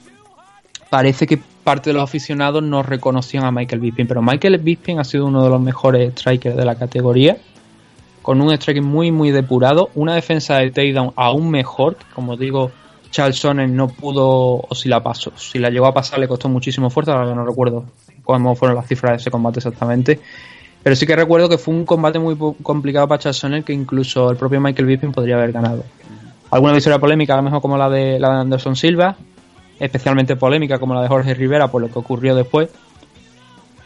parece 0.89 1.25
que 1.25 1.37
parte 1.37 1.89
de 1.89 1.93
los 1.93 2.03
aficionados 2.03 2.61
no 2.61 2.83
reconocían 2.83 3.45
a 3.45 3.51
Michael 3.51 3.81
Bisping 3.81 4.07
pero 4.07 4.21
Michael 4.21 4.57
Bisping 4.57 4.99
ha 4.99 5.03
sido 5.03 5.25
uno 5.25 5.43
de 5.43 5.49
los 5.49 5.61
mejores 5.61 6.11
strikers 6.11 6.55
de 6.55 6.65
la 6.65 6.75
categoría 6.75 7.37
con 8.25 8.41
un 8.41 8.51
striking 8.51 8.83
muy 8.83 9.11
muy 9.11 9.29
depurado 9.29 9.91
una 9.93 10.15
defensa 10.15 10.57
de 10.57 10.71
takedown 10.71 11.13
aún 11.15 11.51
mejor 11.51 11.95
como 12.15 12.35
digo 12.35 12.71
Charles 13.11 13.37
Sonnen 13.37 13.75
no 13.75 13.87
pudo 13.87 14.65
o 14.67 14.67
si 14.73 14.89
la 14.89 15.03
pasó 15.03 15.31
si 15.35 15.59
la 15.59 15.69
llegó 15.69 15.85
a 15.85 15.93
pasar 15.93 16.17
le 16.17 16.27
costó 16.27 16.49
muchísimo 16.49 16.89
fuerza 16.89 17.13
ahora 17.13 17.35
no 17.35 17.45
recuerdo 17.45 17.85
cómo 18.23 18.55
fueron 18.55 18.77
las 18.77 18.87
cifras 18.87 19.11
de 19.11 19.17
ese 19.17 19.29
combate 19.29 19.59
exactamente 19.59 20.19
pero 20.81 20.95
sí 20.95 21.05
que 21.05 21.15
recuerdo 21.15 21.49
que 21.49 21.59
fue 21.59 21.73
un 21.75 21.83
combate 21.85 22.17
muy 22.17 22.35
complicado 22.63 23.07
para 23.07 23.19
Charles 23.19 23.37
Sonnen 23.37 23.63
que 23.63 23.73
incluso 23.73 24.31
el 24.31 24.37
propio 24.37 24.61
Michael 24.61 24.85
Bisping 24.85 25.11
podría 25.11 25.33
haber 25.33 25.51
ganado. 25.51 25.83
Alguna 26.51 26.73
victoria 26.73 26.99
polémica, 26.99 27.33
a 27.33 27.37
lo 27.37 27.41
mejor 27.41 27.59
como 27.59 27.75
la 27.75 27.89
de, 27.89 28.19
la 28.19 28.29
de 28.29 28.41
Anderson 28.41 28.75
Silva, 28.75 29.15
especialmente 29.79 30.35
polémica 30.35 30.77
como 30.77 30.93
la 30.93 31.01
de 31.01 31.07
Jorge 31.07 31.33
Rivera 31.33 31.69
por 31.69 31.81
lo 31.81 31.89
que 31.89 31.97
ocurrió 31.97 32.35
después. 32.35 32.69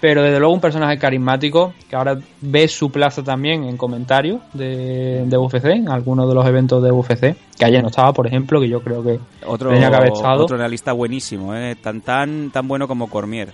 Pero 0.01 0.23
desde 0.23 0.39
luego 0.39 0.53
un 0.53 0.61
personaje 0.61 0.97
carismático 0.97 1.73
que 1.89 1.95
ahora 1.97 2.17
ve 2.39 2.67
su 2.69 2.89
plaza 2.89 3.21
también 3.21 3.65
en 3.65 3.75
comentarios 3.75 4.39
de, 4.53 5.25
de 5.25 5.37
UFC, 5.37 5.65
en 5.65 5.89
algunos 5.89 6.27
de 6.29 6.35
los 6.35 6.45
eventos 6.45 6.81
de 6.81 6.89
UFC, 6.91 7.35
que 7.57 7.65
ayer 7.65 7.81
no 7.81 7.89
estaba, 7.89 8.13
por 8.13 8.25
ejemplo, 8.25 8.61
que 8.61 8.69
yo 8.69 8.81
creo 8.81 9.03
que 9.03 9.19
Otro, 9.45 9.71
tenía 9.71 9.89
que 9.89 9.95
haber 9.97 10.13
estado. 10.13 10.43
otro 10.43 10.55
analista 10.55 10.93
buenísimo, 10.93 11.53
¿eh? 11.53 11.75
tan, 11.75 11.99
tan, 11.99 12.49
tan 12.49 12.65
bueno 12.67 12.87
como 12.87 13.09
Cormier. 13.09 13.51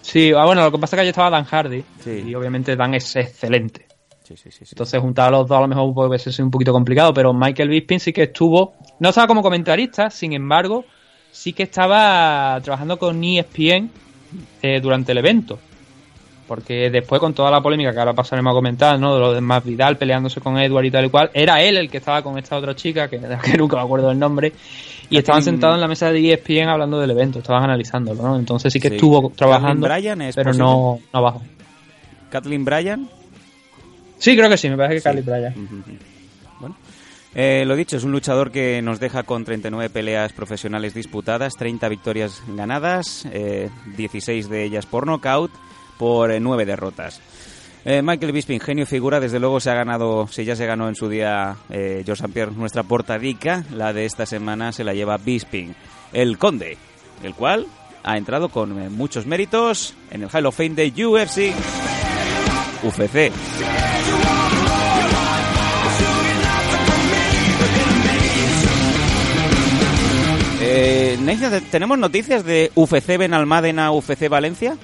Sí, 0.00 0.32
ah, 0.36 0.44
bueno, 0.46 0.62
lo 0.64 0.72
que 0.72 0.78
pasa 0.78 0.96
es 0.96 0.98
que 0.98 1.00
ayer 1.02 1.10
estaba 1.10 1.30
Dan 1.30 1.44
Hardy 1.44 1.84
Sí. 2.00 2.24
y 2.26 2.34
obviamente 2.34 2.74
Dan 2.74 2.94
es 2.94 3.14
excelente. 3.14 3.86
Sí, 4.24 4.36
sí, 4.36 4.50
sí, 4.50 4.64
sí. 4.64 4.70
Entonces 4.72 5.00
juntar 5.00 5.28
a 5.28 5.30
los 5.38 5.46
dos 5.48 5.58
a 5.58 5.60
lo 5.60 5.68
mejor 5.68 5.92
puede 5.94 6.18
ser 6.18 6.42
un 6.44 6.50
poquito 6.50 6.72
complicado, 6.72 7.12
pero 7.12 7.32
Michael 7.34 7.68
Bisping 7.68 8.00
sí 8.00 8.12
que 8.12 8.22
estuvo, 8.24 8.72
no 8.98 9.10
estaba 9.10 9.26
como 9.26 9.42
comentarista, 9.42 10.10
sin 10.10 10.32
embargo, 10.32 10.84
sí 11.30 11.52
que 11.52 11.64
estaba 11.64 12.58
trabajando 12.62 12.98
con 12.98 13.22
ESPN 13.22 13.90
eh, 14.62 14.80
durante 14.80 15.12
el 15.12 15.18
evento. 15.18 15.58
Porque 16.46 16.90
después 16.90 17.20
con 17.20 17.32
toda 17.32 17.50
la 17.50 17.62
polémica 17.62 17.92
que 17.92 17.98
ahora 17.98 18.12
pasaremos 18.14 18.50
a 18.50 18.54
comentar, 18.54 18.98
¿no? 18.98 19.14
De 19.14 19.20
lo 19.20 19.32
de 19.32 19.40
Más 19.40 19.64
Vidal 19.64 19.96
peleándose 19.96 20.40
con 20.40 20.58
Edward 20.58 20.84
y 20.84 20.90
tal 20.90 21.04
y 21.06 21.08
cual, 21.08 21.30
era 21.32 21.62
él 21.62 21.76
el 21.78 21.88
que 21.88 21.98
estaba 21.98 22.20
con 22.22 22.36
esta 22.38 22.56
otra 22.56 22.74
chica, 22.74 23.08
que, 23.08 23.18
que 23.44 23.56
nunca 23.56 23.76
me 23.76 23.82
acuerdo 23.82 24.08
del 24.08 24.18
nombre, 24.18 24.52
y 25.08 25.16
estaban 25.16 25.40
Kathleen- 25.40 25.44
sentados 25.44 25.76
en 25.76 25.80
la 25.80 25.88
mesa 25.88 26.10
de 26.12 26.18
E 26.18 26.32
ESPN 26.34 26.68
hablando 26.68 26.98
del 27.00 27.10
evento, 27.12 27.38
estaban 27.38 27.62
analizándolo, 27.62 28.22
¿no? 28.22 28.36
Entonces 28.36 28.72
sí 28.72 28.80
que 28.80 28.88
Sí. 28.88 28.94
estuvo 28.96 29.30
trabajando, 29.34 29.86
Kathleen 29.86 30.02
Bryan 30.18 30.22
es 30.28 30.34
pero 30.34 30.52
no, 30.52 30.98
no 31.12 31.18
abajo. 31.18 31.42
Kathleen 32.30 32.64
Bryan. 32.64 33.08
Sí, 34.18 34.36
creo 34.36 34.48
que 34.50 34.56
sí, 34.56 34.68
me 34.68 34.76
parece 34.76 34.94
que 34.96 35.00
Sí. 35.00 35.04
Carly 35.04 35.22
Bryan. 35.22 35.54
Eh, 37.34 37.64
lo 37.66 37.76
dicho, 37.76 37.96
es 37.96 38.04
un 38.04 38.12
luchador 38.12 38.50
que 38.50 38.82
nos 38.82 39.00
deja 39.00 39.22
con 39.22 39.44
39 39.44 39.88
peleas 39.90 40.32
profesionales 40.32 40.92
disputadas, 40.92 41.54
30 41.54 41.88
victorias 41.88 42.42
ganadas, 42.48 43.26
eh, 43.32 43.70
16 43.96 44.48
de 44.50 44.64
ellas 44.64 44.84
por 44.84 45.06
nocaut, 45.06 45.50
por 45.98 46.30
eh, 46.30 46.40
9 46.40 46.66
derrotas. 46.66 47.20
Eh, 47.84 48.00
Michael 48.02 48.32
Bisping, 48.32 48.60
genio 48.60 48.86
figura, 48.86 49.18
desde 49.18 49.40
luego 49.40 49.58
se 49.58 49.70
ha 49.70 49.74
ganado, 49.74 50.28
si 50.28 50.44
ya 50.44 50.54
se 50.54 50.66
ganó 50.66 50.88
en 50.88 50.94
su 50.94 51.08
día 51.08 51.56
eh, 51.68 52.02
George 52.04 52.22
St. 52.22 52.32
Pierre 52.32 52.52
nuestra 52.52 52.84
portadica, 52.84 53.64
la 53.72 53.92
de 53.92 54.04
esta 54.04 54.24
semana 54.24 54.70
se 54.70 54.84
la 54.84 54.94
lleva 54.94 55.16
Bisping, 55.16 55.74
el 56.12 56.38
conde, 56.38 56.78
el 57.24 57.34
cual 57.34 57.66
ha 58.04 58.16
entrado 58.16 58.50
con 58.50 58.92
muchos 58.94 59.26
méritos 59.26 59.94
en 60.10 60.22
el 60.22 60.28
Hall 60.32 60.46
of 60.46 60.56
Fame 60.56 60.74
de 60.74 61.06
UFC, 61.06 61.52
UFC. 62.84 63.32
Eh, 70.74 71.18
¿tenemos 71.70 71.98
noticias 71.98 72.44
de 72.44 72.72
UFC 72.74 73.18
Benalmádena, 73.18 73.90
UFC 73.92 74.28
Valencia? 74.28 74.76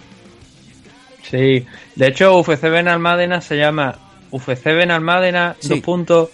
Sí, 1.23 1.65
de 1.95 2.07
hecho 2.07 2.39
UFC 2.39 2.65
Benalmádena 2.69 3.41
se 3.41 3.57
llama 3.57 3.97
UFC 4.31 4.67
Benalmádena, 4.67 5.57
Sí. 5.61 5.69
dos 5.71 5.81
puntos 5.81 6.29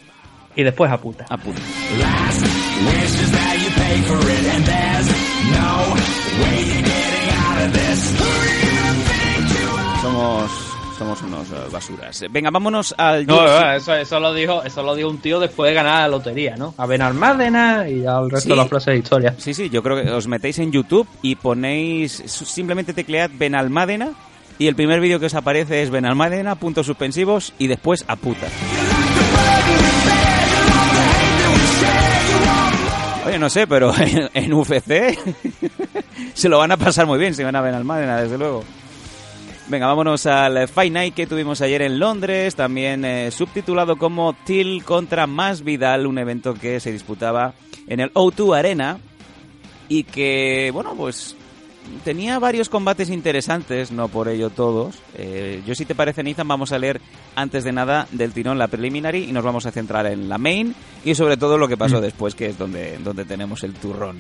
y 0.57 0.65
después 0.65 0.91
a 0.91 0.99
puta. 0.99 1.25
Somos 11.19 11.49
unos 11.49 11.51
eh, 11.51 11.69
basuras. 11.71 12.25
Venga, 12.31 12.51
vámonos 12.51 12.95
al 12.99 13.27
No, 13.27 13.45
no, 13.45 13.73
eso, 13.73 13.95
eso 13.95 14.21
lo 14.21 14.33
dijo, 14.35 14.63
eso 14.63 14.83
lo 14.83 14.95
dijo 14.95 15.09
un 15.09 15.19
tío 15.19 15.39
después 15.41 15.71
de 15.71 15.75
ganar 15.75 16.03
la 16.03 16.09
lotería, 16.09 16.57
¿no? 16.57 16.75
A 16.79 16.87
Benalmádena 16.87 17.89
y 17.89 18.03
ya 18.03 18.19
el 18.19 18.31
resto 18.31 18.45
Sí. 18.45 18.49
de 18.51 18.57
las 18.57 18.69
frases 18.69 18.87
de 18.95 18.99
historia. 18.99 19.35
Sí, 19.39 19.55
sí, 19.55 19.71
yo 19.71 19.83
creo 19.83 20.03
que 20.03 20.11
os 20.11 20.27
metéis 20.29 20.59
en 20.59 20.73
YouTube 20.73 21.09
y 21.23 21.35
ponéis, 21.37 22.13
simplemente 22.27 22.93
teclead 22.93 23.31
Benalmádena 23.35 24.11
y 24.59 24.67
el 24.69 24.75
primer 24.77 25.01
vídeo 25.01 25.19
que 25.21 25.27
os 25.27 25.35
aparece 25.35 25.83
es 25.83 25.91
Benalmádena, 25.91 26.55
puntos 26.57 26.87
suspensivos 26.87 27.53
y 27.59 27.67
después 27.67 28.05
a 28.09 28.17
puta. 28.17 28.47
Oye, 33.27 33.39
no 33.39 33.49
sé, 33.49 33.67
pero 33.67 33.93
en, 33.99 34.29
en 34.35 34.53
UFC 34.53 35.19
se 36.35 36.49
lo 36.49 36.59
van 36.59 36.73
a 36.73 36.77
pasar 36.77 37.07
muy 37.07 37.19
bien 37.19 37.35
si 37.35 37.43
van 37.43 37.57
a 37.57 37.61
Benalmádena, 37.63 38.21
desde 38.21 38.37
luego. 38.39 38.65
Venga, 39.67 39.87
vámonos 39.87 40.27
al 40.27 40.69
Fight 40.69 40.93
Night 40.93 41.15
que 41.15 41.27
tuvimos 41.27 41.63
ayer 41.63 41.81
en 41.81 41.99
Londres, 41.99 42.55
también 42.55 43.03
eh, 43.07 43.31
subtitulado 43.31 43.97
como 43.97 44.35
Till 44.45 44.85
contra 44.85 45.27
Más 45.27 45.65
Vidal, 45.65 46.07
un 46.07 46.19
evento 46.19 46.53
que 46.53 46.81
se 46.81 46.93
disputaba 46.93 47.55
en 47.87 48.01
el 48.01 48.13
O2 48.13 48.59
Arena 48.59 48.99
y 49.89 50.05
que, 50.05 50.71
bueno, 50.71 50.95
pues 50.95 51.35
tenía 52.05 52.39
varios 52.39 52.69
combates 52.69 53.09
interesantes, 53.09 53.91
no 53.91 54.09
por 54.09 54.29
ello 54.29 54.51
todos. 54.51 54.99
Eh, 55.15 55.63
yo 55.67 55.75
si 55.75 55.87
te 55.87 55.95
parece, 55.95 56.23
Nathan, 56.23 56.47
vamos 56.47 56.73
a 56.73 56.79
leer 56.79 57.01
antes 57.35 57.65
de 57.65 57.73
nada 57.73 58.07
del 58.13 58.33
tirón 58.33 58.59
la 58.59 58.69
preliminary 58.69 59.25
y 59.25 59.33
nos 59.33 59.45
vamos 59.45 59.65
a 59.65 59.71
centrar 59.71 60.07
en 60.07 60.29
la 60.29 60.37
main 60.37 60.75
y 61.05 61.15
sobre 61.15 61.39
todo 61.39 61.57
lo 61.57 61.69
que 61.69 61.79
pasó 61.79 62.03
después, 62.03 62.35
que 62.35 62.47
es 62.47 62.59
donde, 62.59 62.99
donde 62.99 63.25
tenemos 63.25 63.63
el 63.65 63.73
turrón. 63.73 64.19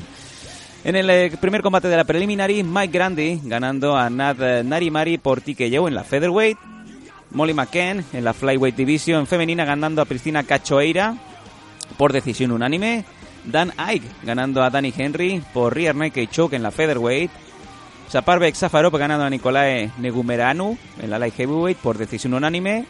En 0.84 0.96
el 0.96 1.08
eh, 1.08 1.32
primer 1.40 1.62
combate 1.62 1.88
de 1.88 1.96
la 1.96 2.04
preliminary, 2.04 2.62
Mike 2.62 2.92
Grandi 2.92 3.40
ganando 3.44 3.96
a 3.96 4.10
Nad 4.10 4.36
eh, 4.42 4.62
Narimari 4.62 5.16
por 5.16 5.40
TKO 5.40 5.88
en 5.88 5.94
la 5.94 6.04
featherweight. 6.04 6.58
Molly 7.30 7.54
McCann 7.54 8.04
en 8.12 8.22
la 8.22 8.34
flyweight 8.34 8.76
division 8.76 9.26
femenina 9.26 9.64
ganando 9.64 10.02
a 10.02 10.04
Priscina 10.04 10.42
Cachoeira 10.42 11.16
por 11.96 12.12
decisión 12.12 12.52
unánime. 12.52 13.06
Dan 13.44 13.72
Ike 13.78 14.06
ganando 14.24 14.62
a 14.62 14.68
Danny 14.68 14.92
Henry 14.94 15.42
por 15.54 15.74
rear 15.74 15.94
naked 15.94 16.28
choke 16.28 16.54
en 16.54 16.62
la 16.62 16.70
featherweight. 16.70 17.30
Saparbek 18.10 18.54
Safarov 18.54 18.94
ganando 18.98 19.24
a 19.24 19.30
Nicolae 19.30 19.90
Negumeranu 19.96 20.76
en 21.00 21.10
la 21.10 21.18
light 21.18 21.34
heavyweight 21.34 21.78
por 21.78 21.96
decisión 21.96 22.34
unánime. 22.34 22.84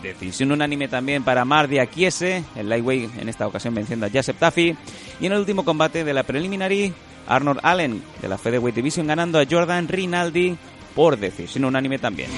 Decisión 0.00 0.52
unánime 0.52 0.86
también 0.86 1.24
para 1.24 1.44
Mardi 1.44 1.80
Akiese, 1.80 2.44
el 2.54 2.68
lightweight 2.68 3.18
en 3.18 3.28
esta 3.28 3.48
ocasión 3.48 3.74
venciendo 3.74 4.06
a 4.06 4.10
Joseph 4.12 4.38
Taffy. 4.38 4.76
Y 5.20 5.26
en 5.26 5.32
el 5.32 5.40
último 5.40 5.64
combate 5.64 6.04
de 6.04 6.14
la 6.14 6.22
preliminary, 6.22 6.92
Arnold 7.26 7.60
Allen 7.62 8.02
de 8.20 8.28
la 8.28 8.38
Featherweight 8.38 8.76
Division 8.76 9.06
ganando 9.06 9.38
a 9.38 9.44
Jordan 9.48 9.88
Rinaldi 9.88 10.56
por 10.94 11.18
decisión 11.18 11.64
unánime 11.64 11.98
también. 11.98 12.30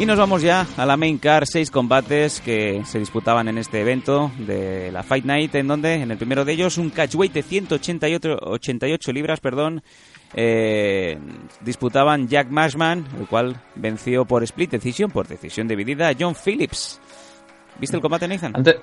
Y 0.00 0.06
nos 0.06 0.16
vamos 0.16 0.42
ya 0.42 0.64
a 0.76 0.86
la 0.86 0.96
main 0.96 1.18
car, 1.18 1.44
seis 1.44 1.72
combates 1.72 2.40
que 2.40 2.84
se 2.84 3.00
disputaban 3.00 3.48
en 3.48 3.58
este 3.58 3.80
evento 3.80 4.30
de 4.38 4.92
la 4.92 5.02
Fight 5.02 5.24
Night, 5.24 5.56
en 5.56 5.66
donde 5.66 5.94
en 5.94 6.12
el 6.12 6.16
primero 6.16 6.44
de 6.44 6.52
ellos 6.52 6.78
un 6.78 6.90
catchweight 6.90 7.32
de 7.32 7.42
188 7.42 8.38
88 8.40 9.12
libras, 9.12 9.40
perdón, 9.40 9.82
eh, 10.34 11.18
disputaban 11.62 12.28
Jack 12.28 12.48
Marshman, 12.48 13.08
el 13.18 13.26
cual 13.26 13.60
venció 13.74 14.24
por 14.24 14.44
split 14.44 14.70
decision, 14.70 15.10
por 15.10 15.26
decisión 15.26 15.66
dividida, 15.66 16.08
a 16.08 16.14
John 16.16 16.36
Phillips. 16.36 17.00
¿Viste 17.80 17.96
el 17.96 18.02
combate, 18.02 18.28
Nathan? 18.28 18.52
Antes, 18.54 18.76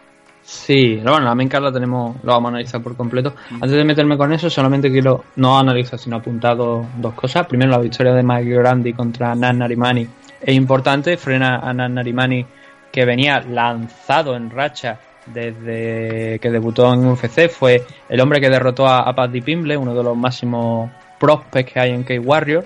sí, 0.45 0.99
no, 1.03 1.11
bueno, 1.11 1.25
la 1.25 1.35
main 1.35 1.49
card 1.49 1.63
la 1.63 1.71
tenemos, 1.71 2.17
lo 2.23 2.31
vamos 2.31 2.49
a 2.49 2.53
analizar 2.55 2.81
por 2.81 2.95
completo. 2.95 3.33
Antes 3.51 3.71
de 3.71 3.83
meterme 3.83 4.17
con 4.17 4.31
eso, 4.31 4.49
solamente 4.49 4.91
quiero 4.91 5.25
no 5.35 5.57
analizar, 5.57 5.99
sino 5.99 6.17
apuntar 6.17 6.55
dos, 6.55 6.85
dos 6.97 7.13
cosas. 7.13 7.47
Primero, 7.47 7.71
la 7.71 7.79
victoria 7.79 8.13
de 8.13 8.23
Mike 8.23 8.51
Grandi 8.51 8.93
contra 8.93 9.35
Nan 9.35 9.59
Narimani 9.59 10.07
es 10.41 10.55
importante, 10.55 11.17
frena 11.17 11.57
a 11.57 11.73
Nan 11.73 11.95
Narimani 11.95 12.45
que 12.91 13.03
venía 13.03 13.41
lanzado 13.41 14.35
en 14.35 14.49
racha 14.49 14.99
desde 15.25 16.39
que 16.39 16.51
debutó 16.51 16.93
en 16.93 17.05
UFC. 17.05 17.49
Fue 17.49 17.83
el 18.07 18.21
hombre 18.21 18.39
que 18.39 18.49
derrotó 18.49 18.87
a, 18.87 19.01
a 19.01 19.13
Paddy 19.13 19.41
Pimble, 19.41 19.75
uno 19.75 19.93
de 19.93 20.03
los 20.03 20.15
máximos 20.15 20.89
prospects 21.19 21.73
que 21.73 21.79
hay 21.79 21.91
en 21.91 22.03
K-Warrior. 22.03 22.65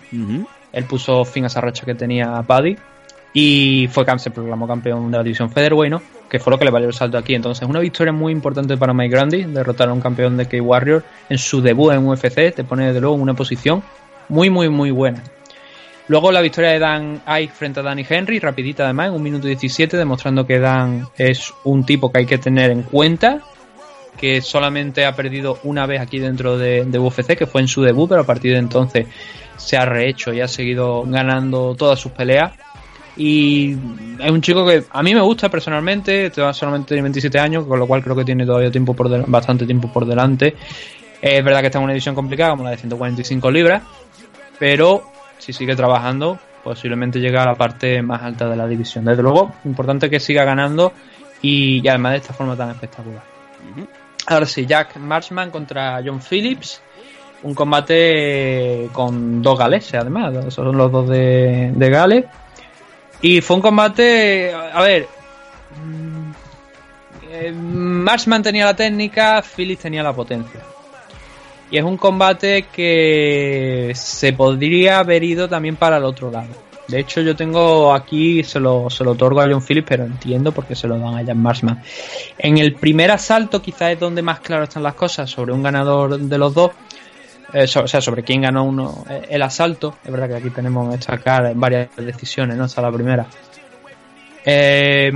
Él 0.71 0.83
puso 0.85 1.25
fin 1.25 1.45
a 1.45 1.47
esa 1.47 1.61
racha 1.61 1.85
que 1.85 1.95
tenía 1.95 2.43
Paddy 2.43 2.77
y 3.33 3.87
fue 3.91 4.05
se 4.19 4.31
proclamó 4.31 4.67
campeón 4.67 5.11
de 5.11 5.17
la 5.17 5.23
división 5.23 5.49
Featherweight, 5.49 5.91
¿no? 5.91 6.01
Que 6.29 6.39
fue 6.39 6.51
lo 6.51 6.59
que 6.59 6.65
le 6.65 6.71
valió 6.71 6.87
el 6.87 6.93
salto 6.93 7.17
aquí. 7.17 7.33
Entonces, 7.33 7.67
una 7.67 7.79
victoria 7.79 8.13
muy 8.13 8.31
importante 8.31 8.77
para 8.77 8.93
Mike 8.93 9.15
Grandi, 9.15 9.43
derrotar 9.45 9.89
a 9.89 9.93
un 9.93 10.01
campeón 10.01 10.37
de 10.37 10.47
K-Warrior 10.47 11.03
en 11.29 11.37
su 11.37 11.61
debut 11.61 11.93
en 11.93 12.07
UFC, 12.07 12.53
te 12.53 12.63
pone 12.63 12.87
desde 12.87 13.01
luego 13.01 13.15
en 13.15 13.21
una 13.21 13.33
posición 13.33 13.81
muy, 14.27 14.49
muy, 14.49 14.69
muy 14.69 14.91
buena. 14.91 15.23
Luego 16.07 16.31
la 16.31 16.41
victoria 16.41 16.71
de 16.71 16.79
Dan 16.79 17.21
Ike 17.25 17.53
frente 17.53 17.81
a 17.81 17.83
Danny 17.83 18.03
Henry, 18.07 18.39
rapidita 18.39 18.83
además, 18.83 19.09
en 19.09 19.13
un 19.13 19.21
minuto 19.21 19.45
17, 19.45 19.95
demostrando 19.95 20.45
que 20.45 20.59
Dan 20.59 21.07
es 21.15 21.53
un 21.63 21.85
tipo 21.85 22.11
que 22.11 22.19
hay 22.19 22.25
que 22.25 22.39
tener 22.39 22.71
en 22.71 22.81
cuenta, 22.81 23.41
que 24.17 24.41
solamente 24.41 25.05
ha 25.05 25.15
perdido 25.15 25.59
una 25.63 25.85
vez 25.85 26.01
aquí 26.01 26.17
dentro 26.17 26.57
de, 26.57 26.83
de 26.85 26.99
UFC, 26.99 27.37
que 27.37 27.45
fue 27.45 27.61
en 27.61 27.67
su 27.67 27.83
debut, 27.83 28.09
pero 28.09 28.21
a 28.21 28.25
partir 28.25 28.53
de 28.53 28.57
entonces 28.57 29.05
se 29.55 29.77
ha 29.77 29.85
rehecho 29.85 30.33
y 30.33 30.41
ha 30.41 30.47
seguido 30.47 31.03
ganando 31.03 31.75
todas 31.75 31.99
sus 31.99 32.11
peleas. 32.11 32.53
Y 33.21 33.73
es 34.17 34.31
un 34.31 34.41
chico 34.41 34.65
que 34.65 34.83
a 34.89 35.03
mí 35.03 35.13
me 35.13 35.19
gusta 35.19 35.49
personalmente, 35.49 36.31
solamente 36.53 36.87
tiene 36.87 37.01
27 37.03 37.37
años, 37.37 37.65
con 37.65 37.77
lo 37.77 37.85
cual 37.85 38.01
creo 38.01 38.15
que 38.15 38.23
tiene 38.23 38.45
todavía 38.45 38.71
tiempo 38.71 38.93
por 38.93 39.09
del- 39.09 39.25
bastante 39.27 39.65
tiempo 39.65 39.91
por 39.91 40.05
delante. 40.05 40.55
Es 41.21 41.43
verdad 41.43 41.59
que 41.59 41.65
está 41.65 41.79
en 41.79 41.83
una 41.83 41.93
edición 41.93 42.15
complicada, 42.15 42.51
como 42.51 42.63
la 42.63 42.69
de 42.71 42.77
145 42.77 43.51
libras, 43.51 43.83
pero 44.57 45.03
si 45.37 45.51
sigue 45.51 45.75
trabajando, 45.75 46.39
posiblemente 46.63 47.19
llega 47.19 47.43
a 47.43 47.47
la 47.47 47.55
parte 47.55 48.01
más 48.01 48.21
alta 48.23 48.47
de 48.47 48.55
la 48.55 48.65
división. 48.67 49.03
Desde 49.03 49.21
luego, 49.21 49.51
importante 49.65 50.09
que 50.09 50.21
siga 50.21 50.45
ganando 50.45 50.93
y, 51.41 51.81
y 51.83 51.87
además 51.89 52.13
de 52.13 52.17
esta 52.19 52.33
forma 52.33 52.55
tan 52.55 52.69
espectacular. 52.69 53.21
Ahora 54.27 54.45
sí, 54.45 54.65
Jack 54.65 54.95
Marshman 54.95 55.51
contra 55.51 56.01
John 56.05 56.21
Phillips. 56.21 56.81
Un 57.43 57.53
combate 57.53 58.89
con 58.93 59.41
dos 59.41 59.57
galeses, 59.57 59.93
además. 59.95 60.53
Son 60.53 60.75
los 60.77 60.91
dos 60.91 61.09
de, 61.09 61.71
de 61.73 61.89
Gales. 61.89 62.25
Y 63.21 63.41
fue 63.41 63.57
un 63.57 63.61
combate. 63.61 64.53
A 64.53 64.81
ver. 64.81 65.07
mm, 65.83 66.31
eh, 67.31 67.51
Marshman 67.51 68.41
tenía 68.41 68.65
la 68.65 68.75
técnica, 68.75 69.43
Phillips 69.43 69.83
tenía 69.83 70.03
la 70.03 70.13
potencia. 70.13 70.61
Y 71.71 71.77
es 71.77 71.83
un 71.83 71.97
combate 71.97 72.65
que 72.73 73.91
se 73.93 74.33
podría 74.33 74.99
haber 74.99 75.23
ido 75.23 75.47
también 75.47 75.75
para 75.75 75.97
el 75.97 76.03
otro 76.03 76.31
lado. 76.31 76.69
De 76.87 76.99
hecho, 76.99 77.21
yo 77.21 77.35
tengo 77.35 77.93
aquí, 77.93 78.43
se 78.43 78.59
lo, 78.59 78.89
se 78.89 79.03
lo 79.03 79.11
otorgo 79.11 79.41
a 79.41 79.47
John 79.47 79.61
Phillips, 79.61 79.87
pero 79.87 80.05
entiendo 80.05 80.51
por 80.51 80.65
qué 80.65 80.75
se 80.75 80.87
lo 80.87 80.97
dan 80.97 81.15
a 81.15 81.21
Jack 81.21 81.35
Marshman. 81.35 81.83
En 82.39 82.57
el 82.57 82.73
primer 82.73 83.11
asalto, 83.11 83.61
quizás 83.61 83.91
es 83.91 83.99
donde 83.99 84.23
más 84.23 84.39
claro 84.39 84.63
están 84.63 84.81
las 84.81 84.95
cosas 84.95 85.29
sobre 85.29 85.53
un 85.53 85.61
ganador 85.61 86.17
de 86.17 86.37
los 86.39 86.55
dos. 86.55 86.71
Eh, 87.53 87.67
so- 87.67 87.83
o 87.83 87.87
sea, 87.87 87.99
sobre 88.01 88.23
quién 88.23 88.41
ganó 88.41 88.63
uno 88.63 89.03
eh, 89.09 89.27
el 89.29 89.41
asalto. 89.41 89.95
Es 90.03 90.11
verdad 90.11 90.27
que 90.29 90.35
aquí 90.35 90.49
tenemos 90.51 90.91
destacar 90.91 91.51
varias 91.55 91.89
decisiones, 91.97 92.57
¿no? 92.57 92.65
Esta 92.65 92.81
es 92.81 92.85
la 92.85 92.91
primera. 92.91 93.25
Eh, 94.45 95.11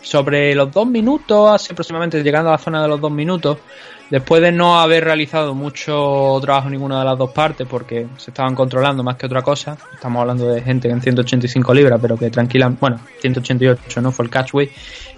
sobre 0.00 0.54
los 0.54 0.72
dos 0.72 0.86
minutos, 0.86 1.50
así 1.52 1.72
aproximadamente 1.72 2.22
llegando 2.22 2.48
a 2.48 2.52
la 2.52 2.58
zona 2.58 2.82
de 2.82 2.88
los 2.88 3.00
dos 3.00 3.12
minutos, 3.12 3.58
después 4.10 4.40
de 4.40 4.52
no 4.52 4.80
haber 4.80 5.04
realizado 5.04 5.54
mucho 5.54 6.38
trabajo 6.40 6.68
en 6.68 6.72
ninguna 6.72 6.98
de 7.00 7.04
las 7.04 7.18
dos 7.18 7.30
partes, 7.30 7.66
porque 7.68 8.06
se 8.16 8.30
estaban 8.30 8.54
controlando 8.54 9.02
más 9.04 9.16
que 9.16 9.26
otra 9.26 9.42
cosa, 9.42 9.76
estamos 9.92 10.20
hablando 10.20 10.48
de 10.48 10.62
gente 10.62 10.88
en 10.88 11.00
185 11.02 11.74
libras, 11.74 11.98
pero 12.00 12.16
que 12.16 12.30
tranquila, 12.30 12.72
bueno, 12.80 12.98
188 13.20 14.00
no 14.00 14.10
fue 14.12 14.24
el 14.24 14.30
catchway, 14.30 14.70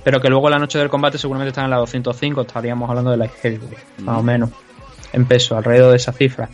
pero 0.02 0.20
que 0.20 0.28
luego 0.28 0.48
en 0.48 0.52
la 0.54 0.58
noche 0.58 0.78
del 0.78 0.88
combate 0.90 1.16
seguramente 1.16 1.50
están 1.50 1.64
en 1.64 1.70
la 1.70 1.76
205, 1.78 2.40
estaríamos 2.42 2.90
hablando 2.90 3.12
de 3.12 3.16
la 3.16 3.28
heavyweight, 3.28 3.78
más 4.00 4.18
o 4.18 4.22
menos, 4.24 4.50
en 5.12 5.26
peso, 5.26 5.56
alrededor 5.56 5.90
de 5.90 5.96
esa 5.96 6.12
cifra. 6.12 6.48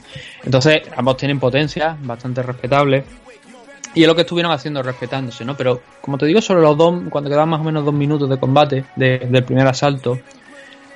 Entonces, 0.44 0.82
ambos 0.96 1.16
tienen 1.16 1.38
potencia 1.40 1.96
bastante 2.00 2.42
respetable 2.42 3.04
y 3.94 4.02
es 4.02 4.06
lo 4.06 4.14
que 4.14 4.22
estuvieron 4.22 4.52
haciendo 4.52 4.82
respetándose, 4.82 5.44
¿no? 5.44 5.56
Pero 5.56 5.82
como 6.00 6.16
te 6.18 6.26
digo, 6.26 6.40
sobre 6.40 6.62
los 6.62 6.76
dos, 6.76 7.02
cuando 7.10 7.28
quedaban 7.28 7.48
más 7.50 7.60
o 7.60 7.64
menos 7.64 7.84
dos 7.84 7.94
minutos 7.94 8.28
de 8.28 8.38
combate 8.38 8.84
de- 8.96 9.18
del 9.18 9.44
primer 9.44 9.66
asalto, 9.66 10.18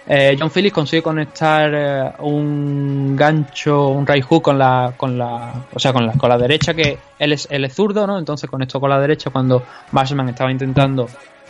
eh, 0.09 0.37
John 0.39 0.51
Phillips 0.51 0.73
consigue 0.73 1.03
conectar 1.03 1.71
eh, 1.75 2.13
un 2.21 3.17
gancho, 3.17 3.89
un 3.89 4.07
right 4.07 4.25
hook 4.25 4.41
con 4.43 4.57
la, 4.57 4.95
con 4.97 5.19
la, 5.19 5.53
o 5.75 5.79
sea, 5.81 5.93
con 5.93 6.07
la, 6.07 6.13
con 6.13 6.29
la 6.31 6.39
derecha 6.39 6.75
que 6.75 6.97
él 7.19 7.33
es, 7.33 7.49
él 7.51 7.65
es 7.65 7.75
zurdo, 7.75 8.07
¿no? 8.07 8.17
Entonces 8.19 8.49
conectó 8.49 8.79
con 8.79 8.89
la 8.89 9.01
derecha 9.01 9.31
cuando 9.31 9.65
Marshman 9.91 10.29
estaba 10.29 10.53
intentando 10.53 11.09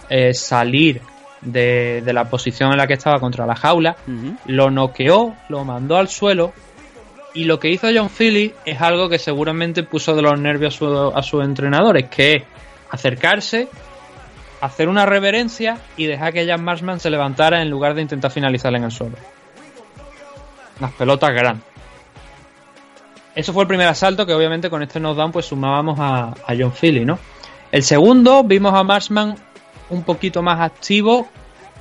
eh, 0.09 0.33
salir 0.33 1.03
de, 1.41 2.03
de 2.05 2.13
la 2.13 2.25
posición 2.29 2.73
en 2.73 2.79
la 2.79 2.87
que 2.87 2.95
estaba 2.95 3.21
contra 3.21 3.47
la 3.47 3.55
jaula, 3.57 3.97
lo 4.47 4.71
noqueó, 4.71 5.35
lo 5.49 5.65
mandó 5.65 5.97
al 5.97 6.09
suelo 6.09 6.53
y 7.35 7.45
lo 7.45 7.59
que 7.61 7.69
hizo 7.71 7.89
John 7.95 8.09
Philly 8.09 8.55
es 8.65 8.81
algo 8.81 9.09
que 9.09 9.19
seguramente 9.19 9.83
puso 9.83 10.15
de 10.17 10.23
los 10.23 10.39
nervios 10.41 10.75
a, 10.75 10.79
su- 10.79 11.13
a 11.15 11.23
sus 11.23 11.45
entrenadores, 11.45 12.07
que 12.09 12.33
es 12.37 12.43
acercarse, 12.91 13.69
hacer 14.61 14.89
una 14.89 15.05
reverencia 15.05 15.79
y 15.97 16.07
dejar 16.07 16.33
que 16.33 16.47
Jan 16.47 16.65
Marshman 16.65 16.99
se 16.99 17.11
levantara 17.11 17.61
en 17.61 17.69
lugar 17.71 17.95
de 17.95 18.03
intentar 18.03 18.31
finalizarle 18.31 18.79
en 18.79 18.85
el 18.85 18.91
suelo. 18.91 19.17
Las 20.81 20.93
pelotas 20.93 21.31
grandes. 21.33 21.65
Eso 23.35 23.53
fue 23.53 23.63
el 23.65 23.69
primer 23.69 23.87
asalto 23.87 24.25
que 24.25 24.33
obviamente 24.33 24.71
con 24.71 24.83
este 24.83 24.99
knockdown 24.99 25.31
pues 25.31 25.45
sumábamos 25.47 25.99
a, 26.01 26.29
a 26.31 26.55
John 26.59 26.73
Philly, 26.73 27.05
¿no? 27.05 27.19
El 27.71 27.83
segundo 27.83 28.43
vimos 28.45 28.73
a 28.73 28.83
Marshman 28.83 29.37
un 29.91 30.03
poquito 30.03 30.43
más 30.43 30.61
activo, 30.61 31.29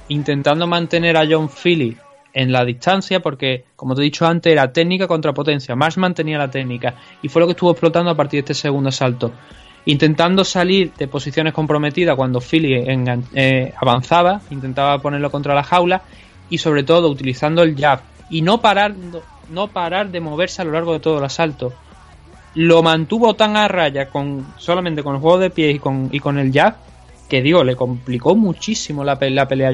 intentando 0.10 0.68
mantener 0.68 1.18
a 1.18 1.26
John 1.30 1.50
Philly 1.50 1.98
en 2.34 2.52
la 2.52 2.66
distancia, 2.66 3.22
porque 3.22 3.64
como 3.76 3.96
te 3.96 4.02
he 4.02 4.04
dicho 4.04 4.26
antes, 4.26 4.52
era 4.52 4.72
técnica 4.72 5.08
contra 5.08 5.34
potencia. 5.34 5.76
Marshman 5.76 6.14
tenía 6.14 6.38
la 6.38 6.52
técnica 6.52 6.96
y 7.22 7.30
fue 7.30 7.40
lo 7.40 7.48
que 7.48 7.52
estuvo 7.52 7.72
explotando 7.72 8.12
a 8.12 8.16
partir 8.16 8.40
de 8.40 8.52
este 8.52 8.54
segundo 8.54 8.90
asalto. 8.90 9.32
Intentando 9.86 10.44
salir 10.44 10.92
de 10.94 11.08
posiciones 11.08 11.54
comprometidas 11.54 12.16
cuando 12.16 12.42
Philly 12.42 12.84
eh, 13.34 13.74
avanzaba, 13.78 14.42
intentaba 14.50 15.00
ponerlo 15.00 15.32
contra 15.32 15.56
la 15.56 15.64
jaula 15.64 16.02
y 16.50 16.58
sobre 16.58 16.84
todo 16.84 17.10
utilizando 17.10 17.64
el 17.64 17.76
jab 17.76 18.02
y 18.30 18.42
no 18.42 18.60
parar, 18.60 18.96
no 19.50 19.68
parar 19.68 20.10
de 20.10 20.20
moverse 20.20 20.62
a 20.62 20.66
lo 20.66 20.72
largo 20.72 20.94
de 20.94 21.00
todo 21.00 21.20
el 21.20 21.24
asalto. 21.24 21.74
Lo 22.56 22.84
mantuvo 22.84 23.36
tan 23.36 23.56
a 23.56 23.68
raya 23.68 24.10
con 24.10 24.46
solamente 24.58 25.04
con 25.04 25.16
el 25.16 25.22
juego 25.22 25.40
de 25.40 25.50
pies 25.52 25.76
y 25.76 25.80
con, 25.80 26.10
y 26.12 26.20
con 26.20 26.38
el 26.38 26.52
jab 26.52 26.76
que 27.30 27.42
digo, 27.42 27.64
le 27.64 27.76
complicó 27.76 28.36
muchísimo 28.36 29.04
la, 29.04 29.18
pe- 29.18 29.30
la 29.30 29.48
pelea 29.48 29.70
a 29.70 29.74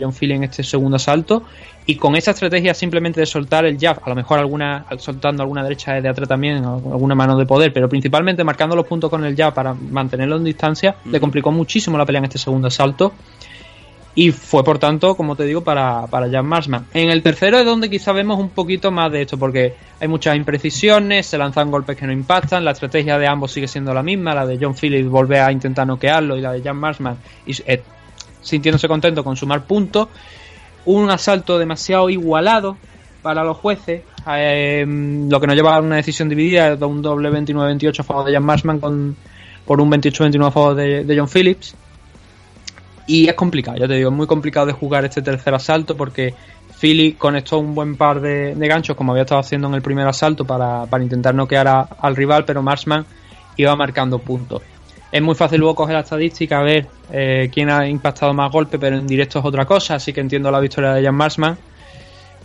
John 0.00 0.12
Philly 0.12 0.34
en 0.34 0.44
este 0.44 0.62
segundo 0.62 0.96
asalto 0.96 1.42
y 1.84 1.96
con 1.96 2.14
esa 2.16 2.30
estrategia 2.30 2.74
simplemente 2.74 3.20
de 3.20 3.26
soltar 3.26 3.64
el 3.66 3.76
jab, 3.78 4.00
a 4.04 4.08
lo 4.08 4.14
mejor 4.14 4.38
alguna 4.38 4.86
soltando 4.98 5.42
alguna 5.42 5.62
derecha 5.62 6.00
de 6.00 6.08
atrás 6.08 6.28
también, 6.28 6.64
alguna 6.64 7.14
mano 7.14 7.36
de 7.36 7.44
poder, 7.44 7.72
pero 7.72 7.88
principalmente 7.88 8.44
marcando 8.44 8.74
los 8.76 8.86
puntos 8.86 9.10
con 9.10 9.24
el 9.24 9.36
jab 9.36 9.52
para 9.52 9.74
mantenerlo 9.74 10.36
en 10.36 10.44
distancia, 10.44 10.96
le 11.04 11.20
complicó 11.20 11.50
muchísimo 11.50 11.98
la 11.98 12.06
pelea 12.06 12.20
en 12.20 12.24
este 12.26 12.38
segundo 12.38 12.68
asalto 12.68 13.12
y 14.14 14.30
fue 14.30 14.62
por 14.62 14.78
tanto, 14.78 15.14
como 15.14 15.36
te 15.36 15.44
digo, 15.44 15.62
para, 15.62 16.06
para 16.06 16.30
Jan 16.30 16.46
Marsman. 16.46 16.86
En 16.92 17.10
el 17.10 17.22
tercero 17.22 17.58
es 17.58 17.64
donde 17.64 17.88
quizá 17.88 18.12
vemos 18.12 18.38
un 18.38 18.50
poquito 18.50 18.90
más 18.90 19.10
de 19.10 19.22
esto, 19.22 19.38
porque 19.38 19.74
hay 20.00 20.08
muchas 20.08 20.36
imprecisiones, 20.36 21.26
se 21.26 21.38
lanzan 21.38 21.70
golpes 21.70 21.96
que 21.96 22.06
no 22.06 22.12
impactan, 22.12 22.64
la 22.64 22.72
estrategia 22.72 23.18
de 23.18 23.26
ambos 23.26 23.52
sigue 23.52 23.68
siendo 23.68 23.94
la 23.94 24.02
misma, 24.02 24.34
la 24.34 24.46
de 24.46 24.58
John 24.60 24.74
Phillips 24.74 25.08
volver 25.08 25.40
a 25.40 25.50
intentar 25.50 25.86
noquearlo 25.86 26.36
y 26.36 26.42
la 26.42 26.52
de 26.52 26.62
Jan 26.62 26.76
Marsman 26.76 27.16
y, 27.46 27.52
eh, 27.66 27.82
sintiéndose 28.42 28.86
contento 28.86 29.24
con 29.24 29.36
sumar 29.36 29.64
puntos. 29.64 30.08
Un 30.84 31.08
asalto 31.10 31.58
demasiado 31.58 32.10
igualado 32.10 32.76
para 33.22 33.44
los 33.44 33.56
jueces, 33.56 34.02
eh, 34.28 34.84
lo 34.86 35.40
que 35.40 35.46
nos 35.46 35.56
lleva 35.56 35.76
a 35.76 35.80
una 35.80 35.96
decisión 35.96 36.28
dividida, 36.28 36.74
un 36.86 37.00
doble 37.00 37.30
29-28 37.30 38.00
a 38.00 38.02
favor 38.02 38.24
de 38.26 38.32
Jan 38.32 38.44
Marsman 38.44 38.80
con, 38.80 39.16
por 39.64 39.80
un 39.80 39.90
28-29 39.90 40.46
a 40.46 40.50
favor 40.50 40.74
de, 40.74 41.04
de 41.04 41.18
John 41.18 41.28
Phillips. 41.28 41.76
Y 43.06 43.28
es 43.28 43.34
complicado, 43.34 43.76
ya 43.78 43.88
te 43.88 43.94
digo, 43.94 44.10
es 44.10 44.16
muy 44.16 44.26
complicado 44.26 44.66
de 44.66 44.72
jugar 44.72 45.04
este 45.04 45.22
tercer 45.22 45.54
asalto 45.54 45.96
porque 45.96 46.34
Philly 46.80 47.12
conectó 47.12 47.58
un 47.58 47.74
buen 47.74 47.96
par 47.96 48.20
de, 48.20 48.54
de 48.54 48.68
ganchos 48.68 48.96
como 48.96 49.12
había 49.12 49.22
estado 49.22 49.40
haciendo 49.40 49.68
en 49.68 49.74
el 49.74 49.82
primer 49.82 50.06
asalto 50.06 50.44
para, 50.44 50.86
para 50.86 51.02
intentar 51.02 51.34
noquear 51.34 51.66
a- 51.68 51.80
al 52.00 52.14
rival, 52.16 52.44
pero 52.44 52.62
Marshman 52.62 53.04
iba 53.56 53.74
marcando 53.76 54.18
puntos. 54.18 54.62
Es 55.10 55.20
muy 55.20 55.34
fácil 55.34 55.58
luego 55.60 55.74
coger 55.74 55.94
la 55.94 56.00
estadística, 56.00 56.62
ver 56.62 56.86
eh, 57.10 57.50
quién 57.52 57.70
ha 57.70 57.86
impactado 57.86 58.32
más 58.32 58.50
golpes, 58.50 58.80
pero 58.80 58.96
en 58.96 59.06
directo 59.06 59.40
es 59.40 59.44
otra 59.44 59.66
cosa, 59.66 59.96
así 59.96 60.12
que 60.12 60.20
entiendo 60.20 60.50
la 60.50 60.60
victoria 60.60 60.94
de 60.94 61.02
Jan 61.04 61.14
Marshman, 61.14 61.58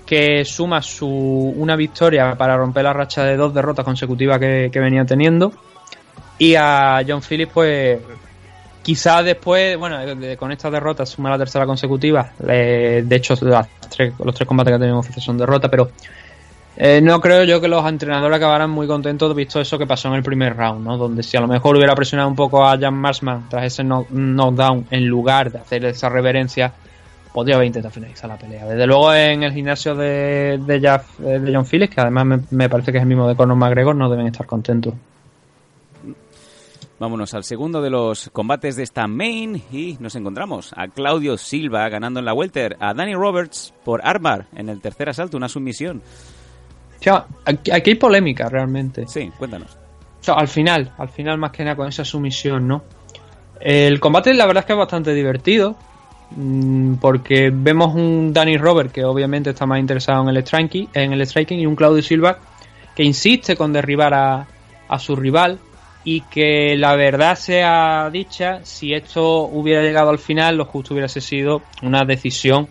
que 0.06 0.44
suma 0.44 0.82
su 0.82 1.08
una 1.08 1.76
victoria 1.76 2.36
para 2.36 2.58
romper 2.58 2.84
la 2.84 2.94
racha 2.94 3.24
de 3.24 3.38
dos 3.38 3.54
derrotas 3.54 3.86
consecutivas 3.86 4.40
que 4.40 4.72
venía 4.74 5.06
teniendo. 5.06 5.54
Y 6.40 6.56
a 6.56 7.04
John 7.08 7.22
Phillips, 7.22 7.52
pues 7.54 8.00
quizás 8.88 9.26
después, 9.26 9.78
bueno, 9.78 9.98
con 10.38 10.54
esta 10.54 10.72
derrota 10.72 11.06
suma 11.06 11.30
la 11.30 11.38
tercera 11.38 11.66
consecutiva. 11.66 12.32
De 12.40 13.06
hecho, 13.12 13.34
los 13.42 14.34
tres 14.34 14.48
combates 14.48 14.80
que 14.80 14.94
UFC 14.94 15.20
son 15.20 15.38
derrotas, 15.38 15.70
pero 15.70 15.92
eh, 16.78 17.02
no 17.04 17.20
creo 17.20 17.44
yo 17.44 17.60
que 17.60 17.68
los 17.68 17.86
entrenadores 17.86 18.38
acabaran 18.38 18.70
muy 18.70 18.88
contentos 18.88 19.36
visto 19.36 19.60
eso 19.60 19.78
que 19.78 19.86
pasó 19.86 20.08
en 20.08 20.14
el 20.14 20.24
primer 20.24 20.56
round, 20.56 20.86
¿no? 20.86 20.96
Donde 20.96 21.22
si 21.22 21.36
a 21.36 21.42
lo 21.42 21.48
mejor 21.50 21.76
hubiera 21.76 21.94
presionado 21.96 22.30
un 22.30 22.36
poco 22.38 22.66
a 22.66 22.78
Jan 22.80 22.94
Marsman 22.94 23.50
tras 23.50 23.66
ese 23.66 23.84
knock- 23.84 24.08
knockdown 24.10 24.86
en 24.90 25.06
lugar 25.06 25.52
de 25.52 25.58
hacer 25.60 25.84
esa 25.84 26.08
reverencia, 26.08 26.72
podría 27.34 27.56
haber 27.56 27.68
intentado 27.68 27.94
finalizar 27.94 28.30
la 28.30 28.38
pelea. 28.38 28.66
Desde 28.68 28.88
luego 28.88 29.14
en 29.14 29.44
el 29.44 29.52
gimnasio 29.52 29.96
de, 29.96 30.62
de, 30.66 30.80
Jeff- 30.80 31.20
eh, 31.26 31.42
John 31.54 31.66
Phillips, 31.66 31.94
que 31.94 32.00
además 32.00 32.26
me, 32.26 32.40
me 32.52 32.70
parece 32.70 32.94
que 32.94 33.00
es 33.00 33.02
el 33.02 33.08
mismo 33.10 33.28
de 33.28 33.36
Conor 33.36 33.58
McGregor, 33.58 33.96
no 33.98 34.10
deben 34.10 34.28
estar 34.28 34.46
contentos. 34.46 34.94
Vámonos 37.00 37.36
al 37.36 37.44
segundo 37.44 37.80
de 37.82 37.92
los 37.92 38.32
combates 38.34 38.76
de 38.76 38.82
esta 38.82 39.06
main 39.08 39.62
y 39.72 39.98
nos 40.00 40.16
encontramos 40.16 40.74
a 40.76 40.88
Claudio 40.88 41.38
Silva 41.38 41.88
ganando 41.90 42.20
en 42.20 42.26
la 42.26 42.34
welter, 42.34 42.76
a 42.80 42.96
Danny 42.96 43.14
Roberts 43.14 43.72
por 43.86 44.02
armbar 44.04 44.48
en 44.56 44.70
el 44.70 44.82
tercer 44.82 45.08
asalto, 45.10 45.38
una 45.38 45.48
sumisión. 45.48 46.02
O 47.00 47.04
sea, 47.04 47.28
aquí, 47.46 47.70
hay 47.70 47.96
polémica 47.96 48.50
realmente. 48.50 49.06
Sí, 49.08 49.32
cuéntanos. 49.38 49.78
O 50.20 50.24
sea, 50.24 50.34
al 50.36 50.48
final, 50.48 50.92
al 50.98 51.10
final 51.10 51.38
más 51.38 51.52
que 51.52 51.64
nada 51.64 51.76
con 51.76 51.88
esa 51.88 52.04
sumisión, 52.04 52.68
¿no? 52.68 52.84
El 53.60 54.00
combate 54.00 54.34
la 54.34 54.48
verdad 54.48 54.64
es 54.64 54.66
que 54.66 54.74
es 54.74 54.80
bastante 54.80 55.14
divertido. 55.14 55.76
mm, 56.32 56.96
Porque 56.96 57.52
vemos 57.54 57.94
un 57.94 58.34
Danny 58.34 58.58
Robert 58.58 58.92
que 58.92 59.06
obviamente 59.06 59.52
está 59.52 59.68
más 59.68 59.80
interesado 59.80 60.24
en 60.24 60.30
el 60.30 60.38
striking, 60.44 60.90
en 60.96 61.14
el 61.14 61.22
striking 61.28 61.60
y 61.60 61.68
un 61.68 61.76
Claudio 61.76 62.02
Silva 62.02 62.40
que 62.96 63.04
insiste 63.04 63.56
con 63.56 63.72
derribar 63.72 64.16
a, 64.16 64.48
a 64.88 64.98
su 64.98 65.16
rival 65.16 65.60
y 66.04 66.22
que 66.22 66.76
la 66.78 66.96
verdad 66.96 67.36
sea 67.36 68.10
dicha, 68.12 68.62
si 68.64 68.94
esto 68.94 69.42
hubiera 69.44 69.82
llegado 69.82 70.10
al 70.10 70.20
final, 70.20 70.58
lo 70.58 70.66
justo 70.66 70.94
hubiese 70.94 71.22
sido 71.22 71.62
una 71.82 72.06
decisión 72.06 72.68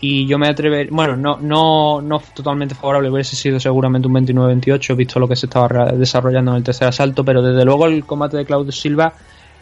y 0.00 0.26
yo 0.26 0.38
me 0.38 0.48
atrever, 0.48 0.88
bueno, 0.90 1.16
no, 1.16 1.38
no, 1.40 2.00
no 2.00 2.22
totalmente 2.34 2.74
favorable, 2.74 3.10
hubiese 3.10 3.34
sido 3.34 3.58
seguramente 3.58 4.06
un 4.06 4.14
29-28, 4.14 4.96
visto 4.96 5.18
lo 5.18 5.26
que 5.26 5.34
se 5.34 5.46
estaba 5.46 5.86
desarrollando 5.92 6.52
en 6.52 6.58
el 6.58 6.62
tercer 6.62 6.88
asalto, 6.88 7.24
pero 7.24 7.42
desde 7.42 7.64
luego 7.64 7.86
el 7.86 8.04
combate 8.04 8.36
de 8.36 8.44
Claudio 8.44 8.70
Silva 8.70 9.12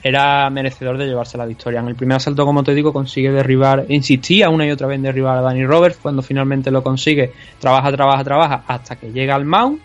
era 0.02 0.48
merecedor 0.50 0.98
de 0.98 1.06
llevarse 1.06 1.38
la 1.38 1.46
victoria. 1.46 1.80
En 1.80 1.88
el 1.88 1.96
primer 1.96 2.16
asalto, 2.16 2.44
como 2.44 2.62
te 2.62 2.74
digo, 2.74 2.92
consigue 2.92 3.30
derribar, 3.32 3.86
insistía 3.88 4.50
una 4.50 4.66
y 4.66 4.70
otra 4.70 4.86
vez 4.86 4.96
en 4.96 5.02
derribar 5.02 5.38
a 5.38 5.40
Danny 5.40 5.64
Roberts, 5.64 5.98
cuando 6.00 6.22
finalmente 6.22 6.70
lo 6.70 6.82
consigue, 6.82 7.32
trabaja, 7.58 7.90
trabaja, 7.92 8.22
trabaja, 8.22 8.64
hasta 8.66 8.96
que 8.96 9.12
llega 9.12 9.34
al 9.34 9.46
mount, 9.46 9.80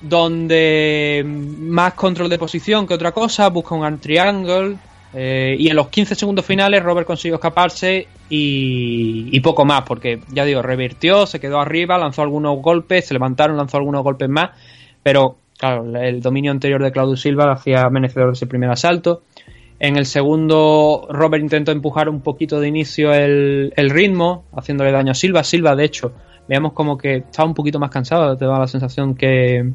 donde 0.00 1.24
más 1.26 1.94
control 1.94 2.28
de 2.28 2.38
posición 2.38 2.86
que 2.86 2.94
otra 2.94 3.12
cosa, 3.12 3.48
busca 3.48 3.74
un 3.74 3.98
triangle, 3.98 4.76
eh, 5.14 5.56
y 5.58 5.68
en 5.68 5.76
los 5.76 5.88
15 5.88 6.14
segundos 6.14 6.44
finales 6.44 6.82
Robert 6.82 7.06
consiguió 7.06 7.36
escaparse 7.36 8.06
y, 8.28 9.28
y 9.32 9.40
poco 9.40 9.64
más, 9.64 9.82
porque 9.82 10.20
ya 10.28 10.44
digo, 10.44 10.60
revirtió, 10.60 11.26
se 11.26 11.40
quedó 11.40 11.60
arriba, 11.60 11.96
lanzó 11.96 12.22
algunos 12.22 12.60
golpes, 12.60 13.06
se 13.06 13.14
levantaron, 13.14 13.56
lanzó 13.56 13.78
algunos 13.78 14.02
golpes 14.02 14.28
más, 14.28 14.50
pero 15.02 15.36
claro, 15.56 15.84
el 15.98 16.20
dominio 16.20 16.50
anterior 16.50 16.82
de 16.82 16.92
Claudio 16.92 17.16
Silva 17.16 17.46
lo 17.46 17.52
hacía 17.52 17.88
merecedor 17.88 18.28
de 18.28 18.34
ese 18.34 18.46
primer 18.46 18.70
asalto. 18.70 19.22
En 19.80 19.96
el 19.96 20.06
segundo, 20.06 21.06
Robert 21.08 21.42
intentó 21.42 21.70
empujar 21.70 22.08
un 22.08 22.20
poquito 22.20 22.60
de 22.60 22.68
inicio 22.68 23.14
el, 23.14 23.72
el 23.76 23.90
ritmo, 23.90 24.44
haciéndole 24.52 24.90
daño 24.90 25.12
a 25.12 25.14
Silva. 25.14 25.44
Silva, 25.44 25.76
de 25.76 25.84
hecho, 25.84 26.12
veamos 26.48 26.72
como 26.72 26.98
que 26.98 27.18
estaba 27.18 27.48
un 27.48 27.54
poquito 27.54 27.78
más 27.78 27.90
cansado, 27.90 28.36
te 28.36 28.44
da 28.44 28.58
la 28.58 28.66
sensación 28.66 29.14
que, 29.14 29.72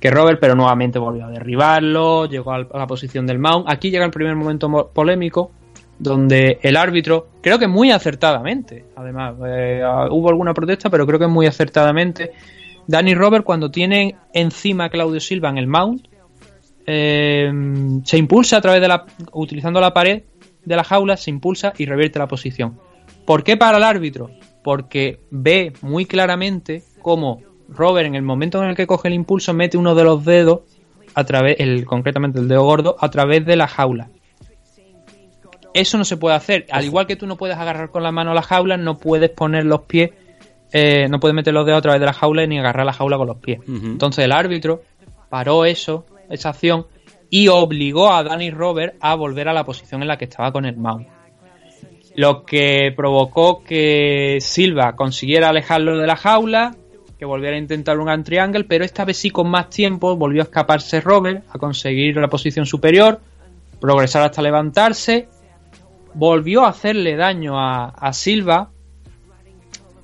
que 0.00 0.10
Robert, 0.10 0.38
pero 0.40 0.54
nuevamente 0.54 0.98
volvió 0.98 1.26
a 1.26 1.30
derribarlo, 1.30 2.26
llegó 2.26 2.52
a 2.52 2.58
la 2.72 2.86
posición 2.86 3.26
del 3.26 3.38
mount. 3.38 3.66
Aquí 3.68 3.90
llega 3.90 4.04
el 4.04 4.10
primer 4.10 4.34
momento 4.34 4.68
mo- 4.68 4.88
polémico, 4.88 5.50
donde 5.98 6.58
el 6.62 6.76
árbitro, 6.76 7.28
creo 7.42 7.58
que 7.58 7.68
muy 7.68 7.90
acertadamente, 7.90 8.86
además, 8.96 9.34
eh, 9.46 9.82
hubo 10.10 10.30
alguna 10.30 10.54
protesta, 10.54 10.88
pero 10.88 11.06
creo 11.06 11.18
que 11.18 11.26
muy 11.26 11.46
acertadamente, 11.46 12.32
Danny 12.86 13.14
Robert 13.14 13.44
cuando 13.44 13.70
tiene 13.70 14.16
encima 14.32 14.84
a 14.86 14.88
Claudio 14.88 15.20
Silva 15.20 15.50
en 15.50 15.58
el 15.58 15.66
mount, 15.66 16.06
eh, 16.86 17.52
se 18.04 18.16
impulsa 18.16 18.56
a 18.56 18.60
través 18.60 18.80
de 18.80 18.88
la, 18.88 19.04
utilizando 19.32 19.80
la 19.80 19.92
pared 19.92 20.22
de 20.64 20.76
la 20.76 20.84
jaula, 20.84 21.16
se 21.16 21.30
impulsa 21.30 21.72
y 21.76 21.86
revierte 21.86 22.18
la 22.18 22.26
posición. 22.26 22.78
¿Por 23.26 23.44
qué 23.44 23.56
para 23.56 23.76
el 23.76 23.84
árbitro? 23.84 24.30
Porque 24.64 25.20
ve 25.30 25.72
muy 25.82 26.06
claramente 26.06 26.82
cómo 27.00 27.42
Robert 27.70 28.06
en 28.06 28.14
el 28.14 28.22
momento 28.22 28.62
en 28.62 28.70
el 28.70 28.76
que 28.76 28.86
coge 28.86 29.08
el 29.08 29.14
impulso 29.14 29.54
mete 29.54 29.78
uno 29.78 29.94
de 29.94 30.04
los 30.04 30.24
dedos 30.24 30.60
a 31.14 31.24
través, 31.24 31.56
el, 31.58 31.84
concretamente 31.84 32.38
el 32.38 32.48
dedo 32.48 32.64
gordo, 32.64 32.96
a 32.98 33.10
través 33.10 33.44
de 33.44 33.56
la 33.56 33.68
jaula. 33.68 34.08
Eso 35.72 35.98
no 35.98 36.04
se 36.04 36.16
puede 36.16 36.34
hacer. 36.34 36.66
Al 36.70 36.84
igual 36.84 37.06
que 37.06 37.16
tú 37.16 37.26
no 37.26 37.36
puedes 37.36 37.56
agarrar 37.56 37.90
con 37.90 38.02
la 38.02 38.10
mano 38.10 38.34
la 38.34 38.42
jaula, 38.42 38.76
no 38.76 38.98
puedes 38.98 39.30
poner 39.30 39.64
los 39.64 39.82
pies, 39.82 40.10
eh, 40.72 41.08
no 41.08 41.20
puedes 41.20 41.34
meter 41.34 41.54
los 41.54 41.64
dedos 41.64 41.78
a 41.78 41.82
través 41.82 42.00
de 42.00 42.06
la 42.06 42.12
jaula 42.12 42.46
ni 42.46 42.58
agarrar 42.58 42.86
la 42.86 42.92
jaula 42.92 43.16
con 43.16 43.28
los 43.28 43.38
pies. 43.38 43.60
Entonces 43.68 44.24
el 44.24 44.32
árbitro 44.32 44.82
paró 45.28 45.64
eso, 45.64 46.06
esa 46.28 46.50
acción, 46.50 46.86
y 47.28 47.48
obligó 47.48 48.12
a 48.12 48.24
Danny 48.24 48.50
Robert 48.50 48.96
a 49.00 49.14
volver 49.14 49.48
a 49.48 49.52
la 49.52 49.64
posición 49.64 50.02
en 50.02 50.08
la 50.08 50.18
que 50.18 50.24
estaba 50.24 50.52
con 50.52 50.64
el 50.64 50.76
mount. 50.76 51.06
Lo 52.16 52.44
que 52.44 52.92
provocó 52.94 53.62
que 53.62 54.38
Silva 54.40 54.96
consiguiera 54.96 55.48
alejarlo 55.48 55.96
de 55.96 56.06
la 56.08 56.16
jaula, 56.16 56.74
que 57.20 57.26
volviera 57.26 57.54
a 57.54 57.58
intentar 57.58 57.98
un 57.98 58.06
gun 58.06 58.24
triangle, 58.24 58.64
pero 58.64 58.82
esta 58.82 59.04
vez 59.04 59.18
sí 59.18 59.28
con 59.30 59.46
más 59.50 59.68
tiempo 59.68 60.16
volvió 60.16 60.40
a 60.40 60.44
escaparse 60.44 61.02
Robert, 61.02 61.44
a 61.50 61.58
conseguir 61.58 62.16
la 62.16 62.28
posición 62.28 62.64
superior, 62.64 63.20
progresar 63.78 64.22
hasta 64.22 64.40
levantarse, 64.40 65.28
volvió 66.14 66.64
a 66.64 66.70
hacerle 66.70 67.16
daño 67.16 67.60
a, 67.60 67.90
a 67.90 68.14
Silva 68.14 68.70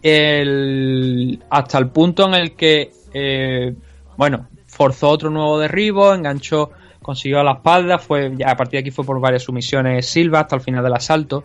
el- 0.02 1.42
hasta 1.48 1.78
el 1.78 1.88
punto 1.88 2.28
en 2.28 2.34
el 2.34 2.54
que, 2.54 2.92
eh, 3.14 3.74
bueno, 4.18 4.48
forzó 4.66 5.08
otro 5.08 5.30
nuevo 5.30 5.58
derribo, 5.58 6.12
enganchó, 6.12 6.70
consiguió 7.00 7.40
a 7.40 7.44
la 7.44 7.52
espalda, 7.52 7.98
fue 7.98 8.30
ya 8.36 8.50
a 8.50 8.56
partir 8.58 8.72
de 8.72 8.78
aquí 8.80 8.90
fue 8.90 9.06
por 9.06 9.18
varias 9.20 9.44
sumisiones 9.44 10.04
Silva 10.06 10.40
hasta 10.40 10.56
el 10.56 10.60
final 10.60 10.84
del 10.84 10.92
asalto. 10.92 11.44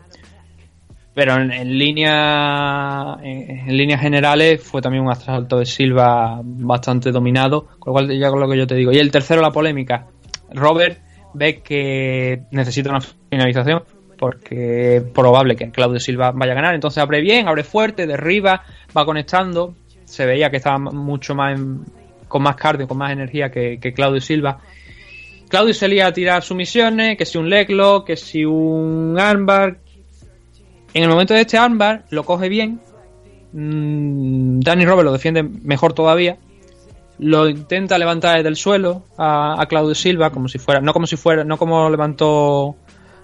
Pero 1.13 1.35
en, 1.35 1.51
en 1.51 1.77
línea 1.77 3.17
en, 3.21 3.75
líneas 3.77 3.99
generales 4.01 4.63
fue 4.63 4.81
también 4.81 5.03
un 5.03 5.11
asalto 5.11 5.59
de 5.59 5.65
Silva 5.65 6.39
bastante 6.43 7.11
dominado, 7.11 7.65
con 7.79 7.91
lo 7.91 7.93
cual 7.93 8.17
ya 8.17 8.29
con 8.29 8.39
lo 8.39 8.49
que 8.49 8.57
yo 8.57 8.65
te 8.67 8.75
digo. 8.75 8.91
Y 8.91 8.97
el 8.97 9.11
tercero 9.11 9.41
la 9.41 9.51
polémica. 9.51 10.07
Robert 10.53 10.99
ve 11.33 11.61
que 11.61 12.43
necesita 12.51 12.89
una 12.89 13.01
finalización 13.29 13.83
porque 14.17 14.97
es 14.97 15.03
probable 15.03 15.55
que 15.55 15.71
Claudio 15.71 15.99
Silva 15.99 16.31
vaya 16.31 16.51
a 16.51 16.55
ganar. 16.55 16.75
Entonces 16.75 17.01
abre 17.01 17.21
bien, 17.21 17.47
abre 17.47 17.63
fuerte, 17.63 18.05
derriba, 18.07 18.63
va 18.95 19.05
conectando. 19.05 19.73
Se 20.05 20.25
veía 20.25 20.49
que 20.51 20.57
estaba 20.57 20.77
mucho 20.77 21.33
más 21.35 21.57
en- 21.59 21.85
con 22.27 22.43
más 22.43 22.55
cardio, 22.55 22.87
con 22.87 22.97
más 22.97 23.11
energía 23.11 23.49
que, 23.51 23.79
que 23.81 23.91
Claudio 23.93 24.21
Silva. 24.21 24.59
Claudio 25.49 25.73
salía 25.73 26.07
a 26.07 26.13
tirar 26.13 26.43
sumisiones, 26.43 27.17
que 27.17 27.25
si 27.25 27.37
un 27.37 27.49
leglo, 27.49 28.05
que 28.05 28.15
si 28.15 28.45
un 28.45 29.17
armbar. 29.19 29.79
En 30.93 31.03
el 31.03 31.09
momento 31.09 31.33
de 31.33 31.41
este 31.41 31.57
armbar 31.57 32.03
lo 32.09 32.23
coge 32.23 32.49
bien. 32.49 32.79
Mm, 33.53 34.59
Danny 34.59 34.85
Robert 34.85 35.05
lo 35.05 35.13
defiende 35.13 35.43
mejor 35.43 35.93
todavía. 35.93 36.37
Lo 37.19 37.47
intenta 37.47 37.97
levantar 37.97 38.37
desde 38.37 38.49
el 38.49 38.55
suelo 38.55 39.03
a, 39.17 39.61
a 39.61 39.65
Claudio 39.67 39.93
Silva, 39.93 40.31
como 40.31 40.47
si 40.47 40.57
fuera, 40.57 40.81
no 40.81 40.91
como 40.93 41.05
si 41.05 41.17
fuera, 41.17 41.43
no 41.43 41.57
como 41.57 41.89
levantó 41.89 42.75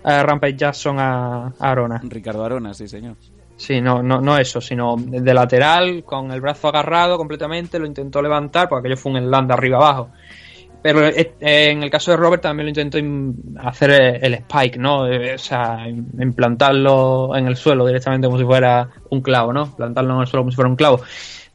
a 0.04 0.24
Rampage 0.24 0.56
Jackson 0.56 1.00
a, 1.00 1.48
a 1.48 1.54
Arona. 1.72 2.02
Ricardo 2.04 2.44
Arona, 2.44 2.74
sí, 2.74 2.88
señor. 2.88 3.16
Sí, 3.58 3.82
no, 3.82 4.04
no, 4.04 4.22
no 4.22 4.38
eso, 4.38 4.62
sino 4.62 4.96
de 4.98 5.34
lateral, 5.34 6.04
con 6.04 6.32
el 6.32 6.40
brazo 6.42 6.68
agarrado 6.68 7.18
completamente, 7.18 7.80
lo 7.80 7.88
intentó 7.88 8.22
levantar, 8.22 8.70
porque 8.70 8.88
aquello 8.88 9.02
fue 9.02 9.14
un 9.14 9.32
land 9.32 9.52
arriba 9.52 9.78
abajo. 9.78 10.10
Eh, 10.90 11.34
en 11.72 11.84
el 11.84 11.90
caso 11.90 12.12
de 12.12 12.18
Robert 12.18 12.42
también 12.44 12.66
lo 12.66 12.70
intentó 12.82 12.98
hacer 13.62 13.92
eh, 13.92 14.20
el 14.22 14.34
spike, 14.36 14.78
¿no? 14.78 15.08
Eh, 15.08 15.36
O 15.36 15.38
sea, 15.38 15.88
im- 15.88 16.06
implantarlo 16.22 17.36
en 17.36 17.48
el 17.48 17.56
suelo 17.56 17.86
directamente 17.86 18.28
como 18.28 18.38
si 18.40 18.46
fuera 18.46 18.90
un 19.10 19.22
clavo, 19.22 19.52
¿no? 19.52 19.76
Plantarlo 19.76 20.16
en 20.16 20.22
el 20.22 20.28
suelo 20.28 20.42
como 20.44 20.52
si 20.52 20.56
fuera 20.56 20.70
un 20.70 20.76
clavo. 20.76 21.02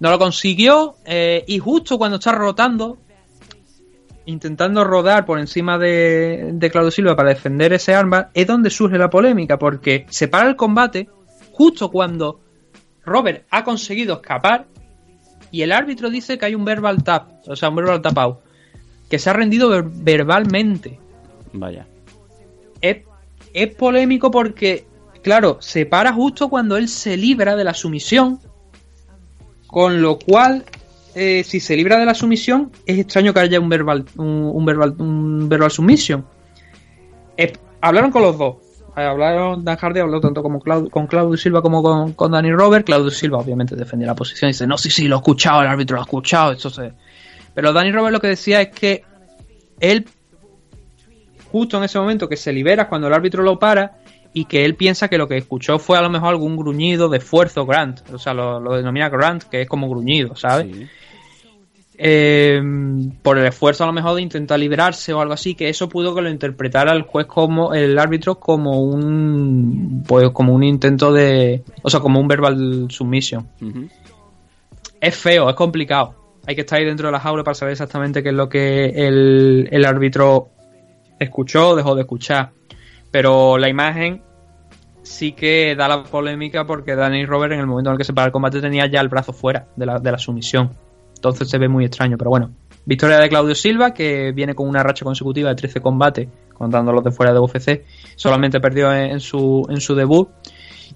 No 0.01 0.11
lo 0.11 0.19
consiguió 0.19 0.97
y 1.47 1.59
justo 1.59 1.97
cuando 1.97 2.17
está 2.17 2.33
rotando, 2.33 2.99
intentando 4.27 4.85
rodar 4.85 5.25
por 5.25 5.39
encima 5.39 5.79
de, 5.79 6.51
de 6.55 6.71
Claudio 6.71 6.91
Silva 6.91 7.17
para 7.17 7.31
defender 7.31 7.73
ese 7.73 7.95
arma, 7.95 8.31
es 8.35 8.47
donde 8.47 8.71
surge 8.71 8.99
la 8.99 9.11
polémica, 9.11 9.59
porque 9.59 10.07
se 10.11 10.29
para 10.29 10.49
el 10.49 10.57
combate 10.57 11.09
justo 11.53 11.91
cuando 11.91 12.41
Robert 13.05 13.47
ha 13.51 13.65
conseguido 13.65 14.15
escapar 14.17 14.67
y 15.51 15.63
el 15.63 15.73
árbitro 15.73 16.09
dice 16.11 16.39
que 16.39 16.47
hay 16.47 16.55
un 16.55 16.65
verbal 16.65 17.03
tap, 17.05 17.29
o 17.47 17.55
sea, 17.57 17.69
un 17.69 17.77
verbal 17.77 18.01
tap 18.03 18.19
out, 18.19 18.39
que 19.13 19.19
se 19.19 19.29
ha 19.29 19.35
rendido 19.35 19.69
ver- 19.69 19.85
verbalmente. 19.85 20.99
Vaya. 21.53 21.87
Es, 22.81 23.03
es 23.53 23.75
polémico 23.75 24.31
porque, 24.31 24.87
claro, 25.23 25.59
se 25.61 25.85
para 25.85 26.15
justo 26.15 26.49
cuando 26.49 26.79
él 26.79 26.89
se 26.89 27.19
libra 27.19 27.55
de 27.55 27.63
la 27.63 27.75
sumisión, 27.75 28.41
con 29.67 30.01
lo 30.01 30.19
cual, 30.19 30.65
eh, 31.15 31.45
si 31.45 31.61
se 31.61 31.77
libra 31.77 31.99
de 31.99 32.07
la 32.07 32.15
sumisión, 32.15 32.73
es 32.87 32.99
extraño 33.01 33.35
que 33.35 33.41
haya 33.41 33.61
un 33.61 33.69
verbal, 33.69 34.07
un, 34.17 34.51
un 34.55 34.65
verbal, 34.65 34.95
un 34.99 35.47
verbal 35.47 35.71
submission. 35.71 36.25
Eh, 37.37 37.53
hablaron 37.83 38.11
con 38.13 38.23
los 38.23 38.39
dos. 38.39 38.57
Eh, 38.97 39.03
Hablaron, 39.03 39.63
Dan 39.63 39.77
Hardy 39.77 40.01
habló 40.01 40.21
tanto 40.23 40.43
como 40.43 40.59
con 40.91 41.07
Claudio 41.07 41.37
Silva 41.37 41.61
como 41.61 41.83
con, 41.83 42.15
con 42.15 42.33
Danny 42.33 42.51
Robert. 42.51 42.87
Claudio 42.87 43.11
Silva 43.11 43.39
obviamente 43.41 43.77
defendía 43.77 44.07
la 44.07 44.15
posición 44.15 44.49
y 44.49 44.53
dice, 44.53 44.67
no, 44.67 44.79
sí, 44.79 44.89
sí, 44.91 45.07
lo 45.07 45.17
he 45.17 45.19
escuchado, 45.19 45.61
el 45.61 45.69
árbitro 45.69 45.97
lo 45.97 46.01
ha 46.01 46.05
escuchado, 46.05 46.53
eso 46.53 46.71
se... 46.71 46.93
Pero 47.55 47.73
Danny 47.73 47.93
Robert 47.93 48.13
lo 48.13 48.21
que 48.21 48.29
decía 48.29 48.61
es 48.63 48.69
que 48.69 49.05
él, 49.81 50.07
justo 51.51 51.79
en 51.79 51.85
ese 51.85 51.99
momento 51.99 52.29
que 52.29 52.37
se 52.37 52.53
libera, 52.53 52.89
cuando 52.89 53.09
el 53.09 53.15
árbitro 53.15 53.43
lo 53.43 53.59
para, 53.59 53.99
y 54.35 54.47
que 54.47 54.65
él 54.65 54.77
piensa 54.77 55.09
que 55.09 55.19
lo 55.19 55.29
que 55.29 55.37
escuchó 55.37 55.79
fue 55.79 55.99
a 55.99 56.03
lo 56.03 56.11
mejor 56.11 56.31
algún 56.31 56.57
gruñido 56.57 57.09
de 57.09 57.19
esfuerzo 57.19 57.67
Grant, 57.67 58.01
o 58.13 58.19
sea, 58.19 58.33
lo, 58.33 58.61
lo 58.61 58.77
denomina 58.77 59.09
Grant, 59.09 59.45
que 59.45 59.63
es 59.63 59.69
como 59.69 59.89
gruñido, 59.89 60.35
¿sabes? 60.37 60.89
Eh, 61.99 62.61
por 63.23 63.39
el 63.39 63.47
esfuerzo 63.47 63.85
a 63.85 63.87
lo 63.87 63.93
mejor 63.93 64.17
de 64.17 64.23
intentar 64.23 64.59
liberarse 64.59 65.13
o 65.13 65.21
algo 65.21 65.35
así, 65.35 65.55
que 65.55 65.69
eso 65.69 65.89
pudo 65.89 66.15
que 66.15 66.23
lo 66.23 66.31
interpretara 66.31 66.93
el 66.93 67.03
juez 67.03 67.27
como 67.27 67.75
el 67.75 67.99
árbitro 67.99 68.41
como 68.41 68.81
un 68.81 70.03
pues 70.07 70.31
como 70.31 70.55
un 70.55 70.65
intento 70.65 71.13
de, 71.13 71.63
o 71.83 71.91
sea, 71.91 72.01
como 72.01 72.19
un 72.19 72.27
verbal 72.27 72.87
submission. 72.89 73.47
Es 75.01 75.17
feo, 75.17 75.49
es 75.51 75.55
complicado. 75.55 76.22
Hay 76.47 76.55
que 76.55 76.63
estar 76.63 76.79
ahí 76.79 76.85
dentro 76.85 77.09
de 77.09 77.13
la 77.13 77.21
jaula 77.21 77.45
para 77.45 77.55
saber 77.55 77.73
exactamente 77.73 78.23
qué 78.23 78.31
es 78.31 78.35
lo 78.35 78.49
que 78.49 78.87
el, 78.87 79.69
el 79.71 79.85
árbitro 79.85 80.51
escuchó 81.19 81.71
o 81.71 81.77
dejó 81.77 81.95
de 81.95 82.03
escuchar. 82.03 82.51
Pero 83.11 83.59
la 83.59 83.69
imagen 83.69 84.23
sí 85.03 85.33
que 85.33 85.75
da 85.77 85.89
la 85.89 86.03
polémica 86.05 86.67
porque 86.67 86.95
Danny 86.95 87.27
Robert 87.27 87.53
en 87.53 87.61
el 87.61 87.67
momento 87.67 87.91
en 87.91 87.95
el 87.95 87.99
que 87.99 88.05
se 88.05 88.13
para 88.13 88.27
el 88.27 88.33
combate 88.33 88.61
tenía 88.61 88.87
ya 88.87 89.01
el 89.01 89.09
brazo 89.09 89.33
fuera 89.33 89.67
de 89.77 89.87
la, 89.87 89.99
de 89.99 90.13
la 90.13 90.19
sumisión. 90.19 90.71
Entonces 91.15 91.49
se 91.49 91.59
ve 91.59 91.69
muy 91.69 91.85
extraño, 91.85 92.17
pero 92.19 92.31
bueno. 92.31 92.51
Victoria 92.85 93.19
de 93.19 93.29
Claudio 93.29 93.55
Silva, 93.55 93.95
que 93.95 94.33
viene 94.33 94.55
con 94.55 94.69
una 94.69 94.83
racha 94.83 95.05
consecutiva 95.05 95.51
de 95.51 95.55
13 95.55 95.81
combates, 95.81 96.29
contando 96.53 96.93
los 96.93 97.05
de 97.05 97.13
fuera 97.13 97.33
de 97.33 97.39
UFC. 97.39 97.85
Solamente 98.17 98.59
perdió 98.59 98.93
en, 98.93 99.13
en 99.13 99.21
su, 99.21 99.65
en 99.71 99.81
su 99.81 99.95
debut. 99.95 100.31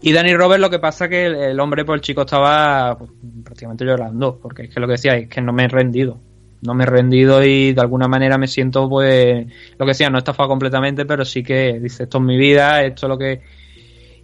Y 0.02 0.12
Danny 0.12 0.34
Robert 0.34 0.60
lo 0.60 0.70
que 0.70 0.78
pasa 0.78 1.08
que 1.08 1.26
el, 1.26 1.58
hombre, 1.58 1.84
pues 1.84 1.96
el 1.98 2.00
chico 2.02 2.22
estaba 2.22 2.96
pues, 2.98 3.10
prácticamente 3.44 3.84
llorando, 3.84 4.38
porque 4.40 4.64
es 4.64 4.70
que 4.74 4.80
lo 4.80 4.86
que 4.86 4.92
decía 4.92 5.16
es 5.16 5.28
que 5.28 5.40
no 5.40 5.52
me 5.52 5.64
he 5.64 5.68
rendido. 5.68 6.18
No 6.62 6.74
me 6.74 6.84
he 6.84 6.86
rendido 6.86 7.44
y 7.44 7.72
de 7.72 7.80
alguna 7.80 8.08
manera 8.08 8.38
me 8.38 8.46
siento, 8.48 8.88
pues, 8.88 9.46
lo 9.78 9.84
que 9.86 9.90
decía, 9.90 10.10
no 10.10 10.18
estafado 10.18 10.48
completamente, 10.48 11.04
pero 11.04 11.24
sí 11.24 11.42
que 11.42 11.78
dice, 11.80 12.04
esto 12.04 12.18
es 12.18 12.24
mi 12.24 12.36
vida, 12.36 12.82
esto 12.82 13.06
es 13.06 13.08
lo 13.10 13.18
que... 13.18 13.40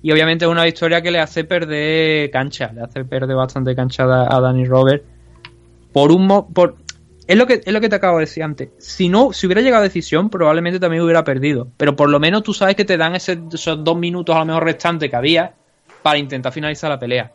Y 0.03 0.11
obviamente 0.11 0.45
es 0.45 0.51
una 0.51 0.65
victoria 0.65 1.01
que 1.01 1.11
le 1.11 1.21
hace 1.21 1.45
perder 1.45 2.31
cancha, 2.31 2.73
le 2.73 2.81
hace 2.81 3.05
perder 3.05 3.37
bastante 3.37 3.75
cancha 3.77 4.05
a, 4.05 4.37
a 4.37 4.41
Danny 4.41 4.65
Robert. 4.65 5.05
Por 5.93 6.11
un... 6.11 6.27
mo- 6.27 6.49
por 6.53 6.77
es 7.27 7.37
lo, 7.39 7.47
que, 7.47 7.61
es 7.65 7.73
lo 7.73 7.81
que 7.81 7.89
te 7.89 7.95
acabo 7.97 8.19
de 8.19 8.25
decir 8.25 8.43
antes. 8.43 8.71
Si 8.79 9.09
no, 9.09 9.33
si 9.33 9.47
hubiera 9.47 9.63
llegado 9.63 9.83
a 9.83 9.85
decisión, 9.85 10.29
probablemente 10.29 10.81
también 10.81 11.05
hubiera 11.05 11.23
perdido. 11.23 11.69
Pero 11.77 11.95
por 11.95 12.11
lo 12.11 12.19
menos 12.19 12.43
tú 12.43 12.53
sabes 12.53 12.75
que 12.75 12.85
te 12.85 12.97
dan 12.97 13.15
ese- 13.15 13.41
esos 13.53 13.85
dos 13.85 13.97
minutos 13.97 14.35
a 14.35 14.41
lo 14.41 14.47
mejor 14.47 14.65
restantes 14.65 15.09
que 15.09 15.17
había 15.17 15.55
para 16.03 16.19
intentar 16.19 16.53
finalizar 16.53 16.91
la 16.91 16.99
pelea. 16.99 17.33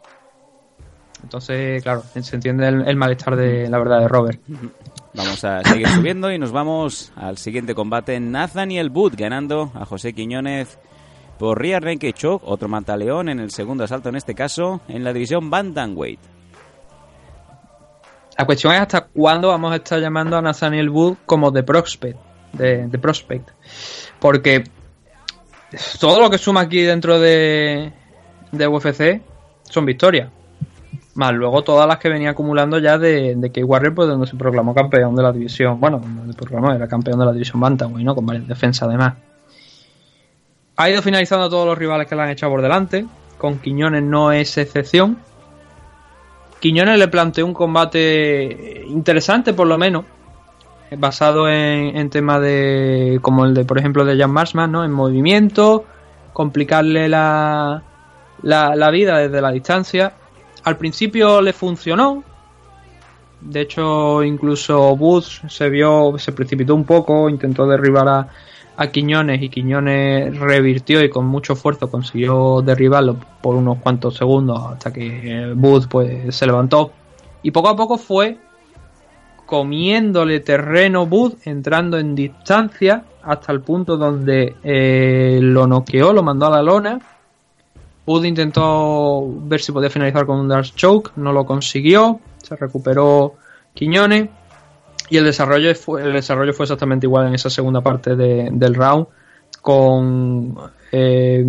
Entonces, 1.24 1.82
claro, 1.82 2.04
se 2.04 2.36
entiende 2.36 2.68
el, 2.68 2.88
el 2.88 2.96
malestar 2.96 3.36
de 3.36 3.70
la 3.70 3.80
verdad 3.80 4.02
de 4.02 4.08
Robert. 4.08 4.40
Vamos 5.14 5.44
a 5.44 5.64
seguir 5.64 5.88
subiendo 5.88 6.32
y 6.32 6.38
nos 6.38 6.52
vamos 6.52 7.12
al 7.16 7.38
siguiente 7.38 7.74
combate. 7.74 8.20
Nathaniel 8.20 8.92
Wood 8.92 9.16
ganando 9.18 9.72
a 9.74 9.86
José 9.86 10.14
Quiñones 10.14 10.78
por 11.40 11.60
Rear 11.60 11.84
Naked 11.84 12.14
Choke, 12.14 12.44
otro 12.46 12.68
mataleón 12.68 13.30
en 13.30 13.40
el 13.40 13.52
segundo 13.52 13.84
asalto 13.84 14.10
en 14.10 14.16
este 14.16 14.36
caso, 14.36 14.82
en 14.88 15.04
la 15.04 15.14
división 15.14 15.50
Bantamweight. 15.50 16.20
La 18.38 18.46
cuestión 18.46 18.74
es 18.74 18.82
hasta 18.82 19.08
cuándo 19.08 19.48
vamos 19.48 19.72
a 19.72 19.78
estar 19.78 20.00
llamando 20.00 20.38
a 20.38 20.42
Nathaniel 20.42 20.90
Wood 20.90 21.18
como 21.26 21.52
The 21.52 21.64
Prospect. 21.64 22.20
De, 22.54 22.88
de 22.88 23.00
Prospect. 23.00 23.50
Porque 24.20 24.64
todo 26.00 26.22
lo 26.22 26.30
que 26.30 26.38
suma 26.38 26.62
aquí 26.62 26.82
dentro 26.82 27.20
de, 27.20 27.92
de 28.52 28.68
UFC 28.68 29.22
son 29.64 29.86
victorias. 29.86 30.30
Más 31.16 31.34
luego 31.34 31.64
todas 31.64 31.88
las 31.88 31.98
que 31.98 32.10
venía 32.10 32.30
acumulando 32.30 32.78
ya 32.78 32.98
de, 32.98 33.36
de 33.36 33.52
Key 33.52 33.64
Warrior, 33.64 33.96
pues 33.96 34.08
donde 34.08 34.28
se 34.28 34.36
proclamó 34.36 34.76
campeón 34.76 35.16
de 35.16 35.24
la 35.24 35.32
división. 35.32 35.80
Bueno, 35.80 36.00
donde 36.00 36.34
se 36.34 36.38
proclamó, 36.38 36.72
era 36.72 36.88
campeón 36.88 37.20
de 37.20 37.26
la 37.26 37.32
división 37.32 37.60
Bantamweight, 37.60 38.06
¿no? 38.06 38.14
Con 38.14 38.26
varias 38.26 38.48
defensas 38.48 38.88
además. 38.88 39.16
Ha 40.76 40.90
ido 40.92 41.02
finalizando 41.02 41.50
todos 41.50 41.66
los 41.66 41.78
rivales 41.78 42.08
que 42.08 42.16
le 42.16 42.22
han 42.22 42.30
echado 42.30 42.52
por 42.52 42.62
delante. 42.62 43.08
Con 43.40 43.58
Quiñones 43.58 44.04
no 44.04 44.32
es 44.32 44.60
excepción. 44.60 45.18
Quiñones 46.60 47.00
le 47.00 47.08
planteó 47.08 47.48
un 47.48 47.54
combate 47.54 48.84
interesante, 48.88 49.54
por 49.54 49.66
lo 49.66 49.80
menos. 49.80 50.06
Basado 50.96 51.50
en, 51.50 51.98
en 51.98 52.12
temas 52.12 52.42
de. 52.42 53.18
como 53.24 53.46
el 53.46 53.56
de, 53.56 53.66
por 53.66 53.80
ejemplo, 53.80 54.06
de 54.06 54.18
Jan 54.18 54.32
Marsman, 54.32 54.72
¿no? 54.72 54.86
En 54.86 54.92
movimiento, 54.92 55.86
complicarle 56.32 57.10
la, 57.10 57.82
la, 58.44 58.76
la 58.76 58.90
vida 58.92 59.18
desde 59.18 59.42
la 59.42 59.52
distancia. 59.52 60.14
Al 60.64 60.78
principio 60.78 61.42
le 61.42 61.54
funcionó. 61.54 62.24
De 63.42 63.62
hecho, 63.62 64.24
incluso 64.24 64.96
Booth 64.96 65.48
se 65.48 65.70
vio, 65.70 66.16
se 66.18 66.32
precipitó 66.32 66.74
un 66.74 66.86
poco, 66.86 67.30
intentó 67.30 67.68
derribar 67.68 68.08
a, 68.08 68.28
a 68.78 68.88
Quiñones 68.88 69.42
y 69.42 69.50
Quiñones 69.50 70.38
revirtió 70.38 71.04
y 71.04 71.10
con 71.10 71.26
mucho 71.26 71.54
esfuerzo 71.54 71.90
consiguió 71.90 72.62
derribarlo 72.62 73.18
por 73.42 73.56
unos 73.56 73.80
cuantos 73.80 74.16
segundos 74.16 74.60
hasta 74.72 74.94
que 74.94 75.52
Booth 75.56 75.88
pues 75.90 76.36
se 76.36 76.46
levantó 76.46 76.92
y 77.42 77.50
poco 77.50 77.70
a 77.70 77.76
poco 77.76 77.98
fue 77.98 78.38
comiéndole 79.48 80.42
terreno 80.42 81.08
Booth 81.08 81.48
entrando 81.48 81.98
en 81.98 82.14
distancia 82.14 83.04
hasta 83.24 83.52
el 83.52 83.62
punto 83.62 83.98
donde 83.98 84.56
eh, 84.64 85.40
lo 85.42 85.66
noqueó, 85.66 86.14
lo 86.14 86.22
mandó 86.22 86.46
a 86.46 86.52
la 86.52 86.62
lona 86.62 87.00
Booth 88.08 88.24
intentó 88.24 89.28
ver 89.28 89.60
si 89.60 89.74
podía 89.74 89.90
finalizar 89.90 90.26
con 90.26 90.40
un 90.40 90.48
Dark 90.48 90.74
Choke, 90.74 91.12
no 91.18 91.34
lo 91.34 91.46
consiguió, 91.46 92.22
se 92.38 92.56
recuperó 92.56 93.34
Quiñones 93.74 94.30
y 95.10 95.18
el 95.18 95.26
desarrollo 95.26 95.76
fue, 95.76 96.04
el 96.04 96.14
desarrollo 96.14 96.54
fue 96.54 96.64
exactamente 96.64 97.06
igual 97.06 97.28
en 97.28 97.36
esa 97.36 97.50
segunda 97.50 97.82
parte 97.82 98.16
de, 98.16 98.48
del 98.50 98.76
round 98.76 99.08
con 99.62 100.56
eh, 100.94 101.44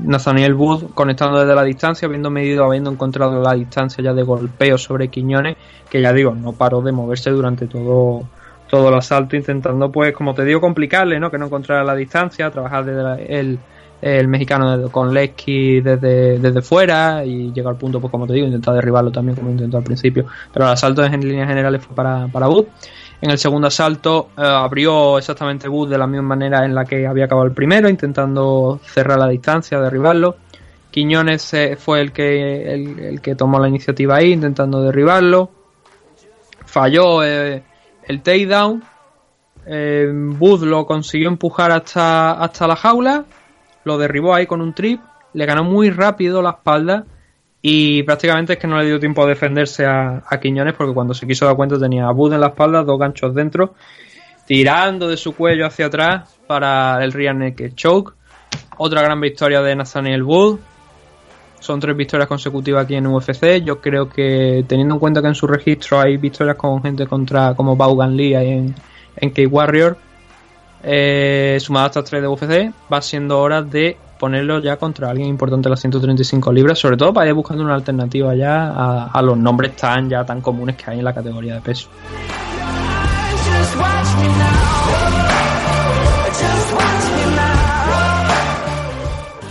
Nathaniel 0.00 0.54
Wood 0.54 0.90
conectando 0.94 1.38
desde 1.38 1.54
la 1.54 1.62
distancia, 1.62 2.06
habiendo 2.06 2.28
medido, 2.28 2.64
habiendo 2.64 2.90
encontrado 2.90 3.40
la 3.40 3.54
distancia 3.54 4.02
ya 4.02 4.12
de 4.12 4.24
golpeo 4.24 4.76
sobre 4.76 5.06
Quiñones, 5.06 5.56
que 5.88 6.02
ya 6.02 6.12
digo, 6.12 6.34
no 6.34 6.54
paró 6.54 6.82
de 6.82 6.90
moverse 6.90 7.30
durante 7.30 7.68
todo, 7.68 8.28
todo 8.68 8.88
el 8.88 8.94
asalto, 8.96 9.36
intentando 9.36 9.92
pues, 9.92 10.12
como 10.12 10.34
te 10.34 10.44
digo, 10.44 10.60
complicarle, 10.60 11.20
¿no? 11.20 11.30
Que 11.30 11.38
no 11.38 11.46
encontrara 11.46 11.84
la 11.84 11.94
distancia, 11.94 12.50
trabajar 12.50 12.84
desde 12.84 13.02
la, 13.04 13.14
el, 13.14 13.60
el 14.00 14.28
mexicano 14.28 14.90
con 14.90 15.14
Lesky 15.14 15.80
desde, 15.80 16.38
desde 16.38 16.60
fuera 16.62 17.24
y 17.24 17.52
llegó 17.52 17.70
al 17.70 17.76
punto, 17.76 18.00
pues 18.00 18.10
como 18.10 18.26
te 18.26 18.34
digo, 18.34 18.46
intentar 18.46 18.74
derribarlo 18.74 19.10
también 19.10 19.36
como 19.36 19.50
intentó 19.50 19.78
al 19.78 19.84
principio. 19.84 20.26
Pero 20.52 20.66
el 20.66 20.72
asalto 20.72 21.04
en 21.04 21.20
líneas 21.20 21.48
generales 21.48 21.82
fue 21.82 21.96
para, 21.96 22.28
para 22.28 22.48
Wood. 22.48 22.66
En 23.22 23.30
el 23.30 23.38
segundo 23.38 23.68
asalto 23.68 24.28
eh, 24.36 24.42
abrió 24.42 25.16
exactamente 25.16 25.68
Wood 25.68 25.88
de 25.88 25.96
la 25.96 26.06
misma 26.06 26.28
manera 26.28 26.66
en 26.66 26.74
la 26.74 26.84
que 26.84 27.06
había 27.06 27.24
acabado 27.24 27.46
el 27.46 27.54
primero, 27.54 27.88
intentando 27.88 28.78
cerrar 28.84 29.18
la 29.18 29.28
distancia, 29.28 29.80
derribarlo. 29.80 30.36
Quiñones 30.90 31.54
eh, 31.54 31.76
fue 31.76 32.02
el 32.02 32.12
que, 32.12 32.74
el, 32.74 33.20
que 33.22 33.34
tomó 33.34 33.58
la 33.58 33.68
iniciativa 33.68 34.16
ahí, 34.16 34.32
intentando 34.32 34.82
derribarlo. 34.82 35.50
Falló 36.66 37.24
eh, 37.24 37.62
el 38.06 38.20
takedown. 38.20 38.84
Wood 39.66 40.64
lo 40.64 40.84
consiguió 40.84 41.28
empujar 41.28 41.72
hasta, 41.72 42.32
hasta 42.32 42.66
la 42.66 42.76
jaula 42.76 43.24
lo 43.84 43.98
derribó 43.98 44.34
ahí 44.34 44.46
con 44.46 44.60
un 44.60 44.74
trip, 44.74 45.00
le 45.32 45.46
ganó 45.46 45.64
muy 45.64 45.90
rápido 45.90 46.42
la 46.42 46.50
espalda 46.50 47.04
y 47.60 48.02
prácticamente 48.02 48.54
es 48.54 48.58
que 48.58 48.66
no 48.66 48.78
le 48.78 48.86
dio 48.86 49.00
tiempo 49.00 49.22
a 49.22 49.26
defenderse 49.26 49.86
a, 49.86 50.22
a 50.28 50.38
Quiñones 50.38 50.74
porque 50.74 50.92
cuando 50.92 51.14
se 51.14 51.26
quiso 51.26 51.46
dar 51.46 51.56
cuenta 51.56 51.78
tenía 51.78 52.06
a 52.06 52.12
Bud 52.12 52.34
en 52.34 52.40
la 52.40 52.48
espalda, 52.48 52.82
dos 52.82 52.98
ganchos 52.98 53.34
dentro, 53.34 53.74
tirando 54.46 55.08
de 55.08 55.16
su 55.16 55.34
cuello 55.34 55.66
hacia 55.66 55.86
atrás 55.86 56.38
para 56.46 57.02
el 57.02 57.12
rear 57.12 57.34
naked 57.34 57.74
choke. 57.74 58.14
Otra 58.76 59.02
gran 59.02 59.20
victoria 59.20 59.62
de 59.62 59.76
Nathaniel 59.76 60.22
Wood. 60.22 60.58
Son 61.60 61.80
tres 61.80 61.96
victorias 61.96 62.28
consecutivas 62.28 62.84
aquí 62.84 62.94
en 62.96 63.06
UFC. 63.06 63.62
Yo 63.64 63.80
creo 63.80 64.10
que 64.10 64.64
teniendo 64.68 64.94
en 64.94 65.00
cuenta 65.00 65.22
que 65.22 65.28
en 65.28 65.34
su 65.34 65.46
registro 65.46 66.00
hay 66.00 66.18
victorias 66.18 66.56
con 66.56 66.82
gente 66.82 67.06
contra 67.06 67.54
como 67.54 67.76
Vaughan 67.76 68.14
Lee 68.14 68.34
en, 68.34 68.74
en 69.16 69.30
K-Warrior, 69.30 69.96
eh, 70.84 71.58
a 71.74 71.86
estas 71.86 72.04
3 72.04 72.22
de 72.22 72.28
UFC, 72.28 72.74
va 72.92 73.00
siendo 73.00 73.40
hora 73.40 73.62
de 73.62 73.96
ponerlo 74.18 74.60
ya 74.60 74.76
contra 74.76 75.10
alguien 75.10 75.28
importante 75.28 75.68
de 75.68 75.70
las 75.70 75.80
135 75.80 76.52
libras, 76.52 76.78
sobre 76.78 76.96
todo 76.96 77.12
para 77.12 77.28
ir 77.28 77.34
buscando 77.34 77.64
una 77.64 77.74
alternativa 77.74 78.34
ya 78.34 78.68
a, 78.68 79.06
a, 79.06 79.22
los 79.22 79.36
nombres 79.36 79.76
tan 79.76 80.08
ya 80.08 80.24
tan 80.24 80.40
comunes 80.40 80.76
que 80.76 80.90
hay 80.90 80.98
en 80.98 81.04
la 81.04 81.14
categoría 81.14 81.54
de 81.54 81.60
peso. 81.60 81.88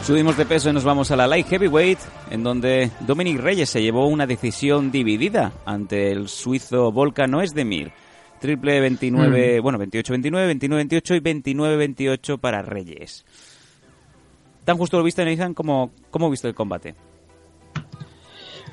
Subimos 0.06 0.36
de 0.36 0.46
peso 0.46 0.70
y 0.70 0.74
nos 0.74 0.84
vamos 0.84 1.12
a 1.12 1.16
la 1.16 1.28
light 1.28 1.48
heavyweight, 1.48 2.00
en 2.30 2.44
donde 2.44 2.92
Dominic 3.00 3.40
Reyes 3.40 3.70
se 3.70 3.82
llevó 3.82 4.08
una 4.08 4.28
decisión 4.28 4.92
dividida 4.92 5.54
ante 5.66 6.12
el 6.12 6.28
suizo 6.28 6.92
Volkan 6.92 7.34
Oesdemir 7.36 7.94
triple 8.44 8.82
29, 8.82 9.60
mm. 9.60 9.64
bueno, 9.64 9.80
28-29, 9.80 10.60
29-28 10.60 11.16
y 11.16 11.54
29-28 11.54 12.38
para 12.38 12.62
Reyes. 12.62 13.24
¿Tan 14.66 14.76
justo 14.78 14.98
lo 14.98 15.04
viste, 15.06 15.24
Nathan? 15.24 15.54
¿Cómo, 15.54 15.92
cómo 16.12 16.30
viste 16.30 16.50
el 16.50 16.54
combate? 16.54 16.94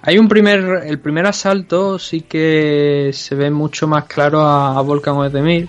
Hay 0.02 0.18
un 0.18 0.26
primer, 0.26 0.82
el 0.84 0.98
primer 0.98 1.24
asalto 1.26 2.00
sí 2.00 2.22
que 2.22 3.10
se 3.12 3.36
ve 3.36 3.48
mucho 3.52 3.86
más 3.86 4.06
claro 4.06 4.40
a, 4.40 4.76
a 4.76 4.80
Volkan 4.80 5.14
Oezdemir, 5.14 5.68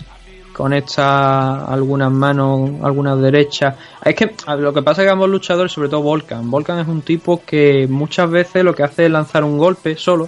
conecta 0.51 1.65
algunas 1.65 2.11
manos, 2.11 2.71
algunas 2.81 3.21
derechas. 3.21 3.75
Es 4.03 4.15
que 4.15 4.33
lo 4.57 4.73
que 4.73 4.81
pasa 4.81 5.03
es 5.03 5.05
que 5.05 5.11
ambos 5.11 5.29
luchadores, 5.29 5.71
sobre 5.71 5.89
todo 5.89 6.01
Volkan, 6.01 6.49
Volkan 6.49 6.79
es 6.79 6.87
un 6.87 7.03
tipo 7.03 7.43
que 7.45 7.85
muchas 7.87 8.31
veces 8.31 8.63
lo 8.63 8.73
que 8.73 8.81
hace 8.81 9.05
es 9.05 9.11
lanzar 9.11 9.43
un 9.43 9.59
golpe 9.59 9.95
solo 9.95 10.27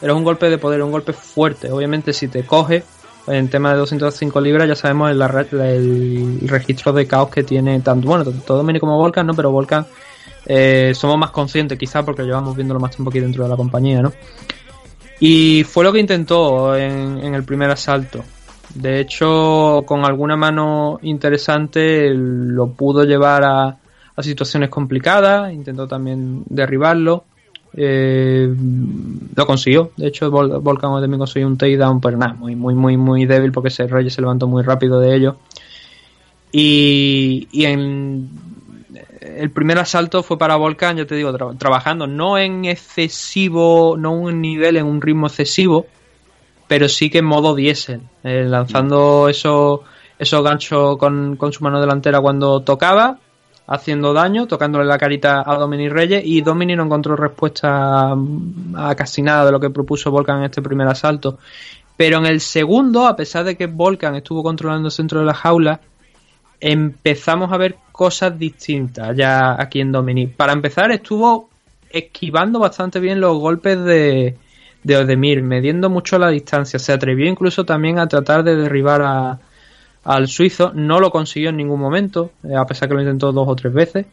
pero 0.00 0.16
un 0.16 0.24
golpe 0.24 0.48
de 0.48 0.58
poder, 0.58 0.82
un 0.82 0.90
golpe 0.90 1.12
fuerte. 1.12 1.70
Obviamente, 1.70 2.12
si 2.12 2.28
te 2.28 2.44
coge, 2.44 2.82
en 3.26 3.48
tema 3.48 3.72
de 3.72 3.78
205 3.78 4.40
libras, 4.40 4.68
ya 4.68 4.74
sabemos 4.74 5.10
el, 5.10 6.48
registro 6.48 6.92
de 6.92 7.06
caos 7.06 7.30
que 7.30 7.42
tiene 7.42 7.80
tanto, 7.80 8.08
bueno, 8.08 8.24
tanto 8.24 8.56
Dominic 8.56 8.80
como 8.80 8.96
Volcan, 8.96 9.26
¿no? 9.26 9.34
Pero 9.34 9.50
Volcan 9.50 9.86
eh, 10.46 10.92
somos 10.94 11.18
más 11.18 11.30
conscientes, 11.30 11.78
quizás 11.78 12.04
porque 12.04 12.22
llevamos 12.22 12.56
viéndolo 12.56 12.80
más 12.80 12.90
tiempo 12.92 13.10
aquí 13.10 13.20
dentro 13.20 13.44
de 13.44 13.50
la 13.50 13.56
compañía, 13.56 14.00
¿no? 14.02 14.12
Y 15.20 15.64
fue 15.64 15.84
lo 15.84 15.92
que 15.92 16.00
intentó 16.00 16.74
en, 16.74 17.34
el 17.34 17.44
primer 17.44 17.70
asalto. 17.70 18.24
De 18.74 19.00
hecho, 19.00 19.82
con 19.84 20.04
alguna 20.04 20.36
mano 20.36 20.98
interesante 21.02 22.10
lo 22.14 22.68
pudo 22.68 23.04
llevar 23.04 23.44
a 23.44 23.76
situaciones 24.22 24.68
complicadas, 24.68 25.52
intentó 25.52 25.88
también 25.88 26.44
derribarlo. 26.46 27.24
Eh, 27.74 28.52
lo 29.34 29.46
consiguió. 29.46 29.92
De 29.96 30.08
hecho, 30.08 30.30
Vol 30.30 30.58
Volcán 30.60 30.92
también 31.00 31.18
consiguió 31.18 31.46
un 31.46 31.56
takedown, 31.56 32.00
pero 32.00 32.16
nada, 32.16 32.34
muy, 32.34 32.56
muy, 32.56 32.74
muy, 32.74 32.96
muy 32.96 33.26
débil 33.26 33.52
porque 33.52 33.68
ese 33.68 33.86
Reyes 33.86 34.14
se 34.14 34.20
levantó 34.20 34.46
muy 34.46 34.62
rápido 34.62 35.00
de 35.00 35.14
ello. 35.14 35.36
Y, 36.52 37.48
y 37.52 37.64
en 37.64 38.28
el 39.20 39.50
primer 39.50 39.78
asalto 39.78 40.22
fue 40.22 40.38
para 40.38 40.56
Volcán, 40.56 40.96
ya 40.96 41.06
te 41.06 41.14
digo, 41.14 41.32
tra 41.32 41.52
trabajando 41.56 42.06
no 42.06 42.38
en 42.38 42.64
excesivo, 42.64 43.96
no 43.96 44.12
un 44.12 44.40
nivel, 44.40 44.76
en 44.76 44.86
un 44.86 45.00
ritmo 45.00 45.28
excesivo, 45.28 45.86
pero 46.66 46.88
sí 46.88 47.10
que 47.10 47.18
en 47.18 47.26
modo 47.26 47.54
diésel, 47.54 48.00
eh, 48.24 48.44
lanzando 48.46 49.28
esos, 49.28 49.80
esos 50.18 50.42
ganchos 50.42 50.96
con, 50.98 51.36
con 51.36 51.52
su 51.52 51.62
mano 51.62 51.80
delantera 51.80 52.20
cuando 52.20 52.60
tocaba 52.60 53.18
haciendo 53.70 54.12
daño, 54.12 54.48
tocándole 54.48 54.84
la 54.84 54.98
carita 54.98 55.44
a 55.46 55.56
Dominic 55.56 55.92
Reyes 55.92 56.22
y 56.26 56.42
Dominic 56.42 56.76
no 56.76 56.84
encontró 56.84 57.14
respuesta 57.14 58.12
a 58.12 58.94
casi 58.96 59.22
nada 59.22 59.46
de 59.46 59.52
lo 59.52 59.60
que 59.60 59.70
propuso 59.70 60.10
Volcan 60.10 60.38
en 60.38 60.44
este 60.46 60.60
primer 60.60 60.88
asalto. 60.88 61.38
Pero 61.96 62.18
en 62.18 62.26
el 62.26 62.40
segundo, 62.40 63.06
a 63.06 63.14
pesar 63.14 63.44
de 63.44 63.56
que 63.56 63.66
Volcan 63.66 64.16
estuvo 64.16 64.42
controlando 64.42 64.88
el 64.88 64.92
centro 64.92 65.20
de 65.20 65.26
la 65.26 65.34
jaula, 65.34 65.80
empezamos 66.58 67.52
a 67.52 67.58
ver 67.58 67.76
cosas 67.92 68.36
distintas 68.36 69.16
ya 69.16 69.54
aquí 69.56 69.80
en 69.80 69.92
Dominic. 69.92 70.34
Para 70.34 70.52
empezar, 70.52 70.90
estuvo 70.90 71.48
esquivando 71.90 72.58
bastante 72.58 72.98
bien 72.98 73.20
los 73.20 73.38
golpes 73.38 73.84
de, 73.84 74.36
de 74.82 74.96
Odemir, 74.96 75.44
mediendo 75.44 75.88
mucho 75.88 76.18
la 76.18 76.30
distancia. 76.30 76.80
Se 76.80 76.92
atrevió 76.92 77.26
incluso 77.26 77.64
también 77.64 78.00
a 78.00 78.08
tratar 78.08 78.42
de 78.42 78.56
derribar 78.56 79.02
a, 79.02 79.38
al 80.04 80.28
suizo. 80.28 80.72
No 80.74 81.00
lo 81.00 81.10
consiguió 81.10 81.50
en 81.50 81.56
ningún 81.56 81.80
momento, 81.80 82.30
eh, 82.44 82.54
a 82.56 82.66
pesar 82.66 82.88
que 82.88 82.94
lo 82.94 83.00
intentó 83.00 83.32
dos 83.32 83.48
o 83.48 83.56
tres 83.56 83.72
veces. 83.72 84.06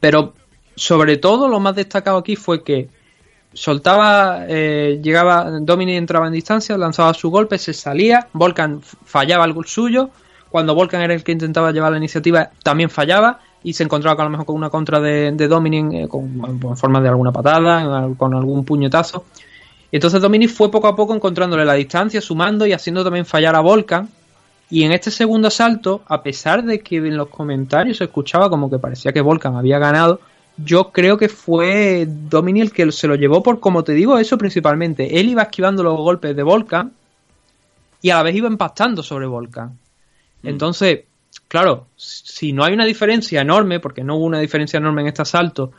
Pero 0.00 0.34
sobre 0.74 1.16
todo 1.16 1.48
lo 1.48 1.60
más 1.60 1.74
destacado 1.74 2.18
aquí 2.18 2.36
fue 2.36 2.62
que 2.62 2.88
soltaba, 3.52 4.44
eh, 4.48 5.00
llegaba, 5.02 5.50
Dominic 5.60 5.96
entraba 5.96 6.26
en 6.26 6.34
distancia, 6.34 6.76
lanzaba 6.76 7.14
su 7.14 7.30
golpe, 7.30 7.58
se 7.58 7.72
salía, 7.72 8.28
Volkan 8.32 8.82
fallaba 8.82 9.46
el 9.46 9.54
suyo, 9.64 10.10
cuando 10.50 10.74
Volkan 10.74 11.00
era 11.00 11.14
el 11.14 11.24
que 11.24 11.32
intentaba 11.32 11.72
llevar 11.72 11.92
la 11.92 11.98
iniciativa 11.98 12.50
también 12.62 12.90
fallaba 12.90 13.40
y 13.62 13.72
se 13.72 13.82
encontraba 13.82 14.20
a 14.20 14.24
lo 14.24 14.30
mejor 14.30 14.46
con 14.46 14.56
una 14.56 14.70
contra 14.70 15.00
de, 15.00 15.32
de 15.32 15.48
Dominic 15.48 15.92
eh, 15.92 16.08
con, 16.08 16.76
forma 16.76 17.00
de 17.00 17.08
alguna 17.08 17.32
patada, 17.32 18.08
con 18.16 18.34
algún 18.34 18.64
puñetazo. 18.64 19.24
Entonces 19.90 20.20
Dominic 20.20 20.50
fue 20.50 20.70
poco 20.70 20.88
a 20.88 20.94
poco 20.94 21.14
encontrándole 21.14 21.64
la 21.64 21.74
distancia, 21.74 22.20
sumando 22.20 22.66
y 22.66 22.72
haciendo 22.72 23.02
también 23.02 23.24
fallar 23.24 23.56
a 23.56 23.60
Volkan. 23.60 24.08
Y 24.68 24.82
en 24.82 24.92
este 24.92 25.10
segundo 25.10 25.48
asalto, 25.48 26.02
a 26.06 26.22
pesar 26.22 26.64
de 26.64 26.80
que 26.80 26.96
en 26.96 27.16
los 27.16 27.28
comentarios 27.28 27.98
se 27.98 28.04
escuchaba 28.04 28.50
como 28.50 28.68
que 28.68 28.78
parecía 28.78 29.12
que 29.12 29.20
Volkan 29.20 29.54
había 29.54 29.78
ganado, 29.78 30.20
yo 30.56 30.90
creo 30.90 31.18
que 31.18 31.28
fue 31.28 32.06
Dominic 32.08 32.62
el 32.62 32.72
que 32.72 32.92
se 32.92 33.06
lo 33.06 33.14
llevó 33.14 33.42
por, 33.42 33.60
como 33.60 33.84
te 33.84 33.92
digo, 33.92 34.18
eso 34.18 34.38
principalmente. 34.38 35.20
Él 35.20 35.28
iba 35.28 35.42
esquivando 35.42 35.82
los 35.82 35.96
golpes 35.96 36.34
de 36.34 36.42
Volkan 36.42 36.92
y 38.02 38.10
a 38.10 38.16
la 38.16 38.22
vez 38.22 38.34
iba 38.34 38.48
empastando 38.48 39.02
sobre 39.02 39.26
Volkan. 39.26 39.78
Mm. 40.42 40.48
Entonces, 40.48 41.00
claro, 41.46 41.86
si 41.96 42.52
no 42.52 42.64
hay 42.64 42.72
una 42.72 42.84
diferencia 42.86 43.40
enorme, 43.42 43.80
porque 43.80 44.02
no 44.02 44.16
hubo 44.16 44.24
una 44.24 44.40
diferencia 44.40 44.78
enorme 44.78 45.02
en 45.02 45.08
este 45.08 45.22
asalto, 45.22 45.72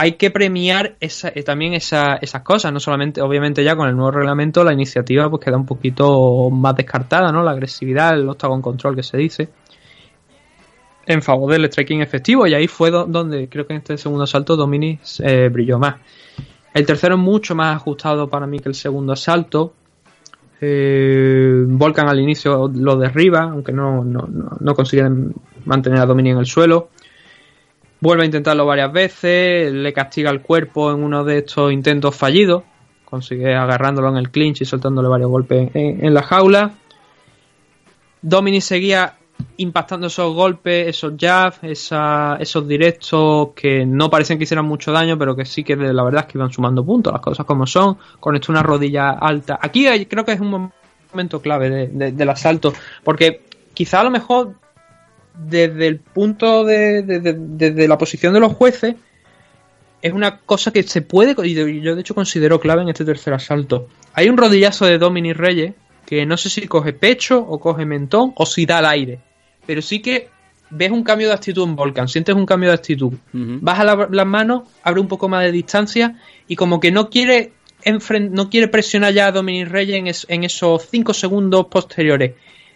hay 0.00 0.12
que 0.12 0.30
premiar 0.30 0.96
esa, 1.00 1.28
eh, 1.34 1.42
también 1.42 1.74
esa, 1.74 2.16
esas 2.16 2.40
cosas, 2.40 2.72
no 2.72 2.80
solamente, 2.80 3.20
obviamente 3.20 3.62
ya 3.62 3.76
con 3.76 3.86
el 3.86 3.94
nuevo 3.94 4.10
reglamento 4.12 4.64
la 4.64 4.72
iniciativa 4.72 5.28
pues 5.28 5.44
queda 5.44 5.58
un 5.58 5.66
poquito 5.66 6.48
más 6.48 6.74
descartada, 6.74 7.30
¿no? 7.30 7.42
La 7.42 7.50
agresividad, 7.50 8.14
el 8.14 8.26
octagon 8.26 8.62
control 8.62 8.96
que 8.96 9.02
se 9.02 9.18
dice 9.18 9.48
en 11.04 11.22
favor 11.22 11.52
del 11.52 11.66
striking 11.66 12.00
efectivo 12.00 12.46
y 12.46 12.54
ahí 12.54 12.66
fue 12.66 12.90
donde 12.90 13.48
creo 13.48 13.66
que 13.66 13.74
en 13.74 13.80
este 13.80 13.98
segundo 13.98 14.24
asalto 14.24 14.56
Dominic 14.56 15.00
eh, 15.18 15.48
brilló 15.52 15.78
más. 15.78 15.96
El 16.72 16.86
tercero 16.86 17.16
es 17.16 17.20
mucho 17.20 17.54
más 17.54 17.76
ajustado 17.76 18.28
para 18.28 18.46
mí 18.46 18.58
que 18.60 18.68
el 18.68 18.74
segundo 18.74 19.12
asalto. 19.12 19.74
Eh, 20.62 21.64
Volcan 21.66 22.08
al 22.08 22.20
inicio 22.20 22.70
lo 22.72 22.96
derriba, 22.96 23.42
aunque 23.42 23.72
no, 23.72 24.04
no, 24.04 24.28
no, 24.60 24.74
consiguen 24.74 25.34
mantener 25.64 26.00
a 26.00 26.06
Dominic 26.06 26.34
en 26.34 26.38
el 26.38 26.46
suelo. 26.46 26.90
Vuelve 28.00 28.22
a 28.22 28.26
intentarlo 28.26 28.64
varias 28.64 28.90
veces, 28.92 29.72
le 29.72 29.92
castiga 29.92 30.30
el 30.30 30.40
cuerpo 30.40 30.90
en 30.90 31.02
uno 31.02 31.22
de 31.22 31.38
estos 31.38 31.70
intentos 31.70 32.16
fallidos. 32.16 32.62
Consigue 33.04 33.54
agarrándolo 33.54 34.08
en 34.08 34.16
el 34.16 34.30
clinch 34.30 34.62
y 34.62 34.64
soltándole 34.64 35.08
varios 35.08 35.30
golpes 35.30 35.70
en, 35.74 36.14
la 36.14 36.22
jaula. 36.22 36.72
Dominic 38.22 38.62
seguía 38.62 39.16
impactando 39.58 40.06
esos 40.06 40.34
golpes, 40.34 40.88
esos 40.88 41.14
jabs, 41.18 41.58
esos 41.62 42.68
directos 42.68 43.48
que 43.54 43.84
no 43.84 44.08
parecen 44.08 44.38
que 44.38 44.44
hicieran 44.44 44.64
mucho 44.64 44.92
daño, 44.92 45.18
pero 45.18 45.36
que 45.36 45.44
sí 45.44 45.62
que 45.62 45.76
la 45.76 46.02
verdad 46.02 46.22
es 46.22 46.32
que 46.32 46.38
iban 46.38 46.52
sumando 46.52 46.84
puntos, 46.84 47.12
las 47.12 47.22
cosas 47.22 47.44
como 47.44 47.66
son, 47.66 47.98
con 48.18 48.34
esto 48.34 48.52
una 48.52 48.62
rodilla 48.62 49.10
alta. 49.10 49.58
Aquí 49.60 50.06
creo 50.06 50.24
que 50.24 50.32
es 50.32 50.40
un 50.40 50.72
momento 51.12 51.42
clave 51.42 51.88
del 51.88 52.30
asalto, 52.30 52.72
porque 53.04 53.42
quizá 53.74 54.00
a 54.00 54.04
lo 54.04 54.10
mejor 54.10 54.54
desde 55.34 55.86
el 55.86 55.98
punto 55.98 56.64
de, 56.64 57.02
desde 57.02 57.88
la 57.88 57.98
posición 57.98 58.34
de 58.34 58.40
los 58.40 58.52
jueces, 58.52 58.94
es 60.02 60.12
una 60.12 60.38
cosa 60.38 60.72
que 60.72 60.82
se 60.82 61.02
puede, 61.02 61.34
y 61.46 61.80
yo 61.80 61.94
de 61.94 62.00
hecho 62.00 62.14
considero 62.14 62.60
clave 62.60 62.82
en 62.82 62.88
este 62.88 63.04
tercer 63.04 63.34
asalto. 63.34 63.88
Hay 64.14 64.28
un 64.28 64.36
rodillazo 64.36 64.86
de 64.86 64.98
Dominic 64.98 65.36
Reyes 65.36 65.74
que 66.06 66.24
no 66.26 66.36
sé 66.36 66.48
si 66.48 66.66
coge 66.66 66.92
pecho 66.92 67.38
o 67.38 67.60
coge 67.60 67.84
mentón 67.84 68.32
o 68.36 68.46
si 68.46 68.66
da 68.66 68.78
al 68.78 68.86
aire 68.86 69.20
pero 69.70 69.82
sí 69.82 70.00
que 70.00 70.28
ves 70.70 70.90
un 70.90 71.04
cambio 71.04 71.28
de 71.28 71.34
actitud 71.34 71.62
en 71.62 71.76
Volcan, 71.76 72.08
sientes 72.08 72.34
un 72.34 72.44
cambio 72.44 72.70
de 72.70 72.74
actitud. 72.74 73.12
Baja 73.32 73.84
las 73.84 74.26
manos, 74.26 74.68
abre 74.82 75.00
un 75.00 75.06
poco 75.06 75.28
más 75.28 75.44
de 75.44 75.52
distancia 75.52 76.16
y 76.48 76.56
como 76.56 76.80
que 76.80 76.90
no 76.90 77.08
quiere 77.08 77.52
no 78.30 78.50
quiere 78.50 78.66
presionar 78.66 79.14
ya 79.14 79.28
a 79.28 79.32
Dominic 79.32 79.68
Reyes 79.68 80.26
en, 80.28 80.42
esos 80.42 80.86
5 80.90 81.14
segundos 81.14 81.66
posteriores. 81.66 82.32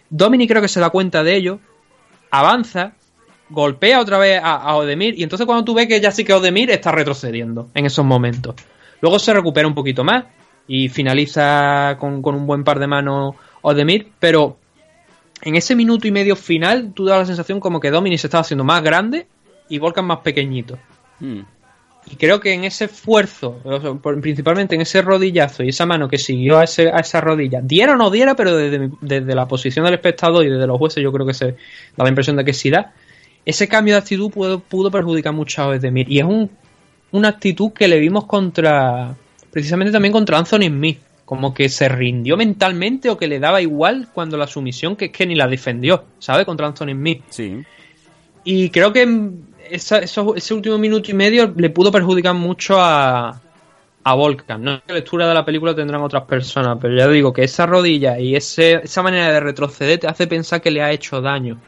Dominic 0.09 0.49
creo 0.49 0.61
que 0.61 0.69
se 0.69 0.79
da 0.79 0.89
cuenta 0.89 1.21
de 1.21 1.35
ello, 1.35 1.59
avanza, 2.31 2.93
golpea 3.49 3.99
otra 3.99 4.17
vez 4.17 4.41
a, 4.43 4.75
Odemir 4.75 5.17
y 5.17 5.23
entonces 5.23 5.45
cuando 5.45 5.63
tú 5.63 5.73
ves 5.73 5.87
que 5.87 6.01
ya 6.01 6.11
sí 6.11 6.23
que 6.23 6.33
Odemir 6.33 6.71
está 6.71 6.91
retrocediendo 6.91 7.69
en 7.73 7.85
esos 7.85 8.05
momentos. 8.05 8.55
Luego 9.01 9.19
se 9.19 9.33
recupera 9.33 9.67
un 9.67 9.75
poquito 9.75 10.03
más 10.03 10.25
y 10.67 10.89
finaliza 10.89 11.97
con, 11.99 12.21
con 12.21 12.35
un 12.35 12.47
buen 12.47 12.63
par 12.63 12.79
de 12.79 12.87
manos 12.87 13.35
Odemir, 13.61 14.11
pero 14.19 14.57
en 15.41 15.55
ese 15.55 15.75
minuto 15.75 16.07
y 16.07 16.11
medio 16.11 16.35
final, 16.35 16.91
tú 16.93 17.05
das 17.05 17.19
la 17.19 17.25
sensación 17.25 17.59
como 17.59 17.79
que 17.79 17.91
Dominic 17.91 18.19
se 18.19 18.27
estaba 18.27 18.41
haciendo 18.41 18.63
más 18.63 18.81
grande 18.81 19.27
y 19.69 19.79
Volcan 19.79 20.05
más 20.05 20.19
pequeñito. 20.19 20.77
Hmm. 21.19 21.41
Y 22.11 22.17
creo 22.17 22.39
que 22.39 22.53
en 22.53 22.63
ese 22.65 22.85
esfuerzo, 22.85 23.59
principalmente 24.21 24.75
en 24.75 24.81
ese 24.81 25.01
rodillazo 25.01 25.63
y 25.63 25.69
esa 25.69 25.87
mano 25.87 26.07
que 26.07 26.19
siguió 26.19 26.59
a, 26.59 26.63
esa 26.63 27.21
rodilla, 27.21 27.61
diera 27.61 27.93
o 27.93 27.95
no 27.95 28.11
diera, 28.11 28.35
pero 28.35 28.55
desde, 28.55 29.35
la 29.35 29.47
posición 29.47 29.85
del 29.85 29.95
espectador 29.95 30.45
y 30.45 30.49
desde 30.49 30.67
los 30.67 30.77
jueces, 30.77 31.03
yo 31.03 31.11
creo 31.11 31.25
que 31.25 31.33
se 31.33 31.45
da 31.45 32.03
la 32.03 32.09
impresión 32.09 32.35
de 32.35 32.45
que 32.45 32.53
sí 32.53 32.69
da. 32.69 32.93
Ese 33.43 33.67
cambio 33.67 33.95
de 33.95 33.99
actitud 33.99 34.29
pudo, 34.29 34.59
pudo 34.59 34.91
perjudicar 34.91 35.33
mucho 35.33 35.63
a 35.63 35.75
Edemir. 35.75 36.11
Y 36.11 36.19
es 36.19 36.25
un, 36.25 36.51
una 37.11 37.29
actitud 37.29 37.71
que 37.71 37.87
le 37.87 37.99
vimos 37.99 38.25
contra. 38.25 39.15
Precisamente 39.51 39.91
también 39.91 40.11
contra 40.11 40.37
Anthony 40.37 40.67
Smith 40.67 40.99
como 41.25 41.55
que 41.55 41.69
se 41.69 41.89
rindió 41.89 42.37
mentalmente 42.37 43.09
o 43.09 43.17
que 43.17 43.27
le 43.27 43.39
daba 43.39 43.61
igual 43.61 44.09
cuando 44.13 44.37
la 44.37 44.45
sumisión 44.45 44.95
que 44.95 45.05
es 45.05 45.11
que 45.11 45.25
ni 45.25 45.33
la 45.33 45.47
defendió, 45.47 46.05
¿sabes? 46.19 46.45
Contra 46.45 46.67
Anthony 46.67 46.91
Smith. 46.91 47.23
Sí. 47.29 47.63
Y 48.43 48.69
creo 48.69 48.93
que 48.93 49.07
ese 49.69 50.53
último 50.53 50.77
minuto 50.77 51.11
y 51.11 51.13
medio 51.13 51.53
le 51.55 51.69
pudo 51.69 51.91
perjudicar 51.91 52.33
mucho 52.33 52.79
a, 52.79 53.41
a 54.03 54.13
Volkan. 54.13 54.63
No 54.63 54.75
sé 54.75 54.83
qué 54.85 54.93
lectura 54.93 55.27
de 55.27 55.33
la 55.33 55.43
película 55.43 55.75
tendrán 55.75 56.01
otras 56.03 56.23
personas, 56.23 56.77
pero 56.79 56.95
ya 56.95 57.07
digo 57.07 57.33
que 57.33 57.43
esa 57.43 57.65
rodilla 57.65 58.19
y 58.19 58.35
ese, 58.35 58.81
esa 58.83 59.01
manera 59.01 59.31
de 59.31 59.39
retroceder 59.39 59.99
te 59.99 60.07
hace 60.07 60.27
pensar 60.27 60.61
que 60.61 60.69
le 60.69 60.83
ha 60.83 60.91
hecho 60.91 61.21
daño. 61.21 61.59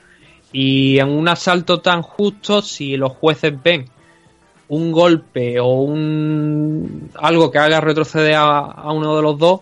Y 0.51 0.99
en 0.99 1.09
un 1.09 1.27
asalto 1.27 1.81
tan 1.81 2.03
justo, 2.03 2.61
si 2.61 2.95
los 2.95 3.11
jueces 3.13 3.53
ven 3.61 3.89
un 4.69 4.91
golpe 4.91 5.59
o 5.59 5.81
un 5.81 7.09
algo 7.15 7.51
que 7.51 7.57
haga 7.57 7.81
retroceder 7.81 8.35
a, 8.37 8.91
uno 8.91 9.15
de 9.15 9.21
los 9.21 9.37
dos 9.39 9.61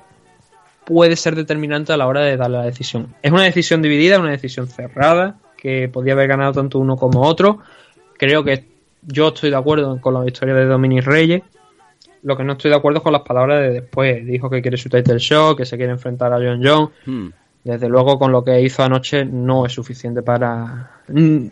puede 0.83 1.15
ser 1.15 1.35
determinante 1.35 1.93
a 1.93 1.97
la 1.97 2.07
hora 2.07 2.21
de 2.21 2.37
dar 2.37 2.51
la 2.51 2.63
decisión. 2.63 3.15
Es 3.21 3.31
una 3.31 3.43
decisión 3.43 3.81
dividida, 3.81 4.19
una 4.19 4.31
decisión 4.31 4.67
cerrada, 4.67 5.37
que 5.57 5.89
podía 5.89 6.13
haber 6.13 6.27
ganado 6.27 6.53
tanto 6.53 6.77
uno 6.77 6.97
como 6.97 7.21
otro. 7.21 7.59
Creo 8.17 8.43
que 8.43 8.65
yo 9.03 9.29
estoy 9.29 9.49
de 9.49 9.55
acuerdo 9.55 9.99
con 10.01 10.13
la 10.13 10.21
victoria 10.21 10.53
de 10.55 10.65
Dominic 10.65 11.05
Reyes. 11.05 11.43
Lo 12.23 12.35
que 12.35 12.43
no 12.43 12.53
estoy 12.53 12.71
de 12.71 12.77
acuerdo 12.77 12.97
es 12.97 13.03
con 13.03 13.13
las 13.13 13.21
palabras 13.21 13.61
de 13.61 13.69
después. 13.69 14.25
Dijo 14.25 14.49
que 14.49 14.61
quiere 14.61 14.77
su 14.77 14.89
title 14.89 15.19
show, 15.19 15.55
que 15.55 15.65
se 15.65 15.77
quiere 15.77 15.91
enfrentar 15.91 16.33
a 16.33 16.37
John 16.37 16.61
John. 16.63 16.89
Hmm. 17.05 17.29
Desde 17.63 17.89
luego, 17.89 18.17
con 18.17 18.31
lo 18.31 18.43
que 18.43 18.61
hizo 18.61 18.83
anoche, 18.83 19.25
no 19.25 19.65
es 19.65 19.73
suficiente 19.73 20.21
para. 20.21 21.01
Mm, 21.07 21.47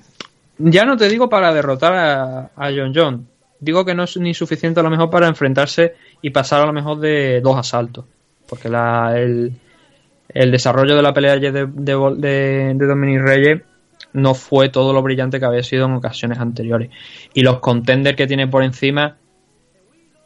ya 0.58 0.86
no 0.86 0.96
te 0.96 1.10
digo 1.10 1.30
para 1.30 1.54
derrotar 1.54 1.94
a, 1.94 2.52
a 2.56 2.72
John 2.72 2.94
John 2.96 3.28
digo 3.64 3.86
que 3.86 3.96
no 3.96 4.04
es 4.04 4.18
ni 4.18 4.34
suficiente 4.34 4.80
a 4.80 4.84
lo 4.84 4.90
mejor 4.90 5.10
para 5.10 5.28
enfrentarse 5.28 5.96
y 6.22 6.32
pasar 6.32 6.62
a 6.62 6.66
lo 6.66 6.74
mejor 6.74 7.00
de 7.00 7.42
dos 7.42 7.58
asaltos. 7.58 8.06
Porque 8.48 8.70
la, 8.70 9.18
el, 9.18 9.54
desarrollo 10.52 10.96
de 10.96 11.02
la 11.02 11.14
pelea 11.14 11.38
de, 11.38 11.52
de, 11.52 12.74
de, 12.76 12.86
Dominic 12.86 13.22
Reyes 13.22 13.62
no 14.14 14.34
fue 14.36 14.70
todo 14.70 14.94
lo 14.94 15.02
brillante 15.02 15.40
que 15.40 15.46
había 15.46 15.64
sido 15.64 15.86
en 15.86 15.94
ocasiones 15.94 16.40
anteriores. 16.40 16.90
Y 17.34 17.42
los 17.42 17.60
contenders 17.60 18.16
que 18.16 18.28
tiene 18.28 18.48
por 18.48 18.64
encima 18.64 19.18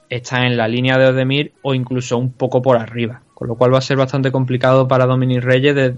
están 0.10 0.44
en 0.46 0.58
la 0.58 0.68
línea 0.68 0.98
de 0.98 1.08
Odemir 1.08 1.54
o 1.62 1.74
incluso 1.74 2.18
un 2.18 2.32
poco 2.32 2.62
por 2.62 2.78
arriba. 2.78 3.22
Con 3.34 3.48
lo 3.48 3.56
cual 3.56 3.74
va 3.74 3.78
a 3.78 3.82
ser 3.82 3.98
bastante 3.98 4.32
complicado 4.32 4.88
para 4.88 5.06
Dominic 5.06 5.44
Reyes 5.44 5.76
de 5.76 5.96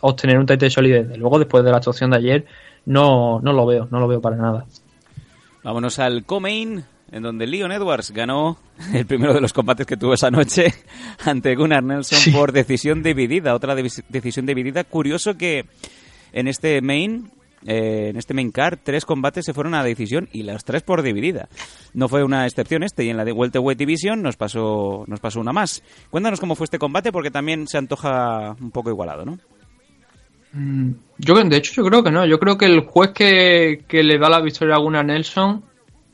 obtener 0.00 0.38
un 0.38 0.46
title 0.46 0.88
y 0.88 0.90
desde 0.90 1.16
luego 1.16 1.38
después 1.38 1.64
de 1.64 1.70
la 1.70 1.76
actuación 1.78 2.10
de 2.10 2.16
ayer 2.16 2.46
no, 2.86 3.40
no 3.40 3.52
lo 3.52 3.66
veo, 3.66 3.88
no 3.90 4.00
lo 4.00 4.08
veo 4.08 4.20
para 4.20 4.36
nada. 4.36 4.64
Vámonos 5.62 5.98
al 5.98 6.24
Comain, 6.24 6.84
en 7.12 7.22
donde 7.22 7.46
Leon 7.46 7.72
Edwards 7.72 8.10
ganó 8.12 8.58
el 8.94 9.04
primero 9.04 9.34
de 9.34 9.40
los 9.40 9.52
combates 9.52 9.86
que 9.86 9.96
tuvo 9.96 10.14
esa 10.14 10.30
noche 10.30 10.72
ante 11.24 11.54
Gunnar 11.54 11.82
Nelson 11.82 12.32
por 12.32 12.52
decisión 12.52 13.02
dividida. 13.02 13.54
Otra 13.54 13.74
decisión 13.74 14.46
dividida. 14.46 14.84
Curioso 14.84 15.36
que 15.36 15.66
en 16.32 16.48
este 16.48 16.80
main, 16.80 17.30
eh, 17.66 18.08
en 18.10 18.16
este 18.16 18.34
main 18.34 18.50
card, 18.50 18.78
tres 18.82 19.04
combates 19.04 19.44
se 19.44 19.54
fueron 19.54 19.74
a 19.74 19.82
decisión 19.82 20.28
y 20.32 20.42
las 20.42 20.64
tres 20.64 20.82
por 20.82 21.02
dividida. 21.02 21.48
No 21.94 22.08
fue 22.08 22.24
una 22.24 22.46
excepción 22.46 22.82
este 22.82 23.04
y 23.04 23.10
en 23.10 23.16
la 23.16 23.24
de 23.24 23.32
Welterweight 23.32 23.78
Division 23.78 24.22
nos 24.22 24.36
pasó, 24.36 25.04
nos 25.06 25.20
pasó 25.20 25.40
una 25.40 25.52
más. 25.52 25.82
Cuéntanos 26.10 26.40
cómo 26.40 26.54
fue 26.54 26.64
este 26.64 26.78
combate 26.78 27.12
porque 27.12 27.30
también 27.30 27.66
se 27.66 27.78
antoja 27.78 28.56
un 28.60 28.70
poco 28.70 28.90
igualado, 28.90 29.24
¿no? 29.24 29.38
Mm, 30.52 30.92
yo, 31.18 31.34
de 31.34 31.56
hecho, 31.56 31.72
yo 31.74 31.84
creo 31.84 32.02
que 32.02 32.10
no. 32.10 32.24
Yo 32.26 32.38
creo 32.38 32.56
que 32.56 32.66
el 32.66 32.80
juez 32.80 33.10
que, 33.12 33.84
le 33.90 34.18
da 34.18 34.28
la 34.28 34.40
victoria 34.40 34.76
a 34.76 34.78
Gunnar 34.78 35.04
Nelson 35.04 35.62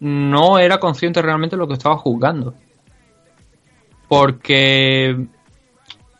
no 0.01 0.59
era 0.59 0.79
consciente 0.79 1.23
realmente 1.23 1.57
de 1.57 1.61
lo 1.61 1.69
que 1.69 1.75
estaba 1.75 1.97
juzgando. 1.97 2.55
Porque 4.09 5.27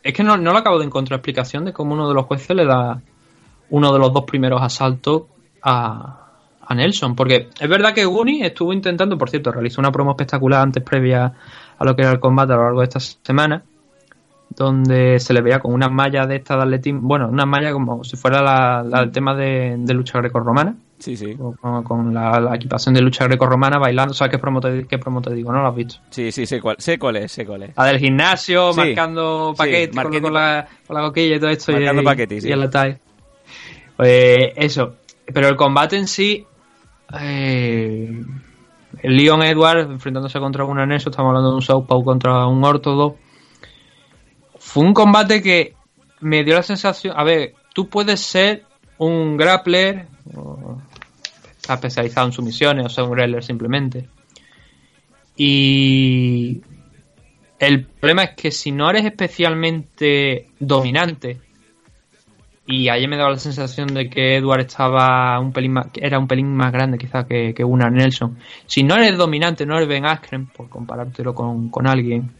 es 0.01 0.13
que 0.13 0.23
no, 0.23 0.37
no 0.37 0.53
le 0.53 0.59
acabo 0.59 0.79
de 0.79 0.85
encontrar 0.85 1.19
explicación 1.19 1.65
de 1.65 1.73
cómo 1.73 1.93
uno 1.93 2.07
de 2.07 2.15
los 2.15 2.25
jueces 2.25 2.55
le 2.55 2.65
da 2.65 3.01
uno 3.69 3.91
de 3.93 3.99
los 3.99 4.13
dos 4.13 4.23
primeros 4.25 4.61
asaltos 4.61 5.23
a, 5.61 6.27
a 6.61 6.75
Nelson. 6.75 7.15
Porque 7.15 7.49
es 7.59 7.69
verdad 7.69 7.93
que 7.93 8.05
Guni 8.05 8.41
estuvo 8.43 8.73
intentando, 8.73 9.17
por 9.17 9.29
cierto, 9.29 9.51
realizó 9.51 9.81
una 9.81 9.91
promo 9.91 10.11
espectacular 10.11 10.61
antes 10.61 10.83
previa 10.83 11.33
a 11.77 11.85
lo 11.85 11.95
que 11.95 12.03
era 12.03 12.11
el 12.11 12.19
combate 12.19 12.53
a 12.53 12.57
lo 12.57 12.63
largo 12.63 12.79
de 12.79 12.85
esta 12.85 12.99
semana, 12.99 13.63
donde 14.49 15.19
se 15.19 15.33
le 15.33 15.41
veía 15.41 15.59
con 15.59 15.73
unas 15.73 15.91
mallas 15.91 16.27
de 16.27 16.35
estas 16.37 16.57
de 16.57 16.63
atletismo, 16.63 17.01
bueno, 17.03 17.27
unas 17.27 17.47
mallas 17.47 17.73
como 17.73 18.03
si 18.03 18.15
fuera 18.15 18.41
la, 18.41 18.83
la- 18.83 19.01
el 19.01 19.11
tema 19.11 19.33
de, 19.35 19.75
de 19.77 19.93
lucha 19.93 20.19
grecorromana, 20.19 20.75
Sí, 20.97 21.17
sí. 21.17 21.35
con, 21.35 21.83
con 21.83 22.13
la, 22.13 22.39
la 22.39 22.55
equipación 22.55 22.95
de 22.95 23.01
lucha 23.01 23.25
grecorromana 23.25 23.77
bailando, 23.77 24.13
¿sabes 24.13 24.31
qué 24.31 24.37
promo 24.39 24.61
te, 24.61 24.85
qué 24.87 24.97
promo 24.97 25.21
te 25.21 25.33
digo? 25.33 25.51
¿No 25.51 25.61
lo 25.61 25.67
has 25.67 25.75
visto? 25.75 25.95
Sí, 26.09 26.31
sí, 26.31 26.45
sé 26.45 26.61
cuál, 26.61 26.77
sé 26.79 26.97
cuál 26.97 27.17
es, 27.17 27.33
sé 27.33 27.45
cuál 27.45 27.63
es. 27.63 27.71
La 27.75 27.83
del 27.85 27.99
gimnasio, 27.99 28.71
Sí. 28.71 28.79
marcando 28.79 29.51
Sí, 29.51 29.57
paquetes 29.57 29.87
con- 29.89 29.95
marketing 29.97 30.21
con, 30.21 30.33
la, 30.33 30.67
con 30.87 30.95
la 30.95 31.01
coquilla 31.01 31.35
y 31.35 31.39
todo 31.39 31.49
esto. 31.49 31.71
Marcando 31.73 32.01
y, 32.01 32.05
paquetes, 32.05 32.43
sí. 32.43 32.49
y 32.49 32.51
el 32.53 32.63
ataque. 32.63 32.99
Pues 33.97 34.53
eso. 34.55 34.95
Pero 35.33 35.47
el 35.47 35.55
combate 35.55 35.97
en 35.97 36.07
sí. 36.07 36.45
Eh, 37.19 38.23
Leon 39.03 39.43
Edwards 39.43 39.89
enfrentándose 39.89 40.39
contra 40.39 40.65
un 40.65 40.79
anexo, 40.79 41.09
estamos 41.09 41.29
hablando 41.29 41.49
de 41.49 41.55
un 41.55 41.61
Southpaw 41.61 42.03
contra 42.03 42.47
un 42.47 42.63
Ortodo. 42.63 43.17
Fue 44.57 44.83
un 44.83 44.93
combate 44.93 45.41
que 45.41 45.73
me 46.21 46.43
dio 46.43 46.55
la 46.55 46.63
sensación. 46.63 47.13
A 47.17 47.23
ver, 47.23 47.53
tú 47.73 47.87
puedes 47.87 48.19
ser 48.19 48.63
un 48.97 49.37
grappler, 49.37 50.07
o 50.33 50.81
estás 51.55 51.75
especializado 51.75 52.27
en 52.27 52.33
sumisiones, 52.33 52.85
o 52.85 52.89
ser 52.89 53.03
un 53.03 53.11
wrestler 53.11 53.43
simplemente. 53.43 54.07
Y 55.35 56.61
el 57.59 57.85
problema 57.85 58.23
es 58.23 58.35
que 58.35 58.51
si 58.51 58.71
no 58.71 58.89
eres 58.89 59.05
especialmente 59.05 60.49
dominante, 60.59 61.41
y 62.67 62.89
ayer 62.89 63.07
me 63.07 63.17
daba 63.17 63.31
la 63.31 63.37
sensación 63.37 63.93
de 63.93 64.09
que 64.09 64.37
Edward 64.37 64.61
estaba 64.61 65.39
un 65.39 65.51
pelín 65.51 65.73
más, 65.73 65.87
era 65.95 66.17
un 66.17 66.27
pelín 66.27 66.55
más 66.55 66.71
grande 66.71 66.97
quizás 66.97 67.25
que, 67.25 67.53
que 67.53 67.63
Gunnar 67.63 67.91
Nelson. 67.91 68.37
Si 68.65 68.83
no 68.83 68.95
eres 68.95 69.17
dominante, 69.17 69.65
no 69.65 69.75
eres 69.75 69.87
Ben 69.87 70.05
Askren, 70.05 70.47
por 70.47 70.69
comparártelo 70.69 71.35
con, 71.35 71.69
con 71.69 71.87
alguien, 71.87 72.31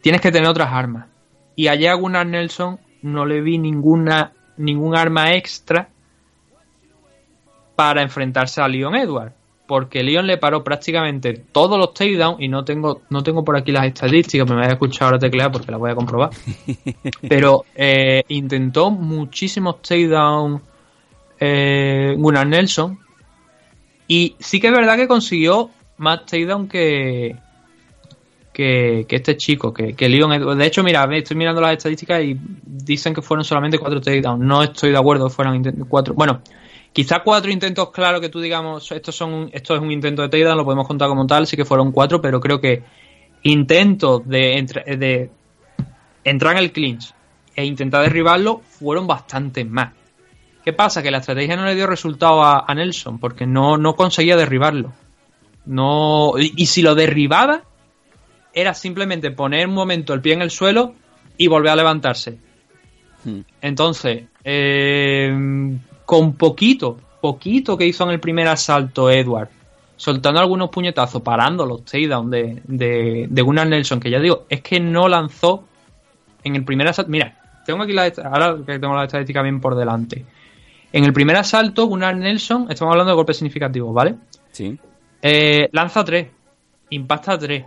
tienes 0.00 0.20
que 0.20 0.32
tener 0.32 0.48
otras 0.48 0.72
armas. 0.72 1.06
Y 1.54 1.68
ayer 1.68 1.90
a 1.90 1.94
Gunnar 1.94 2.26
Nelson 2.26 2.80
no 3.02 3.26
le 3.26 3.42
vi 3.42 3.58
ninguna 3.58 4.32
ningún 4.56 4.96
arma 4.96 5.32
extra 5.34 5.88
para 7.74 8.02
enfrentarse 8.02 8.62
a 8.62 8.68
Leon 8.68 8.94
Edward. 8.94 9.32
Porque 9.66 10.02
Leon 10.02 10.26
le 10.26 10.36
paró 10.36 10.62
prácticamente 10.62 11.32
todos 11.32 11.78
los 11.78 11.94
takedowns 11.94 12.38
y 12.40 12.48
no 12.48 12.64
tengo, 12.66 13.00
no 13.08 13.22
tengo 13.22 13.42
por 13.44 13.56
aquí 13.56 13.72
las 13.72 13.86
estadísticas, 13.86 14.46
me 14.48 14.56
voy 14.56 14.64
a 14.64 14.68
escuchar 14.68 15.06
ahora 15.06 15.18
teclear 15.18 15.50
porque 15.50 15.70
las 15.70 15.80
voy 15.80 15.90
a 15.90 15.94
comprobar. 15.94 16.30
Pero 17.28 17.64
eh, 17.74 18.22
intentó 18.28 18.90
muchísimos 18.90 19.80
takedowns 19.80 20.60
eh, 21.40 22.14
Gunnar 22.18 22.46
Nelson. 22.46 22.98
Y 24.06 24.36
sí 24.38 24.60
que 24.60 24.66
es 24.66 24.72
verdad 24.72 24.96
que 24.96 25.08
consiguió 25.08 25.70
más 25.96 26.26
takedown 26.26 26.68
que, 26.68 27.36
que, 28.52 29.06
que 29.08 29.16
este 29.16 29.36
chico, 29.38 29.72
que, 29.72 29.94
que 29.94 30.08
Leon. 30.10 30.58
De 30.58 30.66
hecho, 30.66 30.82
mira, 30.84 31.08
estoy 31.16 31.36
mirando 31.36 31.62
las 31.62 31.72
estadísticas 31.72 32.22
y 32.22 32.36
dicen 32.64 33.14
que 33.14 33.22
fueron 33.22 33.44
solamente 33.44 33.78
cuatro 33.78 34.00
takedowns. 34.00 34.44
No 34.44 34.62
estoy 34.62 34.90
de 34.90 34.98
acuerdo 34.98 35.28
intent- 35.30 35.86
cuatro. 35.88 36.12
Bueno, 36.12 36.42
quizá 36.94 37.22
cuatro 37.22 37.50
intentos, 37.50 37.90
claro 37.90 38.20
que 38.20 38.30
tú 38.30 38.40
digamos, 38.40 38.90
estos 38.92 39.14
son 39.14 39.50
esto 39.52 39.74
es 39.74 39.82
un 39.82 39.90
intento 39.90 40.22
de 40.22 40.28
takedown, 40.30 40.56
lo 40.56 40.64
podemos 40.64 40.86
contar 40.86 41.08
como 41.08 41.26
tal, 41.26 41.46
sí 41.46 41.56
que 41.56 41.64
fueron 41.66 41.92
cuatro, 41.92 42.22
pero 42.22 42.40
creo 42.40 42.60
que 42.60 42.82
intentos 43.42 44.26
de, 44.26 44.64
de 44.96 45.30
entrar 46.22 46.56
en 46.56 46.62
el 46.62 46.72
clinch 46.72 47.12
e 47.56 47.64
intentar 47.64 48.02
derribarlo 48.02 48.62
fueron 48.64 49.06
bastantes 49.06 49.68
más. 49.68 49.92
¿Qué 50.64 50.72
pasa? 50.72 51.02
Que 51.02 51.10
la 51.10 51.18
estrategia 51.18 51.56
no 51.56 51.66
le 51.66 51.74
dio 51.74 51.86
resultado 51.86 52.42
a, 52.42 52.64
a 52.66 52.74
Nelson 52.74 53.18
porque 53.18 53.44
no, 53.44 53.76
no 53.76 53.96
conseguía 53.96 54.36
derribarlo. 54.36 54.92
No, 55.66 56.34
y, 56.38 56.52
y 56.56 56.66
si 56.66 56.80
lo 56.80 56.94
derribaba, 56.94 57.62
era 58.54 58.72
simplemente 58.72 59.32
poner 59.32 59.66
un 59.66 59.74
momento 59.74 60.14
el 60.14 60.20
pie 60.20 60.34
en 60.34 60.42
el 60.42 60.50
suelo 60.50 60.94
y 61.36 61.48
volver 61.48 61.72
a 61.72 61.76
levantarse. 61.76 62.38
Hmm. 63.24 63.40
Entonces, 63.60 64.24
eh, 64.44 65.76
con 66.04 66.34
poquito, 66.34 66.98
poquito 67.20 67.76
que 67.76 67.86
hizo 67.86 68.04
en 68.04 68.10
el 68.10 68.20
primer 68.20 68.48
asalto 68.48 69.10
Edward, 69.10 69.48
soltando 69.96 70.40
algunos 70.40 70.70
puñetazos, 70.70 71.22
parando 71.22 71.64
los 71.66 71.84
takedowns 71.84 72.30
de, 72.30 72.62
de, 72.64 73.26
de 73.30 73.42
Gunnar 73.42 73.66
Nelson, 73.66 74.00
que 74.00 74.10
ya 74.10 74.18
digo, 74.20 74.44
es 74.48 74.60
que 74.60 74.80
no 74.80 75.08
lanzó 75.08 75.64
en 76.42 76.56
el 76.56 76.64
primer 76.64 76.88
asalto. 76.88 77.10
Mira, 77.10 77.38
tengo 77.64 77.82
aquí 77.82 77.92
la, 77.92 78.12
ahora 78.24 78.56
que 78.66 78.78
tengo 78.78 78.94
la 78.94 79.04
estadística 79.04 79.40
bien 79.42 79.60
por 79.60 79.74
delante. 79.76 80.24
En 80.92 81.04
el 81.04 81.12
primer 81.12 81.36
asalto, 81.36 81.86
Gunnar 81.86 82.16
Nelson, 82.16 82.66
estamos 82.70 82.92
hablando 82.92 83.10
de 83.12 83.16
golpes 83.16 83.38
significativos, 83.38 83.92
¿vale? 83.94 84.14
Sí. 84.52 84.78
Eh, 85.22 85.68
lanza 85.72 86.04
3, 86.04 86.28
impacta 86.90 87.38
3. 87.38 87.64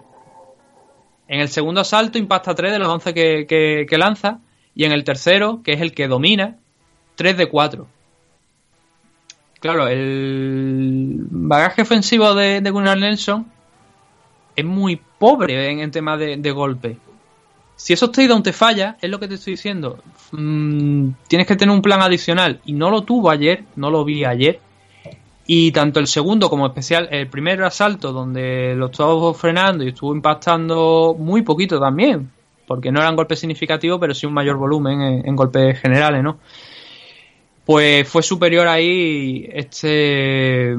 En 1.28 1.42
el 1.42 1.50
segundo 1.50 1.82
asalto 1.82 2.18
impacta 2.18 2.56
3 2.56 2.72
de 2.72 2.80
los 2.80 2.88
11 2.88 3.14
que, 3.14 3.46
que- 3.48 3.86
que 3.90 3.98
lanza. 3.98 4.40
Y 4.76 4.86
en 4.86 4.92
el 4.92 5.04
tercero, 5.04 5.62
que 5.64 5.74
es 5.74 5.82
el 5.82 5.92
que 5.94 6.08
domina, 6.08 6.56
3 7.16 7.36
de 7.36 7.48
4. 7.50 7.88
Claro, 9.60 9.88
el 9.88 11.18
bagaje 11.30 11.82
ofensivo 11.82 12.36
de, 12.36 12.62
Gunnar 12.70 12.98
Nelson 12.98 13.48
es 14.56 14.66
muy 14.66 15.02
pobre 15.18 15.72
en, 15.72 15.80
en 15.80 15.92
tema 15.92 16.18
de, 16.18 16.52
golpe. 16.52 16.98
Si 17.76 17.94
esos 17.94 18.12
takedown 18.12 18.44
te 18.44 18.54
falla, 18.54 18.98
es 19.02 19.10
lo 19.10 19.20
que 19.20 19.28
te 19.28 19.36
estoy 19.36 19.54
diciendo. 19.54 20.00
mm, 20.32 21.10
tienes 21.28 21.48
que 21.48 21.56
tener 21.56 21.74
un 21.74 21.82
plan 21.82 22.02
adicional. 22.02 22.60
Y 22.66 22.74
no 22.74 22.90
lo 22.90 23.02
tuvo 23.04 23.30
ayer, 23.30 23.64
no 23.76 23.90
lo 23.90 24.04
vi 24.04 24.26
ayer. 24.26 24.60
Y 25.48 25.72
tanto 25.72 26.00
el 26.00 26.08
segundo 26.08 26.50
como 26.50 26.68
especial, 26.68 27.08
el 27.12 27.28
primer 27.28 27.64
asalto 27.64 28.12
donde 28.12 28.76
lo 28.76 28.88
estuvo 28.88 29.34
frenando 29.34 29.84
y 29.84 29.90
estuvo 29.90 30.14
impactando 30.14 31.16
muy 31.18 31.42
poquito 31.42 31.80
también, 31.80 32.30
porque 32.68 32.92
no 32.92 33.00
eran 33.00 33.16
golpes 33.16 33.40
significativos, 33.40 33.98
pero 34.00 34.14
sí 34.14 34.26
un 34.26 34.34
mayor 34.34 34.58
volumen 34.58 35.02
en, 35.02 35.28
en 35.28 35.36
golpes 35.38 35.80
generales, 35.80 36.22
¿no? 36.22 36.40
Pues 37.68 38.07
fue 38.07 38.23
superior 38.23 38.65
ahí 38.65 39.45
este 39.52 40.73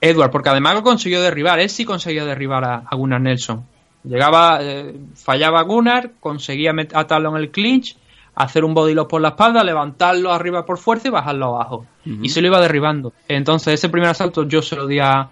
Edward, 0.00 0.30
porque 0.30 0.48
además 0.48 0.74
lo 0.74 0.82
consiguió 0.82 1.20
derribar, 1.20 1.60
él 1.60 1.68
sí 1.68 1.84
conseguía 1.84 2.24
derribar 2.24 2.64
a, 2.64 2.76
a 2.78 2.96
Gunnar 2.96 3.20
Nelson. 3.20 3.62
Llegaba, 4.02 4.60
eh, 4.62 4.94
fallaba 5.14 5.60
Gunnar, 5.62 6.12
conseguía 6.18 6.72
atarlo 6.94 7.28
en 7.36 7.42
el 7.42 7.50
clinch, 7.50 7.94
hacer 8.34 8.64
un 8.64 8.72
body 8.72 8.94
lock 8.94 9.10
por 9.10 9.20
la 9.20 9.28
espalda, 9.28 9.62
levantarlo 9.62 10.32
arriba 10.32 10.64
por 10.64 10.78
fuerza 10.78 11.08
y 11.08 11.10
bajarlo 11.10 11.56
abajo. 11.56 11.86
Y 12.22 12.30
se 12.30 12.40
lo 12.40 12.46
iba 12.46 12.60
derribando. 12.60 13.12
Entonces, 13.28 13.74
ese 13.74 13.90
primer 13.90 14.08
asalto 14.08 14.48
yo 14.48 14.62
se 14.62 14.76
lo 14.76 14.86
di 14.86 14.98
a, 15.00 15.28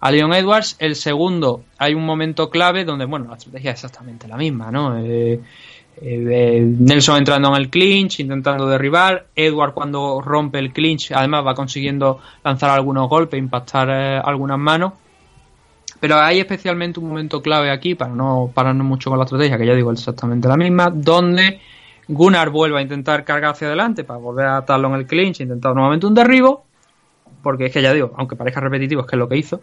a 0.00 0.10
Leon 0.10 0.32
Edwards. 0.32 0.74
El 0.80 0.96
segundo, 0.96 1.62
hay 1.78 1.94
un 1.94 2.04
momento 2.04 2.50
clave 2.50 2.84
donde, 2.84 3.04
bueno, 3.04 3.26
la 3.28 3.36
estrategia 3.36 3.70
es 3.70 3.84
exactamente 3.84 4.26
la 4.26 4.36
misma, 4.36 4.72
¿no? 4.72 4.98
Eh, 4.98 5.40
Nelson 6.00 7.18
entrando 7.18 7.48
en 7.48 7.54
el 7.56 7.70
clinch, 7.70 8.20
intentando 8.20 8.68
derribar. 8.68 9.26
Edward 9.34 9.72
cuando 9.72 10.20
rompe 10.20 10.58
el 10.58 10.72
clinch, 10.72 11.12
además 11.12 11.46
va 11.46 11.54
consiguiendo 11.54 12.20
lanzar 12.42 12.70
algunos 12.70 13.08
golpes, 13.08 13.38
impactar 13.38 13.88
eh, 13.90 14.20
algunas 14.22 14.58
manos. 14.58 14.92
Pero 16.00 16.16
hay 16.16 16.40
especialmente 16.40 17.00
un 17.00 17.08
momento 17.08 17.40
clave 17.40 17.70
aquí, 17.70 17.94
para 17.94 18.12
no 18.12 18.50
pararnos 18.52 18.86
mucho 18.86 19.10
con 19.10 19.18
la 19.18 19.24
estrategia, 19.24 19.56
que 19.56 19.66
ya 19.66 19.74
digo 19.74 19.92
exactamente 19.92 20.48
la 20.48 20.56
misma, 20.56 20.90
donde 20.90 21.60
Gunnar 22.08 22.50
vuelve 22.50 22.78
a 22.78 22.82
intentar 22.82 23.24
cargar 23.24 23.52
hacia 23.52 23.68
adelante 23.68 24.04
para 24.04 24.18
volver 24.18 24.46
a 24.46 24.58
atarlo 24.58 24.88
en 24.88 24.94
el 24.96 25.06
clinch, 25.06 25.40
intentar 25.40 25.74
nuevamente 25.74 26.06
un 26.06 26.14
derribo, 26.14 26.66
porque 27.42 27.66
es 27.66 27.72
que 27.72 27.80
ya 27.80 27.92
digo, 27.92 28.12
aunque 28.16 28.36
parezca 28.36 28.60
repetitivo, 28.60 29.02
es 29.02 29.06
que 29.06 29.16
es 29.16 29.18
lo 29.18 29.28
que 29.28 29.36
hizo. 29.36 29.60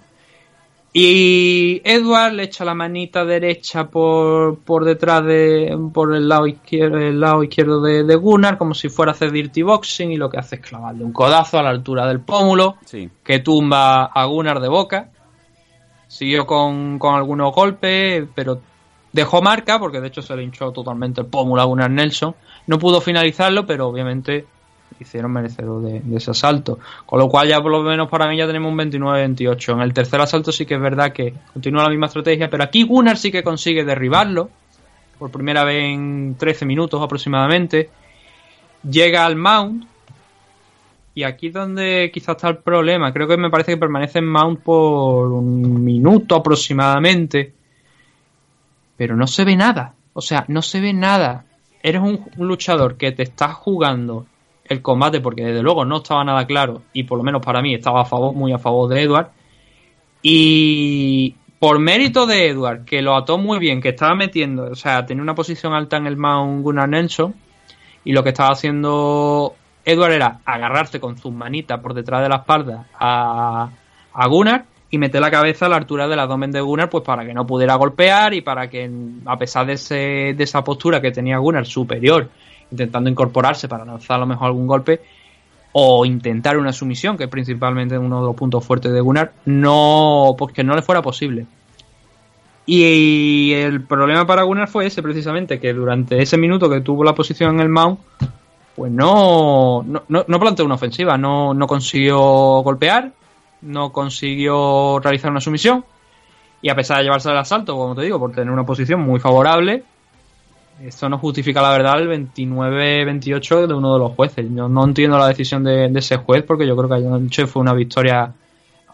Y 0.93 1.81
Edward 1.85 2.34
le 2.34 2.43
echa 2.43 2.65
la 2.65 2.73
manita 2.73 3.23
derecha 3.23 3.88
por, 3.88 4.59
por 4.59 4.84
detrás 4.84 5.23
de. 5.26 5.77
por 5.93 6.13
el 6.13 6.27
lado 6.27 6.47
izquierdo, 6.47 6.97
el 6.97 7.19
lado 7.19 7.43
izquierdo 7.43 7.81
de, 7.81 8.03
de 8.03 8.15
Gunnar, 8.15 8.57
como 8.57 8.73
si 8.73 8.89
fuera 8.89 9.13
a 9.13 9.15
hacer 9.15 9.31
dirty 9.31 9.61
boxing, 9.61 10.11
y 10.11 10.18
lo 10.18 10.30
que 10.30 10.38
hace 10.38 10.55
es 10.55 10.61
clavarle 10.61 11.05
un 11.05 11.13
codazo 11.13 11.57
a 11.59 11.63
la 11.63 11.69
altura 11.69 12.05
del 12.07 12.19
pómulo, 12.19 12.76
Sí. 12.84 13.09
que 13.23 13.39
tumba 13.39 14.05
a 14.05 14.26
Gunnar 14.26 14.59
de 14.59 14.68
boca. 14.68 15.09
Siguió 16.07 16.45
con, 16.45 16.99
con 16.99 17.15
algunos 17.15 17.55
golpes, 17.55 18.27
pero 18.35 18.59
dejó 19.13 19.41
marca, 19.41 19.80
porque 19.80 20.01
de 20.01 20.09
hecho 20.09 20.22
se 20.22 20.35
le 20.35 20.43
hinchó 20.43 20.72
totalmente 20.73 21.22
el 21.22 21.27
pómulo 21.27 21.61
a 21.61 21.65
Gunnar 21.65 21.89
Nelson. 21.89 22.35
No 22.68 22.77
pudo 22.80 22.99
finalizarlo, 22.99 23.65
pero 23.65 23.88
obviamente 23.88 24.45
hicieron 25.02 25.32
merecedor 25.32 25.82
de, 25.82 26.02
ese 26.15 26.32
asalto. 26.32 26.80
Con 27.06 27.19
lo 27.19 27.28
cual 27.28 27.48
ya 27.48 27.61
por 27.61 27.72
lo 27.72 27.82
menos 27.82 28.10
para 28.10 28.28
mí 28.28 28.38
ya 28.38 28.48
tenemos 28.48 28.72
un 28.72 28.78
29-28. 28.78 29.73
En 29.73 29.82
el 29.82 29.94
tercer 29.94 30.22
asalto 30.22 30.52
sí 30.52 30.65
que 30.65 30.76
es 30.76 30.82
verdad 30.82 31.11
que 31.11 31.34
continúa 31.53 31.84
la 31.84 31.90
misma 31.90 32.07
estrategia, 32.07 32.49
pero 32.49 32.64
aquí 32.64 32.84
Gunnar 32.84 33.18
sí 33.18 33.32
que 33.32 33.44
consigue 33.44 33.84
derribarlo. 33.84 34.49
Por 35.18 35.32
primera 35.32 35.64
vez 35.64 35.94
en 35.94 36.36
13 36.38 36.65
minutos 36.65 37.02
aproximadamente. 37.02 37.90
Llega 38.90 39.26
al 39.26 39.36
mount. 39.36 39.86
Y 41.14 41.23
aquí 41.23 41.48
es 41.48 41.53
donde 41.53 42.10
quizás 42.14 42.38
está 42.38 42.49
el 42.49 42.57
problema. 42.60 43.11
Creo 43.11 43.28
que 43.28 43.38
me 43.38 43.49
parece 43.49 43.73
que 43.73 43.78
permanece 43.78 44.19
en 44.19 44.28
mount 44.28 44.61
por 44.61 45.32
un 45.32 45.84
minuto 45.84 46.36
aproximadamente. 46.36 47.53
Pero 48.98 49.15
no 49.15 49.28
se 49.28 49.44
ve 49.44 49.56
nada. 49.56 49.94
O 50.14 50.22
sea, 50.22 50.45
no 50.48 50.61
se 50.61 50.80
ve 50.80 50.94
nada. 50.94 51.45
Eres 51.84 52.02
un, 52.02 52.26
un 52.38 52.48
luchador 52.48 52.95
que 52.98 53.11
te 53.11 53.23
estás 53.23 53.53
jugando 53.53 54.26
el 54.72 54.81
combate 54.81 55.19
porque 55.19 55.43
desde 55.43 55.61
luego 55.61 55.84
no 55.84 55.98
estaba 55.98 56.23
nada 56.23 56.48
claro 56.48 56.84
y 56.93 57.03
por 57.03 57.18
lo 57.18 57.23
menos 57.26 57.41
para 57.45 57.61
mí 57.61 57.73
estaba 57.73 58.02
a 58.02 58.06
favor, 58.06 58.34
muy 58.34 58.53
a 58.53 58.57
favor 58.57 58.89
de 58.89 59.02
Edward. 59.02 59.30
Y 60.23 61.35
por 61.60 61.80
mérito 61.80 62.26
de 62.26 62.48
Edward, 62.48 62.85
que 62.85 63.02
lo 63.02 63.15
ató 63.15 63.38
muy 63.38 63.60
bien, 63.60 63.81
que 63.81 63.89
estaba 63.89 64.15
metiendo, 64.15 64.64
o 64.72 64.76
sea, 64.76 65.06
tenía 65.06 65.22
una 65.22 65.35
posición 65.35 65.73
alta 65.73 65.98
en 65.98 66.07
el 66.07 66.15
Mount 66.15 66.64
Gunnar 66.64 66.88
Nelson, 66.88 67.35
y 68.06 68.14
lo 68.14 68.23
que 68.23 68.30
estaba 68.30 68.52
haciendo 68.52 69.56
Edward 69.84 70.14
era 70.14 70.39
agarrarse 70.45 71.02
con 71.02 71.18
sus 71.18 71.34
manitas 71.34 71.80
por 71.81 71.93
detrás 71.93 72.22
de 72.22 72.30
la 72.30 72.38
espalda 72.38 72.88
a, 72.98 73.69
a 74.14 74.27
Gunnar 74.27 74.65
y 74.89 74.98
meter 74.98 75.19
la 75.19 75.31
cabeza 75.31 75.65
a 75.65 75.69
la 75.69 75.76
altura 75.76 76.07
del 76.07 76.19
abdomen 76.19 76.52
de 76.52 76.61
Gunnar 76.61 76.89
pues 76.89 77.03
para 77.03 77.26
que 77.26 77.34
no 77.34 77.45
pudiera 77.45 77.76
golpear 77.76 78.34
y 78.34 78.41
para 78.41 78.69
que 78.69 78.89
a 79.26 79.38
pesar 79.38 79.65
de, 79.65 79.73
ese, 79.73 80.34
de 80.35 80.43
esa 80.43 80.64
postura 80.64 81.02
que 81.02 81.11
tenía 81.11 81.38
Gunnar 81.39 81.65
superior 81.65 82.30
intentando 82.72 83.10
incorporarse 83.10 83.68
para 83.68 83.85
lanzar 83.85 84.18
a 84.18 84.19
lo 84.19 84.26
mejor 84.26 84.48
algún 84.48 84.68
golpe 84.68 85.02
o 85.73 86.06
intentar 86.06 86.57
una 86.57 86.73
sumisión 86.73 87.18
que 87.18 87.26
es 87.26 87.30
principalmente 87.30 87.98
uno 87.98 88.22
de 88.22 88.27
los 88.27 88.35
puntos 88.35 88.65
fuertes 88.65 88.91
de 88.91 89.02
Gunnar 89.02 89.34
no 89.45 90.35
porque 90.38 90.64
no 90.64 90.76
le 90.76 90.81
fuera 90.81 91.02
posible. 91.02 91.45
Y 92.65 93.53
el 93.53 93.84
problema 93.84 94.26
para 94.26 94.43
Gunnar 94.43 94.68
fue 94.68 94.85
ese 94.85 95.02
precisamente 95.02 95.60
que 95.60 95.73
durante 95.73 96.22
ese 96.22 96.38
minuto 96.38 96.69
que 96.69 96.81
tuvo 96.81 97.03
la 97.03 97.15
posición 97.15 97.56
en 97.56 97.61
el 97.61 97.69
mount 97.69 97.99
pues 98.76 98.91
no, 98.91 99.84
no, 99.84 100.03
no 100.07 100.39
planteó 100.39 100.65
una 100.65 100.76
ofensiva, 100.76 101.18
no, 101.18 101.53
no 101.53 101.68
consiguió 101.68 102.19
golpear, 102.61 103.11
no 103.61 103.91
consiguió 103.91 104.99
realizar 104.99 105.30
una 105.30 105.41
sumisión 105.41 105.84
y 106.61 106.69
a 106.69 106.76
pesar 106.76 106.98
de 106.98 107.03
llevarse 107.03 107.30
el 107.30 107.38
asalto, 107.38 107.76
como 107.76 107.95
te 107.95 108.03
digo, 108.03 108.19
por 108.19 108.31
tener 108.31 108.52
una 108.52 108.65
posición 108.65 109.02
muy 109.02 109.19
favorable, 109.19 109.84
esto 110.85 111.09
no 111.09 111.17
justifica 111.17 111.61
la 111.61 111.71
verdad 111.71 111.99
el 111.99 112.09
29-28 112.09 113.67
de 113.67 113.73
uno 113.73 113.93
de 113.93 113.99
los 113.99 114.13
jueces. 114.13 114.45
Yo 114.53 114.67
no 114.67 114.85
entiendo 114.85 115.17
la 115.17 115.27
decisión 115.27 115.63
de, 115.63 115.85
ese 115.95 116.17
juez 116.17 116.43
porque 116.43 116.67
yo 116.67 116.75
creo 116.75 116.89
que 116.89 116.95
anoche 116.95 117.47
fue 117.47 117.61
una 117.61 117.73
victoria 117.73 118.33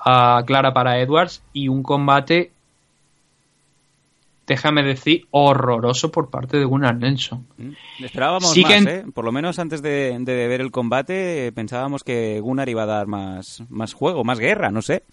ah, 0.03 0.41
clara 0.45 0.73
para 0.73 0.99
Edwards 0.99 1.41
y 1.53 1.67
un 1.67 1.83
combate 1.83 2.51
déjame 4.47 4.81
decir, 4.81 5.27
horroroso 5.31 6.09
por 6.09 6.29
parte 6.29 6.57
de 6.57 6.63
Gunnar 6.63 6.95
Nelson. 6.95 7.45
Mm. 7.57 8.03
Esperábamos 8.03 8.57
más, 8.57 8.85
¿eh? 8.87 9.05
Por 9.13 9.25
lo 9.25 9.31
menos 9.31 9.59
antes 9.59 9.81
de, 9.81 10.17
ver 10.25 10.61
el 10.61 10.71
combate 10.71 11.51
pensábamos 11.51 12.03
que 12.03 12.39
Gunnar 12.39 12.69
iba 12.69 12.83
a 12.83 12.87
dar 12.87 13.07
más, 13.07 13.61
más 13.69 13.93
juego, 13.93 14.23
más 14.23 14.39
guerra, 14.39 14.71
no 14.71 14.81
sé. 14.81 15.03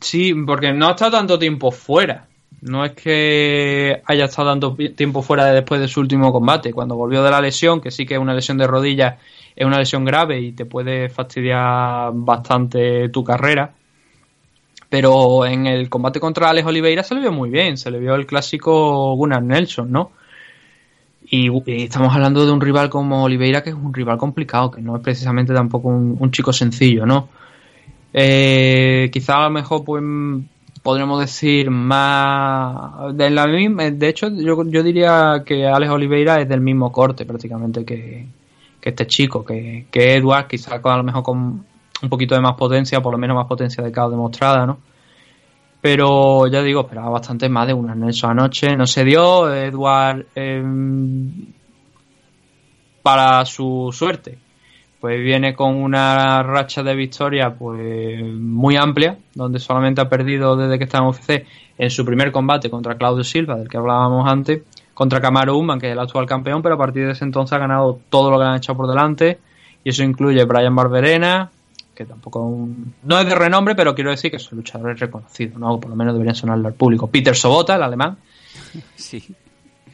Sí, 0.00 0.34
porque 0.34 0.72
no 0.72 0.88
ha 0.88 0.90
estado 0.90 1.12
tanto 1.12 1.38
tiempo 1.38 1.70
fuera. 1.70 2.26
No 2.62 2.84
es 2.84 2.92
que 2.92 4.02
haya 4.06 4.24
estado 4.24 4.50
tanto 4.50 4.76
tiempo 4.96 5.22
fuera 5.22 5.46
después 5.46 5.80
de 5.80 5.88
su 5.88 6.00
último 6.00 6.32
combate. 6.32 6.72
Cuando 6.72 6.96
volvió 6.96 7.22
de 7.22 7.30
la 7.30 7.40
lesión, 7.40 7.80
que 7.80 7.90
sí 7.90 8.06
que 8.06 8.14
es 8.14 8.20
una 8.20 8.34
lesión 8.34 8.56
de 8.58 8.66
rodilla, 8.66 9.18
es 9.54 9.66
una 9.66 9.78
lesión 9.78 10.04
grave 10.04 10.40
y 10.40 10.52
te 10.52 10.64
puede 10.64 11.08
fastidiar 11.08 12.12
bastante 12.14 13.08
tu 13.10 13.22
carrera 13.24 13.74
pero 14.92 15.46
en 15.46 15.66
el 15.66 15.88
combate 15.88 16.20
contra 16.20 16.50
Alex 16.50 16.66
Oliveira 16.66 17.02
se 17.02 17.14
le 17.14 17.22
vio 17.22 17.32
muy 17.32 17.48
bien, 17.48 17.78
se 17.78 17.90
le 17.90 17.98
vio 17.98 18.14
el 18.14 18.26
clásico 18.26 19.14
Gunnar 19.16 19.42
Nelson, 19.42 19.90
¿no? 19.90 20.12
Y, 21.30 21.48
estamos 21.82 22.14
hablando 22.14 22.44
de 22.44 22.52
un 22.52 22.60
rival 22.60 22.90
como 22.90 23.24
Oliveira, 23.24 23.62
que 23.62 23.70
es 23.70 23.74
un 23.74 23.94
rival 23.94 24.18
complicado, 24.18 24.70
que 24.70 24.82
no 24.82 24.94
es 24.96 25.02
precisamente 25.02 25.54
tampoco 25.54 25.88
un, 25.88 26.30
chico 26.30 26.52
sencillo, 26.52 27.06
¿no? 27.06 27.30
Eh, 28.12 29.08
quizá 29.10 29.38
a 29.38 29.44
lo 29.44 29.50
mejor 29.50 29.82
pues 29.82 30.04
podríamos 30.82 31.20
decir 31.20 31.70
más 31.70 33.16
de 33.16 33.30
la 33.30 33.46
misma 33.46 33.90
de 33.90 34.08
hecho 34.08 34.28
yo, 34.30 34.64
yo 34.64 34.82
diría 34.82 35.42
que 35.46 35.66
Alex 35.66 35.92
Oliveira 35.92 36.40
es 36.40 36.48
del 36.48 36.60
mismo 36.60 36.90
corte 36.90 37.24
prácticamente 37.24 37.84
que, 37.84 38.26
este 38.82 39.06
chico 39.06 39.44
que, 39.44 39.86
que 39.90 40.16
Edward 40.16 40.48
quizá 40.48 40.80
a 40.82 40.96
lo 40.96 41.04
mejor 41.04 41.22
con 41.22 41.64
un 42.02 42.08
poquito 42.08 42.34
de 42.34 42.40
más 42.40 42.56
potencia, 42.56 43.00
por 43.00 43.12
lo 43.12 43.18
menos 43.18 43.36
más 43.36 43.46
potencia 43.46 43.82
de 43.82 43.92
cada 43.92 44.10
demostrada, 44.10 44.66
¿no? 44.66 44.78
Pero 45.80 46.46
ya 46.46 46.62
digo, 46.62 46.82
esperaba 46.82 47.10
bastante 47.10 47.48
más 47.48 47.66
de 47.66 47.74
una 47.74 47.94
Nelson 47.94 48.30
anoche. 48.30 48.76
No 48.76 48.86
se 48.86 49.04
dio. 49.04 49.52
Edward, 49.52 50.26
em, 50.34 51.46
para 53.02 53.44
su 53.44 53.90
suerte, 53.92 54.38
pues 55.02 55.20
viene 55.20 55.52
con 55.52 55.74
una 55.74 56.44
racha 56.44 56.84
de 56.84 56.94
victoria 56.94 57.52
pues 57.52 58.22
muy 58.22 58.76
amplia, 58.76 59.18
donde 59.34 59.58
solamente 59.58 60.00
ha 60.00 60.08
perdido 60.08 60.54
desde 60.54 60.78
que 60.78 60.84
está 60.84 60.98
en 60.98 61.06
UFC 61.06 61.44
en 61.76 61.90
su 61.90 62.04
primer 62.04 62.30
combate 62.30 62.70
contra 62.70 62.96
Claudio 62.96 63.24
Silva, 63.24 63.56
del 63.56 63.68
que 63.68 63.78
hablábamos 63.78 64.30
antes, 64.30 64.62
contra 64.94 65.20
Camaro 65.20 65.58
Uman, 65.58 65.80
que 65.80 65.88
es 65.88 65.92
el 65.94 65.98
actual 65.98 66.26
campeón, 66.26 66.62
pero 66.62 66.76
a 66.76 66.78
partir 66.78 67.04
de 67.04 67.12
ese 67.14 67.24
entonces 67.24 67.52
ha 67.52 67.58
ganado 67.58 67.98
todo 68.10 68.30
lo 68.30 68.38
que 68.38 68.44
le 68.44 68.50
han 68.50 68.56
echado 68.58 68.76
por 68.76 68.86
delante, 68.86 69.40
y 69.82 69.90
eso 69.90 70.04
incluye 70.04 70.44
Brian 70.44 70.76
Barberena, 70.76 71.50
que 71.96 72.04
tampoco 72.04 72.68
no 73.02 73.18
es 73.18 73.26
de 73.26 73.34
renombre, 73.34 73.74
pero 73.74 73.96
quiero 73.96 74.10
decir 74.10 74.30
que 74.30 74.38
son 74.38 74.58
luchadores 74.58 75.00
reconocidos, 75.00 75.58
¿no? 75.58 75.80
Por 75.80 75.90
lo 75.90 75.96
menos 75.96 76.14
deberían 76.14 76.36
sonarle 76.36 76.68
al 76.68 76.74
público. 76.74 77.08
Peter 77.08 77.34
Sobota, 77.34 77.74
el 77.74 77.82
alemán. 77.82 78.18
Sí. 78.94 79.34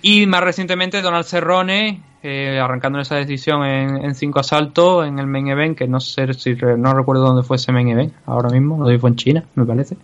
Y 0.02 0.26
más 0.26 0.42
recientemente 0.42 1.02
Donald 1.02 1.24
Cerrone, 1.24 2.00
eh, 2.22 2.58
arrancando 2.60 3.00
esa 3.00 3.16
decisión 3.16 3.64
en, 3.64 4.14
cinco 4.14 4.40
asaltos 4.40 5.06
en 5.06 5.18
el 5.18 5.26
main 5.26 5.48
event, 5.48 5.76
que 5.76 5.88
no 5.88 6.00
sé 6.00 6.32
si 6.34 6.54
no 6.54 6.94
recuerdo 6.94 7.24
dónde 7.24 7.42
fue 7.42 7.56
ese 7.56 7.72
main 7.72 7.88
event 7.88 8.12
ahora 8.26 8.48
mismo, 8.50 8.88
si 8.88 8.98
fue 8.98 9.10
en 9.10 9.16
China, 9.16 9.44
me 9.54 9.64
parece. 9.64 9.96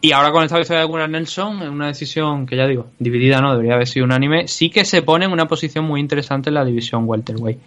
Y 0.00 0.12
ahora 0.12 0.30
con 0.30 0.44
esta 0.44 0.58
victoria 0.58 0.80
de 0.80 0.86
Gunnar 0.86 1.10
Nelson, 1.10 1.62
en 1.62 1.70
una 1.70 1.86
decisión 1.86 2.46
que 2.46 2.56
ya 2.56 2.66
digo, 2.66 2.86
dividida 2.98 3.40
no, 3.40 3.52
debería 3.52 3.74
haber 3.74 3.86
sido 3.86 4.04
unánime, 4.04 4.46
sí 4.46 4.70
que 4.70 4.84
se 4.84 5.02
pone 5.02 5.24
en 5.24 5.32
una 5.32 5.46
posición 5.46 5.84
muy 5.84 6.00
interesante 6.00 6.50
en 6.50 6.54
la 6.54 6.64
división 6.64 7.04
welterweight. 7.06 7.58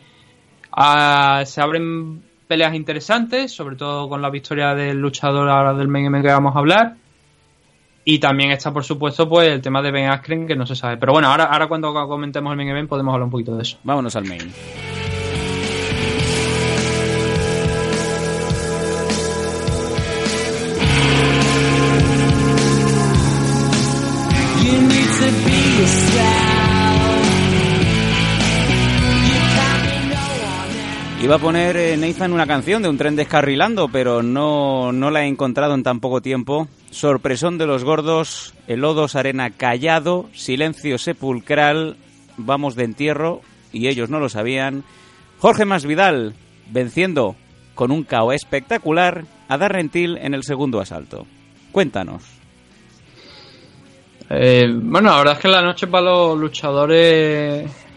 Ah, 0.72 1.44
se 1.46 1.60
abren 1.60 2.22
peleas 2.48 2.76
interesantes, 2.76 3.52
sobre 3.52 3.76
todo 3.76 4.08
con 4.10 4.22
la 4.22 4.30
victoria 4.30 4.74
del 4.76 4.98
luchador 4.98 5.50
ahora 5.50 5.74
del 5.74 5.88
main 5.88 6.06
event 6.06 6.26
que 6.26 6.32
vamos 6.32 6.56
a 6.56 6.60
hablar. 6.60 6.96
Y 8.12 8.18
también 8.18 8.50
está, 8.50 8.74
por 8.74 8.84
supuesto, 8.84 9.30
pues 9.30 9.50
el 9.50 9.62
tema 9.62 9.84
de 9.84 9.92
Ben 9.92 10.10
Askren, 10.10 10.48
que 10.48 10.56
no 10.56 10.66
se 10.66 10.76
sabe. 10.76 10.98
Pero 10.98 11.14
bueno, 11.14 11.28
ahora, 11.28 11.44
ahora 11.44 11.68
cuando 11.68 11.94
comentemos 12.08 12.50
el 12.50 12.58
main 12.58 12.70
event 12.70 12.90
podemos 12.90 13.14
hablar 13.14 13.26
un 13.26 13.30
poquito 13.30 13.56
de 13.56 13.62
eso. 13.62 13.78
Vámonos 13.84 14.16
al 14.16 14.26
main. 14.26 14.52
Iba 31.22 31.36
a 31.36 31.40
poner 31.40 31.76
eh, 31.76 31.98
Nathan 31.98 32.32
una 32.32 32.48
canción 32.48 32.82
de 32.82 32.88
un 32.88 32.98
tren 32.98 33.18
descarrilando, 33.18 33.90
pero 33.90 34.24
no, 34.24 34.94
no 34.94 35.12
la 35.12 35.26
he 35.26 35.28
encontrado 35.28 35.74
en 35.74 35.84
tan 35.84 36.00
poco 36.00 36.22
tiempo. 36.22 36.70
Sorpresón 36.92 37.58
de 37.58 37.68
los 37.68 37.84
gordos, 37.84 38.54
el 38.68 38.86
Odos 38.86 39.16
Arena 39.16 39.50
callado, 39.50 40.30
silencio 40.34 40.98
sepulcral, 40.98 41.98
vamos 42.38 42.76
de 42.76 42.86
entierro, 42.86 43.42
y 43.74 43.90
ellos 43.90 44.10
no 44.10 44.20
lo 44.20 44.30
sabían. 44.30 44.86
Jorge 45.40 45.66
Masvidal 45.66 46.36
venciendo 46.72 47.36
con 47.76 47.92
un 47.92 48.04
KO 48.04 48.32
espectacular 48.32 49.26
a 49.50 49.58
Darrentil 49.58 50.18
en 50.18 50.34
el 50.34 50.44
segundo 50.44 50.80
asalto. 50.80 51.28
Cuéntanos. 51.74 52.24
Eh, 54.30 54.68
bueno, 54.74 55.10
la 55.10 55.18
verdad 55.18 55.34
es 55.34 55.40
que 55.40 55.48
la 55.50 55.62
noche 55.62 55.88
para 55.88 56.06
los 56.06 56.38
luchadores 56.40 57.89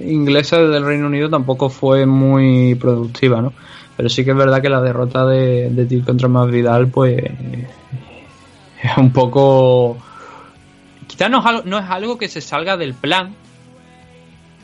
inglesa 0.00 0.58
del 0.58 0.84
Reino 0.84 1.06
Unido 1.06 1.28
tampoco 1.28 1.68
fue 1.68 2.06
muy 2.06 2.74
productiva, 2.74 3.40
¿no? 3.42 3.52
Pero 3.96 4.08
sí 4.08 4.24
que 4.24 4.30
es 4.30 4.36
verdad 4.36 4.62
que 4.62 4.68
la 4.68 4.80
derrota 4.80 5.26
de, 5.26 5.70
de 5.70 5.86
Til 5.86 6.04
contra 6.04 6.28
Masvidal, 6.28 6.88
pues 6.88 7.20
es 8.82 8.96
un 8.96 9.12
poco... 9.12 9.98
Quizás 11.06 11.30
no, 11.30 11.42
no, 11.64 11.78
es 11.78 11.90
algo 11.90 12.18
que 12.18 12.28
se 12.28 12.40
salga 12.40 12.76
del 12.76 12.94
plan, 12.94 13.34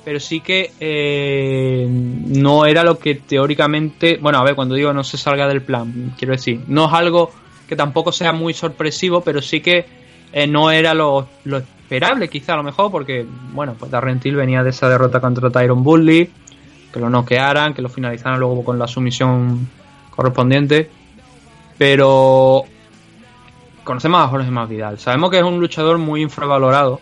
pero 0.05 0.21
sí 0.21 0.41
que 0.41 0.73
eh, 0.79 1.87
no 1.89 2.66
era 2.66 2.85
lo 2.85 2.99
que 2.99 3.16
teóricamente... 3.16 4.19
Bueno, 4.21 4.39
a 4.39 4.45
ver, 4.45 4.55
cuando 4.55 4.75
digo 4.75 4.93
no 4.93 5.03
se 5.03 5.16
salga 5.16 5.49
del 5.49 5.62
plan, 5.62 6.15
quiero 6.19 6.33
decir, 6.33 6.61
no 6.69 6.87
es 6.87 6.93
algo 6.93 7.33
que 7.69 7.77
tampoco 7.77 8.12
sea 8.12 8.33
muy 8.33 8.55
sorpresivo, 8.55 9.23
pero 9.23 9.43
sí 9.43 9.61
que 9.61 10.04
eh, 10.36 10.48
no 10.48 10.73
era 10.73 10.94
lo, 10.94 11.28
lo, 11.44 11.59
esperable 11.59 12.28
quizá 12.28 12.55
a 12.55 12.56
lo 12.56 12.65
mejor, 12.65 12.90
porque, 12.90 13.24
bueno, 13.52 13.77
pues 13.78 13.89
Darren 13.89 14.19
Till 14.19 14.35
venía 14.35 14.65
de 14.65 14.70
esa 14.70 14.89
derrota 14.89 15.20
contra 15.20 15.48
Tyron 15.48 15.85
Bully, 15.85 16.28
que 16.93 16.98
lo 16.98 17.09
noquearan, 17.09 17.73
que 17.73 17.81
lo 17.81 17.89
finalizaran 17.89 18.40
luego 18.40 18.65
con 18.65 18.77
la 18.77 18.89
sumisión 18.89 19.69
correspondiente, 20.11 20.90
pero 21.78 22.65
conocemos 23.85 24.23
a 24.23 24.27
Jorge 24.27 24.51
Masvidal, 24.51 24.98
sabemos 24.98 25.31
que 25.31 25.39
es 25.39 25.44
un 25.44 25.61
luchador 25.61 25.98
muy 25.98 26.23
infravalorado, 26.23 27.01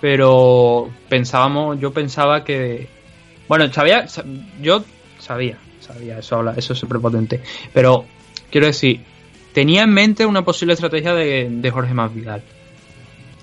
pero 0.00 0.88
pensábamos, 1.08 1.80
yo 1.80 1.92
pensaba 1.92 2.44
que, 2.44 2.88
bueno, 3.48 3.72
sabía, 3.72 4.06
yo 4.62 4.84
sabía, 5.18 5.58
sabía, 5.80 6.18
eso 6.20 6.36
habla, 6.36 6.54
eso 6.56 6.74
es 6.74 6.84
prepotente, 6.84 7.42
pero 7.74 8.04
quiero 8.52 8.68
decir, 8.68 9.00
tenía 9.52 9.82
en 9.82 9.92
mente 9.92 10.26
una 10.26 10.44
posible 10.44 10.74
estrategia 10.74 11.14
de, 11.14 11.48
de 11.50 11.70
Jorge 11.70 11.94
Masvidal 11.94 12.42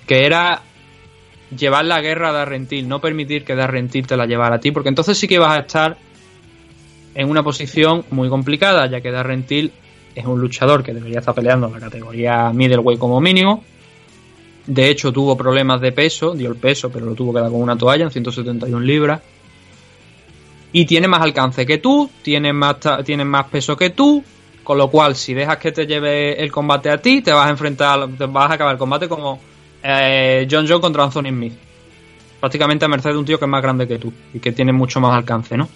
que 0.06 0.24
era 0.24 0.62
llevar 1.56 1.84
la 1.84 2.00
guerra 2.00 2.30
a 2.30 2.32
Darrentil, 2.32 2.88
no 2.88 3.00
permitir 3.00 3.44
que 3.44 3.54
Darrentil 3.54 4.06
te 4.06 4.16
la 4.16 4.26
llevara 4.26 4.56
a 4.56 4.60
ti, 4.60 4.70
porque 4.70 4.88
entonces 4.88 5.18
sí 5.18 5.28
que 5.28 5.38
vas 5.38 5.56
a 5.56 5.60
estar 5.60 5.96
en 7.14 7.28
una 7.28 7.42
posición 7.42 8.04
muy 8.10 8.28
complicada, 8.28 8.86
ya 8.86 9.00
que 9.00 9.10
Darrentil 9.10 9.72
es 10.14 10.24
un 10.24 10.40
luchador 10.40 10.82
que 10.82 10.94
debería 10.94 11.18
estar 11.20 11.34
peleando 11.34 11.66
en 11.66 11.74
la 11.74 11.80
categoría 11.80 12.50
middleweight 12.52 12.98
como 12.98 13.20
mínimo. 13.20 13.64
De 14.66 14.90
hecho, 14.90 15.12
tuvo 15.12 15.36
problemas 15.36 15.80
de 15.80 15.92
peso, 15.92 16.34
dio 16.34 16.50
el 16.50 16.56
peso, 16.56 16.90
pero 16.90 17.06
lo 17.06 17.14
tuvo 17.14 17.32
que 17.32 17.40
dar 17.40 17.50
con 17.50 17.60
una 17.60 17.76
toalla 17.76 18.04
en 18.04 18.10
171 18.10 18.80
libras. 18.80 19.20
Y 20.72 20.84
tiene 20.84 21.06
más 21.06 21.22
alcance 21.22 21.64
que 21.64 21.78
tú, 21.78 22.10
tiene 22.22 22.52
más, 22.52 22.76
tiene 23.04 23.24
más 23.24 23.46
peso 23.46 23.76
que 23.76 23.90
tú, 23.90 24.24
con 24.66 24.78
lo 24.78 24.90
cual, 24.90 25.14
si 25.14 25.32
dejas 25.32 25.58
que 25.58 25.70
te 25.70 25.86
lleve 25.86 26.42
el 26.42 26.50
combate 26.50 26.90
a 26.90 26.96
ti, 26.96 27.22
te 27.22 27.30
vas 27.30 27.46
a 27.46 27.50
enfrentar, 27.50 28.08
te 28.18 28.26
vas 28.26 28.50
a 28.50 28.54
acabar 28.54 28.72
el 28.72 28.78
combate 28.80 29.08
como 29.08 29.38
eh, 29.80 30.44
John 30.50 30.66
John 30.68 30.80
contra 30.80 31.04
Anthony 31.04 31.28
Smith. 31.28 31.52
Prácticamente 32.40 32.84
a 32.84 32.88
merced 32.88 33.10
de 33.10 33.16
un 33.16 33.24
tío 33.24 33.38
que 33.38 33.44
es 33.44 33.48
más 33.48 33.62
grande 33.62 33.86
que 33.86 33.96
tú 34.00 34.12
y 34.34 34.40
que 34.40 34.50
tiene 34.50 34.72
mucho 34.72 34.98
más 34.98 35.16
alcance, 35.16 35.56
¿no? 35.56 35.68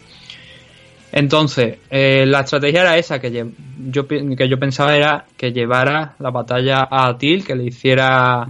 Entonces, 1.12 1.78
eh, 1.88 2.24
la 2.26 2.40
estrategia 2.40 2.80
era 2.80 2.98
esa, 2.98 3.20
que 3.20 3.30
yo, 3.30 4.08
que 4.08 4.48
yo 4.48 4.58
pensaba 4.58 4.96
era 4.96 5.24
que 5.36 5.52
llevara 5.52 6.16
la 6.18 6.32
batalla 6.32 6.88
a 6.90 7.16
Til, 7.16 7.44
que 7.44 7.54
le 7.54 7.66
hiciera... 7.66 8.48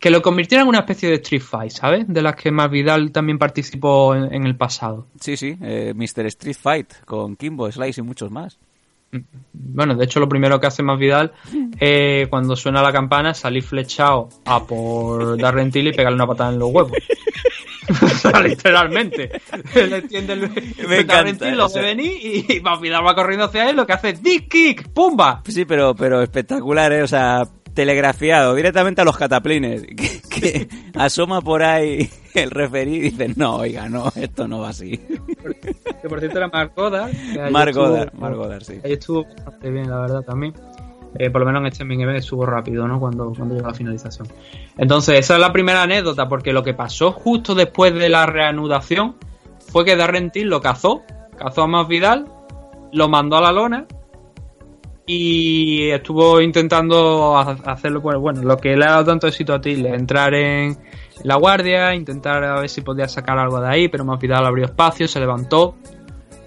que 0.00 0.10
lo 0.10 0.20
convirtiera 0.20 0.62
en 0.62 0.68
una 0.68 0.80
especie 0.80 1.10
de 1.10 1.14
Street 1.16 1.42
Fight, 1.42 1.70
¿sabes? 1.70 2.06
De 2.08 2.22
las 2.22 2.34
que 2.34 2.50
Masvidal 2.50 3.12
también 3.12 3.38
participó 3.38 4.16
en, 4.16 4.34
en 4.34 4.46
el 4.46 4.56
pasado. 4.56 5.06
Sí, 5.20 5.36
sí, 5.36 5.56
eh, 5.62 5.94
Mr. 5.94 6.26
Street 6.26 6.56
Fight 6.60 7.04
con 7.04 7.36
Kimbo, 7.36 7.70
Slice 7.70 8.00
y 8.00 8.04
muchos 8.04 8.32
más. 8.32 8.58
Bueno, 9.52 9.94
de 9.96 10.04
hecho 10.04 10.20
lo 10.20 10.28
primero 10.28 10.60
que 10.60 10.66
hace 10.68 10.82
Masvidal 10.82 11.32
eh, 11.80 12.26
cuando 12.30 12.54
suena 12.54 12.82
la 12.82 12.92
campana 12.92 13.32
es 13.32 13.38
salir 13.38 13.62
flechado 13.62 14.28
a 14.44 14.64
por 14.64 15.36
Darren 15.36 15.70
Till 15.70 15.88
y 15.88 15.92
pegarle 15.92 16.16
una 16.16 16.26
patada 16.26 16.52
en 16.52 16.58
los 16.58 16.70
huevos. 16.72 16.92
O 17.90 18.08
sea, 18.08 18.40
literalmente. 18.40 19.40
Le 19.74 19.96
extiende 19.96 20.34
el, 20.34 20.40
Me 20.88 21.02
Darren 21.02 21.34
encanta, 21.34 21.46
Till 21.46 21.56
lo 21.56 21.66
o 21.66 21.68
sea. 21.68 21.82
ve 21.82 21.88
venir 21.88 22.46
y 22.50 22.60
Masvidal 22.60 23.04
va 23.04 23.16
corriendo 23.16 23.46
hacia 23.46 23.68
él, 23.68 23.74
lo 23.74 23.84
que 23.84 23.92
hace 23.94 24.10
es 24.10 24.22
dick 24.22 24.48
kick, 24.48 24.88
pumba. 24.90 25.42
Sí, 25.48 25.64
pero, 25.64 25.96
pero 25.96 26.22
espectacular, 26.22 26.92
¿eh? 26.92 27.02
O 27.02 27.08
sea, 27.08 27.42
telegrafiado 27.80 28.54
directamente 28.54 29.00
a 29.00 29.04
los 29.04 29.16
cataplines. 29.16 29.82
Que, 30.30 30.66
que 30.66 30.68
asoma 30.94 31.40
por 31.42 31.62
ahí 31.62 32.08
el 32.34 32.50
referí 32.50 32.94
y 32.96 33.00
dice, 33.00 33.32
no, 33.36 33.56
oiga, 33.56 33.88
no, 33.88 34.10
esto 34.14 34.46
no 34.48 34.60
va 34.60 34.68
así. 34.70 34.96
Que 36.00 36.08
por 36.08 36.20
cierto 36.20 36.38
era 36.38 36.48
Mark 36.48 36.72
Goddard. 36.76 37.10
Mark 37.50 37.70
estuvo- 37.70 37.88
Goddard, 37.88 38.14
Mark 38.14 38.36
Goddard, 38.36 38.62
sí. 38.62 38.74
Ahí 38.84 38.92
estuvo 38.92 39.24
bastante 39.24 39.70
bien, 39.70 39.90
la 39.90 40.00
verdad, 40.00 40.22
también. 40.22 40.54
Eh, 41.18 41.28
por 41.30 41.40
lo 41.40 41.46
menos 41.46 41.60
en 41.62 41.66
este 41.66 41.84
main 41.84 42.00
event 42.00 42.18
estuvo 42.20 42.46
rápido, 42.46 42.86
¿no? 42.86 43.00
Cuando, 43.00 43.32
cuando 43.36 43.54
llegó 43.56 43.66
la 43.68 43.74
finalización. 43.74 44.28
Entonces, 44.78 45.18
esa 45.18 45.34
es 45.34 45.40
la 45.40 45.52
primera 45.52 45.82
anécdota, 45.82 46.28
porque 46.28 46.52
lo 46.52 46.62
que 46.62 46.72
pasó 46.74 47.10
justo 47.12 47.54
después 47.54 47.92
de 47.92 48.08
la 48.08 48.24
reanudación 48.26 49.16
fue 49.58 49.84
que 49.84 49.96
Darren 49.96 50.30
Till 50.30 50.48
lo 50.48 50.60
cazó, 50.60 51.02
cazó 51.36 51.62
a 51.62 51.66
Masvidal, 51.66 52.26
lo 52.92 53.08
mandó 53.08 53.36
a 53.36 53.40
la 53.40 53.52
lona 53.52 53.86
y 55.12 55.90
estuvo 55.90 56.40
intentando 56.40 57.36
ha- 57.36 57.56
hacerlo, 57.64 58.00
bueno, 58.00 58.20
bueno, 58.20 58.42
lo 58.42 58.56
que 58.56 58.76
le 58.76 58.84
ha 58.84 58.90
dado 58.90 59.04
tanto 59.06 59.26
éxito 59.26 59.52
a 59.54 59.60
Till, 59.60 59.84
entrar 59.86 60.32
en 60.34 60.76
la 61.24 61.36
guardia, 61.36 61.94
intentar 61.94 62.44
a 62.44 62.60
ver 62.60 62.68
si 62.68 62.80
podía 62.82 63.08
sacar 63.08 63.38
algo 63.38 63.60
de 63.60 63.68
ahí, 63.68 63.88
pero 63.88 64.04
Masvidal 64.04 64.46
abrió 64.46 64.66
espacio, 64.66 65.08
se 65.08 65.18
levantó, 65.18 65.74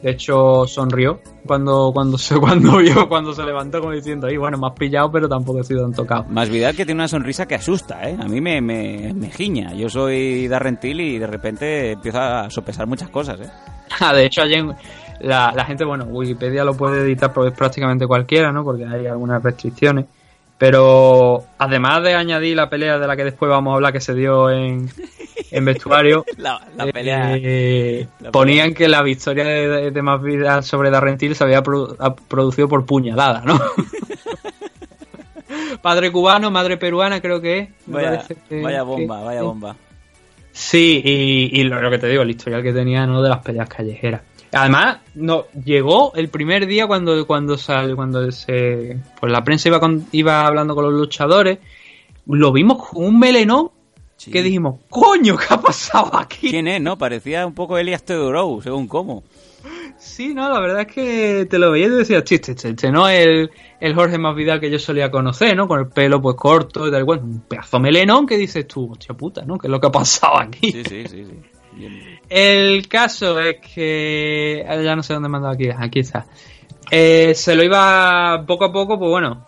de 0.01 0.11
hecho, 0.11 0.65
sonrió 0.65 1.19
cuando, 1.45 1.91
cuando, 1.93 2.17
se, 2.17 2.35
cuando 2.39 2.77
vio, 2.77 3.07
cuando 3.09 3.33
se 3.33 3.43
levantó, 3.43 3.79
como 3.81 3.91
diciendo, 3.93 4.27
ahí, 4.27 4.37
bueno, 4.37 4.57
me 4.57 4.67
has 4.67 4.73
pillado, 4.73 5.11
pero 5.11 5.27
tampoco 5.27 5.59
he 5.59 5.63
sido 5.63 5.81
tan 5.83 5.93
tocado. 5.93 6.25
Más 6.29 6.49
Vidal 6.49 6.75
que 6.75 6.85
tiene 6.85 6.99
una 7.01 7.07
sonrisa 7.07 7.45
que 7.45 7.55
asusta, 7.55 8.09
¿eh? 8.09 8.17
A 8.19 8.27
mí 8.27 8.39
me, 8.41 8.61
me, 8.61 9.13
me 9.13 9.29
giña. 9.29 9.73
Yo 9.73 9.89
soy 9.89 10.47
Darren 10.47 10.77
Till 10.79 10.99
y 11.01 11.17
de 11.19 11.27
repente 11.27 11.91
empiezo 11.91 12.19
a 12.19 12.49
sopesar 12.49 12.87
muchas 12.87 13.09
cosas, 13.09 13.39
¿eh? 13.41 13.49
Ah, 13.99 14.11
de 14.13 14.25
hecho, 14.25 14.41
ayer 14.41 14.65
la, 15.21 15.51
la 15.55 15.65
gente, 15.65 15.83
bueno, 15.85 16.05
Wikipedia 16.05 16.63
lo 16.63 16.75
puede 16.75 17.01
editar 17.01 17.33
prácticamente 17.33 18.07
cualquiera, 18.07 18.51
¿no? 18.51 18.63
Porque 18.63 18.85
hay 18.85 19.07
algunas 19.07 19.41
restricciones. 19.43 20.05
Pero 20.57 21.43
además 21.57 22.03
de 22.03 22.13
añadir 22.13 22.55
la 22.55 22.69
pelea 22.69 22.97
de 22.97 23.07
la 23.07 23.17
que 23.17 23.25
después 23.25 23.49
vamos 23.49 23.71
a 23.71 23.75
hablar 23.75 23.91
que 23.91 23.99
se 23.99 24.13
dio 24.13 24.49
en, 24.49 24.89
en 25.51 25.65
vestuario, 25.65 26.23
La, 26.37 26.61
la 26.77 26.85
pelea... 26.87 27.31
eh, 27.35 28.07
la 28.21 28.31
ponían 28.31 28.73
que 28.73 28.87
la 28.87 29.01
victoria 29.01 29.43
de, 29.45 29.67
de, 29.67 29.91
de 29.91 30.01
Masvidal 30.01 30.63
sobre 30.63 30.89
Darren 30.89 31.17
Till 31.17 31.35
se 31.35 31.43
había 31.43 31.61
produ- 31.63 31.95
ha- 31.99 32.15
producido 32.15 32.69
por 32.69 32.85
puñalada, 32.85 33.41
¿no? 33.43 33.59
Padre 35.81 36.11
cubano, 36.11 36.49
madre 36.49 36.77
peruana, 36.77 37.19
creo 37.21 37.41
que 37.41 37.59
es. 37.59 37.69
Vaya, 37.87 38.23
que- 38.49 38.61
vaya 38.61 38.83
bomba, 38.83 39.19
que- 39.19 39.25
vaya 39.25 39.41
bomba. 39.41 39.75
Sí, 40.51 41.01
y, 41.03 41.59
y 41.59 41.63
lo, 41.63 41.81
lo 41.81 41.89
que 41.89 41.97
te 41.97 42.07
digo, 42.07 42.21
el 42.21 42.29
historial 42.29 42.63
que 42.63 42.71
tenía, 42.71 43.05
¿no? 43.05 43.21
De 43.21 43.29
las 43.29 43.39
peleas 43.39 43.67
callejeras. 43.67 44.21
Además, 44.53 44.99
no, 45.15 45.45
llegó 45.65 46.13
el 46.15 46.29
primer 46.29 46.67
día 46.67 46.87
cuando, 46.87 47.25
cuando 47.25 47.57
sal, 47.57 47.95
cuando 47.95 48.31
se, 48.31 48.97
pues 49.19 49.31
la 49.31 49.43
prensa 49.43 49.69
iba 49.69 49.79
con, 49.79 50.05
iba 50.11 50.45
hablando 50.45 50.75
con 50.75 50.85
los 50.85 50.93
luchadores, 50.93 51.59
lo 52.27 52.51
vimos 52.51 52.87
con 52.87 53.05
un 53.05 53.19
melenón 53.19 53.71
Sí. 54.15 54.31
que 54.31 54.41
dijimos, 54.41 54.79
coño, 54.89 55.35
¿qué 55.35 55.45
ha 55.49 55.59
pasado 55.59 56.15
aquí? 56.17 56.49
¿Quién 56.49 56.67
es, 56.67 56.79
no? 56.79 56.97
Parecía 56.97 57.45
un 57.45 57.53
poco 57.53 57.77
Elias 57.77 58.03
Teodoro, 58.05 58.61
según 58.61 58.87
cómo. 58.87 59.23
Sí, 59.97 60.33
no, 60.33 60.49
la 60.49 60.59
verdad 60.61 60.81
es 60.81 60.87
que 60.87 61.45
te 61.49 61.59
lo 61.59 61.71
veías 61.71 61.89
y 61.89 61.91
te 61.91 61.97
decías, 61.97 62.23
chiste, 62.23 62.51
este, 62.51 62.69
este 62.69 62.91
no 62.91 63.09
es 63.09 63.25
el, 63.25 63.51
el 63.81 63.95
Jorge 63.95 64.17
Masvidal 64.17 64.59
que 64.61 64.69
yo 64.69 64.79
solía 64.79 65.11
conocer, 65.11 65.57
¿no? 65.57 65.67
Con 65.67 65.79
el 65.79 65.87
pelo 65.87 66.21
pues 66.21 66.35
corto 66.35 66.87
y 66.87 66.91
tal, 66.91 67.03
bueno, 67.03 67.23
un 67.23 67.41
pedazo 67.41 67.79
melenón 67.79 68.25
que 68.25 68.37
dices 68.37 68.65
tú, 68.67 68.91
hostia 68.91 69.15
puta, 69.15 69.43
¿no? 69.45 69.57
¿Qué 69.57 69.67
es 69.67 69.71
lo 69.71 69.79
que 69.81 69.87
ha 69.87 69.91
pasado 69.91 70.37
aquí? 70.37 70.71
Sí, 70.71 70.83
sí, 70.87 71.03
sí, 71.07 71.25
sí. 71.25 71.39
Bien. 71.73 72.12
El 72.35 72.87
caso 72.87 73.39
es 73.39 73.57
que. 73.57 74.65
ah, 74.67 74.81
Ya 74.81 74.95
no 74.95 75.03
sé 75.03 75.13
dónde 75.13 75.27
he 75.27 75.29
mandado 75.29 75.53
aquí. 75.53 75.69
Aquí 75.69 75.99
está. 75.99 76.25
Eh, 76.89 77.35
se 77.35 77.53
lo 77.53 77.61
iba 77.61 78.43
poco 78.47 78.65
a 78.65 78.73
poco, 78.73 78.97
pues 78.97 79.11
bueno. 79.11 79.45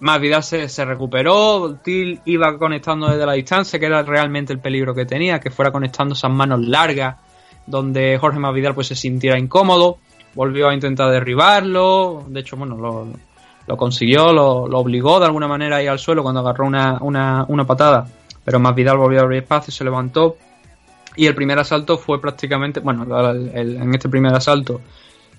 Más 0.00 0.18
vida 0.18 0.40
se, 0.40 0.66
se 0.70 0.86
recuperó. 0.86 1.78
Till 1.84 2.22
iba 2.24 2.56
conectando 2.56 3.08
desde 3.08 3.26
la 3.26 3.34
distancia, 3.34 3.78
que 3.78 3.84
era 3.84 4.02
realmente 4.02 4.50
el 4.54 4.60
peligro 4.60 4.94
que 4.94 5.04
tenía, 5.04 5.40
que 5.40 5.50
fuera 5.50 5.70
conectando 5.70 6.14
esas 6.14 6.30
manos 6.30 6.66
largas, 6.66 7.18
donde 7.66 8.16
Jorge 8.16 8.38
Masvidal 8.38 8.74
pues 8.74 8.86
se 8.86 8.94
sintiera 8.94 9.38
incómodo. 9.38 9.98
Volvió 10.34 10.70
a 10.70 10.74
intentar 10.74 11.10
derribarlo. 11.10 12.24
De 12.28 12.40
hecho, 12.40 12.56
bueno, 12.56 12.78
lo, 13.66 13.76
consiguió, 13.76 14.32
lo, 14.32 14.62
obligó 14.62 15.20
de 15.20 15.26
alguna 15.26 15.48
manera 15.48 15.76
a 15.76 15.82
ir 15.82 15.90
al 15.90 15.98
suelo 15.98 16.22
cuando 16.22 16.40
agarró 16.40 16.64
una, 16.64 16.96
una, 17.02 17.44
una 17.46 17.66
patada. 17.66 18.06
Pero 18.42 18.58
Masvidal 18.58 18.96
volvió 18.96 19.20
a 19.20 19.24
abrir 19.24 19.42
espacio, 19.42 19.70
se 19.70 19.84
levantó. 19.84 20.38
Y 21.18 21.26
el 21.26 21.34
primer 21.34 21.58
asalto 21.58 21.98
fue 21.98 22.20
prácticamente, 22.20 22.78
bueno, 22.78 23.02
el- 23.30 23.50
el- 23.52 23.76
en 23.76 23.92
este 23.92 24.08
primer 24.08 24.32
asalto 24.32 24.80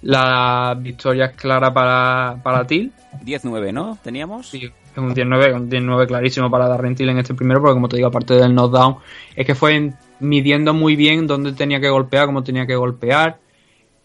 la 0.02 0.78
victoria 0.80 1.26
es 1.28 1.36
clara 1.38 1.74
para, 1.74 2.38
para 2.44 2.68
Till. 2.68 2.92
10-9, 3.24 3.72
¿no? 3.72 3.98
¿Teníamos? 4.04 4.48
Sí, 4.50 4.66
es 4.66 4.98
un 4.98 5.14
19, 5.14 5.54
un 5.54 5.70
19 5.70 6.06
clarísimo 6.06 6.52
para 6.52 6.68
Darren 6.68 6.96
Till 6.96 7.08
en 7.10 7.20
este 7.20 7.34
primero, 7.34 7.62
porque 7.62 7.76
como 7.76 7.88
te 7.88 7.96
digo, 7.96 8.10
aparte 8.10 8.34
del 8.34 8.54
knockdown, 8.54 8.98
es 9.36 9.46
que 9.46 9.56
fue 9.56 9.76
en- 9.76 9.96
midiendo 10.20 10.74
muy 10.74 10.98
bien 10.98 11.28
dónde 11.28 11.54
tenía 11.54 11.80
que 11.80 11.90
golpear, 11.90 12.26
cómo 12.26 12.44
tenía 12.44 12.68
que 12.68 12.76
golpear, 12.76 13.40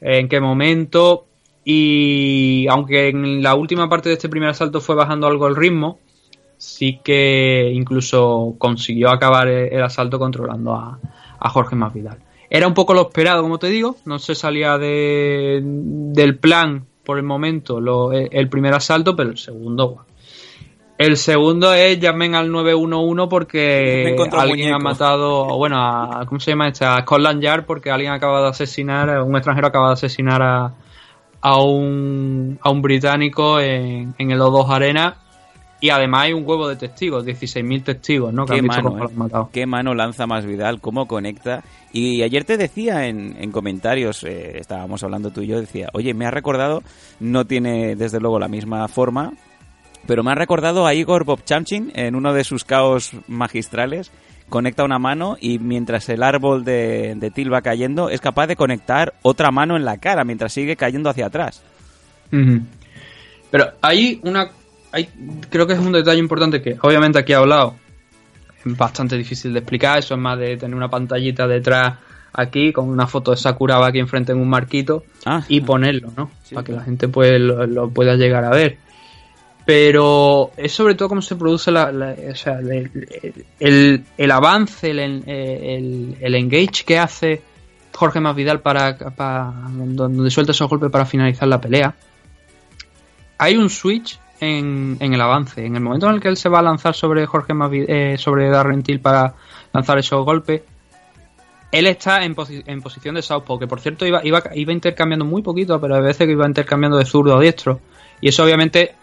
en 0.01 0.29
qué 0.29 0.41
momento. 0.41 1.27
Y 1.65 2.67
aunque 2.71 3.09
en 3.09 3.43
la 3.43 3.57
última 3.57 3.89
parte 3.89 4.11
de 4.11 4.15
este 4.15 4.29
primer 4.29 4.51
asalto 4.51 4.81
fue 4.81 4.95
bajando 4.95 5.27
algo 5.27 5.49
el 5.49 5.57
ritmo, 5.57 5.99
sí 6.57 7.01
que 7.03 7.71
incluso 7.75 8.55
consiguió 8.59 9.11
acabar 9.11 9.49
el, 9.49 9.73
el 9.73 9.83
asalto 9.83 10.19
controlando 10.19 10.75
a, 10.75 10.99
a 11.45 11.49
Jorge 11.51 11.77
Masvidal. 11.77 12.19
Era 12.51 12.66
un 12.66 12.75
poco 12.75 12.95
lo 12.95 13.03
esperado, 13.03 13.43
como 13.43 13.59
te 13.59 13.69
digo, 13.69 13.97
no 14.07 14.19
se 14.19 14.35
salía 14.35 14.79
de, 14.79 15.61
del 15.62 16.39
plan 16.39 16.87
por 17.05 17.19
el 17.19 17.23
momento 17.25 17.81
lo- 17.81 18.12
el 18.12 18.49
primer 18.49 18.73
asalto, 18.75 19.15
pero 19.15 19.31
el 19.31 19.39
segundo. 19.39 20.05
El 20.97 21.16
segundo 21.16 21.75
es 21.75 21.99
llamen 22.01 22.35
al 22.35 22.51
911 22.53 23.29
porque 23.29 24.15
alguien 24.41 24.69
ha 24.73 24.79
matado, 24.79 25.45
bueno, 25.59 25.77
a, 25.79 26.25
¿cómo 26.27 26.41
se 26.41 26.53
llama 26.53 26.69
esta? 26.69 26.97
A 26.97 27.03
Scotland 27.03 27.43
Yard 27.43 27.65
porque 27.66 27.91
alguien 27.91 28.12
acaba 28.12 28.41
de 28.43 28.49
asesinar, 28.49 29.21
un 29.23 29.35
extranjero 29.37 29.66
acaba 29.66 29.89
de 29.89 29.93
asesinar 29.95 30.41
a, 30.43 30.73
a 31.41 31.61
un, 31.62 32.59
a 32.62 32.71
un 32.71 32.81
británico 32.81 33.59
en, 33.61 34.15
en 34.16 34.31
el 34.31 34.41
O2 34.41 34.69
Arena 34.71 35.16
y 35.81 35.91
además 35.91 36.23
hay 36.23 36.33
un 36.33 36.47
huevo 36.47 36.69
de 36.69 36.77
testigos, 36.77 37.27
16.000 37.27 37.85
testigos, 37.85 38.33
¿no? 38.33 38.47
Que 38.47 38.55
Qué 38.55 38.59
han 38.61 38.65
visto 38.65 38.83
mano, 38.83 39.09
cómo 39.09 39.27
¿eh? 39.27 39.49
Qué 39.53 39.67
mano 39.67 39.95
lanza 39.95 40.27
más 40.27 40.47
Vidal, 40.47 40.81
cómo 40.81 41.07
conecta. 41.07 41.63
Y 41.93 42.23
ayer 42.23 42.45
te 42.45 42.57
decía 42.57 43.07
en, 43.07 43.37
en 43.39 43.53
comentarios, 43.53 44.25
eh, 44.25 44.59
estábamos 44.59 45.03
hablando 45.03 45.31
tú 45.31 45.43
y 45.43 45.49
yo, 45.49 45.61
decía, 45.61 45.89
oye, 45.93 46.15
me 46.15 46.27
ha 46.27 46.31
recordado, 46.31 46.83
no 47.21 47.45
tiene 47.45 47.97
desde 47.97 48.21
luego 48.21 48.39
la 48.39 48.49
misma 48.49 48.89
forma, 48.89 49.33
pero 50.07 50.23
me 50.23 50.33
ha 50.33 50.35
recordado 50.35 50.87
a 50.87 50.95
Igor 50.95 51.25
Bobchamchin 51.25 51.93
en 51.95 52.15
uno 52.15 52.33
de 52.33 52.45
sus 52.45 52.65
caos 52.65 53.13
magistrales. 53.27 54.11
Conecta 54.49 54.85
una 54.85 54.99
mano 54.99 55.37
y 55.41 55.59
mientras 55.59 56.09
el 56.11 56.23
árbol 56.23 56.65
de, 56.65 57.15
de 57.17 57.31
Til 57.31 57.53
va 57.53 57.63
cayendo, 57.63 58.11
es 58.11 58.21
capaz 58.21 58.47
de 58.47 58.57
conectar 58.57 59.15
otra 59.23 59.51
mano 59.51 59.77
en 59.77 59.87
la 59.87 59.97
cara 59.97 60.25
mientras 60.25 60.53
sigue 60.53 60.77
cayendo 60.77 61.09
hacia 61.09 61.27
atrás. 61.27 61.63
Pero 63.51 63.73
hay 63.81 64.21
una. 64.23 64.51
Hay, 64.95 65.09
creo 65.51 65.66
que 65.66 65.73
es 65.73 65.79
un 65.81 65.91
detalle 65.93 66.19
importante 66.21 66.62
que, 66.62 66.77
obviamente, 66.81 67.19
aquí 67.19 67.33
he 67.33 67.37
hablado. 67.37 67.75
Es 68.65 68.77
bastante 68.77 69.16
difícil 69.16 69.53
de 69.53 69.59
explicar. 69.59 69.99
Eso 69.99 70.15
es 70.15 70.21
más 70.21 70.39
de 70.39 70.57
tener 70.57 70.77
una 70.77 70.89
pantallita 70.89 71.47
detrás 71.49 71.95
aquí 72.33 72.73
con 72.73 72.89
una 72.89 73.07
foto 73.07 73.33
de 73.33 73.37
Sakuraba 73.37 73.89
aquí 73.89 73.99
enfrente 73.99 74.33
en 74.33 74.39
un 74.39 74.49
marquito 74.49 75.05
Ah, 75.25 75.43
y 75.49 75.61
ponerlo, 75.61 76.12
¿no? 76.16 76.31
Para 76.55 76.65
que 76.65 76.73
la 76.73 76.83
gente 76.83 77.09
pues 77.09 77.41
lo, 77.41 77.66
lo 77.66 77.91
pueda 77.91 78.15
llegar 78.15 78.45
a 78.45 78.51
ver. 78.51 78.79
Pero 79.66 80.51
es 80.57 80.73
sobre 80.73 80.95
todo 80.95 81.09
cómo 81.09 81.23
se 81.23 81.37
produce 81.37 81.71
la, 81.71 81.91
la- 81.91 82.15
o 82.31 82.35
sea, 82.35 82.59
el, 82.59 82.91
el- 83.61 84.05
el 84.16 84.31
avance, 84.31 84.91
el, 84.91 84.99
el, 85.27 86.16
el 86.21 86.35
engage 86.35 86.85
que 86.85 86.99
hace 86.99 87.43
Jorge 87.95 88.21
Masvidal 88.21 88.61
para, 88.61 88.97
para 88.99 89.53
donde 89.71 90.31
suelta 90.31 90.53
esos 90.53 90.69
golpes 90.69 90.91
para 90.91 91.07
finalizar 91.07 91.49
la 91.49 91.61
pelea. 91.61 91.95
Hay 93.39 93.57
un 93.57 93.71
switch 93.71 94.19
en, 94.40 94.97
en 95.01 95.15
el 95.15 95.20
avance. 95.20 95.65
En 95.65 95.77
el 95.77 95.82
momento 95.82 96.09
en 96.09 96.15
el 96.15 96.20
que 96.20 96.28
él 96.28 96.36
se 96.36 96.48
va 96.48 96.59
a 96.59 96.62
lanzar 96.62 96.94
sobre 96.94 97.27
Jorge 97.27 97.55
Masvidal, 97.55 97.90
eh, 97.90 98.19
sobre 98.19 98.48
Darren 98.48 98.82
Till 98.82 99.01
para 99.01 99.35
lanzar 99.73 99.98
esos 99.98 100.24
golpes, 100.24 100.62
él 101.73 101.86
está 101.86 102.24
en, 102.24 102.36
posi- 102.36 102.62
en 102.66 102.81
posición 102.82 103.16
de 103.16 103.23
southpaw, 103.23 103.59
que 103.59 103.66
por 103.66 103.81
cierto 103.81 104.06
iba, 104.06 104.24
iba, 104.24 104.43
iba 104.55 104.73
intercambiando 104.73 105.24
muy 105.24 105.43
poquito, 105.43 105.81
pero 105.81 105.97
a 105.97 106.01
veces 106.01 106.27
que 106.27 106.32
iba 106.32 106.47
intercambiando 106.47 106.98
de 106.98 107.05
zurdo 107.05 107.36
a 107.36 107.40
diestro. 107.40 107.81
Y 108.20 108.28
eso 108.28 108.44
obviamente 108.44 108.94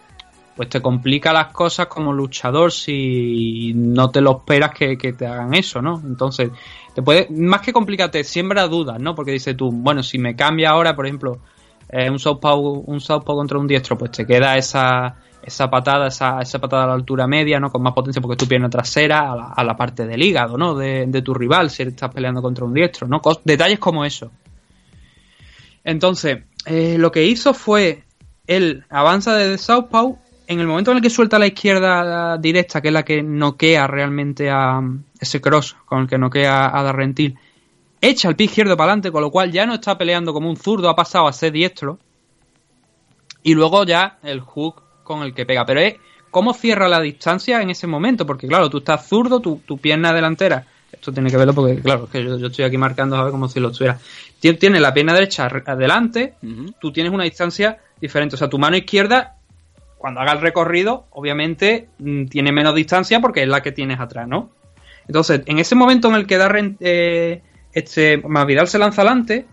pues 0.56 0.68
te 0.68 0.82
complica 0.82 1.32
las 1.32 1.46
cosas 1.52 1.86
como 1.86 2.12
luchador 2.12 2.72
si 2.72 3.72
no 3.74 4.10
te 4.10 4.20
lo 4.20 4.32
esperas 4.38 4.72
que, 4.74 4.96
te 4.96 5.26
hagan 5.26 5.54
eso, 5.54 5.80
¿no? 5.80 6.00
Entonces, 6.04 6.50
te 6.94 7.02
puede, 7.02 7.26
más 7.30 7.62
que 7.62 7.72
complicarte, 7.72 8.22
siembra 8.22 8.68
dudas, 8.68 9.00
¿no? 9.00 9.14
Porque 9.14 9.32
dices 9.32 9.56
tú, 9.56 9.70
bueno, 9.72 10.02
si 10.02 10.18
me 10.18 10.36
cambia 10.36 10.70
ahora, 10.70 10.94
por 10.94 11.06
ejemplo, 11.06 11.38
un 11.92 12.18
southpaw, 12.18 12.84
un 12.86 13.00
southpaw 13.00 13.36
contra 13.36 13.58
un 13.58 13.66
diestro, 13.66 13.98
pues 13.98 14.10
te 14.12 14.26
queda 14.26 14.56
esa, 14.56 15.16
esa 15.42 15.68
patada, 15.68 16.06
esa, 16.06 16.40
esa 16.40 16.58
patada 16.58 16.84
a 16.84 16.86
la 16.86 16.94
altura 16.94 17.26
media, 17.26 17.60
¿no? 17.60 17.70
Con 17.70 17.82
más 17.82 17.92
potencia 17.92 18.22
porque 18.22 18.36
tu 18.36 18.48
pierna 18.48 18.70
trasera 18.70 19.32
a 19.54 19.64
la, 19.64 19.76
parte 19.76 20.06
del 20.06 20.22
hígado, 20.22 20.56
¿no? 20.56 20.74
De, 20.74 21.06
de 21.06 21.22
tu 21.22 21.34
rival, 21.34 21.70
si 21.70 21.82
estás 21.82 22.12
peleando 22.12 22.40
contra 22.40 22.64
un 22.64 22.72
diestro, 22.72 23.06
¿no? 23.06 23.20
Detalles 23.44 23.78
como 23.78 24.04
eso. 24.04 24.30
Entonces, 25.84 26.44
eh, 26.66 26.96
lo 26.98 27.10
que 27.10 27.24
hizo 27.24 27.54
fue, 27.54 28.04
él 28.46 28.84
avanza 28.88 29.34
desde 29.34 29.58
Southpaw, 29.58 30.18
en 30.46 30.60
el 30.60 30.66
momento 30.66 30.90
en 30.90 30.98
el 30.98 31.02
que 31.02 31.10
suelta 31.10 31.38
la 31.38 31.46
izquierda 31.46 32.36
directa, 32.38 32.80
que 32.80 32.88
es 32.88 32.94
la 32.94 33.04
que 33.04 33.22
noquea 33.22 33.86
realmente 33.86 34.50
a 34.50 34.80
ese 35.18 35.40
cross 35.40 35.76
con 35.86 36.02
el 36.02 36.08
que 36.08 36.18
noquea 36.18 36.76
a 36.76 36.82
Darrentil, 36.82 37.38
echa 38.02 38.28
el 38.28 38.36
pie 38.36 38.46
izquierdo 38.46 38.76
para 38.76 38.90
adelante, 38.92 39.10
con 39.10 39.22
lo 39.22 39.30
cual 39.30 39.50
ya 39.50 39.64
no 39.64 39.74
está 39.74 39.96
peleando 39.96 40.34
como 40.34 40.50
un 40.50 40.56
zurdo, 40.56 40.90
ha 40.90 40.94
pasado 40.96 41.26
a 41.28 41.32
ser 41.32 41.52
diestro. 41.52 41.98
Y 43.42 43.54
luego 43.54 43.84
ya 43.84 44.18
el 44.22 44.40
hook 44.40 44.82
con 45.02 45.22
el 45.22 45.34
que 45.34 45.46
pega. 45.46 45.64
Pero 45.66 45.80
es 45.80 45.94
cómo 46.30 46.54
cierra 46.54 46.88
la 46.88 47.00
distancia 47.00 47.60
en 47.60 47.70
ese 47.70 47.86
momento, 47.86 48.24
porque 48.26 48.46
claro, 48.46 48.70
tú 48.70 48.78
estás 48.78 49.06
zurdo, 49.08 49.40
tu, 49.40 49.60
tu 49.66 49.78
pierna 49.78 50.12
delantera. 50.12 50.66
Esto 50.92 51.10
tiene 51.12 51.30
que 51.30 51.36
verlo 51.36 51.54
porque, 51.54 51.80
claro, 51.80 52.04
es 52.04 52.10
que 52.10 52.22
yo, 52.22 52.38
yo 52.38 52.46
estoy 52.48 52.64
aquí 52.66 52.76
marcando 52.76 53.16
a 53.16 53.24
ver 53.24 53.32
como 53.32 53.48
si 53.48 53.58
lo 53.60 53.70
estuviera. 53.70 53.98
Tien- 54.40 54.58
Tiene 54.58 54.78
la 54.78 54.92
pierna 54.94 55.14
derecha 55.14 55.48
re- 55.48 55.62
adelante, 55.66 56.34
tú 56.80 56.92
tienes 56.92 57.12
una 57.12 57.24
distancia 57.24 57.78
diferente. 58.00 58.34
O 58.36 58.38
sea, 58.38 58.48
tu 58.48 58.58
mano 58.58 58.76
izquierda, 58.76 59.36
cuando 59.96 60.20
haga 60.20 60.32
el 60.32 60.40
recorrido, 60.40 61.06
obviamente 61.10 61.88
mm, 61.98 62.26
tiene 62.26 62.52
menos 62.52 62.74
distancia 62.74 63.20
porque 63.20 63.42
es 63.42 63.48
la 63.48 63.62
que 63.62 63.72
tienes 63.72 63.98
atrás, 64.00 64.28
¿no? 64.28 64.50
Entonces, 65.08 65.42
en 65.46 65.58
ese 65.58 65.74
momento 65.74 66.08
en 66.08 66.14
el 66.14 66.26
que 66.26 66.36
Darren, 66.38 66.76
eh, 66.80 67.42
este, 67.72 68.18
Masvidal 68.18 68.68
se 68.68 68.78
lanza 68.78 69.02
adelante, 69.02 69.46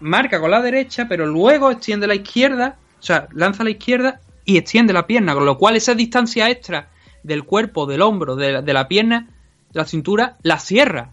marca 0.00 0.40
con 0.40 0.50
la 0.50 0.60
derecha, 0.60 1.06
pero 1.08 1.26
luego 1.26 1.70
extiende 1.70 2.06
la 2.06 2.14
izquierda, 2.14 2.76
o 2.98 3.02
sea, 3.02 3.28
lanza 3.32 3.62
a 3.62 3.64
la 3.64 3.70
izquierda 3.70 4.20
y 4.44 4.58
extiende 4.58 4.92
la 4.92 5.06
pierna, 5.06 5.34
con 5.34 5.46
lo 5.46 5.56
cual 5.56 5.76
esa 5.76 5.94
distancia 5.94 6.50
extra 6.50 6.90
del 7.22 7.44
cuerpo, 7.44 7.86
del 7.86 8.02
hombro, 8.02 8.36
de 8.36 8.52
la, 8.52 8.62
de 8.62 8.72
la 8.72 8.88
pierna, 8.88 9.28
de 9.72 9.80
la 9.80 9.86
cintura, 9.86 10.36
la 10.42 10.58
cierra. 10.58 11.12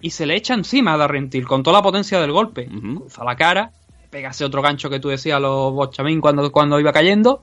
Y 0.00 0.10
se 0.10 0.26
le 0.26 0.36
echa 0.36 0.54
encima 0.54 0.94
a 0.94 0.96
Darrentil 0.96 1.46
con 1.46 1.64
toda 1.64 1.78
la 1.78 1.82
potencia 1.82 2.20
del 2.20 2.30
golpe. 2.30 2.66
Cruza 2.66 3.24
la 3.24 3.34
cara, 3.34 3.72
pega 4.10 4.30
ese 4.30 4.44
otro 4.44 4.62
gancho 4.62 4.88
que 4.88 5.00
tú 5.00 5.08
decías 5.08 5.36
a 5.36 5.40
los 5.40 5.72
Bochamín 5.72 6.20
cuando, 6.20 6.52
cuando 6.52 6.78
iba 6.78 6.92
cayendo. 6.92 7.42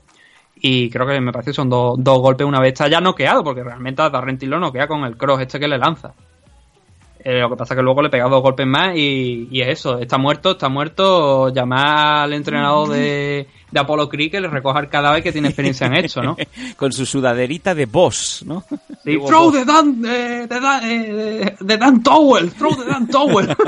Y 0.54 0.88
creo 0.88 1.06
que 1.06 1.20
me 1.20 1.32
parece 1.32 1.50
que 1.50 1.54
son 1.54 1.68
dos, 1.68 1.96
dos 1.98 2.18
golpes 2.18 2.46
una 2.46 2.60
vez 2.60 2.72
está 2.72 2.88
ya 2.88 3.00
noqueado, 3.02 3.44
porque 3.44 3.62
realmente 3.62 4.00
a 4.00 4.08
Darrentil 4.08 4.48
lo 4.48 4.58
noquea 4.58 4.88
con 4.88 5.04
el 5.04 5.18
cross 5.18 5.42
este 5.42 5.60
que 5.60 5.68
le 5.68 5.76
lanza. 5.76 6.14
Eh, 7.20 7.40
lo 7.40 7.50
que 7.50 7.56
pasa 7.56 7.74
es 7.74 7.78
que 7.78 7.82
luego 7.82 8.02
le 8.02 8.08
pega 8.08 8.28
dos 8.28 8.42
golpes 8.42 8.66
más 8.66 8.96
y, 8.96 9.48
y 9.50 9.60
es 9.60 9.68
eso, 9.68 9.98
está 9.98 10.18
muerto, 10.18 10.52
está 10.52 10.68
muerto. 10.68 11.48
Llamar 11.48 12.24
al 12.24 12.32
entrenador 12.32 12.90
de, 12.90 13.48
de 13.70 13.80
Apollo 13.80 14.08
Creek 14.08 14.32
que 14.32 14.40
le 14.40 14.48
recoja 14.48 14.80
el 14.80 14.88
cadáver 14.88 15.22
que 15.22 15.32
tiene 15.32 15.48
experiencia 15.48 15.86
en 15.86 15.94
esto, 15.94 16.22
¿no? 16.22 16.36
Con 16.76 16.92
su 16.92 17.04
sudaderita 17.06 17.74
de 17.74 17.86
boss, 17.86 18.44
¿no? 18.46 18.64
Sí, 19.04 19.18
throw 19.26 19.50
the 19.50 19.64
Dan, 19.64 20.02
eh, 20.06 20.46
the 20.48 20.60
Dan, 20.60 20.80
eh, 20.84 21.56
the 21.66 21.76
Dan 21.76 22.02
Towel, 22.02 22.52
throw 22.52 22.76
the 22.76 22.84
Dan 22.84 23.08
Towel. 23.08 23.56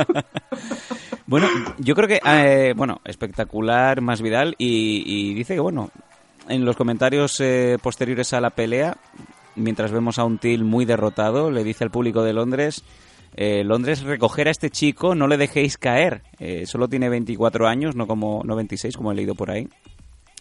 Bueno, 1.29 1.47
yo 1.77 1.95
creo 1.95 2.09
que, 2.09 2.23
eh, 2.25 2.73
bueno, 2.75 3.03
espectacular 3.05 4.01
más 4.01 4.23
Vidal 4.23 4.55
y, 4.57 5.03
y 5.05 5.35
dice 5.35 5.53
que, 5.53 5.61
bueno, 5.61 5.91
en 6.49 6.65
los 6.65 6.75
comentarios 6.75 7.39
eh, 7.41 7.77
posteriores 7.83 8.33
a 8.33 8.41
la 8.41 8.49
pelea, 8.49 8.97
mientras 9.55 9.93
vemos 9.93 10.19
a 10.19 10.25
un 10.25 10.39
Till 10.39 10.65
muy 10.65 10.87
derrotado, 10.87 11.51
le 11.51 11.65
dice 11.65 11.85
al 11.85 11.91
público 11.91 12.23
de 12.23 12.33
Londres, 12.33 12.83
eh, 13.41 13.63
Londres, 13.63 14.03
recoger 14.03 14.49
a 14.49 14.51
este 14.51 14.69
chico, 14.69 15.15
no 15.15 15.29
le 15.29 15.37
dejéis 15.37 15.79
caer. 15.79 16.23
Eh, 16.41 16.67
solo 16.67 16.89
tiene 16.89 17.09
24 17.09 17.69
años, 17.69 17.95
no 17.95 18.09
como 18.09 18.43
no 18.45 18.57
26, 18.57 18.97
como 18.97 19.13
he 19.13 19.15
leído 19.15 19.37
por 19.37 19.51
ahí. 19.53 19.69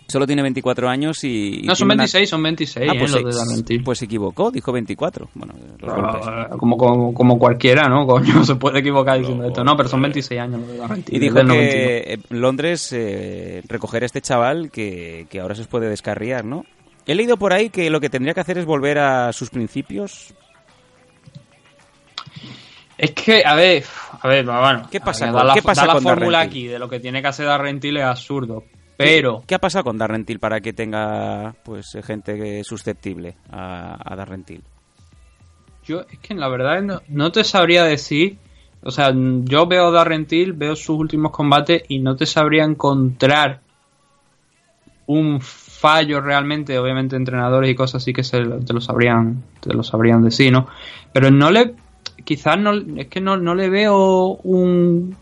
Solo 0.09 0.25
tiene 0.25 0.41
24 0.41 0.87
años 0.87 1.21
y... 1.25 1.59
y 1.59 1.67
No, 1.67 1.75
son 1.75 1.89
tiene 1.89 1.93
una- 1.95 2.03
26, 2.03 2.29
son 2.29 2.41
26, 2.41 2.89
Ah, 2.89 2.93
eh, 2.95 2.97
pues, 2.99 3.11
se- 3.11 3.23
Darrentil. 3.23 3.83
pues 3.83 3.99
se 3.99 4.05
equivocó, 4.05 4.49
dijo 4.51 4.71
24. 4.71 5.29
Bueno, 5.35 5.53
los. 5.79 5.93
Ah, 6.25 6.47
como, 6.57 6.77
como, 6.77 7.13
como 7.13 7.37
cualquiera, 7.37 7.89
¿no? 7.89 8.07
Coño, 8.07 8.43
se 8.45 8.55
puede 8.55 8.79
equivocar 8.79 9.19
diciendo 9.19 9.45
esto. 9.45 9.63
No, 9.65 9.75
pero 9.75 9.89
son 9.89 10.01
26 10.01 10.39
años. 10.41 10.61
Y 11.09 11.19
dijo 11.19 11.39
el 11.39 11.47
91. 11.47 11.49
que 11.69 12.13
eh, 12.13 12.19
Londres 12.29 12.89
eh, 12.93 13.61
recoger 13.67 14.03
a 14.03 14.05
este 14.05 14.21
chaval 14.21 14.71
que, 14.71 15.27
que 15.29 15.39
ahora 15.41 15.55
se 15.55 15.61
os 15.61 15.67
puede 15.67 15.89
descarriar, 15.89 16.45
¿no? 16.45 16.63
He 17.05 17.13
leído 17.13 17.35
por 17.37 17.51
ahí 17.53 17.69
que 17.69 17.89
lo 17.89 17.99
que 17.99 18.09
tendría 18.09 18.33
que 18.33 18.39
hacer 18.41 18.57
es 18.57 18.65
volver 18.65 18.99
a 18.99 19.33
sus 19.33 19.49
principios. 19.49 20.33
Es 22.97 23.11
que, 23.11 23.43
a 23.45 23.53
ver, 23.55 23.83
a 24.21 24.27
ver, 24.27 24.45
bueno. 24.45 24.87
¿Qué 24.89 24.99
pasa 24.99 25.25
ver, 25.25 25.33
con- 25.35 25.47
la, 25.47 25.53
qué 25.53 25.61
pasa 25.61 25.81
da 25.81 25.87
la 25.87 25.93
con 25.93 26.03
fórmula 26.03 26.37
Darrentil? 26.39 26.59
aquí 26.61 26.67
de 26.67 26.79
lo 26.79 26.89
que 26.89 26.99
tiene 26.99 27.21
que 27.21 27.27
hacer 27.27 27.45
Darrentil 27.45 27.97
es 27.97 28.03
absurdo. 28.03 28.63
Pero, 28.97 29.43
¿Qué 29.45 29.53
ha 29.53 29.59
pasado 29.59 29.83
con 29.83 29.97
Darrentil 29.99 30.39
para 30.39 30.59
que 30.59 30.73
tenga 30.73 31.53
pues 31.63 31.95
gente 32.03 32.63
susceptible 32.63 33.35
a, 33.51 33.95
a 34.03 34.15
Darrentil? 34.15 34.63
yo 35.85 36.01
es 36.01 36.19
que 36.19 36.33
la 36.33 36.49
verdad 36.49 36.81
no, 36.81 37.01
no 37.07 37.31
te 37.31 37.43
sabría 37.43 37.83
decir. 37.83 38.37
O 38.83 38.91
sea, 38.91 39.11
yo 39.15 39.67
veo 39.67 39.91
Darrentil, 39.91 40.53
veo 40.53 40.75
sus 40.75 40.89
últimos 40.97 41.31
combates 41.31 41.83
y 41.87 41.99
no 41.99 42.15
te 42.15 42.25
sabría 42.25 42.63
encontrar 42.63 43.61
un 45.05 45.39
fallo 45.41 46.19
realmente. 46.21 46.77
Obviamente, 46.77 47.15
entrenadores 47.15 47.69
y 47.71 47.75
cosas 47.75 48.01
así 48.03 48.13
que 48.13 48.23
se, 48.23 48.43
te 48.43 48.73
lo 48.73 48.81
sabrían, 48.81 49.43
te 49.61 49.73
lo 49.73 49.83
sabrían 49.83 50.23
decir, 50.23 50.51
¿no? 50.51 50.67
Pero 51.13 51.31
no 51.31 51.51
le, 51.51 51.73
quizás 52.27 52.59
no, 52.59 52.73
es 52.73 53.07
que 53.07 53.21
no, 53.21 53.37
no 53.37 53.55
le 53.55 53.69
veo 53.69 54.37
un, 54.43 55.15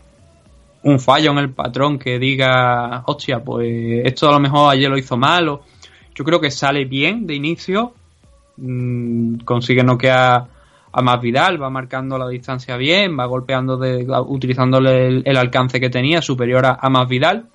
un 0.82 0.98
fallo 0.98 1.30
en 1.30 1.38
el 1.38 1.50
patrón 1.50 2.00
que 2.00 2.18
diga, 2.18 3.04
hostia, 3.06 3.44
pues 3.44 4.04
esto 4.04 4.28
a 4.28 4.32
lo 4.32 4.40
mejor 4.40 4.72
ayer 4.72 4.90
lo 4.90 4.98
hizo 4.98 5.16
mal. 5.16 5.48
O, 5.48 5.62
yo 6.12 6.24
creo 6.24 6.40
que 6.40 6.50
sale 6.50 6.84
bien 6.84 7.24
de 7.24 7.36
inicio, 7.36 7.94
mm, 8.56 9.36
consigue 9.44 9.84
noquear 9.84 10.48
a 10.90 11.02
más 11.02 11.20
Vidal, 11.20 11.62
va 11.62 11.70
marcando 11.70 12.18
la 12.18 12.26
distancia 12.26 12.76
bien, 12.76 13.16
va 13.16 13.26
golpeando, 13.26 13.76
de, 13.76 14.04
utilizándole 14.26 15.22
el, 15.24 15.36
alcance 15.36 15.78
que 15.78 15.90
tenía, 15.90 16.20
superior 16.20 16.66
a, 16.66 16.78
a 16.82 16.90
más 16.90 17.08
Vidal. 17.08 17.46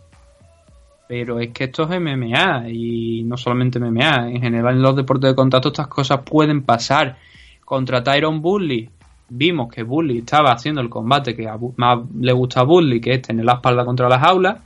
Pero 1.09 1.41
es 1.41 1.49
que 1.49 1.65
esto 1.65 1.83
es 1.91 1.99
MMA 1.99 2.69
y 2.69 3.23
no 3.23 3.35
solamente 3.35 3.81
MMA, 3.81 4.29
en 4.29 4.41
general 4.41 4.75
en 4.75 4.81
los 4.81 4.95
deportes 4.95 5.31
de 5.31 5.35
contacto 5.35 5.67
estas 5.67 5.87
cosas 5.87 6.21
pueden 6.23 6.63
pasar. 6.63 7.17
Contra 7.65 8.01
Tyron 8.01 8.41
Bully 8.41 8.89
vimos 9.33 9.73
que 9.73 9.83
Bully 9.83 10.19
estaba 10.19 10.51
haciendo 10.51 10.81
el 10.81 10.89
combate 10.89 11.35
que 11.35 11.49
más 11.77 11.99
le 12.19 12.33
gusta 12.33 12.61
a 12.61 12.63
Bully, 12.63 12.99
que 12.99 13.13
es 13.13 13.21
tener 13.21 13.45
la 13.45 13.53
espalda 13.53 13.85
contra 13.85 14.09
las 14.09 14.21
aulas. 14.23 14.57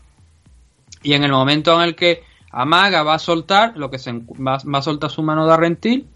Y 1.03 1.13
en 1.13 1.23
el 1.23 1.31
momento 1.31 1.75
en 1.75 1.87
el 1.87 1.95
que 1.95 2.23
Amaga 2.51 3.03
va 3.03 3.15
a 3.15 3.19
soltar, 3.19 3.77
lo 3.77 3.91
que 3.91 3.99
se 3.99 4.11
va, 4.11 4.57
va 4.57 4.79
a 4.79 4.81
soltar 4.81 5.11
su 5.11 5.21
mano 5.21 5.45
de 5.45 5.53
Arrentil, 5.53 6.07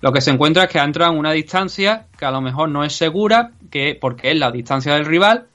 lo 0.00 0.12
que 0.12 0.22
se 0.22 0.30
encuentra 0.30 0.64
es 0.64 0.70
que 0.70 0.78
ha 0.78 0.84
entrado 0.84 1.12
en 1.12 1.18
una 1.18 1.32
distancia 1.32 2.06
que 2.18 2.24
a 2.24 2.30
lo 2.30 2.40
mejor 2.40 2.70
no 2.70 2.84
es 2.84 2.94
segura, 2.94 3.52
que 3.70 3.98
porque 4.00 4.30
es 4.30 4.38
la 4.38 4.50
distancia 4.50 4.94
del 4.94 5.04
rival, 5.04 5.46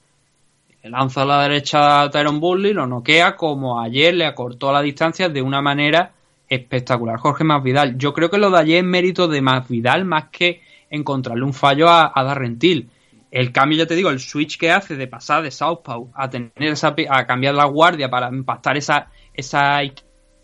lanza 0.84 1.22
a 1.22 1.26
la 1.26 1.42
derecha 1.42 2.02
a 2.02 2.10
Tyron 2.10 2.38
Bully, 2.38 2.72
lo 2.72 2.86
noquea 2.86 3.34
como 3.34 3.80
ayer 3.80 4.14
le 4.14 4.24
acortó 4.24 4.72
la 4.72 4.82
distancia 4.82 5.28
de 5.28 5.42
una 5.42 5.60
manera 5.60 6.12
espectacular. 6.48 7.18
Jorge 7.18 7.42
Masvidal, 7.42 7.98
yo 7.98 8.12
creo 8.12 8.30
que 8.30 8.38
lo 8.38 8.50
de 8.50 8.58
ayer 8.58 8.78
es 8.78 8.84
mérito 8.84 9.26
de 9.26 9.42
Masvidal 9.42 10.04
más 10.04 10.28
que 10.30 10.60
encontrarle 10.90 11.44
un 11.44 11.54
fallo 11.54 11.88
a, 11.88 12.12
a 12.14 12.24
Darrentil. 12.24 12.90
El 13.30 13.52
cambio, 13.52 13.78
ya 13.78 13.86
te 13.86 13.94
digo, 13.96 14.10
el 14.10 14.20
switch 14.20 14.56
que 14.58 14.70
hace 14.70 14.96
de 14.96 15.08
pasar 15.08 15.42
de 15.42 15.50
Southpaw 15.50 16.10
a 16.14 16.30
tener 16.30 16.52
esa 16.58 16.94
a 17.10 17.26
cambiar 17.26 17.54
la 17.54 17.64
guardia 17.64 18.08
para 18.08 18.28
impactar 18.28 18.76
esa, 18.76 19.10
esa 19.34 19.82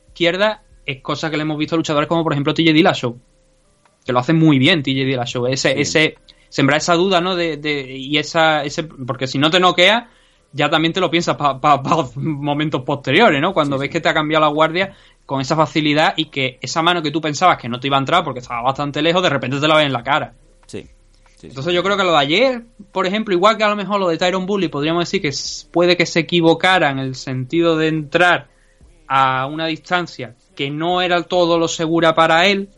izquierda 0.08 0.62
es 0.84 1.00
cosa 1.00 1.30
que 1.30 1.36
le 1.36 1.42
hemos 1.42 1.58
visto 1.58 1.74
a 1.74 1.78
luchadores 1.78 2.08
como 2.08 2.24
por 2.24 2.32
ejemplo 2.32 2.52
TJ 2.54 2.72
Dillashaw 2.72 3.16
que 4.04 4.12
lo 4.12 4.18
hace 4.18 4.32
muy 4.32 4.58
bien 4.58 4.82
TJ 4.82 5.04
Dillashaw 5.06 5.46
ese, 5.46 5.80
ese 5.80 6.16
sembrar 6.48 6.78
esa 6.78 6.94
duda, 6.94 7.20
¿no? 7.20 7.34
De, 7.36 7.56
de- 7.56 7.96
y 7.96 8.18
esa, 8.18 8.62
ese, 8.64 8.82
porque 8.84 9.26
si 9.26 9.38
no 9.38 9.50
te 9.50 9.58
noquea, 9.58 10.10
ya 10.52 10.68
también 10.68 10.92
te 10.92 11.00
lo 11.00 11.10
piensas 11.10 11.36
para 11.36 11.80
momentos 12.16 12.82
posteriores, 12.82 13.40
¿no? 13.40 13.54
Cuando 13.54 13.78
ves 13.78 13.88
que 13.88 14.00
te 14.00 14.08
ha 14.10 14.14
cambiado 14.14 14.44
la 14.44 14.50
guardia 14.52 14.94
con 15.26 15.40
esa 15.40 15.56
facilidad 15.56 16.14
y 16.16 16.26
que 16.26 16.58
esa 16.60 16.82
mano 16.82 17.02
que 17.02 17.10
tú 17.10 17.20
pensabas 17.20 17.58
que 17.58 17.68
no 17.68 17.80
te 17.80 17.86
iba 17.86 17.96
a 17.96 18.00
entrar 18.00 18.24
porque 18.24 18.40
estaba 18.40 18.62
bastante 18.62 19.02
lejos, 19.02 19.22
de 19.22 19.30
repente 19.30 19.60
te 19.60 19.68
la 19.68 19.76
ves 19.76 19.86
en 19.86 19.92
la 19.92 20.02
cara. 20.02 20.34
Sí. 20.66 20.86
sí, 21.36 21.48
Entonces 21.48 21.72
yo 21.72 21.82
creo 21.82 21.96
que 21.96 22.04
lo 22.04 22.12
de 22.12 22.18
ayer, 22.18 22.62
por 22.92 23.06
ejemplo, 23.06 23.34
igual 23.34 23.56
que 23.56 23.64
a 23.64 23.68
lo 23.68 23.76
mejor 23.76 24.00
lo 24.00 24.08
de 24.08 24.18
Tyron 24.18 24.46
Bully, 24.46 24.68
podríamos 24.68 25.02
decir 25.02 25.22
que 25.22 25.32
puede 25.70 25.96
que 25.96 26.06
se 26.06 26.20
equivocara 26.20 26.90
en 26.90 26.98
el 26.98 27.14
sentido 27.14 27.76
de 27.76 27.88
entrar 27.88 28.48
a 29.06 29.46
una 29.46 29.66
distancia 29.66 30.34
que 30.54 30.70
no 30.70 31.02
era 31.02 31.22
todo 31.22 31.58
lo 31.58 31.68
segura 31.68 32.14
para 32.14 32.46
él, 32.46 32.68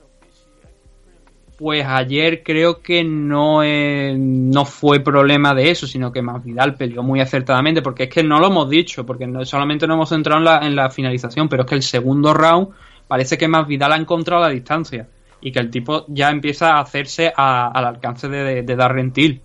pues 1.57 1.85
ayer 1.87 2.43
creo 2.43 2.81
que 2.83 3.05
no, 3.05 3.63
eh, 3.63 4.15
no 4.19 4.65
fue 4.65 5.01
problema 5.01 5.55
de 5.55 5.71
eso, 5.71 5.87
sino 5.87 6.11
que 6.13 6.23
Masvidal 6.23 6.75
peleó 6.75 7.03
muy 7.03 7.21
acertadamente, 7.21 7.83
porque 7.83 8.05
es 8.05 8.09
que 8.09 8.23
no 8.25 8.41
lo 8.41 8.49
hemos 8.49 8.69
dicho, 8.69 9.07
porque 9.07 9.27
no, 9.27 9.45
solamente 9.45 9.87
nos 9.87 9.95
hemos 9.97 10.09
centrado 10.09 10.39
en 10.39 10.45
la, 10.45 10.59
en 10.67 10.77
la 10.77 10.91
finalización, 10.91 11.49
pero 11.49 11.63
es 11.63 11.69
que 11.69 11.75
el 11.77 11.83
segundo 11.83 12.35
round 12.35 12.69
parece 13.07 13.39
que 13.39 13.49
Masvidal 13.49 13.93
ha 13.93 13.97
encontrado 13.97 14.43
la 14.43 14.49
distancia 14.51 15.09
y 15.41 15.53
que 15.53 15.59
el 15.61 15.71
tipo 15.71 16.05
ya 16.09 16.31
empieza 16.31 16.75
a 16.75 16.81
hacerse 16.81 17.33
a- 17.37 17.69
al 17.69 17.85
alcance 17.85 18.29
de, 18.29 18.63
de, 18.63 18.77
Darren 18.77 19.13
Till. 19.13 19.43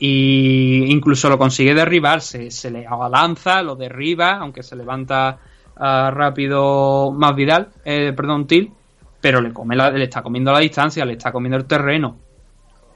Y 0.00 0.84
incluso 0.92 1.28
lo 1.28 1.38
consigue 1.38 1.74
derribar, 1.74 2.20
se, 2.20 2.50
se 2.50 2.70
le 2.70 2.86
abalanza, 2.86 3.62
lo 3.62 3.74
derriba, 3.74 4.36
aunque 4.36 4.62
se 4.62 4.76
levanta 4.76 5.38
ah, 5.76 6.10
rápido 6.14 7.10
Masvidal, 7.10 7.68
eh, 7.84 8.12
perdón, 8.16 8.46
Till, 8.46 8.72
pero 9.20 9.40
le 9.40 9.52
come 9.52 9.76
la- 9.76 9.90
le 9.90 10.04
está 10.04 10.22
comiendo 10.22 10.52
la 10.52 10.60
distancia, 10.60 11.04
le 11.04 11.14
está 11.14 11.32
comiendo 11.32 11.56
el 11.56 11.64
terreno. 11.66 12.16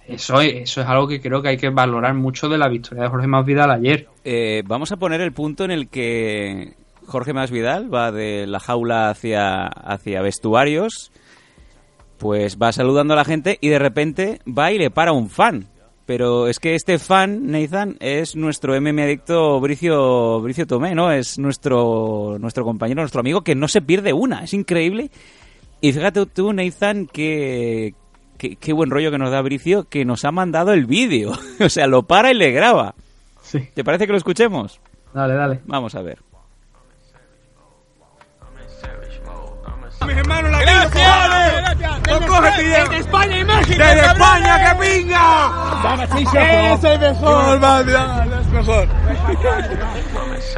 Eso 0.07 0.40
es, 0.40 0.55
eso 0.55 0.81
es 0.81 0.86
algo 0.86 1.07
que 1.07 1.20
creo 1.20 1.40
que 1.43 1.49
hay 1.51 1.57
que 1.57 1.70
valorar 1.70 2.15
mucho 2.15 2.49
de 2.49 2.59
la 2.59 2.69
victoria 2.69 3.05
de 3.05 3.09
Jorge 3.09 3.27
Masvidal 3.28 3.70
ayer. 3.70 4.09
Eh, 4.24 4.62
vamos 4.66 4.90
a 4.93 4.97
poner 4.97 5.20
el 5.20 5.32
punto 5.32 5.65
en 5.65 5.70
el 5.70 5.89
que 5.89 6.74
Jorge 7.07 7.32
Masvidal 7.32 7.93
va 7.93 8.11
de 8.11 8.47
la 8.47 8.59
jaula 8.59 9.11
hacia, 9.11 9.66
hacia 9.66 10.20
vestuarios, 10.23 11.12
pues 12.19 12.59
va 12.61 12.73
saludando 12.73 13.15
a 13.15 13.16
la 13.16 13.24
gente 13.24 13.59
y 13.61 13.69
de 13.69 13.78
repente 13.78 14.40
va 14.47 14.73
y 14.73 14.78
le 14.78 14.90
para 14.90 15.12
un 15.12 15.28
fan. 15.28 15.66
Pero 16.05 16.49
es 16.49 16.59
que 16.59 16.74
este 16.74 16.99
fan, 16.99 17.51
Nathan, 17.51 17.97
es 18.01 18.35
nuestro 18.35 18.74
MM 18.74 19.01
adicto 19.03 19.61
Bricio, 19.61 20.40
Bricio 20.40 20.66
Tomé, 20.66 20.97
¿no? 20.97 21.12
Es 21.12 21.39
nuestro, 21.39 22.36
nuestro 22.40 22.65
compañero, 22.65 23.03
nuestro 23.03 23.20
amigo 23.20 23.43
que 23.43 23.55
no 23.55 23.69
se 23.69 23.82
pierde 23.82 24.12
una. 24.12 24.43
Es 24.43 24.53
increíble. 24.53 25.11
Y 25.83 25.93
fíjate 25.93 26.25
tú, 26.27 26.53
Nathan, 26.55 27.07
que, 27.07 27.95
que- 28.39 28.57
qué 28.57 28.73
buen 28.73 28.89
rollo 28.91 29.11
que 29.11 29.19
nos 29.19 29.31
da 29.31 29.43
Bricio, 29.43 29.85
que 29.89 30.05
nos 30.07 30.25
ha 30.25 30.33
mandado 30.33 30.73
el 30.73 30.87
vídeo. 30.87 31.33
o 31.61 31.69
sea, 31.69 31.87
lo 31.87 32.05
para 32.05 32.31
y 32.31 32.35
le 32.35 32.53
graba. 32.53 32.95
Sí. 33.43 33.69
¿Te 33.75 33.85
parece 33.85 34.07
que 34.07 34.13
lo 34.13 34.19
escuchemos? 34.19 34.81
Dale, 35.13 35.35
dale. 35.35 35.61
Vamos 35.67 35.95
a 35.95 36.01
ver. 36.03 36.19
Mis 40.07 40.16
hermanos. 40.16 40.53
¡Desde 42.62 42.99
España 42.99 43.39
y 43.39 43.45
México! 43.45 43.79
¡Desde 43.79 44.07
España, 44.07 44.53
que 44.65 44.74
pinga! 44.85 45.23
¡Es 46.74 46.85
el 46.85 46.99
mejor! 47.01 47.61
¡Es 48.41 48.49
mejor! 48.49 48.89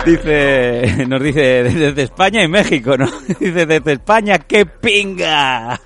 Dice, 0.05 1.07
nos 1.09 1.23
dice 1.23 1.41
desde 1.65 2.03
España 2.03 2.43
y 2.43 2.49
México, 2.49 2.97
¿no? 2.97 3.07
Dice 3.41 3.66
desde 3.66 3.93
España, 3.93 4.39
¡qué 4.39 4.66
pinga! 4.66 5.81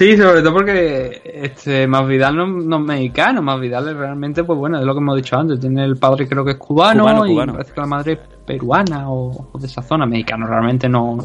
Sí, 0.00 0.16
sobre 0.16 0.40
todo 0.40 0.54
porque 0.54 1.20
este 1.26 1.86
Masvidal 1.86 2.34
no, 2.34 2.46
no 2.46 2.76
es 2.78 2.82
mexicano, 2.84 3.42
Masvidal 3.42 3.86
es 3.88 3.96
realmente, 3.98 4.44
pues 4.44 4.58
bueno, 4.58 4.78
es 4.78 4.84
lo 4.86 4.94
que 4.94 4.98
hemos 5.00 5.14
dicho 5.16 5.36
antes, 5.36 5.60
tiene 5.60 5.84
el 5.84 5.98
padre 5.98 6.26
creo 6.26 6.42
que 6.42 6.52
es 6.52 6.56
cubano, 6.56 7.02
Cubano, 7.02 7.26
y 7.26 7.28
cubano. 7.28 7.52
parece 7.52 7.72
que 7.74 7.80
la 7.82 7.86
madre 7.86 8.12
es 8.14 8.18
peruana 8.46 9.10
o, 9.10 9.50
o 9.52 9.58
de 9.58 9.66
esa 9.66 9.82
zona, 9.82 10.06
mexicano 10.06 10.46
realmente 10.46 10.88
no, 10.88 11.18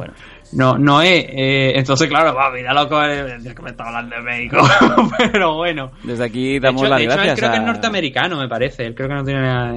no, 0.51 0.77
no 0.77 1.01
es. 1.01 1.25
eh, 1.29 1.71
entonces, 1.73 2.09
claro, 2.09 2.33
Masvidal 2.37 2.75
loco 2.75 3.01
es 3.01 3.45
el 3.45 3.55
que 3.55 3.61
me 3.61 3.69
está 3.69 3.85
hablando 3.85 4.13
de 4.17 4.21
México, 4.23 4.57
pero 5.31 5.55
bueno. 5.55 5.91
Desde 6.03 6.25
aquí 6.25 6.53
De 6.55 6.59
damos 6.59 6.81
hecho, 6.81 6.89
las 6.89 6.99
de 6.99 7.03
hecho, 7.05 7.13
él 7.13 7.17
gracias 7.19 7.39
creo 7.39 7.51
que 7.51 7.57
es 7.57 7.63
norteamericano, 7.63 8.37
me 8.37 8.49
parece, 8.49 8.85
él 8.85 8.93
creo 8.93 9.07
que 9.07 9.15
no 9.15 9.23
tiene 9.23 9.41
nada- 9.41 9.73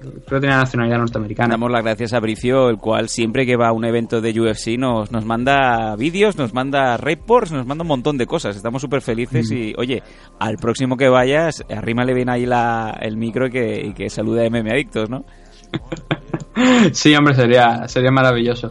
creo 0.00 0.40
que 0.40 0.40
tiene 0.40 0.56
nacionalidad 0.56 0.98
norteamericana. 0.98 1.50
Damos 1.54 1.70
las 1.70 1.82
gracias 1.84 2.12
a 2.12 2.20
Bricio, 2.20 2.68
el 2.70 2.78
cual 2.78 3.08
siempre 3.08 3.44
que 3.46 3.56
va 3.56 3.68
a 3.68 3.72
un 3.72 3.84
evento 3.84 4.20
de 4.20 4.38
UFC 4.40 4.78
nos, 4.78 5.12
nos 5.12 5.24
manda 5.24 5.94
vídeos, 5.96 6.36
nos 6.36 6.54
manda 6.54 6.96
reports, 6.96 7.52
nos 7.52 7.66
manda 7.66 7.82
un 7.82 7.88
montón 7.88 8.16
de 8.18 8.26
cosas. 8.26 8.56
Estamos 8.56 8.80
súper 8.82 9.02
felices 9.02 9.50
Mm. 9.50 9.54
y, 9.54 9.74
oye, 9.76 10.02
al 10.38 10.56
próximo 10.56 10.96
que 10.96 11.08
vayas, 11.08 11.62
arrímale 11.70 12.14
bien 12.14 12.28
ahí 12.30 12.46
la, 12.46 12.96
el 13.00 13.16
micro 13.16 13.46
y 13.46 13.50
que, 13.50 13.80
y 13.86 13.92
que 13.94 14.08
salude 14.10 14.46
a 14.46 14.50
MM 14.50 14.70
Adictos, 14.70 15.08
¿no? 15.10 15.24
Sí, 16.92 17.14
hombre, 17.14 17.34
sería, 17.34 17.86
sería 17.88 18.10
maravilloso. 18.10 18.70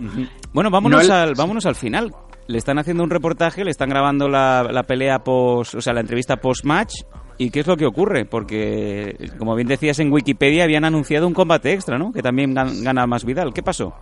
Bueno, 0.54 0.70
vámonos, 0.70 1.00
No, 1.08 1.16
el- 1.16 1.30
al, 1.30 1.34
vámonos 1.36 1.66
al 1.66 1.76
final. 1.76 2.14
Le 2.48 2.58
están 2.58 2.80
haciendo 2.80 3.04
un 3.04 3.10
reportaje, 3.10 3.64
le 3.64 3.72
están 3.72 3.90
grabando 3.90 4.28
la, 4.28 4.68
la 4.72 4.84
pelea 4.84 5.20
post, 5.20 5.76
o 5.76 5.82
sea, 5.82 5.94
la 5.94 6.02
entrevista 6.02 6.38
post-match. 6.38 6.94
¿Y 7.40 7.50
qué 7.52 7.62
es 7.62 7.68
lo 7.68 7.78
que 7.78 7.86
ocurre? 7.86 8.26
Porque, 8.26 9.16
como 9.40 9.56
bien 9.56 9.68
decías 9.70 9.98
en 10.00 10.12
Wikipedia, 10.12 10.66
habían 10.66 10.84
anunciado 10.84 11.26
un 11.26 11.34
combate 11.34 11.72
extra, 11.72 11.98
¿no? 11.98 12.12
Que 12.12 12.22
también 12.22 12.54
gan- 12.54 12.84
gana 12.84 13.08
más 13.08 13.24
Vidal. 13.24 13.54
¿Qué 13.54 13.64
pasó? 13.64 13.96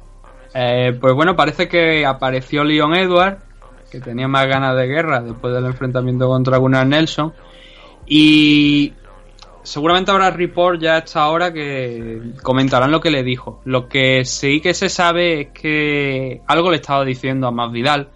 Eh, 0.55 0.97
pues 0.99 1.14
bueno, 1.14 1.35
parece 1.35 1.68
que 1.69 2.03
apareció 2.05 2.64
Leon 2.64 2.95
Edward, 2.95 3.38
que 3.91 3.99
tenía 4.01 4.27
más 4.27 4.47
ganas 4.47 4.76
de 4.76 4.88
guerra 4.88 5.22
después 5.22 5.53
del 5.53 5.65
enfrentamiento 5.68 6.27
contra 6.27 6.57
Gunnar 6.57 6.88
Nelson. 6.88 7.31
Y 8.07 8.93
seguramente 9.61 10.09
habrá 10.11 10.31
report 10.31 10.81
ya 10.81 10.95
a 10.95 10.97
esta 10.99 11.27
hora 11.27 11.53
que 11.53 12.19
comentarán 12.41 12.89
lo 12.91 12.99
que 13.01 13.11
le 13.11 13.22
dijo. 13.22 13.61
Lo 13.65 13.88
que 13.88 14.26
sí 14.26 14.61
que 14.61 14.73
se 14.73 14.89
sabe 14.89 15.41
es 15.41 15.47
que 15.49 16.41
algo 16.47 16.72
le 16.72 16.77
estaba 16.77 17.05
diciendo 17.05 17.45
a 17.47 17.51
Masvidal, 17.51 18.09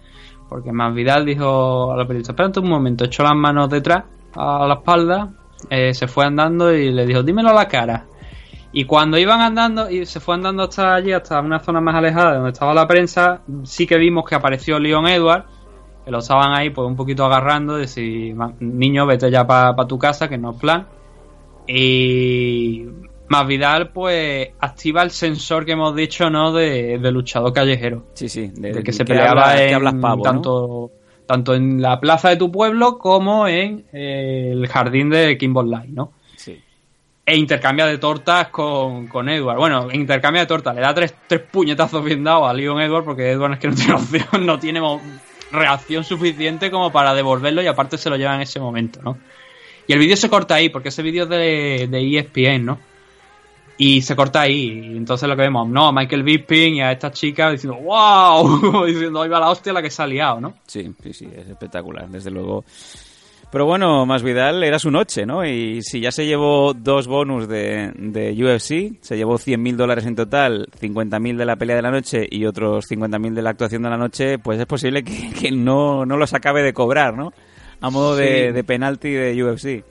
porque 0.48 0.72
Masvidal 0.72 1.24
dijo 1.24 1.92
a 1.92 1.96
la 1.96 2.06
periodista, 2.06 2.32
espérate 2.32 2.58
un 2.58 2.68
momento, 2.70 3.04
echó 3.04 3.22
las 3.22 3.36
manos 3.36 3.70
detrás 3.70 4.02
a 4.34 4.66
la 4.66 4.74
espalda, 4.74 5.28
eh, 5.70 5.92
se 5.94 6.08
fue 6.08 6.24
andando 6.26 6.72
y 6.74 6.90
le 6.90 7.06
dijo, 7.06 7.22
dímelo 7.22 7.50
a 7.50 7.54
la 7.54 7.68
cara. 7.68 8.06
Y 8.72 8.84
cuando 8.84 9.18
iban 9.18 9.40
andando, 9.40 9.90
y 9.90 10.06
se 10.06 10.18
fue 10.20 10.34
andando 10.34 10.62
hasta 10.62 10.94
allí, 10.94 11.12
hasta 11.12 11.40
una 11.40 11.60
zona 11.60 11.80
más 11.80 11.94
alejada 11.94 12.30
de 12.30 12.36
donde 12.36 12.52
estaba 12.52 12.72
la 12.72 12.86
prensa, 12.88 13.42
sí 13.64 13.86
que 13.86 13.98
vimos 13.98 14.24
que 14.26 14.34
apareció 14.34 14.78
Leon 14.78 15.06
Edward, 15.08 15.44
que 16.04 16.10
lo 16.10 16.18
estaban 16.18 16.52
ahí 16.54 16.70
pues 16.70 16.86
un 16.88 16.96
poquito 16.96 17.24
agarrando, 17.26 17.74
de 17.74 17.82
decir, 17.82 18.34
"Ma- 18.34 18.52
niño, 18.60 19.06
vete 19.06 19.30
ya 19.30 19.46
para 19.46 19.76
tu 19.86 19.98
casa, 19.98 20.28
que 20.28 20.38
no 20.38 20.52
es 20.52 20.56
plan. 20.58 20.86
Y 21.66 22.86
Masvidal 23.28 23.90
pues 23.90 24.50
activa 24.60 25.02
el 25.02 25.10
sensor 25.10 25.64
que 25.64 25.72
hemos 25.72 25.94
dicho, 25.94 26.28
¿no? 26.30 26.52
De, 26.52 26.98
de 26.98 27.12
luchador 27.12 27.52
callejero. 27.52 28.04
Sí, 28.14 28.28
sí. 28.28 28.50
De, 28.54 28.72
De 28.72 28.82
que 28.82 28.92
se 28.92 29.04
peleaba 29.04 29.42
habla- 29.52 29.56
que 29.56 29.68
en 29.68 29.74
hablas 29.74 29.94
pavo, 29.94 30.16
¿no? 30.16 30.22
Tanto, 31.32 31.54
en 31.54 31.80
la 31.80 31.98
plaza 31.98 32.28
de 32.28 32.36
tu 32.36 32.52
pueblo 32.52 32.98
como 32.98 33.48
en 33.48 33.86
eh, 33.94 34.50
el 34.52 34.68
jardín 34.68 35.08
de 35.08 35.38
Kimball 35.38 35.70
Light, 35.70 35.90
¿no? 35.90 36.12
Sí. 36.36 36.60
E 37.24 37.36
intercambia 37.36 37.86
de 37.86 37.96
tortas 37.96 38.48
con, 38.48 39.06
con 39.06 39.30
Edward. 39.30 39.56
Bueno, 39.56 39.88
intercambia 39.92 40.42
de 40.42 40.46
tortas. 40.46 40.74
Le 40.74 40.82
da 40.82 40.92
tres, 40.92 41.14
tres 41.26 41.40
puñetazos 41.40 42.04
bien 42.04 42.22
dados 42.22 42.50
a 42.50 42.52
Leon 42.52 42.82
Edward 42.82 43.04
porque 43.04 43.30
Edward 43.30 43.54
es 43.54 43.58
que 43.60 43.68
no 43.68 43.74
tiene 43.76 43.94
opción, 43.94 44.46
no 44.46 44.58
tiene 44.58 44.80
reacción 45.50 46.04
suficiente 46.04 46.70
como 46.70 46.92
para 46.92 47.14
devolverlo 47.14 47.62
y 47.62 47.66
aparte 47.66 47.96
se 47.96 48.10
lo 48.10 48.16
lleva 48.16 48.34
en 48.34 48.42
ese 48.42 48.60
momento, 48.60 49.00
¿no? 49.02 49.16
Y 49.86 49.94
el 49.94 49.98
vídeo 49.98 50.16
se 50.16 50.28
corta 50.28 50.56
ahí 50.56 50.68
porque 50.68 50.90
ese 50.90 51.02
vídeo 51.02 51.24
es 51.24 51.30
de, 51.30 51.88
de 51.90 52.18
ESPN, 52.18 52.66
¿no? 52.66 52.78
Y 53.78 54.02
se 54.02 54.14
corta 54.14 54.42
ahí. 54.42 54.92
Y 54.92 54.96
entonces 54.96 55.28
lo 55.28 55.36
que 55.36 55.42
vemos, 55.42 55.68
no, 55.68 55.88
a 55.88 55.92
Michael 55.92 56.22
Bisping 56.22 56.76
y 56.76 56.82
a 56.82 56.92
esta 56.92 57.10
chica 57.10 57.50
diciendo, 57.50 57.78
wow, 57.80 58.84
diciendo, 58.86 59.22
ahí 59.22 59.28
va 59.28 59.40
la 59.40 59.50
hostia 59.50 59.72
la 59.72 59.82
que 59.82 59.90
se 59.90 60.02
ha 60.02 60.06
liado, 60.06 60.40
¿no? 60.40 60.54
Sí, 60.66 60.92
sí, 61.02 61.12
sí, 61.12 61.28
es 61.34 61.48
espectacular, 61.48 62.08
desde 62.08 62.30
luego. 62.30 62.64
Pero 63.52 63.66
bueno, 63.66 64.06
más 64.06 64.22
Vidal 64.22 64.64
era 64.64 64.78
su 64.78 64.90
noche, 64.90 65.26
¿no? 65.26 65.44
Y 65.44 65.82
si 65.82 66.00
ya 66.00 66.10
se 66.10 66.24
llevó 66.24 66.72
dos 66.72 67.06
bonus 67.06 67.46
de, 67.46 67.92
de 67.96 68.32
UFC, 68.32 68.98
se 69.02 69.16
llevó 69.18 69.34
100.000 69.34 69.76
dólares 69.76 70.06
en 70.06 70.16
total, 70.16 70.68
50.000 70.80 71.36
de 71.36 71.44
la 71.44 71.56
pelea 71.56 71.76
de 71.76 71.82
la 71.82 71.90
noche 71.90 72.26
y 72.30 72.46
otros 72.46 72.90
50.000 72.90 73.34
de 73.34 73.42
la 73.42 73.50
actuación 73.50 73.82
de 73.82 73.90
la 73.90 73.98
noche, 73.98 74.38
pues 74.38 74.58
es 74.58 74.64
posible 74.64 75.04
que, 75.04 75.32
que 75.38 75.50
no, 75.50 76.06
no 76.06 76.16
los 76.16 76.32
acabe 76.32 76.62
de 76.62 76.72
cobrar, 76.72 77.14
¿no? 77.14 77.34
A 77.82 77.90
modo 77.90 78.16
de, 78.16 78.52
de 78.52 78.64
penalti 78.64 79.10
de 79.10 79.44
UFC. 79.44 79.84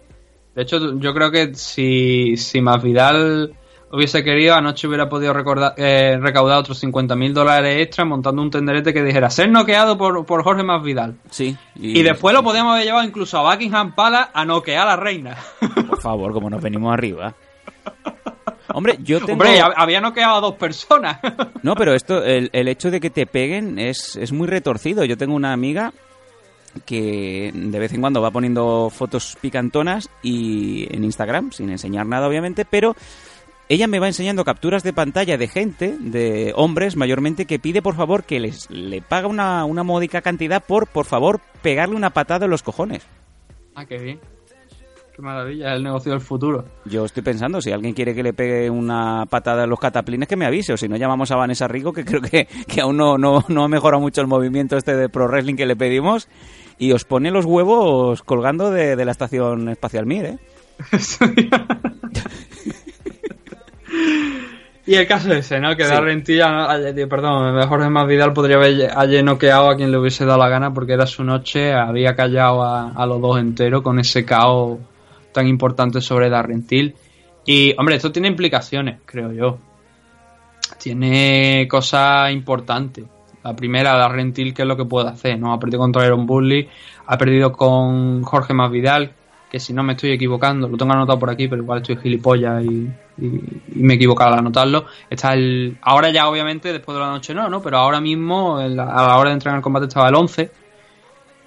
De 0.55 0.63
hecho, 0.63 0.97
yo 0.97 1.13
creo 1.13 1.29
que 1.29 1.53
si, 1.53 2.37
si 2.37 2.61
Masvidal 2.61 3.53
hubiese 3.91 4.23
querido, 4.23 4.55
anoche 4.55 4.87
hubiera 4.87 5.09
podido 5.09 5.33
recordar, 5.33 5.73
eh, 5.77 6.17
recaudar 6.21 6.57
otros 6.59 6.81
50.000 6.83 7.33
dólares 7.33 7.81
extra 7.81 8.05
montando 8.05 8.41
un 8.41 8.49
tenderete 8.49 8.93
que 8.93 9.03
dijera 9.03 9.29
ser 9.29 9.49
noqueado 9.49 9.97
por, 9.97 10.25
por 10.25 10.43
Jorge 10.43 10.63
Masvidal. 10.63 11.15
Sí. 11.29 11.57
Y, 11.75 12.01
después 12.03 12.33
lo 12.33 12.43
podíamos 12.43 12.73
haber 12.73 12.85
llevado 12.85 13.05
incluso 13.07 13.37
a 13.37 13.51
Buckingham 13.51 13.93
Palace 13.95 14.29
a 14.33 14.45
noquear 14.45 14.87
a 14.87 14.91
la 14.91 14.95
reina. 14.95 15.37
Por 15.87 15.99
favor, 15.99 16.31
como 16.33 16.49
nos 16.49 16.61
venimos 16.61 16.93
arriba. 16.93 17.33
Hombre, 18.73 18.97
yo 19.03 19.19
tengo... 19.19 19.33
Hombre, 19.33 19.59
hab- 19.61 19.73
había 19.75 19.99
noqueado 19.99 20.35
a 20.37 20.41
dos 20.41 20.55
personas. 20.55 21.19
No, 21.63 21.75
pero 21.75 21.93
esto, 21.93 22.23
el, 22.23 22.49
el 22.53 22.67
hecho 22.67 22.89
de 22.89 22.99
que 22.99 23.11
te 23.11 23.27
peguen 23.27 23.77
es, 23.77 24.15
es 24.15 24.31
muy 24.31 24.47
retorcido. 24.47 25.03
Yo 25.05 25.15
tengo 25.15 25.35
una 25.35 25.53
amiga 25.53 25.93
que 26.85 27.51
de 27.53 27.79
vez 27.79 27.93
en 27.93 28.01
cuando 28.01 28.19
va 28.21 28.31
poniendo 28.31 28.89
fotos 28.89 29.37
picantonas 29.39 30.09
y 30.23 30.87
en 30.95 31.03
Instagram, 31.03 31.51
sin 31.51 31.69
enseñar 31.69 32.07
nada 32.07 32.27
obviamente, 32.27 32.65
pero 32.65 32.95
ella 33.71 33.87
me 33.87 33.99
va 33.99 34.07
enseñando 34.07 34.43
capturas 34.43 34.83
de 34.83 34.91
pantalla 34.91 35.37
de 35.37 35.47
gente, 35.47 35.95
de 35.97 36.51
hombres 36.57 36.97
mayormente, 36.97 37.45
que 37.45 37.57
pide 37.57 37.81
por 37.81 37.95
favor 37.95 38.25
que 38.25 38.41
les 38.41 38.69
le 38.69 39.01
paga 39.01 39.29
una, 39.29 39.63
una 39.63 39.83
módica 39.83 40.21
cantidad 40.21 40.61
por, 40.61 40.87
por 40.87 41.05
favor, 41.05 41.39
pegarle 41.61 41.95
una 41.95 42.09
patada 42.09 42.43
en 42.43 42.51
los 42.51 42.63
cojones. 42.63 43.07
Ah, 43.73 43.85
qué 43.85 43.97
bien. 43.97 44.19
Qué 45.15 45.21
maravilla, 45.21 45.73
el 45.73 45.83
negocio 45.83 46.11
del 46.11 46.19
futuro. 46.19 46.65
Yo 46.83 47.05
estoy 47.05 47.23
pensando, 47.23 47.61
si 47.61 47.71
alguien 47.71 47.93
quiere 47.93 48.13
que 48.13 48.23
le 48.23 48.33
pegue 48.33 48.69
una 48.69 49.25
patada 49.27 49.63
en 49.63 49.69
los 49.69 49.79
cataplines, 49.79 50.27
que 50.27 50.35
me 50.35 50.45
avise, 50.45 50.73
o 50.73 50.77
si 50.77 50.89
no 50.89 50.97
llamamos 50.97 51.31
a 51.31 51.37
Vanessa 51.37 51.69
Rico, 51.69 51.93
que 51.93 52.03
creo 52.03 52.19
que, 52.19 52.49
que 52.67 52.81
aún 52.81 52.97
no, 52.97 53.17
no, 53.17 53.45
no 53.47 53.63
ha 53.63 53.69
mejorado 53.69 54.01
mucho 54.01 54.19
el 54.19 54.27
movimiento 54.27 54.75
este 54.75 54.97
de 54.97 55.07
pro 55.07 55.29
wrestling 55.29 55.55
que 55.55 55.65
le 55.65 55.77
pedimos, 55.77 56.27
y 56.77 56.91
os 56.91 57.05
pone 57.05 57.31
los 57.31 57.45
huevos 57.45 58.21
colgando 58.21 58.69
de, 58.69 58.97
de 58.97 59.05
la 59.05 59.11
estación 59.11 59.69
espacial 59.69 60.05
Mir, 60.05 60.25
¿eh? 60.25 60.37
Y 64.85 64.95
el 64.95 65.07
caso 65.07 65.31
ese, 65.31 65.59
¿no? 65.59 65.75
Que 65.75 65.85
Sí. 65.85 65.91
Darren 65.91 66.23
Till, 66.23 66.41
eh, 66.41 67.07
perdón, 67.07 67.55
mejor 67.55 67.83
Jorge 67.83 68.05
Vidal 68.07 68.33
podría 68.33 68.55
haber 68.55 68.91
haber 68.91 69.23
noqueado 69.23 69.69
a 69.69 69.75
quien 69.75 69.91
le 69.91 69.97
hubiese 69.97 70.25
dado 70.25 70.39
la 70.39 70.49
gana 70.49 70.73
porque 70.73 70.93
era 70.93 71.05
su 71.05 71.23
noche, 71.23 71.73
había 71.73 72.15
callado 72.15 72.63
a, 72.63 72.91
a 72.91 73.05
los 73.05 73.21
dos 73.21 73.39
enteros 73.39 73.83
con 73.83 73.99
ese 73.99 74.25
caos 74.25 74.79
tan 75.31 75.47
importante 75.47 76.01
sobre 76.01 76.29
Darren 76.29 76.65
Till. 76.65 76.95
Y, 77.45 77.73
hombre, 77.77 77.95
esto 77.95 78.11
tiene 78.11 78.27
implicaciones, 78.27 78.99
creo 79.05 79.31
yo. 79.31 79.57
Tiene 80.79 81.67
cosas 81.69 82.31
importantes. 82.31 83.05
La 83.43 83.55
primera, 83.55 83.95
Darren 83.95 84.33
Till, 84.33 84.53
¿qué 84.53 84.63
es 84.63 84.67
lo 84.67 84.77
que 84.77 84.85
puede 84.85 85.09
hacer? 85.09 85.39
¿no? 85.39 85.53
Ha 85.53 85.59
perdido 85.59 85.79
contra 85.79 86.03
Aaron 86.03 86.25
Burley, 86.25 86.67
ha 87.07 87.17
perdido 87.17 87.51
con 87.51 88.23
Jorge 88.23 88.53
Masvidal, 88.53 89.11
que 89.51 89.59
si 89.59 89.73
no 89.73 89.83
me 89.83 89.93
estoy 89.93 90.11
equivocando, 90.13 90.69
lo 90.69 90.77
tengo 90.77 90.93
anotado 90.93 91.19
por 91.19 91.29
aquí, 91.29 91.49
pero 91.49 91.61
igual 91.61 91.81
estoy 91.81 91.97
gilipollas 91.97 92.63
y, 92.63 92.87
y- 93.17 93.61
y 93.75 93.83
me 93.83 93.93
he 93.93 93.95
equivocado 93.97 94.31
al 94.33 94.39
anotarlo. 94.39 94.85
Está 95.09 95.33
el. 95.33 95.77
Ahora 95.81 96.09
ya, 96.09 96.29
obviamente, 96.29 96.71
después 96.71 96.95
de 96.95 97.01
la 97.01 97.09
noche 97.09 97.33
no, 97.33 97.49
¿no? 97.49 97.61
Pero 97.61 97.77
ahora 97.77 97.99
mismo, 97.99 98.57
a 98.57 98.67
la 98.69 99.17
hora 99.17 99.29
de 99.29 99.33
entrar 99.33 99.53
en 99.53 99.57
el 99.57 99.61
combate, 99.61 99.87
estaba 99.87 100.07
el 100.07 100.15
11. 100.15 100.49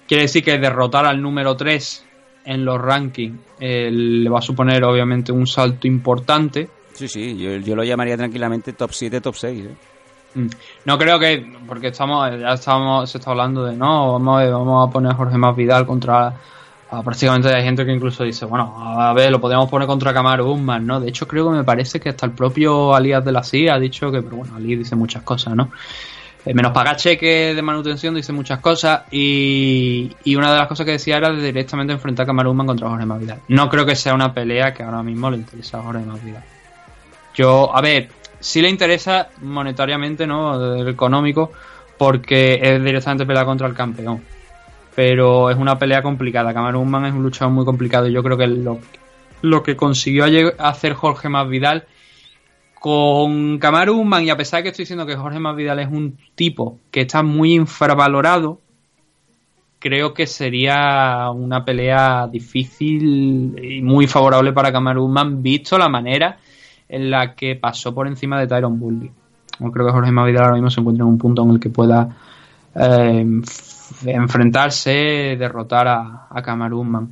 Quiere 0.07 0.23
decir 0.23 0.43
que 0.43 0.57
derrotar 0.59 1.05
al 1.05 1.19
número 1.21 1.55
3 1.57 2.05
en 2.45 2.63
los 2.63 2.79
rankings 2.79 3.39
eh, 3.59 3.89
le 3.91 4.29
va 4.29 4.37
a 4.37 4.41
suponer, 4.43 4.83
obviamente, 4.83 5.31
un 5.31 5.47
salto 5.47 5.87
importante. 5.87 6.69
Sí, 6.93 7.07
sí, 7.07 7.35
yo, 7.37 7.55
yo 7.57 7.75
lo 7.75 7.83
llamaría 7.83 8.15
tranquilamente 8.15 8.73
top 8.73 8.91
7, 8.93 9.19
top 9.19 9.35
6. 9.35 9.65
¿eh? 9.65 9.75
Mm. 10.35 10.47
No 10.85 10.97
creo 10.99 11.17
que, 11.17 11.43
porque 11.67 11.87
estamos, 11.87 12.29
ya 12.39 12.53
estamos, 12.53 13.09
se 13.09 13.17
está 13.17 13.31
hablando 13.31 13.65
de 13.65 13.75
no, 13.75 14.13
vamos 14.13 14.41
a, 14.41 14.49
vamos 14.49 14.87
a 14.87 14.91
poner 14.91 15.11
a 15.11 15.15
Jorge 15.15 15.37
Masvidal 15.37 15.87
contra, 15.87 16.33
a 16.95 17.03
prácticamente 17.03 17.53
hay 17.53 17.63
gente 17.63 17.85
que 17.85 17.91
incluso 17.91 18.23
dice, 18.23 18.45
bueno, 18.45 18.73
a 18.77 19.13
ver, 19.13 19.31
lo 19.31 19.39
podríamos 19.41 19.69
poner 19.69 19.87
contra 19.87 20.13
Kamaru 20.13 20.51
Usman, 20.51 20.85
¿no? 20.85 20.99
De 20.99 21.09
hecho 21.09 21.27
creo 21.27 21.49
que 21.49 21.57
me 21.57 21.63
parece 21.63 21.99
que 21.99 22.09
hasta 22.09 22.25
el 22.25 22.31
propio 22.31 22.95
Alias 22.95 23.23
de 23.23 23.31
la 23.31 23.43
CIA 23.43 23.75
ha 23.75 23.79
dicho 23.79 24.11
que, 24.11 24.21
pero 24.21 24.37
bueno, 24.37 24.55
Ali 24.55 24.75
dice 24.75 24.95
muchas 24.95 25.23
cosas, 25.23 25.55
¿no? 25.55 25.71
Eh, 26.45 26.53
menos 26.53 26.71
pagar 26.71 26.95
cheques 26.95 27.55
de 27.55 27.61
manutención 27.61 28.13
dice 28.13 28.31
muchas 28.31 28.59
cosas 28.59 29.01
y, 29.11 30.15
y 30.23 30.35
una 30.35 30.51
de 30.51 30.59
las 30.59 30.67
cosas 30.67 30.85
que 30.85 30.91
decía 30.91 31.17
era 31.17 31.31
de 31.31 31.41
directamente 31.41 31.91
enfrentar 31.91 32.23
a 32.23 32.27
Kamaru 32.27 32.51
Usman 32.51 32.67
contra 32.67 32.89
Jorge 32.89 33.05
Masvidal. 33.05 33.39
No 33.47 33.69
creo 33.69 33.85
que 33.85 33.95
sea 33.95 34.13
una 34.13 34.33
pelea 34.33 34.73
que 34.73 34.83
ahora 34.83 35.01
mismo 35.01 35.29
le 35.31 35.37
interesa 35.37 35.79
a 35.79 35.83
Jorge 35.83 36.05
Masvidal. 36.05 36.43
Yo, 37.33 37.75
a 37.75 37.81
ver, 37.81 38.09
sí 38.39 38.61
le 38.61 38.69
interesa 38.69 39.29
monetariamente, 39.41 40.27
¿no? 40.27 40.87
Económico, 40.87 41.51
porque 41.97 42.59
es 42.61 42.83
directamente 42.83 43.25
pelear 43.25 43.45
contra 43.45 43.67
el 43.67 43.73
campeón. 43.73 44.21
Pero 44.95 45.49
es 45.49 45.57
una 45.57 45.77
pelea 45.77 46.01
complicada. 46.01 46.53
Kamaru 46.53 46.81
Usman 46.81 47.05
es 47.05 47.13
un 47.13 47.23
luchador 47.23 47.53
muy 47.53 47.65
complicado 47.65 48.07
y 48.07 48.13
yo 48.13 48.23
creo 48.23 48.37
que 48.37 48.47
lo, 48.47 48.79
lo 49.41 49.63
que 49.63 49.75
consiguió 49.75 50.25
hacer 50.57 50.93
Jorge 50.93 51.29
Masvidal 51.29 51.85
con 52.79 53.57
Kamaru 53.57 53.99
Usman 53.99 54.25
y 54.25 54.29
a 54.29 54.37
pesar 54.37 54.59
de 54.59 54.63
que 54.63 54.69
estoy 54.69 54.83
diciendo 54.83 55.05
que 55.05 55.15
Jorge 55.15 55.39
Masvidal 55.39 55.79
es 55.79 55.87
un 55.87 56.17
tipo 56.35 56.77
que 56.91 57.01
está 57.01 57.23
muy 57.23 57.55
infravalorado, 57.55 58.59
creo 59.79 60.13
que 60.13 60.27
sería 60.27 61.31
una 61.31 61.65
pelea 61.65 62.27
difícil 62.31 63.55
y 63.59 63.81
muy 63.81 64.07
favorable 64.07 64.53
para 64.53 64.71
Kamaru 64.71 65.05
Usman 65.05 65.41
visto 65.41 65.77
la 65.77 65.89
manera 65.89 66.37
en 66.87 67.09
la 67.09 67.33
que 67.33 67.55
pasó 67.55 67.93
por 67.93 68.07
encima 68.07 68.39
de 68.39 68.47
Tyron 68.47 68.79
Bully. 68.79 69.11
Yo 69.59 69.71
creo 69.71 69.87
que 69.87 69.91
Jorge 69.91 70.11
Masvidal 70.11 70.43
ahora 70.43 70.55
mismo 70.55 70.69
se 70.69 70.79
encuentra 70.81 71.03
en 71.03 71.09
un 71.09 71.17
punto 71.17 71.43
en 71.43 71.49
el 71.51 71.59
que 71.59 71.69
pueda 71.69 72.15
eh, 72.75 73.41
enfrentarse, 74.05 75.35
derrotar 75.37 75.87
a, 75.87 76.27
a. 76.29 77.07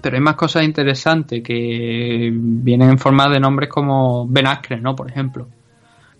Pero 0.00 0.16
hay 0.16 0.22
más 0.22 0.36
cosas 0.36 0.62
interesantes 0.62 1.42
que 1.42 2.30
vienen 2.32 2.90
en 2.90 2.98
forma 2.98 3.28
de 3.28 3.40
nombres 3.40 3.68
como 3.68 4.26
Ben 4.28 4.46
Askren, 4.46 4.82
¿no? 4.82 4.94
Por 4.94 5.10
ejemplo. 5.10 5.48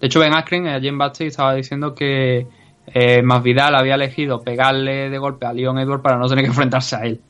De 0.01 0.07
hecho, 0.07 0.19
Ben 0.20 0.35
Askren, 0.35 0.66
allí 0.66 0.89
en 0.89 0.99
backstage, 0.99 1.28
estaba 1.28 1.55
diciendo 1.55 1.95
que 1.95 2.47
eh, 2.87 3.23
Masvidal 3.23 3.74
había 3.77 3.95
elegido 3.95 4.41
pegarle 4.43 5.09
de 5.09 5.19
golpe 5.19 5.47
a 5.47 5.53
Leon 5.53 5.78
Edwards 5.78 6.03
para 6.03 6.19
no 6.19 6.27
tener 6.27 6.45
que 6.45 6.49
enfrentarse 6.51 6.97
a 6.97 7.01
él. 7.01 7.20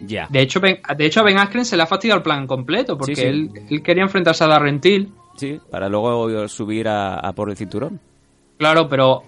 Ya. 0.00 0.26
De 0.28 0.40
hecho, 0.42 0.60
ben, 0.60 0.78
de 0.96 1.06
hecho 1.06 1.20
a 1.20 1.22
Ben 1.22 1.38
Askren 1.38 1.64
se 1.64 1.76
le 1.76 1.82
ha 1.82 1.86
fastidiado 1.86 2.18
el 2.18 2.22
plan 2.22 2.46
completo 2.46 2.98
porque 2.98 3.14
Sí, 3.16 3.22
sí. 3.22 3.26
Él, 3.28 3.50
él 3.70 3.82
quería 3.82 4.02
enfrentarse 4.02 4.44
a 4.44 4.48
Darren 4.48 4.80
Till, 4.80 5.10
Sí, 5.36 5.58
para 5.70 5.88
luego 5.88 6.48
subir 6.48 6.88
a, 6.88 7.18
a 7.18 7.32
por 7.32 7.48
el 7.50 7.56
cinturón. 7.56 8.00
claro, 8.58 8.88
pero 8.88 9.22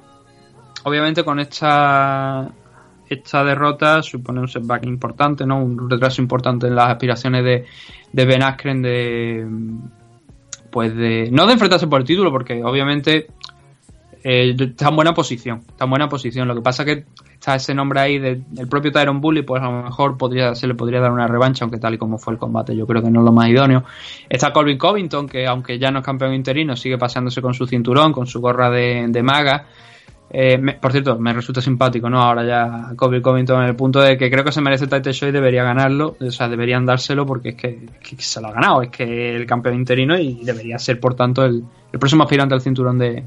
obviamente 0.84 1.24
con 1.24 1.38
esta 1.40 2.48
esta 3.08 3.42
derrota 3.42 4.02
supone 4.02 4.40
un 4.40 4.48
setback 4.48 4.84
importante, 4.84 5.46
¿no? 5.46 5.62
Un 5.62 5.88
retraso 5.88 6.20
importante 6.20 6.66
en 6.66 6.74
las 6.76 6.88
aspiraciones 6.90 7.42
de, 7.42 7.64
de 8.12 8.24
Ben 8.26 8.42
Askren 8.42 8.82
de 8.82 9.46
pues 10.70 10.94
de 10.94 11.30
no 11.32 11.46
de 11.46 11.54
enfrentarse 11.54 11.86
por 11.86 12.00
el 12.00 12.06
título 12.06 12.30
porque 12.30 12.62
obviamente 12.62 13.28
eh, 14.22 14.54
está 14.58 14.88
en 14.90 14.96
buena 14.96 15.14
posición, 15.14 15.62
está 15.68 15.84
en 15.84 15.90
buena 15.90 16.08
posición. 16.08 16.46
Lo 16.48 16.54
que 16.54 16.60
pasa 16.60 16.84
que 16.84 17.04
está 17.32 17.54
ese 17.54 17.72
nombre 17.74 18.00
ahí 18.00 18.18
de- 18.18 18.42
del 18.50 18.68
propio 18.68 18.92
Tyron 18.92 19.20
Bully, 19.22 19.42
pues 19.42 19.62
a 19.62 19.66
lo 19.70 19.84
mejor 19.84 20.18
podría, 20.18 20.54
se 20.54 20.66
le 20.66 20.74
podría 20.74 21.00
dar 21.00 21.12
una 21.12 21.26
revancha, 21.28 21.64
aunque 21.64 21.78
tal 21.78 21.94
y 21.94 21.98
como 21.98 22.18
fue 22.18 22.34
el 22.34 22.38
combate, 22.38 22.76
yo 22.76 22.86
creo 22.86 23.00
que 23.02 23.10
no 23.10 23.20
es 23.20 23.24
lo 23.24 23.32
más 23.32 23.48
idóneo. 23.48 23.84
Está 24.28 24.52
Colvin 24.52 24.76
Covington, 24.76 25.28
que 25.28 25.46
aunque 25.46 25.78
ya 25.78 25.90
no 25.90 26.00
es 26.00 26.04
campeón 26.04 26.34
interino, 26.34 26.76
sigue 26.76 26.98
paseándose 26.98 27.40
con 27.40 27.54
su 27.54 27.66
cinturón, 27.66 28.12
con 28.12 28.26
su 28.26 28.40
gorra 28.40 28.68
de, 28.68 29.06
de 29.08 29.22
maga. 29.22 29.66
Eh, 30.30 30.76
por 30.78 30.92
cierto, 30.92 31.18
me 31.18 31.32
resulta 31.32 31.62
simpático, 31.62 32.10
¿no? 32.10 32.20
Ahora 32.20 32.44
ya 32.44 32.92
Colvin 32.96 33.22
Covington 33.22 33.62
en 33.62 33.68
el 33.68 33.76
punto 33.76 34.00
de 34.00 34.18
que 34.18 34.30
creo 34.30 34.44
que 34.44 34.52
se 34.52 34.60
merece 34.60 34.84
el 34.84 34.90
title 34.90 35.12
show 35.12 35.28
y 35.28 35.32
debería 35.32 35.62
ganarlo, 35.62 36.16
o 36.20 36.30
sea, 36.30 36.48
deberían 36.48 36.84
dárselo 36.84 37.24
porque 37.24 37.50
es 37.50 37.54
que, 37.54 37.86
se 38.18 38.40
lo 38.40 38.48
ha 38.48 38.52
ganado, 38.52 38.82
es 38.82 38.90
que 38.90 39.34
el 39.34 39.46
campeón 39.46 39.76
interino 39.76 40.18
y 40.18 40.44
debería 40.44 40.78
ser, 40.78 41.00
por 41.00 41.14
tanto, 41.14 41.44
el, 41.44 41.64
próximo 41.92 42.24
aspirante 42.24 42.54
al 42.54 42.60
cinturón 42.60 42.98
de, 42.98 43.24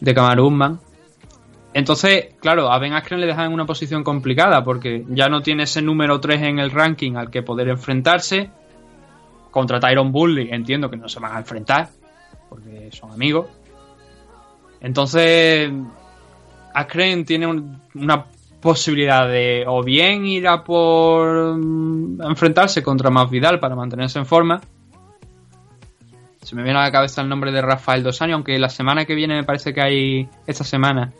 de 0.00 0.14
Kamaru. 0.14 0.78
Entonces, 1.72 2.28
claro, 2.40 2.70
a 2.70 2.78
Ben 2.78 2.92
Askren 2.92 3.20
le 3.20 3.26
dejan 3.26 3.46
en 3.46 3.52
una 3.52 3.64
posición 3.64 4.04
complicada 4.04 4.62
porque 4.62 5.04
ya 5.08 5.28
no 5.28 5.40
tiene 5.40 5.64
ese 5.64 5.82
número 5.82 6.20
3 6.20 6.42
en 6.42 6.58
el 6.60 6.70
ranking 6.70 7.16
al 7.16 7.30
que 7.30 7.42
poder 7.42 7.68
enfrentarse. 7.68 8.50
Contra 9.50 9.80
Tyron 9.80 10.12
Bully 10.12 10.50
entiendo 10.50 10.90
que 10.90 10.96
no 10.96 11.08
se 11.08 11.20
van 11.20 11.34
a 11.34 11.38
enfrentar 11.38 11.88
porque 12.48 12.90
son 12.92 13.10
amigos. 13.10 13.46
Entonces, 14.80 15.70
Askren 16.74 17.24
tiene 17.24 17.46
un- 17.46 17.80
una 17.94 18.24
posibilidad 18.60 19.26
de 19.28 19.64
o 19.66 19.82
bien 19.82 20.26
ir 20.26 20.46
a 20.48 20.62
por 20.64 21.56
mm, 21.56 22.22
enfrentarse 22.22 22.82
contra 22.82 23.10
Masvidal 23.10 23.60
para 23.60 23.76
mantenerse 23.76 24.18
en 24.18 24.26
forma. 24.26 24.60
Se 26.42 26.54
me 26.56 26.62
viene 26.62 26.78
a 26.78 26.82
la 26.82 26.92
cabeza 26.92 27.22
el 27.22 27.28
nombre 27.28 27.52
de 27.52 27.62
Rafael 27.62 28.02
Dos 28.02 28.20
Años, 28.22 28.34
aunque 28.34 28.58
la 28.58 28.68
semana 28.68 29.04
que 29.06 29.14
viene 29.14 29.34
me 29.34 29.44
parece 29.44 29.72
que 29.72 29.80
hay 29.80 30.28
esta 30.46 30.64
semana 30.64 31.12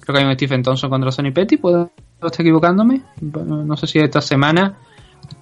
creo 0.00 0.14
que 0.14 0.20
hay 0.22 0.26
un 0.28 0.34
Stephen 0.34 0.62
Thompson 0.62 0.88
contra 0.90 1.10
Sonny 1.12 1.30
Petty, 1.30 1.58
¿puedo 1.58 1.90
estar 2.22 2.40
equivocándome? 2.40 3.02
No 3.20 3.76
sé 3.76 3.86
si 3.86 3.98
esta 3.98 4.20
semana 4.22 4.78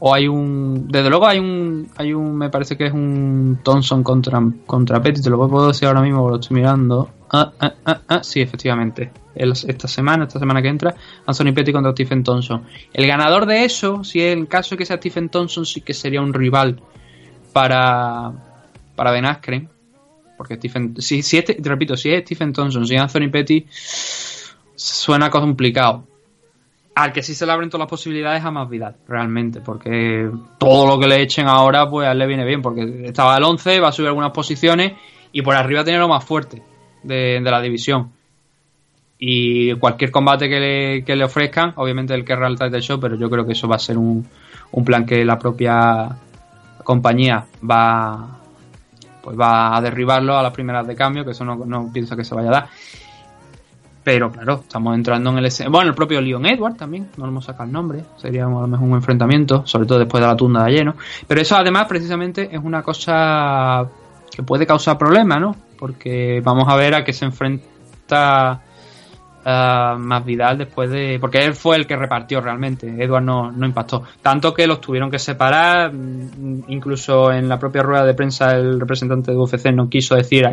o 0.00 0.14
hay 0.14 0.28
un 0.28 0.86
desde 0.88 1.10
luego 1.10 1.26
hay 1.26 1.38
un 1.38 1.88
hay 1.96 2.12
un 2.12 2.36
me 2.36 2.50
parece 2.50 2.76
que 2.76 2.86
es 2.86 2.92
un 2.92 3.58
Thompson 3.62 4.02
contra 4.02 4.40
contra 4.66 5.02
Petty, 5.02 5.22
te 5.22 5.30
lo 5.30 5.48
puedo 5.48 5.68
decir 5.68 5.88
ahora 5.88 6.02
mismo, 6.02 6.28
lo 6.28 6.36
estoy 6.36 6.56
mirando. 6.56 7.10
Ah, 7.30 7.52
ah, 7.60 7.74
ah, 7.84 8.00
ah, 8.08 8.22
sí, 8.22 8.40
efectivamente. 8.40 9.10
Esta 9.34 9.86
semana, 9.86 10.24
esta 10.24 10.38
semana 10.38 10.62
que 10.62 10.68
entra, 10.68 10.94
Anthony 11.26 11.52
Petty 11.52 11.72
contra 11.72 11.92
Stephen 11.92 12.24
Thompson. 12.24 12.64
El 12.92 13.06
ganador 13.06 13.46
de 13.46 13.64
eso, 13.64 14.02
si 14.02 14.20
en 14.20 14.46
caso 14.46 14.76
que 14.76 14.84
sea 14.84 14.96
Stephen 14.96 15.28
Thompson, 15.28 15.64
sí 15.64 15.80
que 15.82 15.94
sería 15.94 16.20
un 16.20 16.32
rival 16.32 16.80
para 17.52 18.32
para 18.96 19.10
Ben 19.12 19.26
Askren. 19.26 19.68
Porque 20.36 20.54
Stephen, 20.54 20.94
si, 21.00 21.22
si 21.22 21.38
este, 21.38 21.54
te 21.54 21.68
repito, 21.68 21.96
si 21.96 22.10
es 22.10 22.22
Stephen 22.22 22.52
Thompson, 22.52 22.86
si 22.86 22.94
es 22.94 23.00
Anthony 23.00 23.30
Petty, 23.30 23.66
suena 24.74 25.30
complicado. 25.30 26.07
Al 26.98 27.12
que 27.12 27.22
sí 27.22 27.32
se 27.32 27.46
le 27.46 27.52
abren 27.52 27.70
todas 27.70 27.82
las 27.82 27.90
posibilidades 27.90 28.44
a 28.44 28.50
Masvidal, 28.50 28.96
realmente, 29.06 29.60
porque 29.60 30.28
todo 30.58 30.88
lo 30.88 30.98
que 30.98 31.06
le 31.06 31.22
echen 31.22 31.46
ahora, 31.46 31.88
pues 31.88 32.12
le 32.12 32.26
viene 32.26 32.44
bien, 32.44 32.60
porque 32.60 33.04
estaba 33.04 33.36
al 33.36 33.44
11, 33.44 33.78
va 33.78 33.90
a 33.90 33.92
subir 33.92 34.08
algunas 34.08 34.32
posiciones 34.32 34.94
y 35.30 35.42
por 35.42 35.54
arriba 35.54 35.84
tiene 35.84 36.00
lo 36.00 36.08
más 36.08 36.24
fuerte 36.24 36.60
de, 37.04 37.40
la 37.40 37.60
división. 37.60 38.10
y 39.16 39.74
cualquier 39.74 40.10
combate 40.10 40.48
que 40.48 40.58
le, 40.58 41.04
que 41.04 41.14
le 41.14 41.22
ofrezcan, 41.22 41.72
obviamente 41.76 42.14
él 42.14 42.24
querrá 42.24 42.48
el 42.48 42.58
title 42.58 42.80
show, 42.80 42.98
pero 42.98 43.14
yo 43.14 43.30
creo 43.30 43.46
que 43.46 43.52
eso 43.52 43.68
va 43.68 43.76
a 43.76 43.78
ser 43.78 43.96
un, 43.96 44.26
un 44.72 44.84
plan 44.84 45.06
que 45.06 45.24
la 45.24 45.38
propia 45.38 46.08
compañía 46.82 47.46
va 47.62 48.40
pues 49.22 49.38
va 49.38 49.76
a 49.76 49.80
derribarlo 49.80 50.36
a 50.36 50.42
las 50.42 50.52
primeras 50.52 50.84
de 50.84 50.96
cambio, 50.96 51.24
que 51.24 51.30
eso 51.30 51.44
no, 51.44 51.54
no 51.64 51.92
pienso 51.92 52.16
que 52.16 52.24
se 52.24 52.34
vaya 52.34 52.48
a 52.48 52.52
dar. 52.52 52.68
Pero 54.08 54.32
claro, 54.32 54.60
estamos 54.62 54.94
entrando 54.94 55.36
en 55.36 55.44
el 55.44 55.52
Bueno, 55.68 55.90
el 55.90 55.94
propio 55.94 56.18
Leon 56.22 56.46
Edward 56.46 56.76
también, 56.76 57.10
no 57.18 57.26
le 57.26 57.30
hemos 57.30 57.44
sacado 57.44 57.64
el 57.64 57.72
nombre, 57.72 58.04
sería 58.16 58.46
a 58.46 58.48
lo 58.48 58.66
mejor 58.66 58.88
un 58.88 58.94
enfrentamiento, 58.94 59.66
sobre 59.66 59.86
todo 59.86 59.98
después 59.98 60.22
de 60.22 60.28
la 60.28 60.34
tunda 60.34 60.64
de 60.64 60.70
ayer, 60.70 60.86
¿no? 60.86 60.94
Pero 61.26 61.42
eso 61.42 61.56
además 61.56 61.84
precisamente 61.86 62.48
es 62.50 62.58
una 62.58 62.82
cosa 62.82 63.86
que 64.34 64.42
puede 64.42 64.66
causar 64.66 64.96
problemas, 64.96 65.38
¿no? 65.42 65.54
Porque 65.78 66.40
vamos 66.42 66.64
a 66.68 66.76
ver 66.76 66.94
a 66.94 67.04
qué 67.04 67.12
se 67.12 67.26
enfrenta 67.26 68.62
uh, 69.44 69.98
más 69.98 70.24
Vidal 70.24 70.56
después 70.56 70.88
de. 70.88 71.18
Porque 71.20 71.44
él 71.44 71.52
fue 71.52 71.76
el 71.76 71.86
que 71.86 71.94
repartió 71.94 72.40
realmente, 72.40 72.86
Edward 72.86 73.24
no, 73.24 73.52
no 73.52 73.66
impactó. 73.66 74.04
Tanto 74.22 74.54
que 74.54 74.66
los 74.66 74.80
tuvieron 74.80 75.10
que 75.10 75.18
separar, 75.18 75.92
mm, 75.92 76.62
incluso 76.68 77.30
en 77.30 77.46
la 77.46 77.58
propia 77.58 77.82
rueda 77.82 78.06
de 78.06 78.14
prensa 78.14 78.56
el 78.56 78.80
representante 78.80 79.32
de 79.32 79.36
UFC 79.36 79.70
no 79.70 79.90
quiso 79.90 80.14
decir 80.14 80.46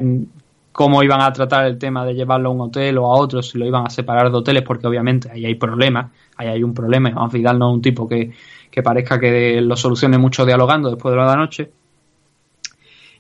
cómo 0.76 1.02
iban 1.04 1.22
a 1.22 1.32
tratar 1.32 1.66
el 1.68 1.78
tema 1.80 2.06
de 2.06 2.14
llevarlo 2.14 2.50
a 2.50 2.52
un 2.52 2.60
hotel 2.60 2.98
o 2.98 3.06
a 3.06 3.16
otro, 3.18 3.42
si 3.42 3.58
lo 3.58 3.66
iban 3.66 3.88
a 3.88 3.90
separar 3.90 4.30
de 4.30 4.38
hoteles, 4.38 4.62
porque 4.62 4.86
obviamente 4.86 5.32
ahí 5.32 5.46
hay 5.46 5.56
problemas, 5.56 6.12
ahí 6.36 6.50
hay 6.50 6.64
un 6.64 6.74
problema. 6.74 7.10
Y 7.10 7.38
Vidal 7.38 7.58
no 7.58 7.70
es 7.70 7.76
un 7.76 7.82
tipo 7.82 8.06
que, 8.10 8.34
que 8.70 8.84
parezca 8.84 9.18
que 9.18 9.62
lo 9.62 9.78
solucione 9.78 10.18
mucho 10.18 10.46
dialogando 10.46 10.92
después 10.92 11.14
de 11.14 11.22
la 11.22 11.38
noche. 11.38 11.72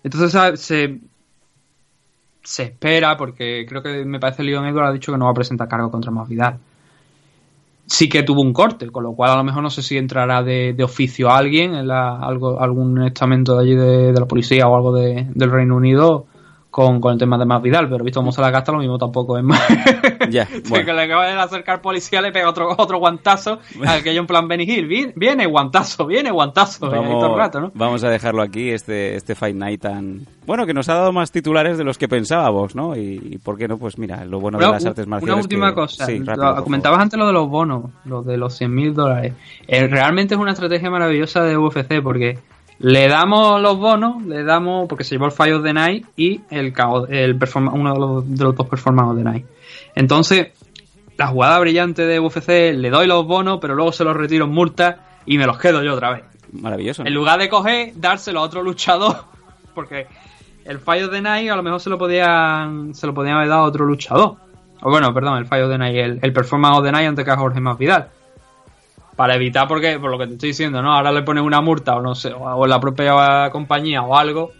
Entonces 0.03 0.59
se, 0.59 0.99
se 2.43 2.63
espera, 2.63 3.15
porque 3.15 3.65
creo 3.65 3.81
que 3.81 4.03
me 4.03 4.19
parece 4.19 4.43
Leon 4.43 4.65
Edward 4.65 4.87
ha 4.87 4.91
dicho 4.91 5.13
que 5.13 5.17
no 5.17 5.23
va 5.23 5.31
a 5.31 5.35
presentar 5.35 5.69
cargo 5.69 5.89
contra 5.89 6.11
Vidal. 6.27 6.57
Sí 7.85 8.09
que 8.09 8.23
tuvo 8.23 8.41
un 8.41 8.51
corte, 8.51 8.89
con 8.89 9.03
lo 9.03 9.13
cual 9.13 9.31
a 9.31 9.37
lo 9.37 9.45
mejor 9.45 9.63
no 9.63 9.69
sé 9.69 9.81
si 9.81 9.97
entrará 9.97 10.43
de, 10.43 10.75
oficio 10.83 11.29
a 11.29 11.37
alguien, 11.37 11.73
en 11.73 11.89
algo, 11.89 12.59
algún 12.59 13.01
estamento 13.03 13.55
de 13.55 13.63
allí 13.63 13.75
de, 13.75 14.11
la 14.11 14.25
policía 14.25 14.67
o 14.67 14.75
algo 14.75 14.93
del 14.93 15.51
Reino 15.51 15.77
Unido 15.77 16.25
con, 16.75 16.99
con 16.99 17.13
el 17.13 17.17
tema 17.17 17.37
de 17.37 17.45
más 17.45 17.61
Vidal, 17.61 17.87
pero 17.87 18.03
visto 18.03 18.19
cómo 18.19 18.33
se 18.33 18.41
la 18.41 18.51
gasta, 18.51 18.73
lo 18.73 18.79
mismo 18.79 18.97
tampoco 18.97 19.37
es 19.37 19.45
más. 19.45 19.61
Ya, 20.29 20.47
bueno. 20.69 20.85
que 20.85 20.93
le 20.93 21.03
acaba 21.03 21.27
de 21.27 21.33
acercar 21.33 21.81
policía, 21.81 22.19
le 22.19 22.31
pega 22.31 22.49
otro, 22.49 22.67
otro 22.77 22.97
guantazo, 22.97 23.59
aquello 23.87 24.21
en 24.21 24.27
plan 24.27 24.47
Benny 24.47 24.63
Hill, 24.63 25.13
viene, 25.15 25.45
guantazo, 25.45 26.05
viene 26.07 26.31
guantazo, 26.31 26.89
vamos, 26.89 27.37
rato, 27.37 27.61
¿no? 27.61 27.71
Vamos 27.75 28.03
a 28.03 28.09
dejarlo 28.09 28.41
aquí, 28.41 28.71
este, 28.71 29.15
este 29.15 29.35
Fight 29.35 29.55
Night 29.55 29.81
tan... 29.81 30.21
Bueno, 30.45 30.65
que 30.65 30.73
nos 30.73 30.89
ha 30.89 30.95
dado 30.95 31.13
más 31.13 31.31
titulares 31.31 31.77
de 31.77 31.83
los 31.83 31.97
que 31.97 32.07
pensábamos, 32.07 32.75
¿no? 32.75 32.97
Y, 32.97 33.39
por 33.43 33.57
qué 33.57 33.67
no, 33.67 33.77
pues 33.77 33.97
mira, 33.99 34.25
lo 34.25 34.39
bueno 34.39 34.57
de 34.57 34.67
las 34.67 34.85
artes 34.85 35.07
marciales... 35.07 35.33
Una 35.33 35.43
última 35.43 35.73
cosa, 35.73 36.07
comentabas 36.63 36.99
antes 36.99 37.19
lo 37.19 37.27
de 37.27 37.33
los 37.33 37.47
bonos, 37.47 37.91
lo 38.03 38.23
de 38.23 38.35
los 38.35 38.57
100 38.57 38.73
mil 38.73 38.93
dólares. 38.93 39.33
Eh, 39.67 39.87
realmente 39.87 40.33
es 40.33 40.41
una 40.41 40.51
estrategia 40.51 40.89
maravillosa 40.89 41.43
de 41.43 41.55
UFC 41.55 42.01
porque 42.01 42.39
le 42.79 43.07
damos 43.07 43.61
los 43.61 43.77
bonos, 43.77 44.23
le 44.25 44.43
damos, 44.43 44.87
porque 44.87 45.03
se 45.03 45.15
llevó 45.15 45.25
el 45.25 45.31
fallo 45.31 45.61
de 45.61 45.73
Night 45.73 46.05
y 46.17 46.41
el, 46.49 46.73
el 47.09 47.39
uno 47.55 47.93
de 47.93 47.99
los, 47.99 48.37
de 48.37 48.43
los 48.43 48.55
dos 48.55 48.67
performances 48.67 49.17
de 49.17 49.23
Night. 49.23 49.45
Entonces, 49.95 50.47
la 51.17 51.27
jugada 51.27 51.59
brillante 51.59 52.05
de 52.05 52.19
UFC, 52.19 52.73
le 52.75 52.89
doy 52.89 53.07
los 53.07 53.25
bonos, 53.25 53.59
pero 53.61 53.75
luego 53.75 53.91
se 53.91 54.03
los 54.03 54.15
retiro 54.15 54.45
en 54.45 54.51
multa 54.51 54.99
y 55.25 55.37
me 55.37 55.45
los 55.45 55.57
quedo 55.57 55.83
yo 55.83 55.93
otra 55.93 56.11
vez. 56.11 56.23
Maravilloso. 56.51 57.03
En 57.05 57.13
lugar 57.13 57.39
de 57.39 57.49
coger, 57.49 57.93
dárselo 57.95 58.41
a 58.41 58.43
otro 58.43 58.61
luchador, 58.61 59.23
porque 59.73 60.07
el 60.65 60.79
fallo 60.79 61.07
de 61.07 61.21
Night 61.21 61.49
a 61.49 61.55
lo 61.55 61.63
mejor 61.63 61.79
se 61.79 61.89
lo 61.89 61.97
podían, 61.97 62.93
se 62.93 63.07
lo 63.07 63.13
podían 63.13 63.37
haber 63.37 63.49
dado 63.49 63.61
a 63.61 63.67
otro 63.67 63.85
luchador. 63.85 64.35
O 64.81 64.89
bueno, 64.89 65.13
perdón, 65.13 65.37
el 65.37 65.45
fallo 65.45 65.69
de 65.69 65.77
Night, 65.77 65.95
el, 65.95 66.19
el 66.21 66.33
performance 66.33 66.83
de 66.83 66.91
Night 66.91 67.07
antes 67.07 67.25
que 67.25 67.31
a 67.31 67.37
Jorge 67.37 67.61
Masvidal 67.61 68.09
para 69.15 69.35
evitar 69.35 69.67
porque 69.67 69.99
por 69.99 70.11
lo 70.11 70.17
que 70.17 70.27
te 70.27 70.33
estoy 70.33 70.49
diciendo 70.49 70.81
no 70.81 70.93
ahora 70.93 71.11
le 71.11 71.23
pones 71.23 71.43
una 71.43 71.61
multa 71.61 71.95
o 71.95 72.01
no 72.01 72.15
sé 72.15 72.33
o 72.33 72.67
la 72.67 72.79
propia 72.79 73.49
compañía 73.49 74.01
o 74.01 74.15
algo 74.15 74.51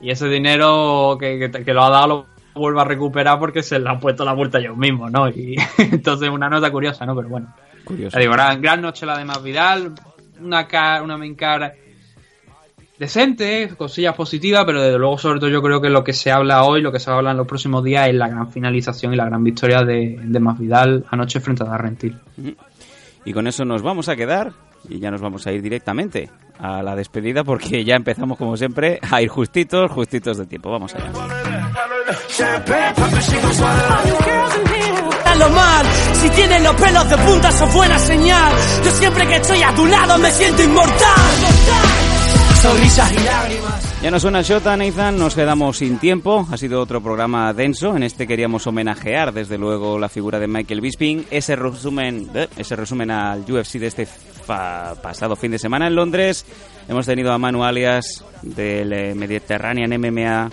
y 0.00 0.10
ese 0.10 0.28
dinero 0.28 1.16
que, 1.18 1.50
que, 1.50 1.74
lo 1.74 1.82
ha 1.82 1.90
dado 1.90 2.06
lo 2.06 2.26
vuelva 2.54 2.82
a 2.82 2.84
recuperar 2.84 3.38
porque 3.38 3.62
se 3.62 3.78
le 3.78 3.88
ha 3.88 3.98
puesto 3.98 4.24
la 4.24 4.34
multa 4.34 4.60
yo 4.60 4.76
mismo 4.76 5.10
no 5.10 5.28
y 5.28 5.56
entonces 5.78 6.28
una 6.28 6.48
nota 6.48 6.70
curiosa 6.70 7.04
no 7.06 7.16
pero 7.16 7.28
bueno. 7.28 7.54
Curiosa. 7.84 8.18
Digo 8.18 8.34
gran, 8.34 8.82
noche 8.82 9.06
la 9.06 9.16
de 9.16 9.24
más 9.24 9.42
Vidal 9.42 9.94
una 10.40 10.68
cara, 10.68 11.02
una 11.02 11.16
main 11.16 11.34
cara 11.34 11.74
decente 12.98 13.70
cosillas 13.76 14.14
positivas 14.14 14.64
pero 14.64 14.80
desde 14.80 14.98
luego 14.98 15.18
sobre 15.18 15.40
todo 15.40 15.50
yo 15.50 15.62
creo 15.62 15.80
que 15.80 15.88
lo 15.88 16.04
que 16.04 16.12
se 16.12 16.30
habla 16.30 16.64
hoy 16.64 16.82
lo 16.82 16.92
que 16.92 17.00
se 17.00 17.10
va 17.10 17.16
a 17.16 17.18
hablar 17.18 17.32
en 17.32 17.38
los 17.38 17.46
próximos 17.46 17.82
días 17.82 18.08
es 18.08 18.14
la 18.14 18.28
gran 18.28 18.50
finalización 18.52 19.14
y 19.14 19.16
la 19.16 19.24
gran 19.24 19.42
victoria 19.42 19.82
de, 19.82 20.20
de 20.22 20.40
Masvidal 20.40 21.04
anoche 21.10 21.40
frente 21.40 21.64
a 21.64 21.66
Darrentil 21.66 22.16
y 23.28 23.32
con 23.34 23.46
eso 23.46 23.62
nos 23.66 23.82
vamos 23.82 24.08
a 24.08 24.16
quedar 24.16 24.54
y 24.88 25.00
ya 25.00 25.10
nos 25.10 25.20
vamos 25.20 25.46
a 25.46 25.52
ir 25.52 25.60
directamente 25.60 26.30
a 26.58 26.82
la 26.82 26.96
despedida 26.96 27.44
porque 27.44 27.84
ya 27.84 27.94
empezamos 27.94 28.38
como 28.38 28.56
siempre 28.56 28.98
a 29.02 29.20
ir 29.20 29.28
justitos, 29.28 29.90
justitos 29.90 30.38
de 30.38 30.46
tiempo. 30.46 30.70
Vamos 30.70 30.94
allá. 30.94 31.12
mal, 35.50 35.86
si 36.14 36.30
tienes 36.30 36.62
los 36.62 36.74
pelos 36.76 37.10
de 37.10 37.18
punta, 37.18 37.48
eso 37.50 37.66
buena 37.66 37.98
señal. 37.98 38.52
Yo 38.82 38.90
siempre 38.92 39.26
que 39.26 39.36
estoy 39.36 39.62
a 39.62 39.74
tu 39.74 39.84
lado 39.84 40.18
me 40.18 40.30
siento 40.30 40.62
inmortal. 40.62 41.30
Sonrisas 42.62 43.12
y 43.12 43.24
lágrimas. 43.24 43.87
Ya 44.00 44.12
nos 44.12 44.22
suena 44.22 44.42
Shota, 44.42 44.76
Nathan, 44.76 45.18
nos 45.18 45.34
quedamos 45.34 45.78
sin 45.78 45.98
tiempo. 45.98 46.46
Ha 46.52 46.56
sido 46.56 46.80
otro 46.80 47.02
programa 47.02 47.52
denso. 47.52 47.96
En 47.96 48.04
este 48.04 48.28
queríamos 48.28 48.64
homenajear, 48.68 49.32
desde 49.32 49.58
luego, 49.58 49.98
la 49.98 50.08
figura 50.08 50.38
de 50.38 50.46
Michael 50.46 50.80
Bisping. 50.80 51.26
Ese 51.32 51.56
resumen, 51.56 52.30
eh, 52.32 52.46
ese 52.56 52.76
resumen 52.76 53.10
al 53.10 53.40
UFC 53.40 53.72
de 53.80 53.88
este 53.88 54.06
pasado 54.46 55.34
fin 55.34 55.50
de 55.50 55.58
semana 55.58 55.88
en 55.88 55.96
Londres. 55.96 56.46
Hemos 56.88 57.06
tenido 57.06 57.32
a 57.32 57.38
Manu 57.38 57.64
Alias 57.64 58.24
del 58.42 58.92
eh, 58.92 59.14
Mediterranean 59.16 59.90
MMA 60.00 60.48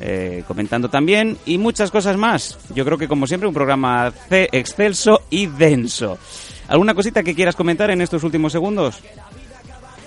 eh, 0.00 0.44
comentando 0.46 0.88
también 0.88 1.36
y 1.46 1.58
muchas 1.58 1.90
cosas 1.90 2.16
más. 2.16 2.60
Yo 2.76 2.84
creo 2.84 2.96
que, 2.96 3.08
como 3.08 3.26
siempre, 3.26 3.48
un 3.48 3.54
programa 3.54 4.12
excelso 4.30 5.22
y 5.30 5.46
denso. 5.46 6.16
¿Alguna 6.68 6.94
cosita 6.94 7.24
que 7.24 7.34
quieras 7.34 7.56
comentar 7.56 7.90
en 7.90 8.02
estos 8.02 8.22
últimos 8.22 8.52
segundos? 8.52 9.02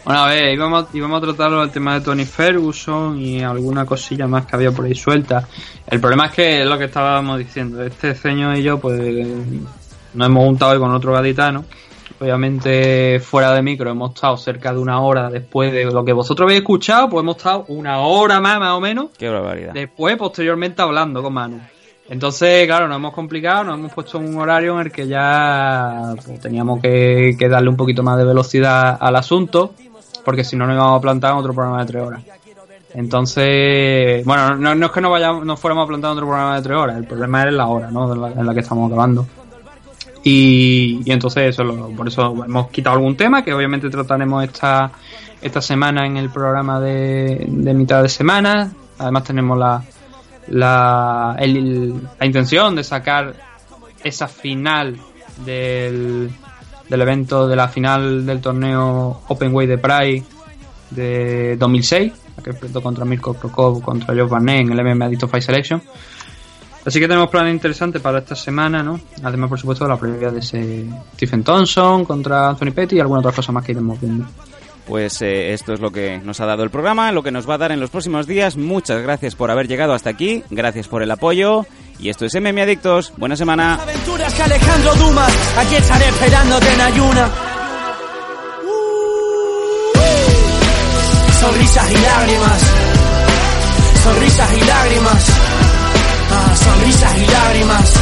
Bueno, 0.04 0.22
a 0.22 0.28
ver, 0.30 0.54
íbamos, 0.54 0.88
íbamos 0.94 1.18
a 1.20 1.22
tratar 1.22 1.52
el 1.54 1.70
tema 1.70 1.94
de 1.94 2.02
Tony 2.02 2.26
Ferguson 2.26 3.22
y 3.22 3.44
alguna 3.44 3.86
cosilla 3.86 4.28
más 4.28 4.48
que 4.48 4.56
había 4.56 4.72
por 4.72 4.86
ahí 4.86 4.96
suelta. 4.96 5.48
El 5.86 6.00
problema 6.00 6.26
es 6.26 6.32
que 6.32 6.62
es 6.62 6.68
lo 6.68 6.78
que 6.80 6.86
estábamos 6.86 7.38
diciendo. 7.38 7.84
Este 7.84 8.16
ceño 8.16 8.56
y 8.58 8.64
yo, 8.64 8.80
pues, 8.80 9.00
nos 10.14 10.28
hemos 10.28 10.44
juntado 10.44 10.72
hoy 10.72 10.80
con 10.80 10.92
otro 10.92 11.14
gaditano. 11.14 11.66
Obviamente, 12.20 13.20
fuera 13.20 13.54
de 13.54 13.62
micro, 13.62 13.92
hemos 13.92 14.14
estado 14.16 14.38
cerca 14.38 14.74
de 14.74 14.80
una 14.80 15.02
hora 15.02 15.30
después 15.30 15.72
de 15.72 15.86
lo 15.86 16.04
que 16.04 16.14
vosotros 16.14 16.46
habéis 16.46 16.62
escuchado, 16.62 17.08
pues 17.10 17.24
hemos 17.24 17.38
estado 17.38 17.66
una 17.68 18.00
hora 18.00 18.40
más, 18.40 18.60
más 18.60 18.72
o 18.72 18.82
menos. 18.82 19.10
Qué 19.18 19.30
barbaridad. 19.30 19.74
Después, 19.74 20.18
posteriormente, 20.18 20.82
hablando 20.82 21.22
con 21.22 21.34
Manu. 21.34 21.60
Entonces, 22.10 22.66
claro, 22.66 22.88
nos 22.88 22.98
hemos 22.98 23.14
complicado, 23.14 23.66
nos 23.66 23.78
hemos 23.78 23.94
puesto 23.94 24.18
un 24.18 24.36
horario 24.36 24.74
en 24.80 24.88
el 24.88 24.92
que 24.92 25.08
ya 25.08 26.14
pues, 26.26 26.42
teníamos 26.42 26.82
que, 26.82 27.36
que 27.38 27.48
darle 27.48 27.70
un 27.70 27.78
poquito 27.78 28.04
más 28.04 28.18
de 28.18 28.26
velocidad 28.26 28.98
al 29.00 29.16
asunto 29.16 29.74
porque 30.24 30.44
si 30.44 30.56
no 30.56 30.66
nos 30.66 30.76
íbamos 30.76 30.98
a 30.98 31.02
plantar 31.02 31.32
en 31.32 31.38
otro 31.38 31.54
programa 31.54 31.82
de 31.82 31.86
tres 31.92 32.04
horas. 32.04 32.22
Entonces, 32.94 34.26
bueno, 34.26 34.56
no, 34.56 34.86
es 34.86 34.92
que 34.92 35.02
no 35.02 35.10
vayamos, 35.10 35.46
no 35.46 35.56
fuéramos 35.56 35.86
a 35.86 35.88
plantar 35.88 36.12
en 36.12 36.18
otro 36.18 36.28
programa 36.28 36.56
de 36.58 36.62
tres 36.62 36.78
horas, 36.78 36.98
el 36.98 37.06
problema 37.06 37.44
es 37.44 37.54
la 37.54 37.68
hora, 37.68 37.90
¿no? 37.90 38.14
En 38.14 38.46
la, 38.46 38.54
que 38.54 38.60
estamos 38.60 38.90
grabando. 38.90 39.26
Y, 40.24 41.02
entonces 41.06 41.58
eso, 41.58 41.64
por 41.96 42.08
eso 42.08 42.44
hemos 42.46 42.70
quitado 42.70 42.98
algún 42.98 43.16
tema 43.16 43.44
que 43.44 43.54
obviamente 43.54 43.90
trataremos 43.90 44.44
esta, 44.44 44.92
esta 45.42 45.62
semana 45.62 46.06
en 46.06 46.18
el 46.18 46.30
programa 46.30 46.80
de, 46.80 47.46
de 47.48 47.74
mitad 47.74 48.04
de 48.04 48.10
semana. 48.10 48.72
Además 49.00 49.24
tenemos 49.24 49.58
la, 49.58 49.82
la, 50.50 51.36
la 51.40 52.26
intención 52.26 52.76
de 52.76 52.84
sacar 52.84 53.34
esa 54.04 54.28
final 54.28 54.98
del, 55.46 56.30
del 56.92 57.02
evento 57.04 57.48
de 57.48 57.56
la 57.56 57.70
final 57.70 58.26
del 58.26 58.42
torneo 58.42 59.22
Openweight 59.30 59.70
de 59.70 59.78
Pride 59.78 60.24
de 60.90 61.56
2006, 61.56 62.12
que 62.44 62.50
enfrentó 62.50 62.82
contra 62.82 63.06
Mirko 63.06 63.34
Prokop, 63.34 63.82
contra 63.82 64.14
Joe 64.14 64.26
Barnett 64.26 64.70
en 64.70 64.78
el 64.78 64.84
MMA 64.84 65.06
Adicto 65.06 65.30
Fight 65.30 65.42
Selection. 65.42 65.82
Así 66.86 67.00
que 67.00 67.08
tenemos 67.08 67.30
planes 67.30 67.54
interesantes 67.54 68.02
para 68.02 68.20
esta 68.20 68.36
semana, 68.36 68.84
¿no? 68.84 69.00
Además, 69.24 69.50
por 69.50 69.58
supuesto, 69.58 69.88
la 69.88 69.96
previa 69.96 70.32
de 70.32 70.40
ese 70.40 70.86
Stephen 71.14 71.46
Thompson 71.46 72.04
contra 72.04 72.50
Anthony 72.50 72.72
Petty 72.76 72.98
y 72.98 73.00
alguna 73.00 73.22
otra 73.22 73.32
cosa 73.32 73.54
más 73.54 73.64
que 73.64 73.72
iremos 73.72 74.02
viendo 74.02 74.26
pues 74.86 75.22
eh, 75.22 75.54
esto 75.54 75.74
es 75.74 75.80
lo 75.80 75.92
que 75.92 76.20
nos 76.20 76.40
ha 76.42 76.46
dado 76.46 76.64
el 76.64 76.70
programa, 76.70 77.12
lo 77.12 77.24
que 77.24 77.32
nos 77.32 77.50
va 77.50 77.56
a 77.56 77.58
dar 77.58 77.72
en 77.72 77.80
los 77.80 77.90
próximos 77.90 78.28
días. 78.28 78.58
Muchas 78.58 79.02
gracias 79.02 79.36
por 79.36 79.52
haber 79.52 79.68
llegado 79.68 79.94
hasta 79.94 80.10
aquí, 80.10 80.44
gracias 80.50 80.88
por 80.88 81.04
el 81.04 81.12
apoyo. 81.12 81.66
Y 82.00 82.10
esto 82.10 82.26
es 82.26 82.34
MM 82.34 82.60
Adictos. 82.62 83.14
Buena 83.18 83.36
semana. 83.36 83.76
Aventuras 83.76 84.34
que 84.34 84.42
Alejandro 84.42 84.96
Dumas, 84.96 85.32
aquí 85.58 85.76
estaré 85.76 86.08
esperándote 86.08 86.74
en 86.74 86.82
ayuna. 86.82 87.30
Uh, 88.64 88.70
uh. 89.98 91.34
Sonrisas 91.40 91.92
y 91.92 91.98
lágrimas. 92.02 92.62
Sonrisas 94.04 94.58
y 94.58 94.66
lágrimas. 94.66 95.30
Ah, 96.32 96.56
sonrisas 96.56 97.18
y 97.18 97.32
lágrimas. 97.32 98.01